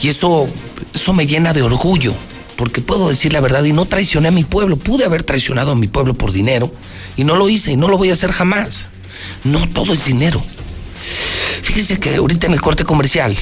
[0.00, 0.46] Y eso,
[0.94, 2.14] eso me llena de orgullo,
[2.56, 4.76] porque puedo decir la verdad y no traicioné a mi pueblo.
[4.76, 6.72] Pude haber traicionado a mi pueblo por dinero
[7.16, 8.86] y no lo hice y no lo voy a hacer jamás.
[9.44, 10.42] No todo es dinero.
[11.62, 13.36] Fíjese que ahorita en el corte comercial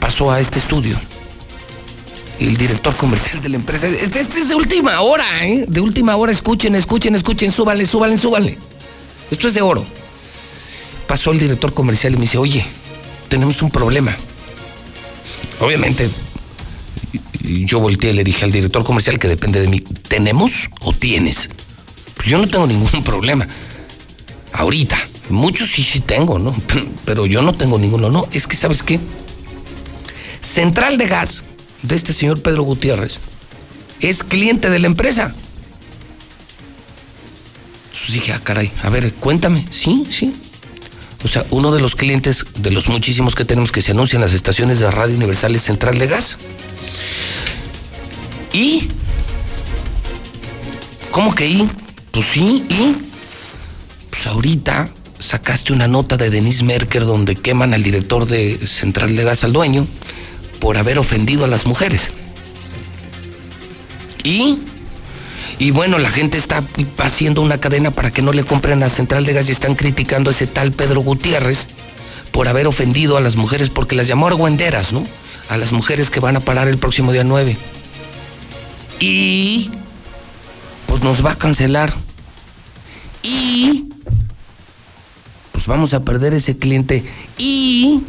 [0.00, 1.00] pasó a este estudio
[2.38, 3.88] el director comercial de la empresa.
[3.88, 5.64] Este, es de última hora, ¿eh?
[5.68, 6.32] De última hora.
[6.32, 8.58] Escuchen, escuchen, escuchen, súbanle, súbanle, súbanle.
[9.30, 9.84] Esto es de oro.
[11.06, 12.66] Pasó el director comercial y me dice, oye,
[13.28, 14.16] tenemos un problema.
[15.60, 16.10] Obviamente,
[17.42, 21.48] yo volteé y le dije al director comercial que depende de mí, ¿tenemos o tienes?
[22.22, 23.48] Pues yo no tengo ningún problema.
[24.52, 24.96] Ahorita.
[25.28, 26.54] Muchos sí, sí tengo, ¿no?
[27.04, 28.28] Pero yo no tengo ninguno, ¿no?
[28.32, 29.00] Es que, ¿sabes qué?
[30.40, 31.42] Central de Gas
[31.82, 33.20] de este señor Pedro Gutiérrez
[34.00, 35.34] es cliente de la empresa.
[37.86, 39.64] Entonces dije, ah, caray, a ver, cuéntame.
[39.70, 40.32] Sí, sí.
[41.24, 44.32] O sea, uno de los clientes, de los muchísimos que tenemos que se anuncian las
[44.32, 46.38] estaciones de Radio Universal es Central de Gas.
[48.52, 48.88] ¿Y?
[51.10, 51.68] ¿Cómo que y?
[52.12, 52.96] Pues sí, y.
[54.10, 59.24] Pues ahorita sacaste una nota de Denise Merker donde queman al director de Central de
[59.24, 59.86] Gas, al dueño,
[60.60, 62.10] por haber ofendido a las mujeres.
[64.22, 64.58] Y,
[65.58, 66.62] y bueno, la gente está
[66.98, 70.30] haciendo una cadena para que no le compren a Central de Gas y están criticando
[70.30, 71.66] a ese tal Pedro Gutiérrez
[72.30, 75.06] por haber ofendido a las mujeres porque las llamó argüenderas, ¿no?
[75.48, 77.56] A las mujeres que van a parar el próximo día 9.
[79.00, 79.70] Y
[80.92, 81.90] pues nos va a cancelar.
[83.22, 83.88] Y
[85.50, 87.02] pues vamos a perder ese cliente.
[87.38, 88.02] Y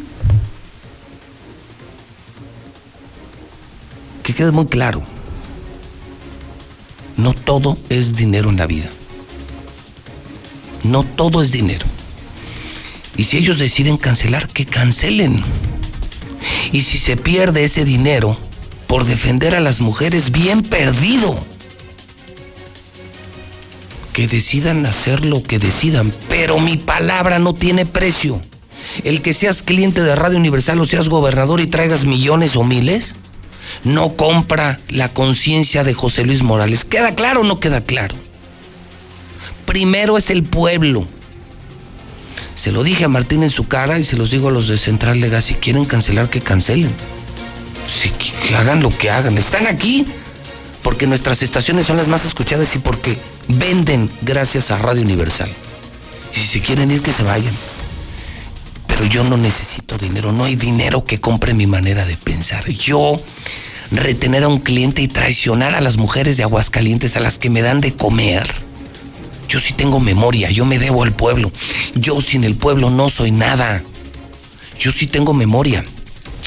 [4.22, 5.02] que quede muy claro,
[7.16, 8.90] no todo es dinero en la vida.
[10.82, 11.86] No todo es dinero.
[13.16, 15.42] Y si ellos deciden cancelar, que cancelen.
[16.70, 18.36] Y si se pierde ese dinero
[18.86, 21.53] por defender a las mujeres, bien perdido.
[24.14, 28.40] Que decidan hacer lo que decidan, pero mi palabra no tiene precio.
[29.02, 33.16] El que seas cliente de Radio Universal o seas gobernador y traigas millones o miles,
[33.82, 36.84] no compra la conciencia de José Luis Morales.
[36.84, 38.14] ¿Queda claro o no queda claro?
[39.66, 41.06] Primero es el pueblo.
[42.54, 44.78] Se lo dije a Martín en su cara y se los digo a los de
[44.78, 45.46] Central de Gas.
[45.46, 46.94] Si quieren cancelar, que cancelen.
[47.88, 48.12] Si,
[48.54, 49.36] hagan lo que hagan.
[49.38, 50.04] Están aquí
[50.82, 55.50] porque nuestras estaciones son las más escuchadas y porque venden gracias a Radio Universal.
[56.34, 57.54] Y si se quieren ir, que se vayan.
[58.86, 60.32] Pero yo no necesito dinero.
[60.32, 62.68] No hay dinero que compre mi manera de pensar.
[62.68, 63.16] Yo
[63.90, 67.62] retener a un cliente y traicionar a las mujeres de Aguascalientes a las que me
[67.62, 68.48] dan de comer.
[69.48, 71.52] Yo sí tengo memoria, yo me debo al pueblo.
[71.94, 73.82] Yo sin el pueblo no soy nada.
[74.78, 75.84] Yo sí tengo memoria.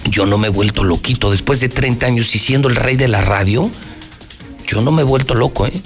[0.06, 1.32] Yo no me he vuelto loquito.
[1.32, 3.70] Después de 30 años y siendo el rey de la radio,
[4.66, 5.82] yo no me he vuelto loco, ¿eh?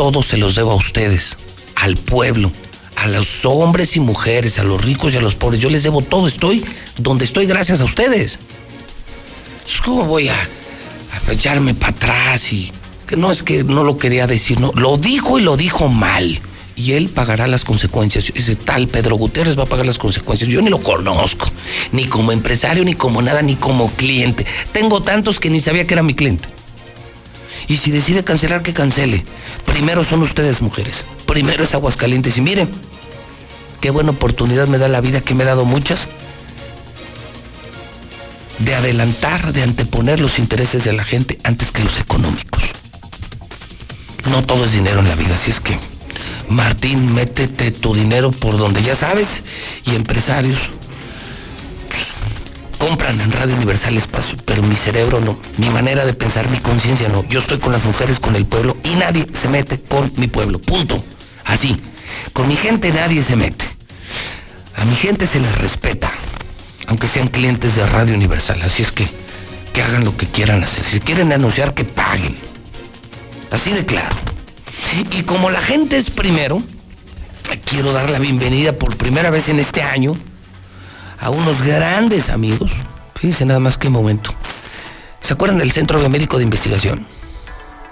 [0.00, 1.36] Todo se los debo a ustedes,
[1.74, 2.50] al pueblo,
[2.96, 5.60] a los hombres y mujeres, a los ricos y a los pobres.
[5.60, 6.26] Yo les debo todo.
[6.26, 6.64] Estoy
[6.96, 8.38] donde estoy gracias a ustedes.
[9.84, 10.36] ¿Cómo voy a,
[11.30, 12.72] echarme para atrás y
[13.06, 16.40] que no es que no lo quería decir, no, lo dijo y lo dijo mal.
[16.76, 18.32] Y él pagará las consecuencias.
[18.34, 20.48] Ese tal Pedro Gutiérrez va a pagar las consecuencias.
[20.48, 21.52] Yo ni lo conozco,
[21.92, 24.46] ni como empresario, ni como nada, ni como cliente.
[24.72, 26.48] Tengo tantos que ni sabía que era mi cliente.
[27.70, 29.24] Y si decide cancelar, que cancele.
[29.64, 31.04] Primero son ustedes, mujeres.
[31.24, 32.36] Primero es Aguascalientes.
[32.36, 32.68] Y miren,
[33.80, 36.08] qué buena oportunidad me da la vida, que me he dado muchas,
[38.58, 42.64] de adelantar, de anteponer los intereses de la gente antes que los económicos.
[44.28, 45.78] No todo es dinero en la vida, así es que,
[46.48, 49.28] Martín, métete tu dinero por donde ya sabes
[49.84, 50.58] y empresarios
[52.80, 57.08] compran en Radio Universal Espacio, pero mi cerebro no, mi manera de pensar, mi conciencia
[57.08, 57.24] no.
[57.28, 60.58] Yo estoy con las mujeres, con el pueblo y nadie se mete con mi pueblo.
[60.58, 61.04] Punto.
[61.44, 61.78] Así.
[62.32, 63.66] Con mi gente nadie se mete.
[64.76, 66.10] A mi gente se les respeta,
[66.86, 68.60] aunque sean clientes de Radio Universal.
[68.62, 69.06] Así es que
[69.74, 70.82] que hagan lo que quieran hacer.
[70.84, 72.34] Si quieren anunciar, que paguen.
[73.52, 74.16] Así de claro.
[75.12, 76.62] Y como la gente es primero,
[77.66, 80.16] quiero dar la bienvenida por primera vez en este año
[81.20, 82.70] a unos grandes amigos.
[83.14, 84.32] Fíjense nada más qué momento.
[85.22, 87.06] ¿Se acuerdan del Centro Biomédico de Investigación?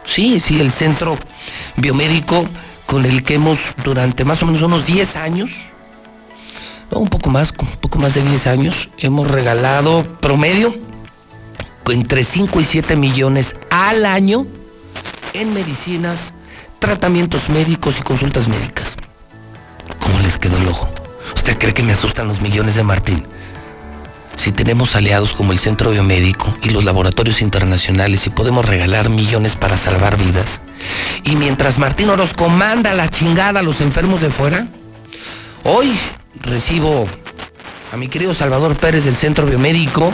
[0.06, 1.18] Sí, sí, el Centro
[1.76, 2.48] Biomédico
[2.86, 5.50] con el que hemos durante más o menos unos 10 años,
[6.90, 10.74] no, un poco más, un poco más de 10 años, hemos regalado promedio
[11.86, 14.46] entre 5 y 7 millones al año
[15.34, 16.32] en medicinas,
[16.78, 18.94] tratamientos médicos y consultas médicas.
[20.00, 20.88] ¿Cómo les quedó el ojo?
[21.34, 23.26] ¿Usted cree que me asustan los millones de Martín?
[24.36, 29.56] Si tenemos aliados como el Centro Biomédico y los laboratorios internacionales y podemos regalar millones
[29.56, 30.60] para salvar vidas,
[31.24, 34.68] y mientras Martín Orozco manda la chingada a los enfermos de fuera,
[35.64, 35.98] hoy
[36.40, 37.06] recibo
[37.92, 40.12] a mi querido Salvador Pérez del Centro Biomédico.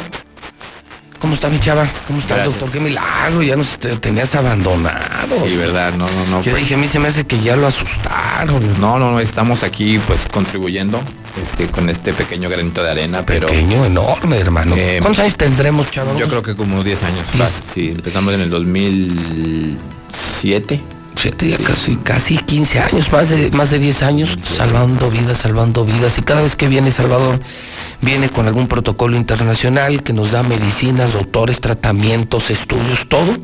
[1.24, 1.88] ¿Cómo está mi chava?
[2.06, 2.70] ¿Cómo está el doctor?
[2.70, 5.46] Qué milagro, ya nos te- tenías abandonado.
[5.46, 6.42] Sí, verdad, no, no, no.
[6.42, 8.78] Yo pues- dije, a mí se me hace que ya lo asustaron.
[8.78, 11.00] No, no, no, estamos aquí pues contribuyendo
[11.42, 13.46] este, con este pequeño granito de arena, pero...
[13.48, 14.76] Pequeño, enorme, hermano.
[14.76, 16.14] Eh, ¿Cuántos años tendremos, chava?
[16.18, 17.26] Yo creo que como 10 años.
[17.38, 20.82] fácil, Sí, empezamos en el 2007.
[21.16, 25.84] Siete, ya casi, casi 15 años, más de, más de 10 años, salvando vidas, salvando
[25.86, 26.18] vidas.
[26.18, 27.40] Y cada vez que viene Salvador,
[28.04, 33.36] viene con algún protocolo internacional que nos da medicinas, doctores, tratamientos, estudios, todo.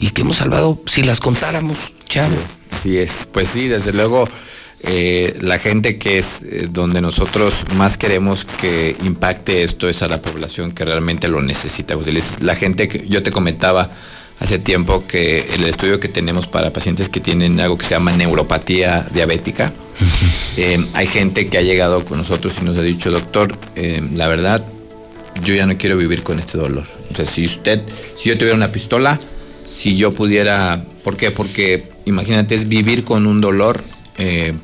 [0.00, 1.76] Y que hemos salvado, si las contáramos,
[2.08, 2.36] chavo.
[2.70, 4.28] Así es, pues sí, desde luego
[4.80, 10.08] eh, la gente que es eh, donde nosotros más queremos que impacte esto es a
[10.08, 11.96] la población que realmente lo necesita.
[11.96, 13.90] Les- La gente que yo te comentaba
[14.40, 18.12] hace tiempo que el estudio que tenemos para pacientes que tienen algo que se llama
[18.12, 19.72] neuropatía diabética,
[20.56, 24.28] eh, hay gente que ha llegado con nosotros y nos ha dicho, doctor, eh, la
[24.28, 24.64] verdad,
[25.42, 26.84] yo ya no quiero vivir con este dolor.
[27.10, 27.82] O sea, si usted,
[28.16, 29.18] si yo tuviera una pistola,
[29.64, 31.30] si yo pudiera, ¿por qué?
[31.30, 33.82] Porque imagínate, es vivir con un dolor
[34.16, 34.54] eh,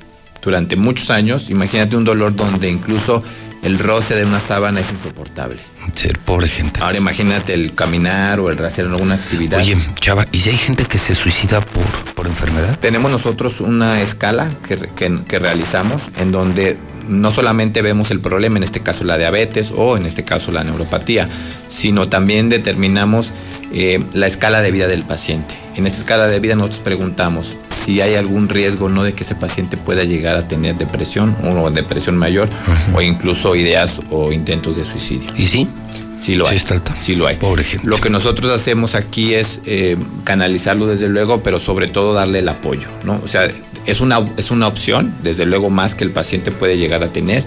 [0.42, 3.22] durante muchos años, imagínate un dolor donde incluso
[3.62, 5.58] el roce de una sábana es insoportable.
[5.92, 6.80] Ser pobre gente.
[6.82, 9.60] Ahora imagínate el caminar o el hacer alguna actividad.
[9.60, 12.78] Oye, chava, ¿y si hay gente que se suicida por, por enfermedad?
[12.80, 18.56] Tenemos nosotros una escala que, que- que realizamos en donde no solamente vemos el problema,
[18.56, 21.28] en este caso la diabetes o en este caso la neuropatía,
[21.68, 23.30] sino también determinamos
[23.72, 25.54] eh, la escala de vida del paciente.
[25.76, 29.34] En esta escala de vida nosotros preguntamos si hay algún riesgo no de que ese
[29.34, 32.48] paciente pueda llegar a tener depresión o depresión mayor
[32.94, 35.30] o incluso ideas o intentos de suicidio.
[35.36, 35.68] ¿Y sí?
[36.16, 36.62] Sí lo hay.
[36.94, 37.36] Sí lo hay.
[37.36, 37.86] Pobre gente.
[37.86, 42.48] Lo que nosotros hacemos aquí es eh, canalizarlo desde luego, pero sobre todo darle el
[42.48, 43.20] apoyo, ¿no?
[43.22, 43.50] O sea,
[43.86, 47.44] es una, es una opción, desde luego más que el paciente puede llegar a tener,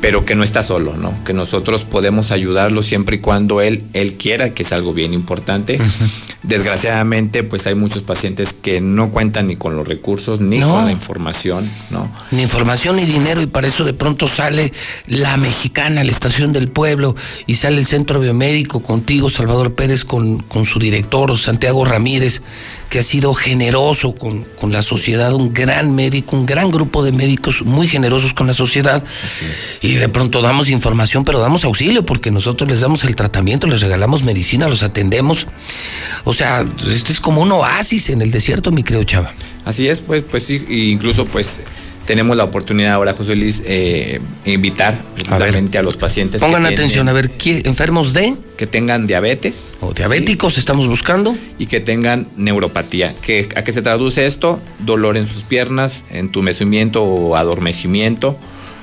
[0.00, 1.12] pero que no está solo, ¿no?
[1.24, 5.78] Que nosotros podemos ayudarlo siempre y cuando él, él quiera, que es algo bien importante.
[6.42, 10.70] Desgraciadamente, pues hay muchos pacientes que no cuentan ni con los recursos ni No.
[10.70, 12.10] con la información, ¿no?
[12.30, 14.72] Ni información ni dinero y para eso de pronto sale
[15.06, 17.14] la mexicana, la estación del pueblo
[17.46, 22.42] y sale el centro biomédico contigo, Salvador Pérez, con, con su director, Santiago Ramírez,
[22.90, 27.12] que ha sido generoso con, con la sociedad, un gran médico, un gran grupo de
[27.12, 29.04] médicos muy generosos con la sociedad.
[29.80, 33.80] Y de pronto damos información, pero damos auxilio porque nosotros les damos el tratamiento, les
[33.80, 35.46] regalamos medicina, los atendemos.
[36.24, 39.32] O sea, este es como un oasis en el desierto, mi creo, chava.
[39.64, 41.60] Así es, pues, pues sí, incluso pues
[42.10, 46.40] tenemos la oportunidad ahora, José Luis, eh, invitar precisamente a, los pacientes.
[46.40, 49.74] que Pongan tienen- atención, a ver, ¿qué, enfermos de que tengan diabetes.
[49.80, 51.36] O diabéticos estamos buscando.
[51.56, 53.14] Y que tengan neuropatía.
[53.22, 54.60] ¿Qué- ¿A qué se traduce esto?
[54.80, 58.36] Dolor en sus piernas, entumecimiento o adormecimiento.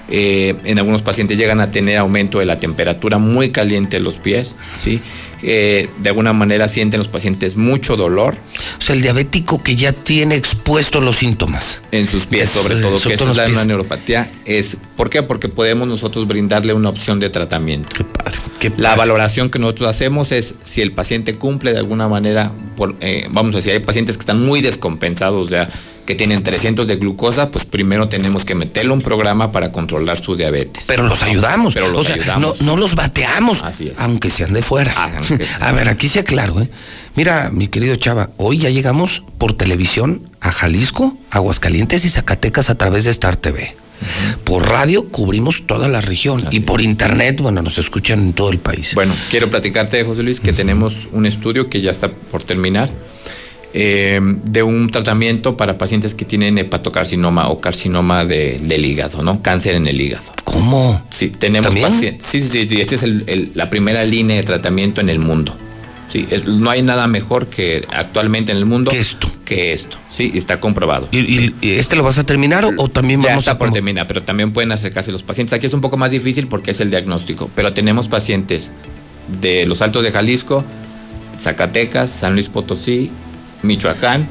[0.09, 4.19] Eh, en algunos pacientes llegan a tener aumento de la temperatura muy caliente en los
[4.19, 5.01] pies, ¿sí?
[5.43, 8.35] Eh, de alguna manera sienten los pacientes mucho dolor.
[8.79, 11.81] O sea, el diabético que ya tiene expuestos los síntomas.
[11.91, 13.65] En sus pies, sobre Eh, todo, sobre que esa es la pies.
[13.67, 14.31] neuropatía.
[14.45, 15.21] Es, ¿Por qué?
[15.23, 17.89] Porque podemos nosotros brindarle una opción de tratamiento.
[17.95, 22.51] Qué padre, la valoración que nosotros hacemos es si el paciente cumple de alguna manera,
[22.75, 25.69] por, eh, vamos a decir, hay pacientes que están muy descompensados, o sea,
[26.07, 30.37] que tienen 300 de glucosa, pues primero tenemos que meterle un programa para controlar su
[30.37, 30.85] diabetes.
[30.87, 31.73] Pero los ayudamos.
[31.73, 32.59] Pero los o sea, ayudamos.
[32.61, 33.61] No, no los bateamos.
[33.61, 33.99] Así es.
[33.99, 34.93] Aunque sean de fuera.
[34.95, 35.11] Ah,
[35.59, 36.69] A ver, aquí sea claro, ¿eh?
[37.15, 42.77] Mira, mi querido Chava, hoy ya llegamos por televisión a Jalisco, Aguascalientes y Zacatecas a
[42.77, 43.75] través de Star TV.
[44.45, 48.59] Por radio cubrimos toda la región y por internet, bueno, nos escuchan en todo el
[48.59, 48.93] país.
[48.95, 52.89] Bueno, quiero platicarte, José Luis, que tenemos un estudio que ya está por terminar
[53.79, 59.43] eh, de un tratamiento para pacientes que tienen hepatocarcinoma o carcinoma de- del hígado, ¿no?
[59.43, 60.31] Cáncer en el hígado.
[60.45, 60.99] ¿Cómo?
[61.11, 61.91] Sí, tenemos ¿También?
[61.91, 62.25] pacientes.
[62.25, 65.55] Sí, sí, sí, esta es el- el- la primera línea de tratamiento en el mundo.
[66.09, 69.29] Sí, no hay nada mejor que actualmente en el mundo que esto.
[69.45, 71.07] Que esto, sí, está comprobado.
[71.11, 73.57] ¿Y, y- y este lo vas a terminar o, o también Ya vamos está a
[73.59, 75.53] por terminar, pero también pueden acercarse los pacientes.
[75.53, 78.71] Aquí es un poco más difícil porque es el diagnóstico, pero tenemos pacientes
[79.39, 80.63] de los Altos de Jalisco,
[81.39, 83.11] Zacatecas, San Luis Potosí,
[83.63, 84.27] Michoacán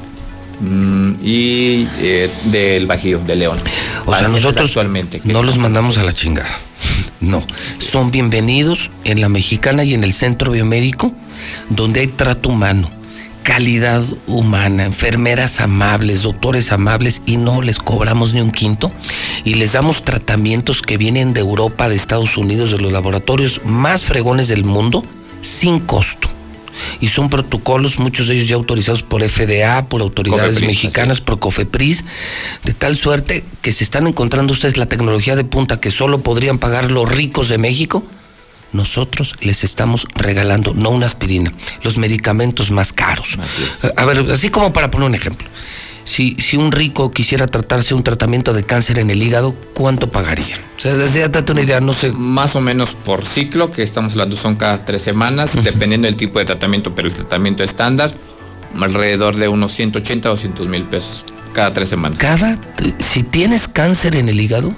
[0.59, 3.57] mm, y eh, del Bajío, de León.
[4.05, 6.49] O sea, nosotros actualmente no los mandamos a la chingada.
[7.19, 7.43] No,
[7.79, 11.11] son bienvenidos en la mexicana y en el centro biomédico,
[11.69, 12.91] donde hay trato humano,
[13.41, 18.91] calidad humana, enfermeras amables, doctores amables y no les cobramos ni un quinto
[19.45, 24.05] y les damos tratamientos que vienen de Europa, de Estados Unidos, de los laboratorios más
[24.05, 25.03] fregones del mundo,
[25.41, 26.29] sin costo.
[27.01, 31.39] Y son protocolos, muchos de ellos ya autorizados por FDA, por autoridades Cofepris, mexicanas, por
[31.39, 32.03] Cofepris,
[32.63, 36.57] de tal suerte que se están encontrando ustedes la tecnología de punta que solo podrían
[36.57, 38.03] pagar los ricos de México.
[38.73, 43.37] Nosotros les estamos regalando, no una aspirina, los medicamentos más caros.
[43.95, 45.47] A ver, así como para poner un ejemplo.
[46.07, 50.55] Si, si un rico quisiera tratarse un tratamiento de cáncer en el hígado, ¿cuánto pagaría?
[50.77, 52.13] O sea, desde ya date una idea, no sé.
[52.13, 56.39] Más o menos por ciclo, que estamos hablando son cada tres semanas, dependiendo del tipo
[56.39, 58.13] de tratamiento, pero el tratamiento estándar,
[58.79, 62.17] alrededor de unos 180 o 200 mil pesos cada tres semanas.
[62.19, 62.57] Cada,
[62.99, 64.73] si tienes cáncer en el hígado,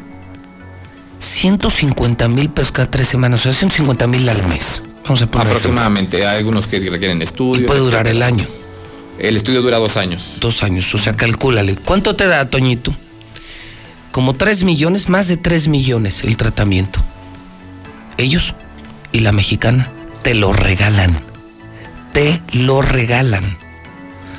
[1.19, 4.81] 150 mil pesos cada tres semanas, o sea, 150 mil al mes.
[5.03, 5.47] Vamos a poner.
[5.47, 7.67] Aproximadamente, hay algunos que requieren estudios.
[7.67, 8.29] puede durar etcétera.
[8.29, 8.58] el año.
[9.19, 10.37] El estudio dura dos años.
[10.39, 11.75] Dos años, o sea, calcúlale.
[11.75, 12.95] ¿Cuánto te da, Toñito?
[14.11, 17.01] Como 3 millones, más de 3 millones el tratamiento.
[18.17, 18.55] Ellos
[19.11, 19.89] y la mexicana
[20.23, 21.19] te lo regalan.
[22.13, 23.57] Te lo regalan.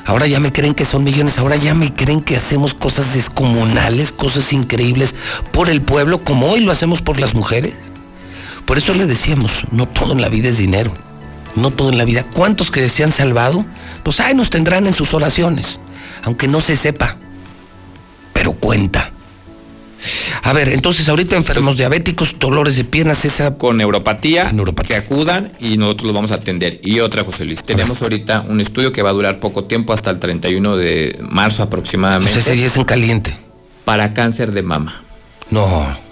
[0.07, 4.13] Ahora ya me creen que son millones, ahora ya me creen que hacemos cosas descomunales,
[4.13, 5.15] cosas increíbles
[5.53, 7.75] por el pueblo, como hoy lo hacemos por las mujeres.
[8.65, 10.95] Por eso le decíamos, no todo en la vida es dinero,
[11.57, 12.25] no todo en la vida.
[12.25, 13.65] ¿Cuántos que se han salvado?
[14.03, 15.79] Pues ahí nos tendrán en sus oraciones,
[16.23, 17.17] aunque no se sepa,
[18.33, 19.13] pero cuenta.
[20.43, 23.57] A ver, entonces ahorita enfermos diabéticos, dolores de piernas, esa...
[23.57, 24.51] Con neuropatía,
[24.87, 26.81] que acudan y nosotros los vamos a atender.
[26.83, 30.11] Y otra, José Luis, tenemos ahorita un estudio que va a durar poco tiempo, hasta
[30.11, 32.33] el 31 de marzo aproximadamente.
[32.33, 33.37] Pues ese ya es en caliente.
[33.85, 35.03] Para cáncer de mama.
[35.51, 36.10] No.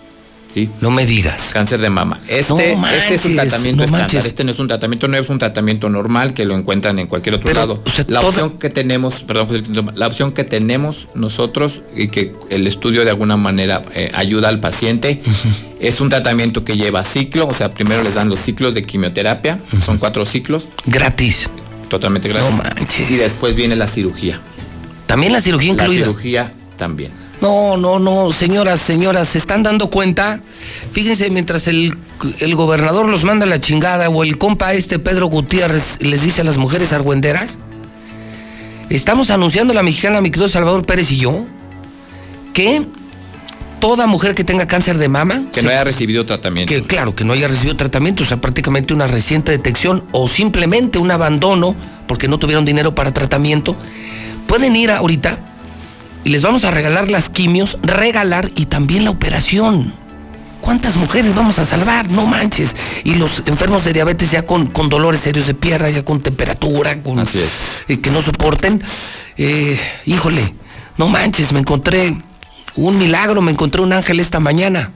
[0.49, 0.71] Sí.
[0.81, 1.51] No me digas.
[1.53, 2.21] Cáncer de mama.
[2.27, 4.27] Este, No este es un tratamiento no estándar.
[4.27, 7.35] Este no es un tratamiento nuevo, es un tratamiento normal que lo encuentran en cualquier
[7.35, 7.83] otro Pero, lado.
[7.85, 9.49] o sea, la toda- opción que tenemos, perdón,
[9.95, 14.59] la opción que tenemos nosotros y que el estudio de alguna manera eh, ayuda al
[14.59, 15.21] paciente
[15.81, 19.59] es un tratamiento que lleva ciclo, o sea, primero les dan los ciclos de quimioterapia,
[19.85, 20.69] son cuatro ciclos.
[20.87, 21.49] Gratis.
[21.89, 22.51] Totalmente gratis.
[22.51, 23.11] No manches.
[23.11, 24.41] Y después viene la cirugía.
[25.07, 26.05] También la cirugía La incluida.
[26.05, 27.11] cirugía también.
[27.41, 30.41] No, no, no, señoras, señoras, ¿se están dando cuenta?
[30.93, 31.97] Fíjense, mientras el,
[32.41, 36.41] el gobernador los manda a la chingada o el compa este Pedro Gutiérrez les dice
[36.41, 37.59] a las mujeres argüenderas,
[38.91, 41.45] estamos anunciando la mexicana, mi querido Salvador Pérez y yo,
[42.55, 42.83] que
[43.79, 46.75] toda mujer que tenga cáncer de mama, Que se- no haya recibido tratamiento.
[46.75, 50.99] que claro, que no haya recibido tratamiento, o sea, prácticamente una reciente detección o simplemente
[50.99, 51.77] un abandono
[52.09, 53.77] porque no tuvieron dinero para tratamiento,
[54.49, 55.39] pueden ir ahorita
[56.25, 59.93] y les vamos a regalar las quimios, regalar y también la operación.
[60.61, 62.11] ¿Cuántas mujeres vamos a salvar?
[62.11, 62.75] No manches.
[63.05, 67.01] Y los enfermos de diabetes ya con, con dolores serios de pierna, ya con temperatura,
[67.03, 68.83] con eh, que no soporten.
[69.37, 70.55] Eh, híjole,
[70.97, 72.17] no manches, me encontré
[72.75, 74.91] un milagro, me encontré un ángel esta mañana.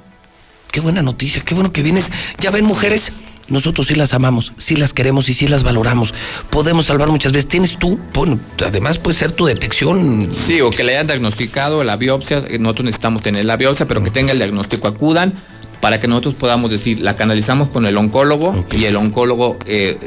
[0.70, 2.10] Qué buena noticia, qué bueno que vienes.
[2.39, 3.12] Ya ven, mujeres,
[3.52, 6.12] nosotros sí las amamos, sí las queremos y sí las valoramos.
[6.50, 7.48] Podemos salvar muchas veces.
[7.48, 10.28] Tienes tú, bueno, además puede ser tu detección.
[10.32, 14.02] Sí, o que le hayan diagnosticado la biopsia, eh, nosotros necesitamos tener la biopsia, pero
[14.02, 15.34] que tenga el diagnóstico, acudan
[15.81, 19.98] para que nosotros podamos decir, la canalizamos con el oncólogo y el oncólogo eh,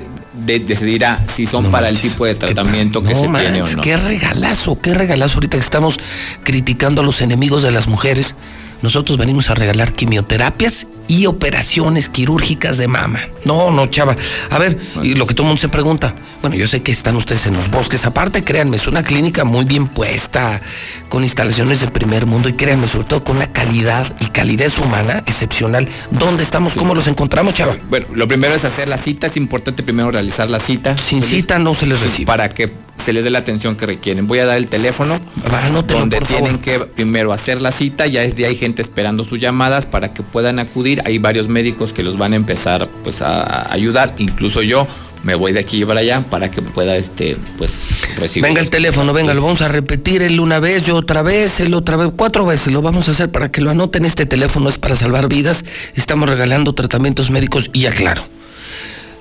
[0.46, 3.76] de- decidirá si son para el tipo de tratamiento que No se tiene o manches,
[3.76, 3.82] no.
[3.82, 5.36] Qué regalazo, qué regalazo.
[5.36, 5.98] Ahorita que estamos
[6.44, 8.36] criticando a los enemigos de las mujeres,
[8.82, 13.22] nosotros venimos a regalar quimioterapias y operaciones quirúrgicas de mama.
[13.46, 14.16] No, no, chava.
[14.50, 17.16] A ver, y lo que todo el mundo se pregunta, bueno, yo sé que están
[17.16, 20.62] ustedes en los bosques, aparte, créanme, es una clínica muy bien puesta,
[21.10, 25.24] con instalaciones de primer mundo y créanme, sobre todo con una calidad y calidez humana
[25.26, 25.88] excepcional.
[26.12, 26.74] ¿Dónde estamos?
[26.74, 27.76] ¿Cómo los encontramos, chava?
[27.90, 30.98] Bueno, lo primero es hacer la cita, es importante primero realizar la cita.
[30.98, 32.26] Sin cita no se les recibe.
[32.26, 32.72] Para que
[33.06, 34.26] se les dé la atención que requieren.
[34.26, 35.20] Voy a dar el teléfono
[35.52, 36.60] Anótelo, donde tienen favor.
[36.60, 40.24] que primero hacer la cita, ya es de ahí gente esperando sus llamadas para que
[40.24, 40.95] puedan acudir.
[41.06, 44.88] Hay varios médicos que los van a empezar pues a, a ayudar, incluso yo
[45.26, 48.48] me voy de aquí para allá para que pueda este pues recibir.
[48.48, 51.74] Venga el teléfono, venga, lo vamos a repetir él una vez, yo otra vez, él
[51.74, 54.06] otra vez, cuatro veces lo vamos a hacer para que lo anoten.
[54.06, 55.66] Este teléfono es para salvar vidas.
[55.96, 58.24] Estamos regalando tratamientos médicos y aclaro.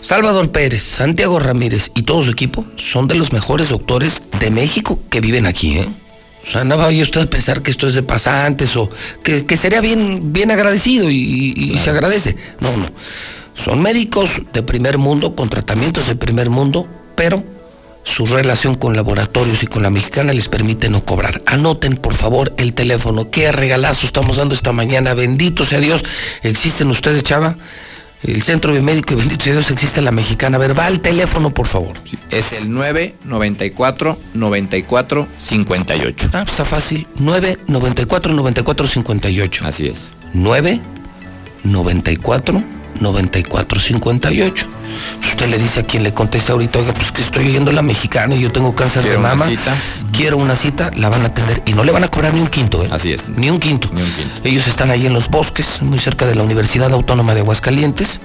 [0.00, 5.00] Salvador Pérez, Santiago Ramírez y todo su equipo son de los mejores doctores de México
[5.08, 5.88] que viven aquí, ¿eh?
[6.46, 8.90] O sea, no vaya usted a pensar que esto es de pasantes o
[9.22, 12.36] que, que sería bien, bien agradecido y, se agradece.
[12.60, 12.86] No, no.
[13.54, 17.42] Son médicos de primer mundo, con tratamientos de primer mundo, pero
[18.02, 21.40] su relación con laboratorios y con la mexicana les permite no cobrar.
[21.46, 23.30] Anoten, por favor, el teléfono.
[23.30, 25.14] Qué regalazo estamos dando esta mañana.
[25.14, 26.04] Bendito sea Dios.
[26.42, 27.56] ¿Existen ustedes, Chava?
[28.24, 30.56] El centro biomédico y bendito Dios existe la mexicana.
[30.56, 31.96] A ver, va al teléfono, por favor.
[32.30, 36.30] Es el 994 94 58.
[36.32, 37.06] Ah, pues está fácil.
[37.16, 39.66] 994 94 58.
[39.66, 40.12] Así es.
[40.32, 40.80] 9
[43.00, 44.66] 94 94 58.
[45.26, 48.34] Usted le dice a quien le contesta ahorita, oiga, pues que estoy oyendo la mexicana
[48.34, 49.48] y yo tengo cáncer de Quiero mama.
[50.12, 52.46] Quiero una cita, la van a atender y no le van a cobrar ni un
[52.48, 52.88] quinto, ¿eh?
[52.90, 53.28] Así es.
[53.28, 53.88] Ni un quinto.
[53.92, 54.40] Ni un quinto.
[54.44, 58.20] Ellos están ahí en los bosques, muy cerca de la Universidad Autónoma de Aguascalientes.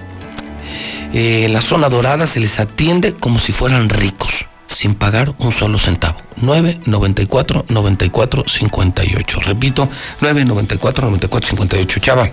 [1.14, 5.52] Eh, en la zona dorada se les atiende como si fueran ricos, sin pagar un
[5.52, 6.18] solo centavo.
[6.38, 9.40] 994 94 58.
[9.42, 9.90] Repito,
[10.22, 12.00] 994 94 58.
[12.00, 12.30] Chava,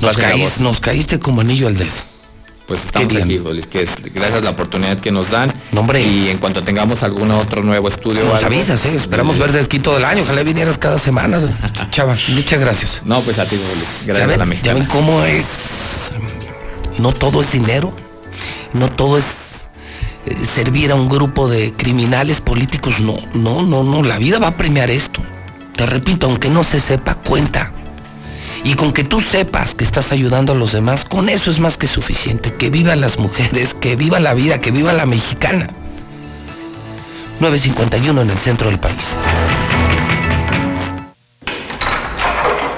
[0.00, 1.90] Pues nos caíste como anillo al dedo.
[2.66, 5.54] Pues estamos aquí, Jolis, que es- gracias a la oportunidad que nos dan.
[5.72, 6.02] No, hombre.
[6.02, 8.24] Y en cuanto tengamos algún otro nuevo estudio.
[8.24, 8.94] Nos algo, avisas, ¿eh?
[8.94, 10.22] Esperamos verte aquí todo el año.
[10.24, 11.40] Ojalá vinieras cada semana.
[11.90, 13.00] Chava, muchas gracias.
[13.06, 13.84] No, pues a ti, Jolis.
[14.06, 14.44] ¿Ya Gracias a la ven, ya
[14.74, 14.74] mexicana.
[14.80, 15.46] ven cómo es.
[16.98, 17.92] No todo es dinero,
[18.74, 19.24] no todo es
[20.26, 24.48] eh, servir a un grupo de criminales políticos, no, no, no, no, la vida va
[24.48, 25.22] a premiar esto.
[25.76, 27.72] Te repito, aunque no se sepa, cuenta.
[28.64, 31.76] Y con que tú sepas que estás ayudando a los demás, con eso es más
[31.78, 32.54] que suficiente.
[32.54, 35.68] Que vivan las mujeres, que viva la vida, que viva la mexicana.
[37.40, 39.02] 951 en el centro del país.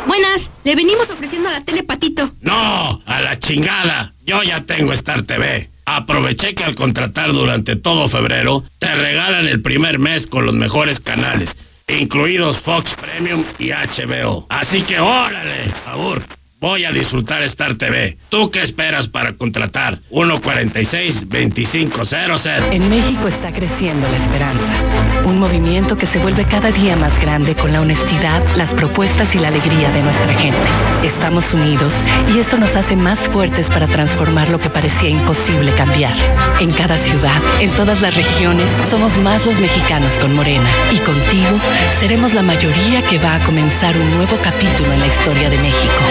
[0.06, 2.32] Buenas, le venimos ofreciendo a la tele Patito.
[2.40, 4.12] No, a la chingada.
[4.24, 5.70] Yo ya tengo Star TV.
[5.86, 11.00] Aproveché que al contratar durante todo febrero, te regalan el primer mes con los mejores
[11.00, 11.56] canales,
[11.98, 14.46] incluidos Fox Premium y HBO.
[14.48, 16.39] Así que órale, favor.
[16.60, 18.18] Voy a disfrutar Star TV.
[18.28, 20.00] ¿Tú qué esperas para contratar?
[20.10, 22.70] 146-2500.
[22.70, 24.84] En México está creciendo la esperanza.
[25.24, 29.38] Un movimiento que se vuelve cada día más grande con la honestidad, las propuestas y
[29.38, 30.60] la alegría de nuestra gente.
[31.02, 31.90] Estamos unidos
[32.34, 36.14] y eso nos hace más fuertes para transformar lo que parecía imposible cambiar.
[36.60, 40.68] En cada ciudad, en todas las regiones, somos más los mexicanos con Morena.
[40.92, 41.58] Y contigo
[42.00, 46.04] seremos la mayoría que va a comenzar un nuevo capítulo en la historia de México.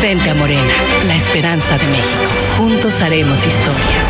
[0.00, 0.72] Vente a Morena,
[1.06, 2.08] la esperanza de México.
[2.56, 4.08] Juntos haremos historia.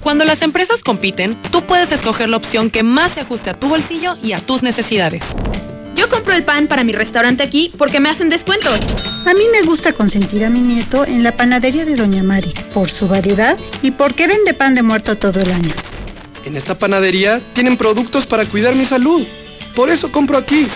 [0.00, 3.68] Cuando las empresas compiten, tú puedes escoger la opción que más se ajuste a tu
[3.68, 5.22] bolsillo y a tus necesidades.
[5.94, 8.70] Yo compro el pan para mi restaurante aquí porque me hacen descuento.
[8.70, 12.88] A mí me gusta consentir a mi nieto en la panadería de Doña Mari, por
[12.88, 15.74] su variedad y porque vende pan de muerto todo el año.
[16.44, 19.24] En esta panadería tienen productos para cuidar mi salud.
[19.74, 20.66] Por eso compro aquí.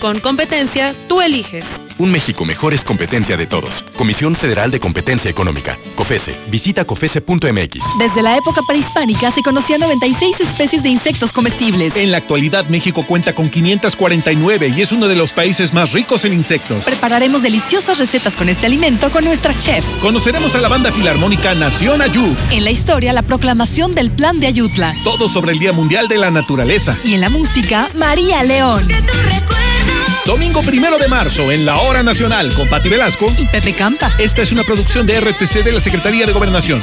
[0.00, 1.64] Con competencia, tú eliges.
[2.00, 3.84] Un México mejor es competencia de todos.
[3.94, 5.76] Comisión Federal de Competencia Económica.
[5.96, 6.34] COFESE.
[6.46, 7.84] Visita COFESE.mx.
[7.98, 11.94] Desde la época prehispánica se conocían 96 especies de insectos comestibles.
[11.96, 16.24] En la actualidad México cuenta con 549 y es uno de los países más ricos
[16.24, 16.86] en insectos.
[16.86, 19.84] Prepararemos deliciosas recetas con este alimento con nuestra chef.
[20.00, 22.34] Conoceremos a la banda filarmónica Nación Ayud.
[22.50, 24.94] En la historia, la proclamación del Plan de Ayutla.
[25.04, 26.96] Todo sobre el Día Mundial de la Naturaleza.
[27.04, 28.88] Y en la música, María León.
[30.30, 34.14] Domingo primero de marzo en la Hora Nacional con Pati Velasco y Pepe Campa.
[34.16, 36.80] Esta es una producción de RTC de la Secretaría de Gobernación.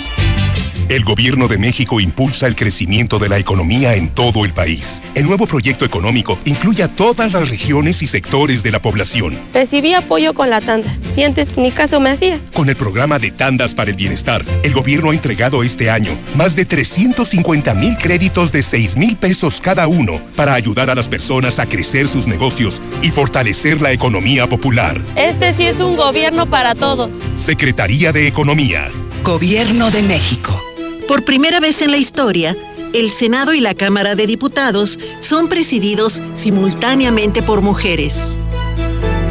[0.89, 5.01] El gobierno de México impulsa el crecimiento de la economía en todo el país.
[5.15, 9.37] El nuevo proyecto económico incluye a todas las regiones y sectores de la población.
[9.53, 10.97] Recibí apoyo con la tanda.
[11.13, 12.39] Si antes ni caso me hacía.
[12.53, 16.55] Con el programa de Tandas para el Bienestar, el gobierno ha entregado este año más
[16.55, 21.59] de 350 mil créditos de 6 mil pesos cada uno para ayudar a las personas
[21.59, 25.01] a crecer sus negocios y fortalecer la economía popular.
[25.17, 27.11] Este sí es un gobierno para todos.
[27.35, 28.87] Secretaría de Economía.
[29.21, 30.63] Gobierno de México.
[31.07, 32.55] Por primera vez en la historia,
[32.93, 38.37] el Senado y la Cámara de Diputados son presididos simultáneamente por mujeres.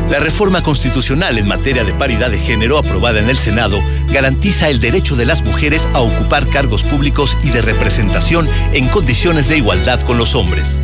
[0.08, 4.80] La reforma constitucional en materia de paridad de género aprobada en el Senado garantiza el
[4.80, 10.00] derecho de las mujeres a ocupar cargos públicos y de representación en condiciones de igualdad
[10.00, 10.78] con los hombres.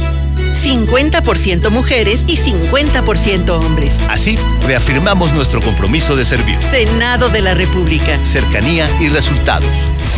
[0.55, 3.95] 50% mujeres y 50% hombres.
[4.09, 6.63] Así, reafirmamos nuestro compromiso de servir.
[6.63, 8.19] Senado de la República.
[8.25, 9.71] Cercanía y resultados.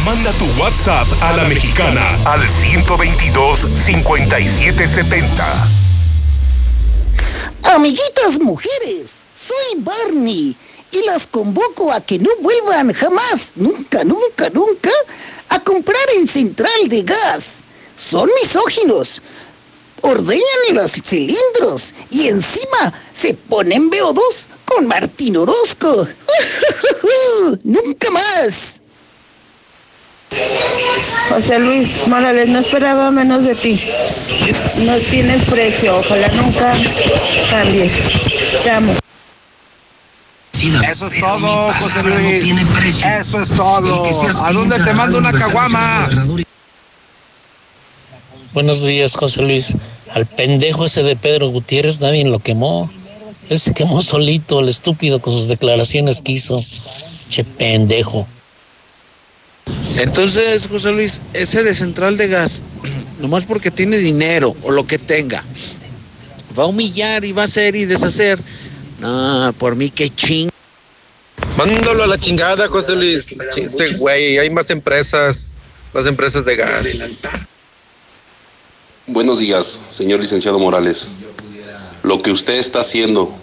[0.04, 5.24] Manda tu WhatsApp a la mexicana al 122-5770.
[7.62, 10.54] Amiguitas mujeres, soy Barney
[10.90, 14.90] y las convoco a que no vuelvan jamás, nunca, nunca, nunca,
[15.48, 17.64] a comprar en Central de Gas.
[17.96, 19.22] Son misóginos.
[20.02, 26.06] Ordeñan los cilindros y encima se ponen BO2 con Martín Orozco.
[27.64, 28.82] ¡Nunca más!
[31.28, 33.80] José Luis Morales, no esperaba menos de ti.
[34.78, 36.74] No tienes precio, ojalá nunca
[37.50, 37.92] cambies.
[38.62, 38.94] Te amo.
[40.90, 43.02] Eso es todo, José Luis.
[43.04, 44.04] Eso es todo.
[44.44, 46.08] ¿A dónde te mando una caguama?
[48.52, 49.76] Buenos días, José Luis.
[50.12, 52.90] Al pendejo ese de Pedro Gutiérrez nadie lo quemó.
[53.50, 56.56] Él se quemó solito, el estúpido, con sus declaraciones que hizo.
[57.28, 58.26] Che pendejo.
[59.96, 62.62] Entonces, José Luis, ese de central de gas,
[63.20, 65.44] nomás porque tiene dinero o lo que tenga,
[66.58, 68.38] va a humillar y va a hacer y deshacer.
[69.00, 70.50] No, por mí que ching.
[71.56, 73.38] Mándalo a la chingada, José Luis.
[73.54, 75.58] Chinse, güey, hay más empresas,
[75.92, 76.86] más empresas de gas.
[79.06, 81.08] Buenos días, señor licenciado Morales.
[82.02, 83.34] Lo que usted está haciendo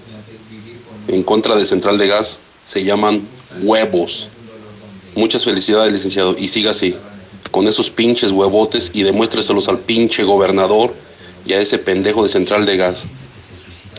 [1.08, 3.28] en contra de Central de Gas se llaman
[3.62, 4.30] huevos.
[5.16, 6.96] Muchas felicidades, licenciado, y siga así,
[7.52, 10.94] con esos pinches huevotes y demuéstreselos al pinche gobernador
[11.46, 13.04] y a ese pendejo de Central de Gas.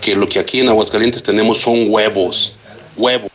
[0.01, 2.53] Que lo que aquí en Aguascalientes tenemos son huevos.
[2.97, 3.31] Huevos.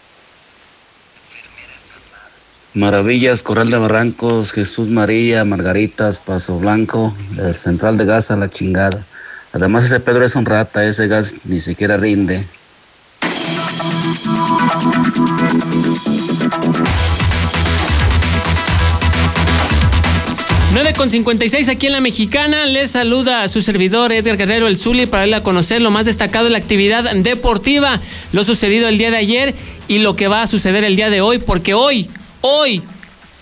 [2.73, 8.49] Maravillas, Corral de Barrancos, Jesús María, Margaritas, Paso Blanco, el Central de Gas a la
[8.49, 9.05] chingada.
[9.53, 12.45] Además ese Pedro es un rata, ese gas ni siquiera rinde.
[20.97, 22.65] Con 56 aquí en la Mexicana.
[22.65, 26.05] Les saluda a su servidor Edgar Guerrero El Zuli para darle a conocer lo más
[26.05, 28.01] destacado de la actividad deportiva,
[28.31, 29.55] lo sucedido el día de ayer
[29.87, 32.09] y lo que va a suceder el día de hoy, porque hoy,
[32.41, 32.81] hoy,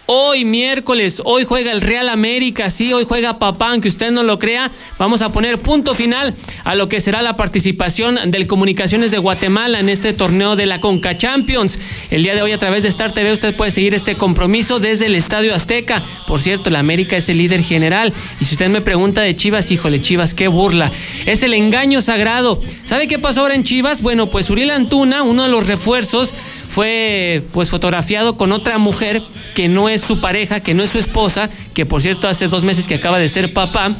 [0.07, 4.37] Hoy miércoles, hoy juega el Real América, sí, hoy juega papá, aunque usted no lo
[4.37, 4.69] crea.
[4.99, 9.79] Vamos a poner punto final a lo que será la participación del Comunicaciones de Guatemala
[9.79, 11.79] en este torneo de la Conca Champions.
[12.11, 15.07] El día de hoy a través de Star TV usted puede seguir este compromiso desde
[15.07, 16.03] el Estadio Azteca.
[16.27, 18.13] Por cierto, el América es el líder general.
[18.39, 20.91] Y si usted me pregunta de Chivas, híjole, Chivas, qué burla.
[21.25, 22.61] Es el engaño sagrado.
[22.83, 24.03] ¿Sabe qué pasó ahora en Chivas?
[24.03, 26.35] Bueno, pues Uriel Antuna, uno de los refuerzos,
[26.75, 29.23] fue pues fotografiado con otra mujer
[29.53, 32.63] que no es su pareja, que no es su esposa, que por cierto hace dos
[32.63, 33.95] meses que acaba de ser papá,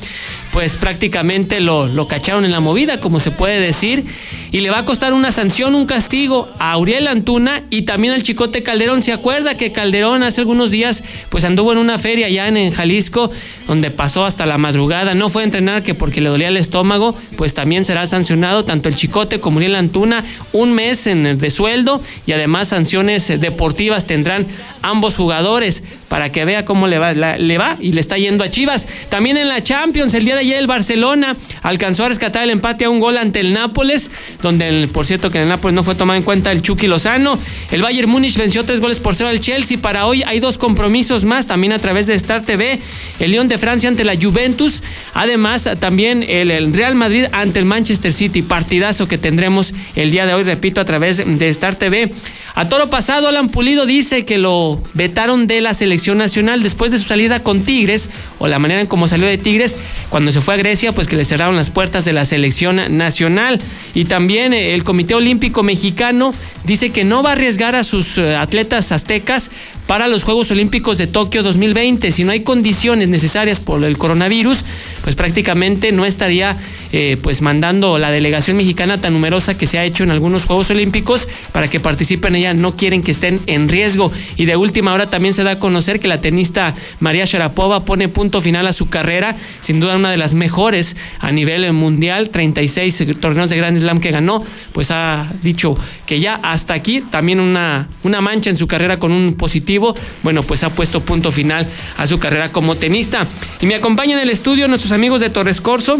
[0.51, 4.05] pues prácticamente lo, cacharon en la movida, como se puede decir,
[4.53, 8.23] y le va a costar una sanción, un castigo a Uriel Antuna y también al
[8.23, 9.03] Chicote Calderón.
[9.03, 13.29] ¿Se acuerda que Calderón hace algunos días pues anduvo en una feria allá en, Jalisco,
[13.67, 17.13] donde pasó hasta la madrugada, no fue a entrenar que porque le dolía el estómago,
[17.35, 20.23] pues también será sancionado tanto el Chicote como Uriel Antuna,
[20.53, 24.47] un mes en, de sueldo y además sanciones deportivas tendrán
[24.81, 28.43] ambos jugadores para que vea cómo le va, la- le va y le está yendo
[28.43, 28.87] a Chivas.
[29.09, 32.85] También en la Champions, el día de ayer el Barcelona alcanzó a rescatar el empate
[32.85, 34.11] a un gol ante el Nápoles,
[34.41, 37.39] donde por cierto que en el Nápoles no fue tomado en cuenta el Chucky Lozano.
[37.71, 39.79] El Bayern Múnich venció tres goles por cero al Chelsea.
[39.79, 42.79] Para hoy hay dos compromisos más, también a través de Star TV.
[43.19, 44.83] El León de Francia ante la Juventus.
[45.13, 48.41] Además, también el, el Real Madrid ante el Manchester City.
[48.41, 52.11] Partidazo que tendremos el día de hoy, repito, a través de Star TV.
[52.55, 56.99] A toro pasado, Alan Pulido dice que lo vetaron de la selección nacional después de
[56.99, 58.09] su salida con Tigres,
[58.39, 59.75] o la manera en cómo salió de Tigres,
[60.09, 63.59] cuando se fue a Grecia, pues que le cerraron las puertas de la selección nacional.
[63.93, 68.17] Y también eh, el Comité Olímpico Mexicano dice que no va a arriesgar a sus
[68.17, 69.51] eh, atletas aztecas
[69.87, 72.11] para los Juegos Olímpicos de Tokio 2020.
[72.11, 74.65] Si no hay condiciones necesarias por el coronavirus,
[75.03, 76.55] pues prácticamente no estaría
[76.91, 80.69] eh, pues mandando la delegación mexicana tan numerosa que se ha hecho en algunos Juegos
[80.69, 82.53] Olímpicos para que participen ella.
[82.53, 84.11] No quieren que estén en riesgo.
[84.35, 88.09] Y de última hora también se da a conocer que la tenista María Sharapova pone
[88.09, 93.03] punto final a su carrera, sin duda una de las mejores a nivel mundial, 36
[93.19, 97.87] torneos de Grand Slam que ganó, pues ha dicho que ya hasta aquí también una,
[98.03, 99.74] una mancha en su carrera con un positivo,
[100.23, 103.27] bueno, pues ha puesto punto final a su carrera como tenista.
[103.61, 105.99] Y me acompañan en el estudio nuestros amigos de Torres Corso,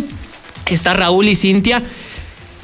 [0.65, 1.83] está Raúl y Cintia.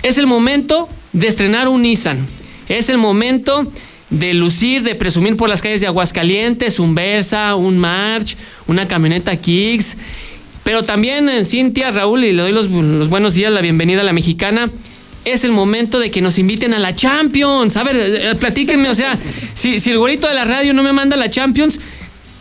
[0.04, 2.28] Es el momento de estrenar un Nissan.
[2.68, 3.72] Es el momento
[4.10, 8.36] de lucir, de presumir por las calles de Aguascalientes, un Versa, un March,
[8.68, 9.98] una camioneta Kicks.
[10.64, 12.70] Pero también, eh, Cintia, Raúl, y le doy los
[13.10, 14.72] buenos días, la bienvenida a la mexicana
[15.26, 17.78] es el momento de que nos inviten a la Champions.
[17.78, 19.18] A ver, eh, platíquenme, o sea,
[19.54, 21.80] si, si el güerito de la radio no me manda a la Champions,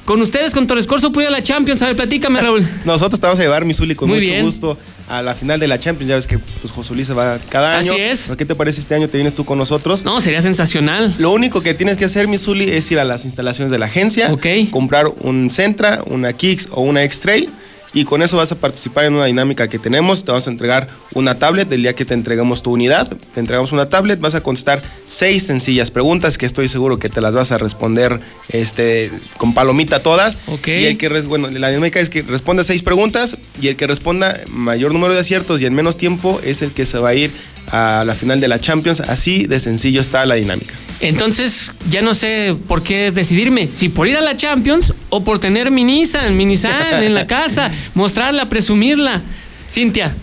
[0.05, 1.83] con ustedes, con Torres Corso, pude a la Champions.
[1.83, 2.67] A ver, platícame, Raúl.
[2.85, 4.45] Nosotros te vamos a llevar, Misuli, con Muy mucho bien.
[4.45, 4.77] gusto
[5.09, 6.09] a la final de la Champions.
[6.09, 7.99] Ya ves que pues, José Luis se va cada Así año.
[7.99, 8.23] es.
[8.25, 9.09] ¿Pero ¿Qué te parece este año?
[9.09, 10.05] ¿Te vienes tú con nosotros?
[10.05, 11.15] No, sería sensacional.
[11.19, 14.35] Lo único que tienes que hacer, Misuli, es ir a las instalaciones de la agencia,
[14.71, 17.49] comprar un Centra, una Kicks o una X-Trail.
[17.93, 20.25] Y con eso vas a participar en una dinámica que tenemos.
[20.25, 23.09] Te vamos a entregar una tablet el día que te entregamos tu unidad.
[23.35, 24.21] Te entregamos una tablet.
[24.21, 28.21] Vas a contestar seis sencillas preguntas que estoy seguro que te las vas a responder
[28.49, 30.37] este, con palomita todas.
[30.47, 30.69] Ok.
[30.69, 34.41] Y el que, bueno, la dinámica es que responda seis preguntas y el que responda
[34.49, 37.33] mayor número de aciertos y en menos tiempo es el que se va a ir
[37.71, 39.01] a la final de la Champions.
[39.01, 40.75] Así de sencillo está la dinámica.
[41.01, 43.67] Entonces, ya no sé por qué decidirme.
[43.67, 47.27] Si por ir a la Champions o por tener mi Nissan, mi Nissan en la
[47.29, 49.23] casa, mostrarla, presumirla.
[49.71, 50.15] Cintia.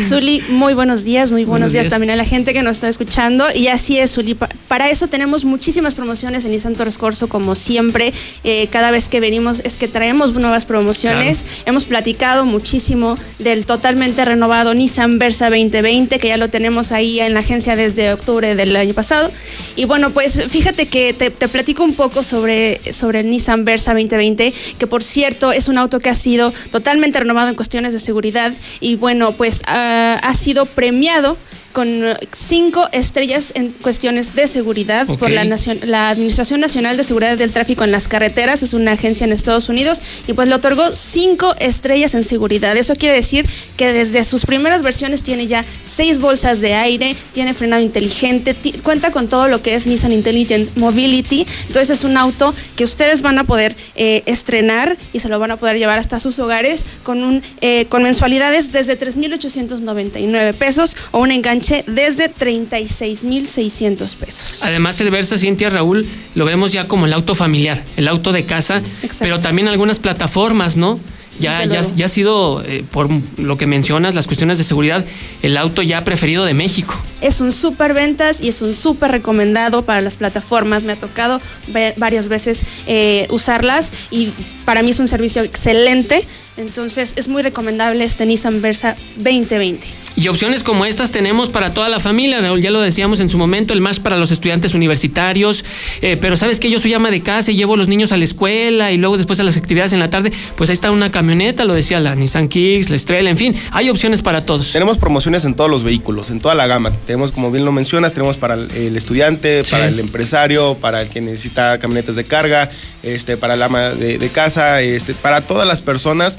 [0.00, 1.84] Zuli, muy buenos días, muy buenos, Buenos días.
[1.84, 1.90] días.
[1.92, 3.44] también a la gente que nos está escuchando.
[3.54, 4.34] Y así es, Zuli.
[4.34, 8.12] pa- Para eso tenemos muchísimas promociones en Nissan Torres Corso, como siempre.
[8.42, 11.44] Eh, cada vez que venimos es que traemos nuevas promociones.
[11.64, 17.34] Hemos platicado muchísimo del totalmente renovado Nissan Versa 2020, que ya lo tenemos ahí en
[17.34, 19.30] la agencia desde octubre del año pasado.
[19.76, 23.92] Y bueno, pues fíjate que te, te platico un poco sobre, sobre el Nissan Versa
[23.92, 28.00] 2020, que por cierto es un auto que ha sido totalmente renovado en cuestiones de
[28.00, 28.52] seguridad.
[28.80, 29.82] Y bueno, pues ah,
[30.22, 31.36] ha sido premiado
[31.74, 37.04] con eh, cinco estrellas en cuestiones de seguridad por la, nacion- la Administración Nacional de
[37.04, 40.54] Seguridad del Tráfico en las Carreteras, es una agencia en Estados Unidos, y pues le
[40.54, 42.76] otorgó cinco estrellas en seguridad.
[42.76, 43.44] Eso quiere decir
[43.76, 49.10] que desde sus primeras versiones tiene ya seis bolsas de aire, tiene frenado inteligente, cuenta
[49.10, 53.38] con todo lo que es Nissan Intelligent Mobility, entonces es un auto que ustedes van
[53.38, 57.24] a poder eh, estrenar y se lo van a poder llevar hasta sus hogares con,
[57.24, 64.60] un, eh, con mensualidades desde 3.899 pesos o un enganche desde 36.600 pesos.
[64.62, 68.44] Además, el Versa Cintia Raúl lo vemos ya como el auto familiar, el auto de
[68.44, 68.82] casa,
[69.20, 70.98] pero también algunas plataformas, ¿no?
[71.40, 75.04] Ya, ya, ha sido, eh, por lo que mencionas, las cuestiones de seguridad,
[75.42, 76.94] el auto ya preferido de México.
[77.22, 80.84] Es un súper ventas y es un súper recomendado para las plataformas.
[80.84, 81.40] Me ha tocado
[81.72, 84.28] ver- varias veces eh, usarlas y
[84.64, 86.24] para mí es un servicio excelente.
[86.56, 90.04] Entonces es muy recomendable este Nissan Versa 2020.
[90.16, 93.36] Y opciones como estas tenemos para toda la familia, Raúl, ya lo decíamos en su
[93.36, 95.64] momento, el más para los estudiantes universitarios,
[96.02, 98.16] eh, pero sabes que yo soy ama de casa y llevo a los niños a
[98.16, 101.10] la escuela y luego después a las actividades en la tarde, pues ahí está una
[101.10, 104.70] camioneta, lo decía la Nissan Kicks, la Estrella, en fin, hay opciones para todos.
[104.70, 106.92] Tenemos promociones en todos los vehículos, en toda la gama.
[107.06, 111.20] Tenemos, como bien lo mencionas, tenemos para el, estudiante, para el empresario, para el que
[111.22, 112.70] necesita camionetas de carga,
[113.02, 116.38] este, para el ama de, de casa, este, para todas las personas.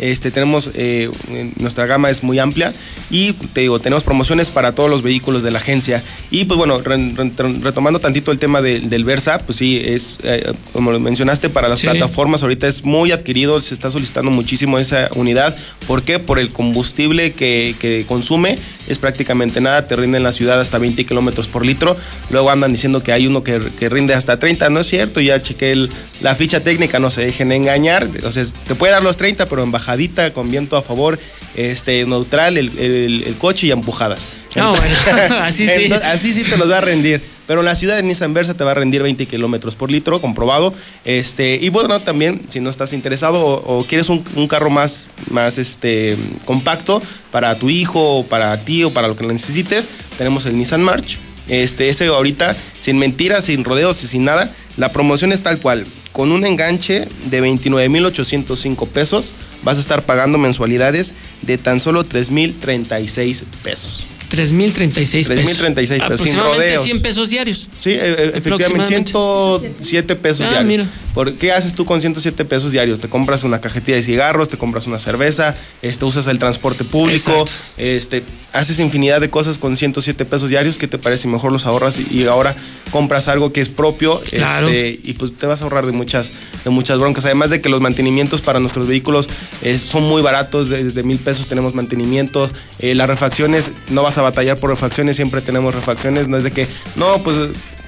[0.00, 1.10] Este, tenemos, eh,
[1.56, 2.72] nuestra gama es muy amplia
[3.10, 6.02] y te digo, tenemos promociones para todos los vehículos de la agencia.
[6.30, 7.30] Y pues bueno, re- re-
[7.60, 11.68] retomando tantito el tema de- del Versa, pues sí, es, eh, como lo mencionaste, para
[11.68, 11.86] las Sí.
[11.86, 15.56] plataformas ahorita es muy adquirido, se está solicitando muchísimo esa unidad.
[15.86, 16.18] ¿Por qué?
[16.18, 20.78] Por el combustible que, que consume, es prácticamente nada, te rinde en la ciudad hasta
[20.78, 21.96] 20 kilómetros por litro.
[22.30, 25.40] Luego andan diciendo que hay uno que, que rinde hasta 30, no es cierto, ya
[25.42, 28.08] chequé el- la ficha técnica, no se dejen engañar.
[28.24, 31.18] O sea, te puede dar los 30, pero en bajadita, con viento a favor,
[31.56, 34.26] este neutral, el, el- el coche y empujadas.
[34.54, 34.74] Bueno,
[35.42, 35.72] así sí.
[35.74, 37.20] Entonces, así sí te los va a rendir.
[37.46, 40.20] Pero en la ciudad de Nissan Versa te va a rendir 20 kilómetros por litro,
[40.20, 40.72] comprobado.
[41.04, 45.08] Este, y bueno, también, si no estás interesado o, o quieres un, un carro más,
[45.30, 47.02] más este, compacto
[47.32, 51.18] para tu hijo, o para ti o para lo que necesites, tenemos el Nissan March.
[51.48, 55.84] Este, ese ahorita, sin mentiras, sin rodeos y sin nada, la promoción es tal cual.
[56.12, 59.32] Con un enganche de 29,805 pesos,
[59.62, 64.09] vas a estar pagando mensualidades de tan solo 3,036 pesos.
[64.30, 65.26] 3.036 pesos.
[65.26, 66.84] 3,036 pesos, sin Aproximadamente rodeos.
[66.84, 67.68] 100 pesos diarios.
[67.78, 68.64] Sí, e- e- efectivamente,
[68.96, 69.12] Aproximadamente.
[69.12, 70.66] 107 pesos Ah, diarios.
[70.68, 70.86] mira.
[71.14, 73.00] ¿Por qué haces tú con 107 pesos diarios?
[73.00, 77.32] Te compras una cajetilla de cigarros, te compras una cerveza, este, usas el transporte público,
[77.32, 77.52] Exacto.
[77.78, 80.78] este, haces infinidad de cosas con 107 pesos diarios.
[80.78, 81.26] ¿Qué te parece?
[81.26, 82.54] Mejor los ahorras y, ahora
[82.92, 84.68] compras algo que es propio Claro.
[84.68, 86.30] este, y pues te vas a ahorrar de muchas,
[86.64, 87.24] de muchas broncas.
[87.24, 89.28] Además de que los mantenimientos para nuestros vehículos
[89.62, 92.52] eh, son muy baratos, de- desde mil pesos tenemos mantenimientos.
[92.78, 96.28] Eh, las refacciones, no vas a batallar por refacciones, siempre tenemos refacciones.
[96.28, 96.66] No es de que,
[96.96, 97.36] no, pues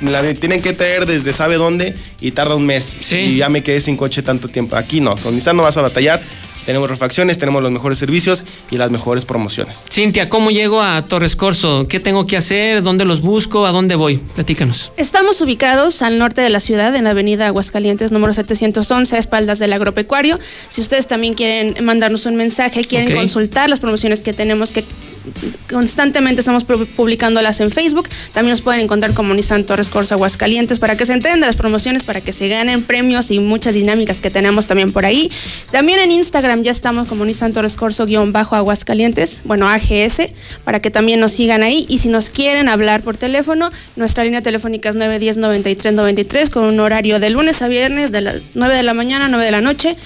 [0.00, 2.98] la tienen que traer desde sabe dónde y tarda un mes.
[3.12, 4.76] Y ya me quedé sin coche tanto tiempo.
[4.76, 6.20] Aquí no, con Nissan no vas a batallar.
[6.64, 9.84] Tenemos refacciones, tenemos los mejores servicios y las mejores promociones.
[9.90, 11.86] Cintia, ¿cómo llego a Torres Corso?
[11.88, 12.82] ¿Qué tengo que hacer?
[12.82, 13.66] ¿Dónde los busco?
[13.66, 14.18] ¿A dónde voy?
[14.18, 14.92] Platícanos.
[14.96, 19.58] Estamos ubicados al norte de la ciudad, en la avenida Aguascalientes, número 711, a espaldas
[19.58, 20.38] del agropecuario.
[20.70, 24.84] Si ustedes también quieren mandarnos un mensaje, quieren consultar las promociones que tenemos, que
[25.70, 30.78] constantemente estamos pu- publicándolas en Facebook, también nos pueden encontrar como Nissan Torres Corso Aguascalientes
[30.78, 34.20] para que se enteren de las promociones, para que se ganen premios y muchas dinámicas
[34.20, 35.30] que tenemos también por ahí.
[35.70, 40.22] También en Instagram ya estamos como Nissan Torres Corso-Aguascalientes, bueno, AGS,
[40.64, 41.86] para que también nos sigan ahí.
[41.88, 47.20] Y si nos quieren hablar por teléfono, nuestra línea telefónica es 910-9393 con un horario
[47.20, 49.96] de lunes a viernes de las 9 de la mañana a 9 de la noche.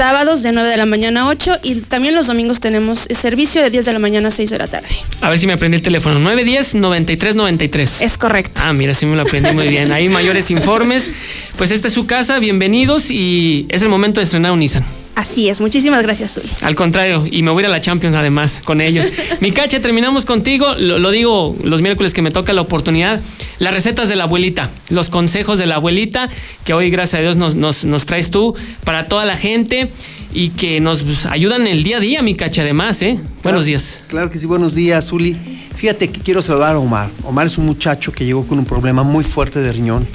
[0.00, 3.68] Sábados de 9 de la mañana a 8 y también los domingos tenemos servicio de
[3.68, 4.88] 10 de la mañana a 6 de la tarde.
[5.20, 6.18] A ver si me aprendí el teléfono.
[6.20, 8.00] 910-9393.
[8.00, 8.62] Es correcto.
[8.64, 9.92] Ah, mira, sí me lo aprendí muy bien.
[9.92, 11.10] Ahí mayores informes.
[11.58, 14.86] Pues esta es su casa, bienvenidos y es el momento de estrenar un Nissan.
[15.14, 16.48] Así es, muchísimas gracias, Zuli.
[16.62, 19.06] Al contrario, y me voy a ir a la Champions además con ellos.
[19.40, 20.74] Mi cacha, terminamos contigo.
[20.78, 23.20] Lo, lo digo los miércoles que me toca la oportunidad.
[23.58, 26.28] Las recetas de la abuelita, los consejos de la abuelita,
[26.64, 29.90] que hoy, gracias a Dios, nos, nos, nos traes tú para toda la gente
[30.32, 33.18] y que nos pues, ayudan el día a día, mi cacha, además, ¿eh?
[33.42, 34.04] Buenos días.
[34.08, 35.36] Claro que sí, buenos días, Zuli.
[35.74, 37.10] Fíjate que quiero saludar a Omar.
[37.24, 40.06] Omar es un muchacho que llegó con un problema muy fuerte de riñón.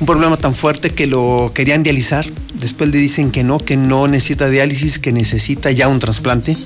[0.00, 2.26] Un problema tan fuerte que lo querían dializar.
[2.60, 6.56] Después le dicen que no, que no necesita diálisis, que necesita ya un trasplante.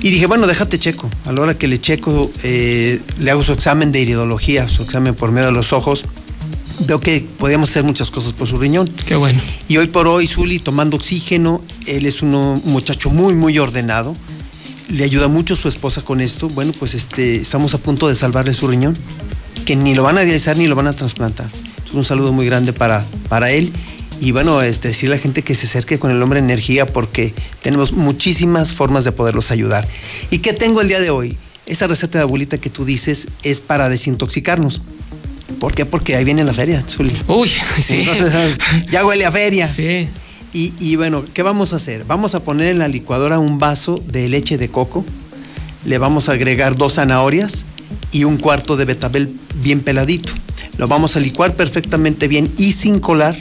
[0.00, 1.08] Y dije, bueno, déjate checo.
[1.24, 5.14] A la hora que le checo, eh, le hago su examen de iridología, su examen
[5.14, 6.04] por medio de los ojos.
[6.86, 8.88] Veo que podíamos hacer muchas cosas por su riñón.
[9.06, 9.40] Qué bueno.
[9.68, 14.12] Y hoy por hoy, Zuli, tomando oxígeno, él es uno- un muchacho muy, muy ordenado.
[14.90, 16.48] Le ayuda mucho su esposa con esto.
[16.50, 18.96] Bueno, pues este, estamos a punto de salvarle su riñón,
[19.64, 21.50] que ni lo van a dializar ni lo van a trasplantar.
[21.86, 23.72] Es un saludo muy grande para, para él.
[24.20, 27.34] Y bueno, este, decirle a la gente que se acerque con el hombre energía porque
[27.62, 29.86] tenemos muchísimas formas de poderlos ayudar.
[30.30, 31.36] ¿Y qué tengo el día de hoy?
[31.66, 34.82] Esa receta de abuelita que tú dices es para desintoxicarnos.
[35.58, 35.86] ¿Por qué?
[35.86, 37.16] Porque ahí viene la feria, Zuli.
[37.28, 37.50] Uy,
[37.82, 38.00] sí.
[38.00, 38.58] Entonces,
[38.90, 39.66] ya huele a feria.
[39.66, 40.08] Sí.
[40.52, 42.04] Y, y bueno, ¿qué vamos a hacer?
[42.04, 45.04] Vamos a poner en la licuadora un vaso de leche de coco,
[45.84, 47.66] le vamos a agregar dos zanahorias
[48.12, 50.32] y un cuarto de betabel bien peladito.
[50.78, 53.36] Lo vamos a licuar perfectamente bien y sin colar,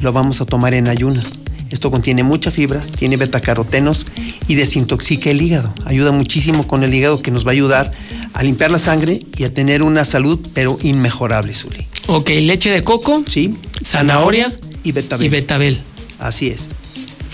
[0.00, 1.40] lo vamos a tomar en ayunas.
[1.70, 4.06] Esto contiene mucha fibra, tiene betacarotenos
[4.48, 5.72] y desintoxica el hígado.
[5.84, 7.92] Ayuda muchísimo con el hígado que nos va a ayudar
[8.32, 11.86] a limpiar la sangre y a tener una salud pero inmejorable, Zuli.
[12.08, 13.22] Ok, leche de coco.
[13.28, 13.54] Sí.
[13.84, 14.52] Zanahoria.
[14.82, 15.26] Y betabel.
[15.26, 15.80] Y betabel.
[16.18, 16.68] Así es.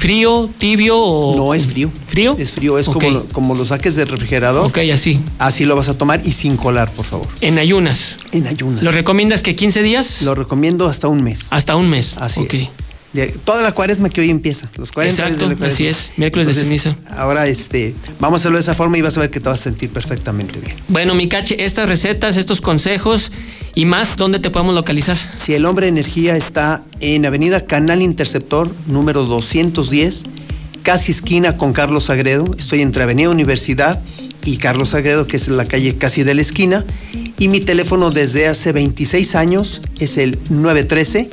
[0.07, 1.35] ¿Frío, tibio o...?
[1.37, 1.91] No, es frío.
[2.07, 2.37] ¿Frío?
[2.39, 4.65] Es frío, es como, lo, como lo saques del refrigerador.
[4.65, 5.21] Ok, así.
[5.41, 7.27] Así lo vas a tomar y sin colar, por favor.
[7.41, 8.15] En ayunas.
[8.31, 8.85] En ayunas.
[8.85, 10.23] ¿Lo recomiendas que 15 días?
[10.23, 11.49] Lo recomiendo hasta un mes.
[11.51, 12.17] Hasta un mes.
[12.19, 12.55] Así Ok.
[12.55, 12.69] es.
[13.17, 14.71] De- toda la cuaresma que hoy empieza.
[14.77, 15.75] Los 40 días de Exacto, la cuaresma.
[15.75, 16.97] así es, miércoles de ceniza.
[17.11, 19.61] Ahora este, vamos a hacerlo de esa forma y vas a ver que te vas
[19.61, 20.77] a sentir perfectamente bien.
[20.89, 23.33] Bueno, mi cache, estas recetas, estos consejos
[23.75, 25.17] y más, ¿dónde te podemos localizar?
[25.39, 30.25] Si el hombre energía está en Avenida Canal Interceptor, número 210,
[30.83, 32.45] casi esquina con Carlos Sagredo.
[32.59, 34.01] Estoy entre Avenida Universidad
[34.45, 36.85] y Carlos Sagredo, que es la calle casi de la esquina.
[37.39, 41.29] Y mi teléfono desde hace 26 años es el 913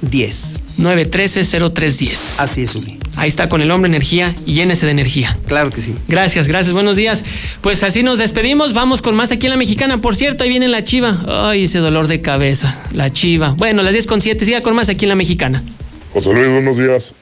[0.00, 0.60] 0310.
[0.78, 2.18] 913-0310.
[2.38, 2.98] Así es, Uli.
[3.16, 5.38] Ahí está con el hombre energía y llénese de energía.
[5.46, 5.94] Claro que sí.
[6.08, 7.24] Gracias, gracias, buenos días.
[7.60, 10.00] Pues así nos despedimos, vamos con más aquí en la mexicana.
[10.00, 11.22] Por cierto, ahí viene la chiva.
[11.28, 13.50] Ay, ese dolor de cabeza, la chiva.
[13.50, 15.62] Bueno, las 10 con 7, siga con más aquí en la mexicana.
[16.12, 17.14] José Luis, buenos días.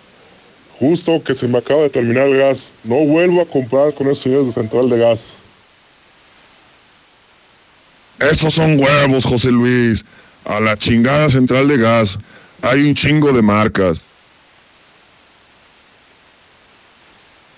[0.78, 2.75] Justo que se me acaba de terminar el gas.
[2.84, 5.36] No vuelvo a comprar con esos señores de Central de Gas.
[8.18, 10.05] Esos son huevos, José Luis.
[10.44, 12.18] A la chingada central de gas.
[12.62, 14.08] Hay un chingo de marcas.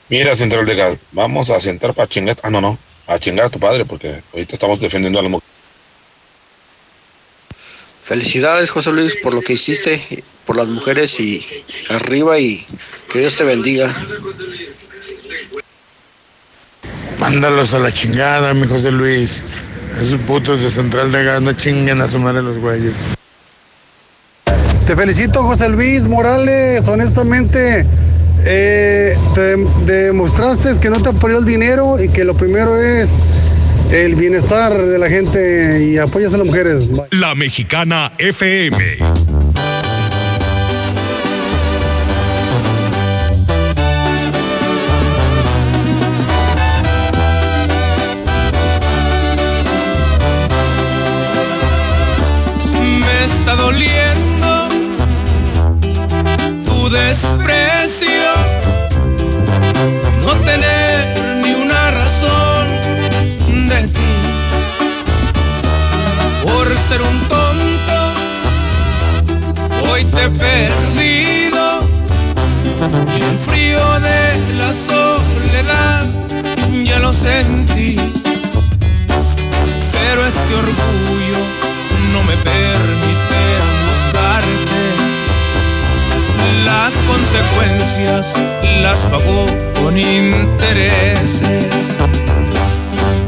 [0.08, 2.38] Mira, Central de Gas, vamos a sentar para chingar.
[2.42, 2.78] Ah, no, no.
[3.06, 5.44] A chingar a tu padre, porque ahorita estamos defendiendo a la mujer.
[8.04, 11.44] Felicidades, José Luis, por lo que hiciste por las mujeres y
[11.88, 12.66] arriba y
[13.10, 13.94] que Dios te bendiga.
[17.18, 19.44] Mándalos a la chingada, mi José Luis.
[20.00, 22.94] Esos putos de Central de Gas no chinguen a su madre los güeyes.
[24.86, 26.86] Te felicito, José Luis Morales.
[26.88, 27.86] Honestamente,
[28.44, 29.56] eh, te
[29.90, 33.12] demostraste que no te apoyó el dinero y que lo primero es
[33.90, 36.84] el bienestar de la gente y apoyas a las mujeres.
[37.10, 39.43] La Mexicana FM.
[56.94, 58.30] Desprecio,
[60.24, 62.68] no tener ni una razón
[63.68, 64.14] de ti,
[66.44, 67.98] por ser un tonto,
[69.90, 71.64] hoy te he perdido.
[73.18, 76.06] Y el frío de la soledad
[76.84, 77.96] ya lo sentí,
[79.92, 81.40] pero este orgullo
[82.12, 83.23] no me permite
[86.76, 88.34] Las consecuencias
[88.82, 89.46] las pago
[89.80, 91.96] con intereses.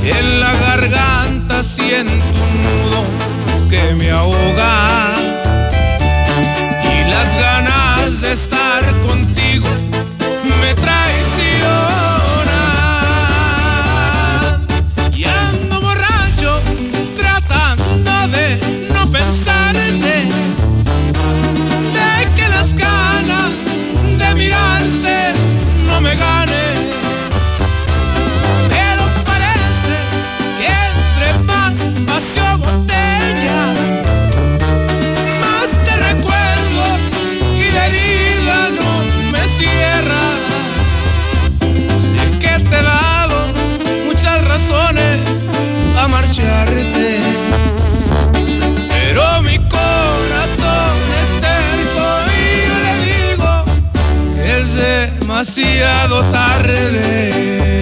[0.02, 3.04] En la garganta siento un nudo
[3.70, 5.14] que me ahoga.
[6.92, 8.65] Y las ganas de estar
[55.36, 57.75] demasiado tarde.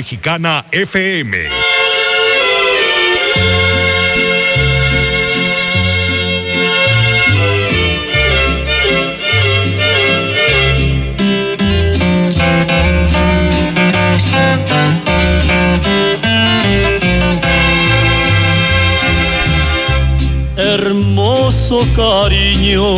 [0.00, 1.36] Mexicana FM.
[20.56, 22.94] Hermoso cariño,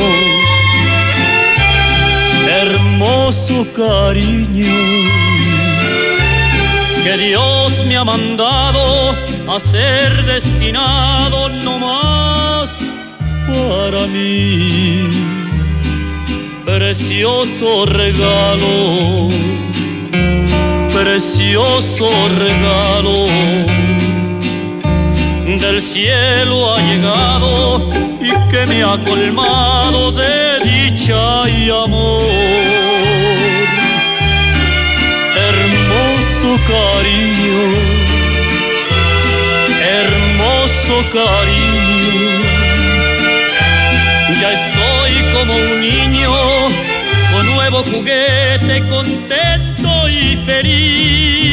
[2.49, 5.22] hermoso cariño,
[7.13, 9.11] que Dios me ha mandado
[9.49, 12.71] a ser destinado no más
[13.47, 15.09] para mí.
[16.65, 19.29] Precioso regalo,
[20.95, 22.09] precioso
[22.39, 23.27] regalo
[25.47, 27.89] del cielo ha llegado
[28.21, 32.82] y que me ha colmado de dicha y amor.
[36.67, 37.61] Cariño,
[39.99, 42.17] hermoso cariño,
[44.41, 46.31] ya estoy como un niño
[47.33, 51.52] con nuevo juguete, contento y feliz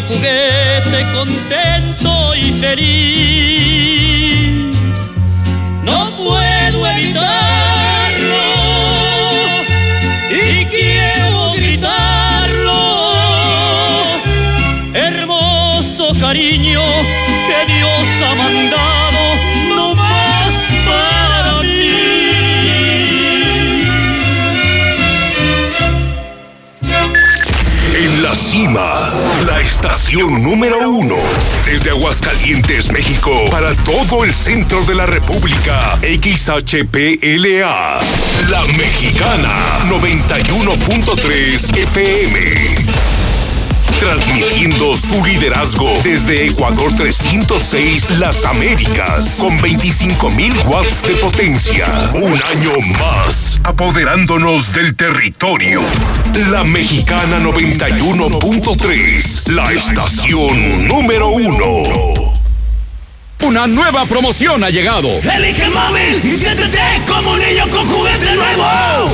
[0.00, 3.96] juguete, contento y feliz.
[5.84, 8.44] No puedo evitarlo
[10.30, 12.80] y quiero gritarlo.
[14.94, 16.80] Hermoso cariño
[28.52, 29.10] cima,
[29.46, 31.16] la estación número uno.
[31.64, 35.98] Desde Aguascalientes, México, para todo el centro de la República.
[36.02, 37.98] XHPLA.
[38.50, 39.64] La Mexicana.
[39.88, 42.92] 91.3 FM.
[43.98, 51.86] Transmitiendo su liderazgo desde Ecuador 306 Las Américas con 25.000 watts de potencia.
[52.12, 55.80] Un año más, apoderándonos del territorio.
[56.34, 62.21] La Mexicana 91.3, la estación número uno.
[63.52, 65.10] Una nueva promoción ha llegado.
[65.30, 68.64] Elige el móvil y siéntete como un niño con juguete nuevo.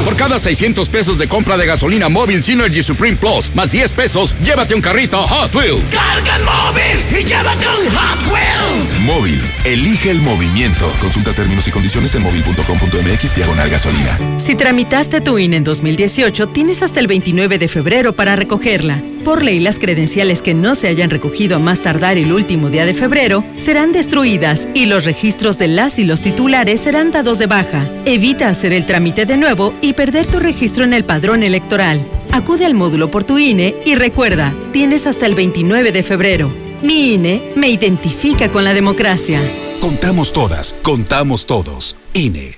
[0.05, 4.37] Por cada 600 pesos de compra de gasolina móvil Synergy Supreme Plus, más 10 pesos,
[4.45, 5.93] llévate un carrito Hot Wheels.
[5.93, 9.01] Carga el móvil y llévate un Hot Wheels.
[9.01, 10.89] Móvil, elige el movimiento.
[11.01, 14.21] Consulta términos y condiciones en móvil.com.mx diagonal gasolina.
[14.39, 19.03] Si tramitaste tu INE en 2018, tienes hasta el 29 de febrero para recogerla.
[19.29, 22.87] Por ley, las credenciales que no se hayan recogido a más tardar el último día
[22.87, 27.47] de febrero serán destruidas y los registros de las y los titulares serán dados de
[27.47, 27.87] baja.
[28.07, 32.01] Evita hacer el trámite de nuevo y perder tu registro en el padrón electoral.
[32.33, 36.51] Acude al módulo por tu INE y recuerda, tienes hasta el 29 de febrero.
[36.81, 39.43] Mi INE me identifica con la democracia.
[39.79, 41.97] Contamos todas, contamos todos.
[42.15, 42.57] INE.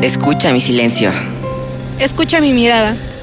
[0.00, 1.12] Escucha mi silencio.
[1.98, 2.96] Escucha mi mirada.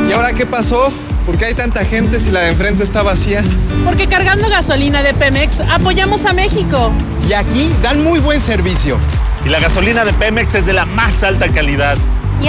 [0.09, 0.91] ¿Y ahora qué pasó?
[1.27, 3.45] ¿Por qué hay tanta gente si la de enfrente está vacía?
[3.85, 6.91] Porque cargando gasolina de Pemex apoyamos a México.
[7.29, 8.99] Y aquí dan muy buen servicio.
[9.45, 11.99] Y la gasolina de Pemex es de la más alta calidad.